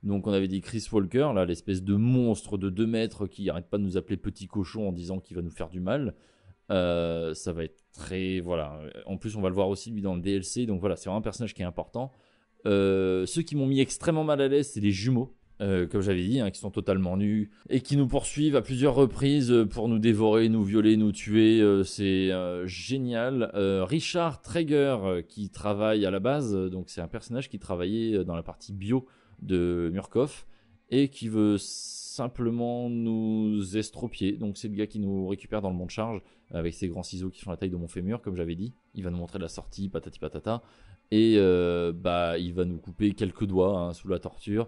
Donc 0.06 0.28
on 0.28 0.34
avait 0.34 0.48
dit 0.48 0.62
Chris 0.62 0.88
Walker, 0.92 1.32
là, 1.34 1.46
l'espèce 1.46 1.84
de 1.84 1.96
monstre 1.96 2.58
de 2.58 2.70
2 2.70 2.86
mètres 2.86 3.26
qui 3.26 3.50
arrête 3.50 3.68
pas 3.68 3.80
de 3.80 3.84
nous 3.84 3.98
appeler 3.98 4.18
petit 4.18 4.48
cochon 4.48 4.88
en 4.88 4.92
disant 4.92 5.20
qu'il 5.20 5.36
va 5.36 5.42
nous 5.42 5.50
faire 5.52 5.70
du 5.70 5.80
mal. 5.80 6.14
Euh, 6.72 7.34
ça 7.34 7.54
va 7.54 7.64
être 7.64 7.84
très... 7.92 8.40
Voilà. 8.40 8.80
En 9.08 9.18
plus, 9.18 9.36
on 9.36 9.42
va 9.42 9.50
le 9.50 9.56
voir 9.56 9.68
aussi 9.68 9.92
lui 9.92 10.02
dans 10.02 10.16
le 10.16 10.22
DLC. 10.22 10.68
Donc 10.68 10.80
voilà, 10.80 10.96
c'est 10.96 11.06
vraiment 11.06 11.20
un 11.20 11.24
personnage 11.24 11.56
qui 11.56 11.64
est 11.64 11.66
important. 11.66 12.12
Euh, 12.68 13.26
ceux 13.26 13.42
qui 13.42 13.56
m'ont 13.56 13.68
mis 13.68 13.80
extrêmement 13.80 14.24
mal 14.24 14.42
à 14.42 14.48
l'aise, 14.48 14.72
c'est 14.74 14.80
les 14.80 14.92
jumeaux. 14.92 15.36
euh, 15.62 15.88
comme 15.88 16.02
j'avais 16.02 16.24
dit, 16.24 16.40
hein, 16.42 16.52
qui 16.52 16.60
sont 16.60 16.70
totalement 16.72 17.16
nus 17.16 17.50
et 17.70 17.80
qui 17.80 17.96
nous 17.96 18.08
poursuivent 18.08 18.58
à 18.58 18.62
plusieurs 18.62 18.94
reprises 18.94 19.52
euh, 19.52 19.66
pour 19.66 19.88
nous 19.88 20.00
dévorer, 20.00 20.50
nous 20.50 20.64
violer, 20.64 20.98
nous 20.98 21.14
tuer. 21.14 21.64
c'est 21.84 22.32
génial. 22.66 23.52
Richard 23.56 24.42
Traeger, 24.42 25.24
qui 25.28 25.50
travaille 25.50 26.06
à 26.06 26.12
la 26.12 26.20
base, 26.20 26.54
donc 26.54 26.90
c'est 26.90 27.02
un 27.02 27.08
personnage 27.08 27.50
qui 27.50 27.58
travaillait 27.58 28.24
dans 28.24 28.36
la 28.36 28.44
partie 28.44 28.74
bio 28.74 29.08
de 29.42 29.90
Murkoff 29.94 30.46
et 30.92 31.10
qui 31.10 31.28
veut 31.30 31.58
simplement 31.58 32.90
nous 32.90 33.76
estropier. 33.78 34.34
Donc 34.34 34.58
c'est 34.58 34.68
le 34.68 34.76
gars 34.76 34.88
qui 34.88 35.00
nous 35.00 35.28
récupère 35.28 35.62
dans 35.62 35.70
le 35.70 35.76
monde 35.76 35.90
charge 35.90 36.22
avec 36.52 36.74
ses 36.74 36.88
grands 36.88 37.04
ciseaux 37.04 37.30
qui 37.30 37.42
font 37.42 37.52
la 37.52 37.58
taille 37.58 37.70
de 37.72 37.76
mon 37.76 37.88
fémur, 37.88 38.22
comme 38.22 38.36
j'avais 38.36 38.56
dit. 38.56 38.74
Il 38.94 39.04
va 39.04 39.10
nous 39.10 39.18
montrer 39.18 39.40
la 39.40 39.48
sortie, 39.48 39.90
patati 39.90 40.20
patata. 40.20 40.62
Et 41.12 41.36
euh, 41.38 41.92
bah, 41.94 42.38
il 42.38 42.54
va 42.54 42.66
nous 42.66 42.78
couper 42.78 43.12
quelques 43.14 43.46
doigts 43.46 43.78
hein, 43.80 43.94
sous 43.94 44.08
la 44.08 44.20
torture. 44.20 44.68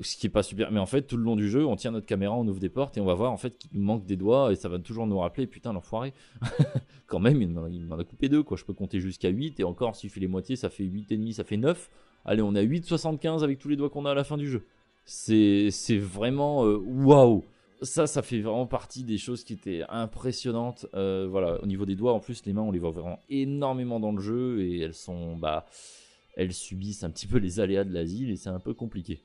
Ce 0.00 0.16
qui 0.16 0.26
est 0.28 0.30
pas 0.30 0.44
super. 0.44 0.70
Mais 0.70 0.78
en 0.78 0.86
fait, 0.86 1.02
tout 1.02 1.16
le 1.16 1.24
long 1.24 1.34
du 1.34 1.48
jeu, 1.48 1.66
on 1.66 1.74
tient 1.74 1.90
notre 1.90 2.06
caméra, 2.06 2.34
on 2.36 2.46
ouvre 2.46 2.60
des 2.60 2.68
portes 2.68 2.96
et 2.96 3.00
on 3.00 3.04
va 3.04 3.14
voir 3.14 3.32
en 3.32 3.36
fait 3.36 3.58
qu'il 3.58 3.70
nous 3.74 3.82
manque 3.82 4.06
des 4.06 4.16
doigts 4.16 4.52
et 4.52 4.54
ça 4.54 4.68
va 4.68 4.78
toujours 4.78 5.06
nous 5.08 5.18
rappeler 5.18 5.46
putain, 5.48 5.72
l'enfoiré. 5.72 6.12
Quand 7.06 7.18
même, 7.18 7.42
il 7.42 7.48
m'en 7.48 7.98
a- 7.98 8.04
coupé 8.04 8.28
deux 8.28 8.42
quoi. 8.44 8.56
Je 8.56 8.64
peux 8.64 8.74
compter 8.74 9.00
jusqu'à 9.00 9.30
8 9.30 9.58
et 9.60 9.64
encore, 9.64 9.96
s'il 9.96 10.10
fait 10.10 10.20
les 10.20 10.28
moitiés, 10.28 10.54
ça 10.56 10.70
fait 10.70 10.84
8 10.84 11.10
et 11.10 11.16
demi, 11.16 11.32
ça 11.32 11.42
fait 11.42 11.56
9. 11.56 11.90
Allez, 12.24 12.42
on 12.42 12.54
a 12.54 12.62
8,75 12.62 13.42
avec 13.42 13.58
tous 13.58 13.68
les 13.68 13.76
doigts 13.76 13.90
qu'on 13.90 14.04
a 14.04 14.10
à 14.10 14.14
la 14.14 14.24
fin 14.24 14.36
du 14.36 14.48
jeu. 14.48 14.64
C'est 15.04 15.98
vraiment 15.98 16.66
euh, 16.66 16.76
waouh. 16.76 17.42
Ça, 17.80 18.06
ça 18.06 18.20
fait 18.22 18.40
vraiment 18.40 18.66
partie 18.66 19.04
des 19.04 19.16
choses 19.16 19.44
qui 19.44 19.54
étaient 19.54 19.82
impressionnantes. 19.88 20.84
Euh, 20.94 21.26
voilà, 21.30 21.62
au 21.62 21.66
niveau 21.66 21.86
des 21.86 21.96
doigts, 21.96 22.12
en 22.12 22.20
plus, 22.20 22.44
les 22.44 22.52
mains, 22.52 22.62
on 22.62 22.72
les 22.72 22.78
voit 22.78 22.90
vraiment 22.90 23.20
énormément 23.30 24.00
dans 24.00 24.12
le 24.12 24.20
jeu 24.20 24.60
et 24.60 24.80
elles 24.80 24.94
sont, 24.94 25.36
bah, 25.36 25.64
elles 26.36 26.52
subissent 26.52 27.04
un 27.04 27.10
petit 27.10 27.26
peu 27.26 27.38
les 27.38 27.60
aléas 27.60 27.84
de 27.84 27.94
l'asile 27.94 28.30
et 28.30 28.36
c'est 28.36 28.50
un 28.50 28.60
peu 28.60 28.74
compliqué. 28.74 29.22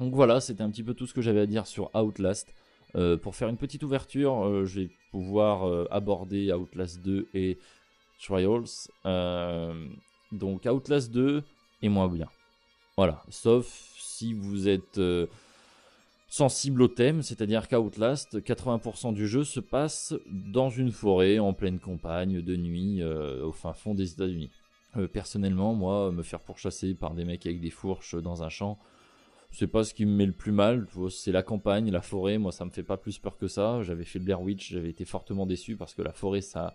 Donc 0.00 0.14
voilà, 0.14 0.40
c'était 0.40 0.62
un 0.62 0.70
petit 0.70 0.82
peu 0.82 0.94
tout 0.94 1.06
ce 1.06 1.12
que 1.12 1.20
j'avais 1.20 1.40
à 1.40 1.46
dire 1.46 1.66
sur 1.66 1.90
Outlast. 1.94 2.54
Euh, 2.96 3.18
pour 3.18 3.34
faire 3.34 3.48
une 3.48 3.58
petite 3.58 3.82
ouverture, 3.82 4.64
je 4.64 4.80
vais 4.80 4.90
pouvoir 5.10 5.86
aborder 5.90 6.50
Outlast 6.52 7.02
2 7.02 7.28
et 7.34 7.58
Trials. 8.18 8.88
Donc 10.32 10.64
Outlast 10.64 11.12
2 11.12 11.42
est 11.82 11.88
moins 11.88 12.08
bien. 12.08 12.28
Voilà, 12.96 13.22
sauf 13.28 13.66
si 13.96 14.34
vous 14.34 14.68
êtes 14.68 14.98
euh, 14.98 15.26
sensible 16.28 16.82
au 16.82 16.88
thème, 16.88 17.22
c'est-à-dire 17.22 17.68
qu'Outlast, 17.68 18.38
80% 18.40 19.12
du 19.14 19.26
jeu 19.26 19.44
se 19.44 19.60
passe 19.60 20.14
dans 20.26 20.70
une 20.70 20.92
forêt 20.92 21.38
en 21.38 21.52
pleine 21.52 21.78
campagne 21.78 22.40
de 22.40 22.56
nuit 22.56 23.02
euh, 23.02 23.44
au 23.44 23.52
fin 23.52 23.72
fond 23.72 23.94
des 23.94 24.12
États-Unis. 24.12 24.50
Euh, 24.96 25.08
personnellement, 25.08 25.74
moi, 25.74 26.12
me 26.12 26.22
faire 26.22 26.40
pourchasser 26.40 26.94
par 26.94 27.14
des 27.14 27.24
mecs 27.24 27.44
avec 27.46 27.60
des 27.60 27.70
fourches 27.70 28.14
dans 28.14 28.44
un 28.44 28.48
champ, 28.48 28.78
c'est 29.50 29.68
pas 29.68 29.84
ce 29.84 29.94
qui 29.94 30.04
me 30.06 30.12
met 30.12 30.26
le 30.26 30.32
plus 30.32 30.52
mal. 30.52 30.86
C'est 31.10 31.30
la 31.30 31.42
campagne, 31.42 31.90
la 31.90 32.02
forêt. 32.02 32.38
Moi, 32.38 32.50
ça 32.50 32.64
me 32.64 32.70
fait 32.70 32.82
pas 32.82 32.96
plus 32.96 33.18
peur 33.18 33.38
que 33.38 33.46
ça. 33.46 33.82
J'avais 33.82 34.04
fait 34.04 34.18
Blair 34.18 34.42
Witch, 34.42 34.72
j'avais 34.72 34.90
été 34.90 35.04
fortement 35.04 35.46
déçu 35.46 35.76
parce 35.76 35.94
que 35.94 36.02
la 36.02 36.12
forêt, 36.12 36.40
ça, 36.40 36.74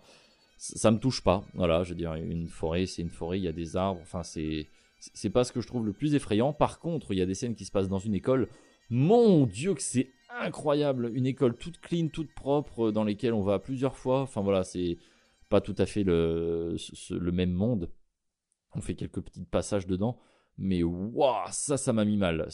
ça 0.56 0.90
me 0.90 0.98
touche 0.98 1.22
pas. 1.22 1.44
Voilà, 1.52 1.84
je 1.84 1.90
veux 1.90 1.96
dire, 1.96 2.14
une 2.14 2.48
forêt, 2.48 2.86
c'est 2.86 3.02
une 3.02 3.10
forêt. 3.10 3.38
Il 3.38 3.44
y 3.44 3.48
a 3.48 3.52
des 3.52 3.76
arbres. 3.76 4.00
Enfin, 4.02 4.22
c'est, 4.22 4.66
c'est 5.14 5.30
pas 5.30 5.44
ce 5.44 5.52
que 5.52 5.60
je 5.60 5.66
trouve 5.66 5.86
le 5.86 5.92
plus 5.92 6.14
effrayant. 6.14 6.52
Par 6.52 6.78
contre, 6.78 7.12
il 7.12 7.18
y 7.18 7.22
a 7.22 7.26
des 7.26 7.34
scènes 7.34 7.54
qui 7.54 7.64
se 7.64 7.72
passent 7.72 7.88
dans 7.88 7.98
une 7.98 8.14
école. 8.14 8.48
Mon 8.90 9.46
Dieu, 9.46 9.74
que 9.74 9.82
c'est 9.82 10.12
incroyable. 10.40 11.10
Une 11.14 11.26
école 11.26 11.56
toute 11.56 11.80
clean, 11.80 12.08
toute 12.08 12.34
propre, 12.34 12.90
dans 12.90 13.04
lesquelles 13.04 13.34
on 13.34 13.42
va 13.42 13.58
plusieurs 13.58 13.96
fois. 13.96 14.20
Enfin 14.20 14.42
voilà, 14.42 14.62
c'est 14.62 14.98
pas 15.48 15.60
tout 15.60 15.74
à 15.78 15.86
fait 15.86 16.04
le, 16.04 16.76
même 17.32 17.52
monde. 17.52 17.90
On 18.74 18.80
fait 18.80 18.94
quelques 18.94 19.20
petits 19.20 19.44
passages 19.44 19.86
dedans. 19.86 20.18
Mais 20.58 20.82
waouh, 20.82 21.46
ça, 21.50 21.76
ça 21.76 21.92
m'a 21.92 22.04
mis 22.04 22.16
mal. 22.16 22.48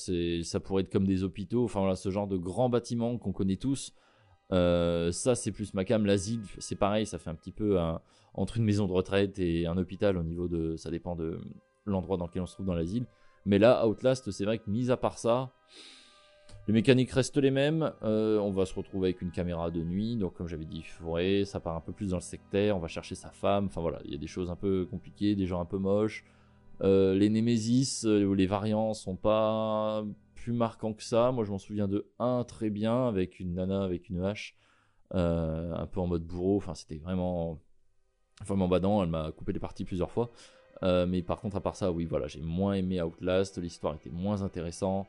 Ça 0.45 0.61
pourrait 0.61 0.83
être 0.83 0.93
comme 0.93 1.07
des 1.07 1.25
hôpitaux, 1.25 1.65
enfin 1.65 1.81
voilà, 1.81 1.97
ce 1.97 2.11
genre 2.11 2.29
de 2.29 2.37
grands 2.37 2.69
bâtiments 2.69 3.19
qu'on 3.19 3.33
connaît 3.33 3.57
tous. 3.57 3.93
Euh, 4.53 5.11
ça, 5.11 5.35
c'est 5.35 5.51
plus 5.51 5.75
ma 5.75 5.85
cam. 5.85 6.07
L'asile, 6.07 6.43
c'est 6.59 6.77
pareil, 6.77 7.07
ça 7.07 7.19
fait 7.19 7.31
un 7.31 7.35
petit 7.35 7.53
peu 7.53 7.79
entre 8.35 8.59
une 8.59 8.65
maison 8.65 8.87
de 8.87 8.93
retraite 8.93 9.39
et 9.39 9.67
un 9.67 9.77
hôpital 9.77 10.17
au 10.17 10.23
niveau 10.23 10.47
de. 10.47 10.77
Ça 10.77 10.91
dépend 10.91 11.17
de 11.17 11.41
l'endroit 11.87 12.17
dans 12.17 12.27
lequel 12.27 12.43
on 12.43 12.47
se 12.47 12.55
trouve 12.55 12.67
dans 12.67 12.75
l'asile. 12.75 13.07
Mais 13.45 13.59
là, 13.59 13.87
Outlast, 13.87 14.31
c'est 14.31 14.45
vrai 14.45 14.59
que 14.59 14.69
mis 14.69 14.91
à 14.91 14.97
part 14.97 15.19
ça, 15.19 15.53
les 16.67 16.73
mécaniques 16.73 17.13
restent 17.13 17.37
les 17.37 17.53
mêmes. 17.53 17.93
Euh, 18.03 18.39
on 18.39 18.51
va 18.51 18.67
se 18.67 18.75
retrouver 18.75 19.11
avec 19.11 19.23
une 19.23 19.31
caméra 19.31 19.71
de 19.71 19.83
nuit. 19.83 20.17
Donc, 20.17 20.35
comme 20.35 20.49
j'avais 20.49 20.65
dit, 20.65 20.83
forêt, 20.83 21.45
ça 21.45 21.61
part 21.61 21.77
un 21.77 21.81
peu 21.81 21.93
plus 21.93 22.11
dans 22.11 22.17
le 22.17 22.23
sectaire. 22.23 22.77
On 22.77 22.81
va 22.81 22.89
chercher 22.89 23.15
sa 23.15 23.31
femme. 23.31 23.67
Enfin 23.67 23.81
voilà, 23.81 24.01
il 24.05 24.11
y 24.11 24.15
a 24.17 24.19
des 24.19 24.27
choses 24.27 24.51
un 24.51 24.57
peu 24.57 24.85
compliquées, 24.91 25.37
des 25.37 25.47
gens 25.47 25.61
un 25.61 25.65
peu 25.65 25.79
moches. 25.79 26.25
Euh, 26.83 27.15
les 27.15 27.31
Nemesis 27.31 28.03
euh, 28.05 28.35
les 28.35 28.47
variants 28.47 28.93
sont 28.93 29.17
pas 29.17 30.05
plus 30.35 30.53
marquants 30.53 30.93
que 30.93 31.05
ça. 31.05 31.31
Moi, 31.31 31.45
je 31.45 31.53
m'en 31.53 31.59
souviens 31.59 31.87
de 31.87 32.11
un 32.19 32.43
très 32.43 32.69
bien 32.69 33.07
avec 33.07 33.39
une 33.39 33.55
nana 33.55 33.85
avec 33.85 34.09
une 34.09 34.23
hache, 34.25 34.57
un 35.13 35.87
peu 35.87 36.01
en 36.01 36.09
mode 36.09 36.25
bourreau. 36.25 36.57
Enfin, 36.57 36.75
c'était 36.75 36.99
vraiment 36.99 37.61
vraiment 38.45 38.67
badant. 38.67 39.05
Elle 39.05 39.09
m'a 39.09 39.31
coupé 39.31 39.53
les 39.53 39.61
parties 39.61 39.85
plusieurs 39.85 40.11
fois. 40.11 40.31
Euh, 40.83 41.07
mais 41.07 41.23
par 41.23 41.41
contre, 41.41 41.57
à 41.57 41.61
part 41.61 41.77
ça, 41.77 41.91
oui, 41.91 42.05
voilà, 42.05 42.27
j'ai 42.27 42.41
moins 42.41 42.75
aimé 42.75 43.01
Outlast. 43.01 43.59
L'histoire 43.59 43.95
était 43.95 44.11
moins 44.11 44.43
intéressante. 44.43 45.09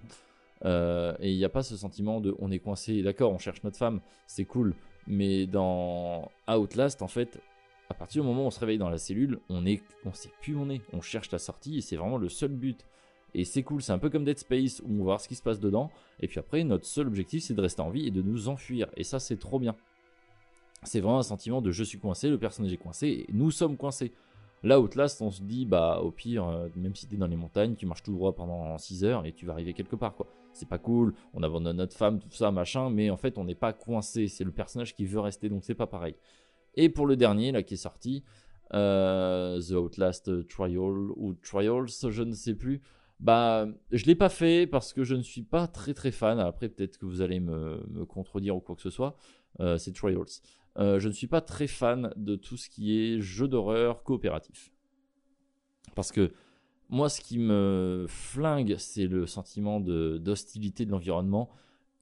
Euh, 0.65 1.15
et 1.19 1.31
il 1.31 1.37
n'y 1.37 1.45
a 1.45 1.49
pas 1.49 1.63
ce 1.63 1.77
sentiment 1.77 2.19
de 2.19 2.35
on 2.39 2.51
est 2.51 2.59
coincé. 2.59 3.01
D'accord, 3.03 3.31
on 3.31 3.37
cherche 3.37 3.63
notre 3.63 3.77
femme, 3.77 4.01
c'est 4.25 4.45
cool. 4.45 4.73
Mais 5.05 5.45
dans 5.45 6.29
Outlast, 6.47 7.01
en 7.01 7.07
fait, 7.07 7.39
à 7.89 7.93
partir 7.93 8.21
du 8.21 8.27
moment 8.27 8.43
où 8.43 8.47
on 8.47 8.51
se 8.51 8.59
réveille 8.59 8.77
dans 8.77 8.89
la 8.89 8.97
cellule, 8.97 9.39
on 9.49 9.65
est, 9.65 9.81
on 10.05 10.13
sait 10.13 10.31
plus 10.41 10.55
où 10.55 10.61
on 10.61 10.69
est. 10.69 10.81
On 10.93 11.01
cherche 11.01 11.31
la 11.31 11.39
sortie 11.39 11.77
et 11.77 11.81
c'est 11.81 11.95
vraiment 11.95 12.17
le 12.17 12.29
seul 12.29 12.51
but. 12.51 12.85
Et 13.33 13.45
c'est 13.45 13.63
cool, 13.63 13.81
c'est 13.81 13.91
un 13.91 13.99
peu 13.99 14.09
comme 14.09 14.23
Dead 14.23 14.39
Space 14.39 14.81
où 14.81 14.91
on 14.91 14.97
va 14.99 15.03
voir 15.03 15.21
ce 15.21 15.27
qui 15.27 15.35
se 15.35 15.43
passe 15.43 15.59
dedans. 15.59 15.91
Et 16.19 16.27
puis 16.27 16.39
après, 16.39 16.63
notre 16.63 16.85
seul 16.85 17.07
objectif 17.07 17.43
c'est 17.43 17.53
de 17.53 17.61
rester 17.61 17.81
en 17.81 17.89
vie 17.89 18.07
et 18.07 18.11
de 18.11 18.21
nous 18.21 18.49
enfuir. 18.49 18.87
Et 18.97 19.03
ça, 19.03 19.19
c'est 19.19 19.37
trop 19.37 19.59
bien. 19.59 19.75
C'est 20.83 20.99
vraiment 20.99 21.19
un 21.19 21.23
sentiment 21.23 21.61
de 21.61 21.71
je 21.71 21.83
suis 21.83 21.99
coincé, 21.99 22.29
le 22.29 22.37
personnage 22.37 22.71
est 22.73 22.77
coincé 22.77 23.25
et 23.27 23.33
nous 23.33 23.51
sommes 23.51 23.77
coincés. 23.77 24.11
Là, 24.63 24.79
Outlast, 24.79 25.21
on 25.21 25.29
se 25.29 25.43
dit, 25.43 25.65
bah 25.65 25.99
au 26.01 26.11
pire, 26.11 26.47
euh, 26.47 26.67
même 26.75 26.95
si 26.95 27.07
t'es 27.07 27.15
dans 27.15 27.27
les 27.27 27.35
montagnes, 27.35 27.75
tu 27.75 27.85
marches 27.85 28.03
tout 28.03 28.13
droit 28.13 28.35
pendant 28.35 28.77
6 28.77 29.03
heures 29.03 29.25
et 29.25 29.33
tu 29.33 29.45
vas 29.45 29.53
arriver 29.53 29.73
quelque 29.73 29.95
part, 29.95 30.15
quoi. 30.15 30.27
C'est 30.53 30.67
pas 30.67 30.79
cool, 30.79 31.13
on 31.33 31.43
abandonne 31.43 31.77
notre 31.77 31.95
femme, 31.95 32.19
tout 32.19 32.31
ça, 32.31 32.51
machin, 32.51 32.89
mais 32.89 33.11
en 33.11 33.17
fait, 33.17 33.37
on 33.37 33.43
n'est 33.43 33.55
pas 33.55 33.73
coincé. 33.73 34.27
C'est 34.27 34.43
le 34.43 34.51
personnage 34.51 34.95
qui 34.95 35.05
veut 35.05 35.19
rester, 35.19 35.49
donc 35.49 35.63
c'est 35.63 35.75
pas 35.75 35.85
pareil. 35.85 36.15
Et 36.73 36.89
pour 36.89 37.05
le 37.05 37.15
dernier, 37.15 37.51
là, 37.51 37.61
qui 37.61 37.75
est 37.75 37.77
sorti, 37.77 38.23
euh, 38.73 39.61
The 39.61 39.71
Outlast 39.71 40.47
Trial 40.47 41.11
ou 41.15 41.35
Trials, 41.43 41.89
je 42.09 42.23
ne 42.23 42.33
sais 42.33 42.55
plus. 42.55 42.81
Bah, 43.19 43.67
je 43.91 44.05
l'ai 44.05 44.15
pas 44.15 44.29
fait 44.29 44.67
parce 44.67 44.93
que 44.93 45.03
je 45.03 45.15
ne 45.15 45.23
suis 45.23 45.41
pas 45.41 45.67
très 45.67 45.93
très 45.93 46.11
fan. 46.11 46.39
Après, 46.39 46.69
peut-être 46.69 46.97
que 46.97 47.05
vous 47.05 47.21
allez 47.21 47.39
me, 47.39 48.05
contredire 48.07 48.55
ou 48.55 48.59
quoi 48.59 48.75
que 48.75 48.81
ce 48.81 48.89
soit. 48.89 49.15
Euh, 49.59 49.77
c'est 49.77 49.93
Trials. 49.93 50.25
Euh, 50.77 50.99
je 50.99 51.07
ne 51.07 51.13
suis 51.13 51.27
pas 51.27 51.41
très 51.41 51.67
fan 51.67 52.13
de 52.15 52.35
tout 52.35 52.57
ce 52.57 52.69
qui 52.69 52.97
est 52.97 53.19
jeu 53.19 53.47
d'horreur 53.47 54.03
coopératif. 54.03 54.71
Parce 55.95 56.11
que 56.11 56.31
moi, 56.89 57.09
ce 57.09 57.21
qui 57.21 57.39
me 57.39 58.05
flingue, 58.07 58.75
c'est 58.77 59.07
le 59.07 59.25
sentiment 59.25 59.79
d'hostilité 59.79 60.85
de, 60.85 60.91
l'environnement 60.91 61.49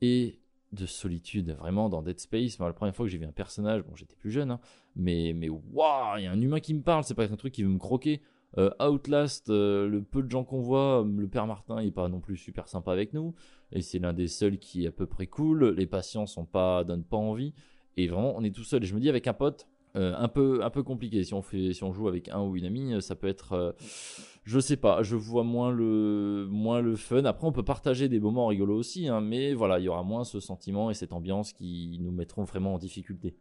et 0.01 0.39
de 0.73 0.85
solitude. 0.85 1.51
Vraiment, 1.51 1.89
dans 1.89 2.01
Dead 2.01 2.19
Space, 2.19 2.59
la 2.59 2.73
première 2.73 2.95
fois 2.95 3.05
que 3.05 3.11
j'ai 3.11 3.17
vu 3.17 3.25
un 3.25 3.31
personnage, 3.31 3.83
bon, 3.83 3.95
j'étais 3.95 4.15
plus 4.15 4.31
jeune, 4.31 4.51
hein, 4.51 4.59
mais 4.95 5.33
mais 5.33 5.49
waouh, 5.49 6.17
il 6.17 6.23
y 6.23 6.27
a 6.27 6.31
un 6.31 6.41
humain 6.41 6.59
qui 6.59 6.73
me 6.73 6.81
parle, 6.81 7.03
c'est 7.03 7.15
pas 7.15 7.31
un 7.31 7.35
truc 7.35 7.53
qui 7.53 7.63
veut 7.63 7.69
me 7.69 7.79
croquer. 7.79 8.21
Euh, 8.57 8.69
Outlast, 8.79 9.49
euh, 9.49 9.87
le 9.87 10.01
peu 10.01 10.23
de 10.23 10.29
gens 10.29 10.43
qu'on 10.43 10.61
voit, 10.61 11.05
le 11.05 11.27
père 11.27 11.45
Martin 11.45 11.81
il 11.81 11.87
est 11.87 11.91
pas 11.91 12.07
non 12.07 12.21
plus 12.21 12.37
super 12.37 12.69
sympa 12.69 12.91
avec 12.91 13.13
nous, 13.13 13.33
et 13.71 13.81
c'est 13.81 13.99
l'un 13.99 14.13
des 14.13 14.27
seuls 14.27 14.59
qui 14.59 14.85
est 14.85 14.87
à 14.87 14.91
peu 14.91 15.07
près 15.07 15.27
cool. 15.27 15.69
Les 15.69 15.87
patients 15.87 16.25
sont 16.25 16.47
donnent 16.53 17.03
pas 17.03 17.17
envie, 17.17 17.53
et 17.97 18.07
vraiment 18.07 18.33
on 18.35 18.43
est 18.43 18.53
tout 18.53 18.63
seul. 18.63 18.83
Et 18.83 18.85
je 18.85 18.95
me 18.95 18.99
dis 18.99 19.09
avec 19.09 19.27
un 19.27 19.33
pote, 19.33 19.67
euh, 19.95 20.13
un, 20.17 20.27
peu, 20.27 20.63
un 20.63 20.69
peu 20.69 20.83
compliqué. 20.83 21.23
Si 21.23 21.33
on, 21.33 21.41
fait, 21.41 21.73
si 21.73 21.83
on 21.83 21.93
joue 21.93 22.07
avec 22.07 22.29
un 22.29 22.41
ou 22.41 22.55
une 22.55 22.65
amie, 22.65 23.01
ça 23.01 23.15
peut 23.15 23.27
être. 23.27 23.53
euh, 23.53 23.71
je 24.43 24.59
sais 24.59 24.77
pas, 24.77 25.01
je 25.01 25.15
vois 25.15 25.43
moins 25.43 25.71
le, 25.71 26.47
moins 26.49 26.81
le 26.81 26.95
fun. 26.95 27.25
Après, 27.25 27.47
on 27.47 27.51
peut 27.51 27.63
partager 27.63 28.09
des 28.09 28.19
moments 28.19 28.47
rigolos 28.47 28.77
aussi, 28.77 29.07
hein, 29.07 29.21
mais 29.21 29.53
voilà, 29.53 29.79
il 29.79 29.85
y 29.85 29.87
aura 29.87 30.03
moins 30.03 30.23
ce 30.23 30.39
sentiment 30.39 30.91
et 30.91 30.93
cette 30.93 31.13
ambiance 31.13 31.53
qui 31.53 31.97
nous 31.99 32.11
mettront 32.11 32.43
vraiment 32.43 32.75
en 32.75 32.77
difficulté. 32.77 33.35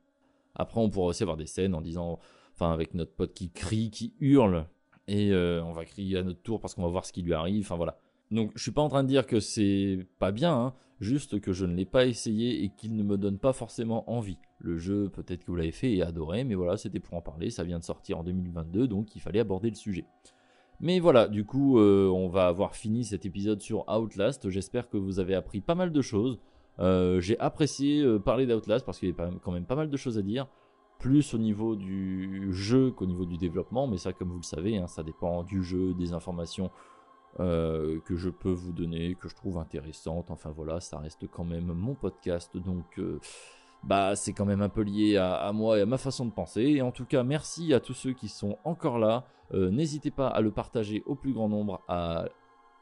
Après, 0.55 0.81
on 0.81 0.89
pourra 0.89 1.09
aussi 1.09 1.23
avoir 1.23 1.37
des 1.37 1.47
scènes 1.47 1.75
en 1.75 1.81
disant. 1.81 2.19
Enfin, 2.57 2.73
avec 2.73 2.95
notre 2.95 3.13
pote 3.13 3.35
qui 3.35 3.51
crie, 3.51 3.91
qui 3.91 4.15
hurle, 4.21 4.69
et 5.09 5.33
euh, 5.33 5.61
on 5.65 5.73
va 5.73 5.85
crier 5.85 6.19
à 6.19 6.23
notre 6.23 6.41
tour 6.41 6.61
parce 6.61 6.75
qu'on 6.75 6.83
va 6.83 6.89
voir 6.89 7.05
ce 7.05 7.13
qui 7.13 7.23
lui 7.23 7.35
arrive. 7.35 7.65
Enfin, 7.65 7.75
voilà. 7.75 7.99
Donc, 8.31 8.53
je 8.55 8.63
suis 8.63 8.71
pas 8.71 8.81
en 8.81 8.89
train 8.89 9.03
de 9.03 9.09
dire 9.09 9.27
que 9.27 9.41
c'est 9.41 10.07
pas 10.21 10.31
bien, 10.31 10.55
hein, 10.55 10.75
juste 11.05 11.41
que 11.41 11.53
je 11.53 11.67
ne 11.67 11.75
l'ai 11.75 11.85
pas 11.85 12.07
essayé 12.07 12.65
et 12.65 12.71
qu'il 12.71 12.97
ne 12.97 13.05
me 13.05 13.17
donne 13.17 13.39
pas 13.39 13.53
forcément 13.53 14.11
envie. 14.11 14.39
Le 14.59 14.77
jeu, 14.77 15.09
peut-être 15.09 15.45
que 15.45 15.51
vous 15.51 15.57
l'avez 15.57 15.73
fait 15.73 15.93
et 15.93 16.03
adoré, 16.03 16.43
mais 16.43 16.55
voilà, 16.55 16.77
c'était 16.77 16.99
pour 16.99 17.15
en 17.15 17.21
parler. 17.21 17.51
Ça 17.51 17.63
vient 17.63 17.79
de 17.79 17.85
sortir 17.85 18.19
en 18.19 18.25
2022, 18.25 18.89
donc 18.89 19.15
il 19.15 19.21
fallait 19.21 19.41
aborder 19.41 19.69
le 19.69 19.77
sujet. 19.77 20.05
Mais 20.81 20.99
voilà, 20.99 21.29
du 21.29 21.45
coup, 21.45 21.79
euh, 21.79 22.09
on 22.09 22.29
va 22.29 22.47
avoir 22.47 22.75
fini 22.75 23.05
cet 23.05 23.27
épisode 23.27 23.61
sur 23.61 23.89
Outlast. 23.89 24.49
J'espère 24.49 24.89
que 24.89 24.97
vous 24.97 25.21
avez 25.21 25.35
appris 25.35 25.61
pas 25.61 25.75
mal 25.75 25.93
de 25.93 26.03
choses. 26.03 26.39
Euh, 26.81 27.21
J'ai 27.21 27.39
apprécié 27.39 28.03
euh, 28.03 28.19
parler 28.19 28.47
d'Outlast 28.47 28.85
parce 28.85 28.99
qu'il 28.99 29.09
y 29.09 29.13
a 29.13 29.31
quand 29.43 29.53
même 29.53 29.67
pas 29.67 29.77
mal 29.77 29.89
de 29.89 29.97
choses 29.97 30.19
à 30.19 30.23
dire. 30.23 30.49
Plus 30.99 31.35
au 31.35 31.39
niveau 31.39 31.77
du 31.77 32.53
jeu 32.53 32.91
qu'au 32.91 33.07
niveau 33.07 33.27
du 33.27 33.37
développement, 33.37 33.87
mais 33.87 33.99
ça, 33.99 34.13
comme 34.13 34.31
vous 34.31 34.39
le 34.39 34.43
savez, 34.43 34.79
hein, 34.79 34.87
ça 34.87 35.03
dépend 35.03 35.43
du 35.43 35.63
jeu, 35.63 35.93
des 35.95 36.13
informations 36.13 36.71
euh, 37.41 38.01
que 38.05 38.17
je 38.17 38.31
peux 38.31 38.53
vous 38.53 38.73
donner, 38.73 39.15
que 39.15 39.29
je 39.29 39.35
trouve 39.35 39.59
intéressantes. 39.59 40.31
Enfin 40.31 40.51
voilà, 40.51 40.81
ça 40.81 40.99
reste 40.99 41.27
quand 41.29 41.45
même 41.45 41.73
mon 41.73 41.95
podcast, 41.95 42.57
donc 42.57 42.99
euh, 42.99 43.21
bah 43.83 44.17
c'est 44.17 44.33
quand 44.33 44.47
même 44.47 44.63
un 44.63 44.69
peu 44.69 44.83
lié 44.83 45.17
à, 45.17 45.35
à 45.35 45.53
moi 45.53 45.79
et 45.79 45.83
à 45.83 45.87
ma 45.87 45.99
façon 45.99 46.27
de 46.27 46.31
penser. 46.33 46.63
Et 46.63 46.83
en 46.83 46.93
tout 46.93 47.05
cas, 47.05 47.23
merci 47.23 47.75
à 47.75 47.81
tous 47.81 47.95
ceux 47.95 48.13
qui 48.13 48.29
sont 48.29 48.59
encore 48.65 48.99
là. 48.99 49.27
Euh, 49.53 49.71
N'hésitez 49.71 50.11
pas 50.11 50.29
à 50.29 50.41
le 50.41 50.51
partager 50.51 51.03
au 51.07 51.15
plus 51.15 51.33
grand 51.33 51.49
nombre, 51.49 51.83
à 51.89 52.27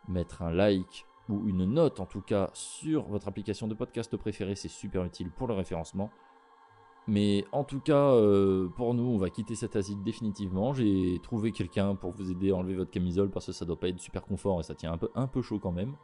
mettre 0.08 0.42
un 0.42 0.52
like 0.52 1.06
ou 1.28 1.48
une 1.48 1.64
note 1.64 2.00
en 2.00 2.06
tout 2.06 2.20
cas 2.20 2.50
sur 2.52 3.04
votre 3.04 3.28
application 3.28 3.68
de 3.68 3.74
podcast 3.74 4.16
préférée, 4.16 4.56
c'est 4.56 4.68
super 4.68 5.04
utile 5.04 5.30
pour 5.30 5.46
le 5.46 5.54
référencement. 5.54 6.10
Mais 7.08 7.44
en 7.50 7.64
tout 7.64 7.80
cas, 7.80 8.12
euh, 8.12 8.68
pour 8.68 8.94
nous, 8.94 9.02
on 9.02 9.18
va 9.18 9.28
quitter 9.28 9.56
cet 9.56 9.74
asile 9.74 10.02
définitivement. 10.02 10.72
J'ai 10.72 11.18
trouvé 11.22 11.50
quelqu'un 11.50 11.96
pour 11.96 12.12
vous 12.12 12.30
aider 12.30 12.52
à 12.52 12.56
enlever 12.56 12.76
votre 12.76 12.90
camisole 12.90 13.30
parce 13.30 13.46
que 13.46 13.52
ça 13.52 13.64
doit 13.64 13.78
pas 13.78 13.88
être 13.88 13.98
super 13.98 14.22
confort 14.22 14.60
et 14.60 14.62
ça 14.62 14.74
tient 14.74 14.96
un 15.14 15.26
peu, 15.26 15.42
chaud 15.42 15.58
quand 15.58 15.72
même. 15.72 15.96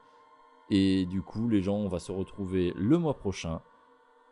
Et 0.70 1.06
du 1.06 1.22
coup, 1.22 1.48
les 1.48 1.62
gens, 1.62 1.76
on 1.76 1.88
va 1.88 2.00
se 2.00 2.10
retrouver 2.10 2.72
le 2.76 2.98
mois 2.98 3.16
prochain. 3.16 3.62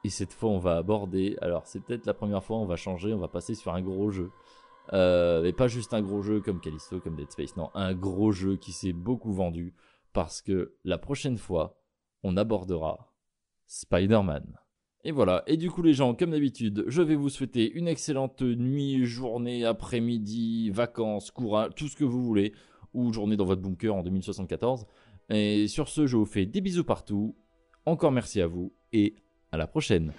Et 0.03 0.11
cette 0.11 0.33
fois, 0.33 0.51
on 0.51 0.59
va 0.59 0.77
aborder. 0.77 1.37
Alors, 1.41 1.67
c'est 1.67 1.81
peut-être 1.81 2.07
la 2.07 2.15
première 2.15 2.43
fois, 2.43 2.57
on 2.57 2.67
va 2.67 2.77
changer, 2.77 3.15
on 3.15 3.19
va 3.19 3.29
passer 3.29 3.55
sur 3.55 3.73
un 3.73 3.81
gros 3.81 4.11
jeu. 4.11 4.31
Euh, 4.93 5.45
et 5.45 5.53
pas 5.53 5.69
juste 5.69 5.95
un 5.95 6.03
gros 6.03 6.23
jeu 6.23 6.41
comme 6.41 6.61
Callisto, 6.61 7.01
comme 7.01 7.17
Dead 7.17 7.31
Space, 7.31 7.57
non, 7.57 7.71
un 7.75 7.93
gros 7.93 8.31
jeu 8.31 8.57
qui 8.57 8.73
s'est 8.73 8.93
beaucoup 8.93 9.33
vendu. 9.33 9.75
Parce 10.13 10.43
que 10.43 10.75
la 10.85 10.99
prochaine 10.99 11.39
fois, 11.39 11.79
on 12.23 12.37
abordera 12.37 13.13
Spider-Man. 13.67 14.59
Et 15.07 15.13
voilà. 15.13 15.45
Et 15.47 15.57
du 15.57 15.71
coup, 15.71 15.83
les 15.83 15.95
gens, 15.95 16.17
comme 16.17 16.33
d'habitude, 16.33 16.85
je 16.89 17.01
vais 17.01 17.15
vous 17.15 17.29
souhaiter 17.29 17.71
une 17.71 17.87
excellente 17.87 18.43
nuit, 18.43 19.05
journée, 19.05 19.65
après-midi, 19.65 20.71
vacances, 20.71 21.31
courage, 21.31 21.71
tout 21.77 21.87
ce 21.87 21.95
que 21.95 22.03
vous 22.03 22.25
voulez, 22.25 22.53
ou 22.93 23.13
journée 23.13 23.37
dans 23.37 23.45
votre 23.45 23.63
bunker 23.63 23.95
en 23.95 24.03
2074. 24.03 24.85
Et 25.31 25.69
sur 25.69 25.89
ce, 25.89 26.09
je 26.09 26.17
vous 26.17 26.27
fais 26.27 26.45
des 26.45 26.61
bisous 26.61 26.83
partout. 26.83 27.37
Encore 27.85 28.11
merci 28.11 28.41
à 28.41 28.49
vous 28.49 28.73
et 28.93 29.15
à 29.53 29.57
la 29.57 29.69
prochaine. 29.69 30.13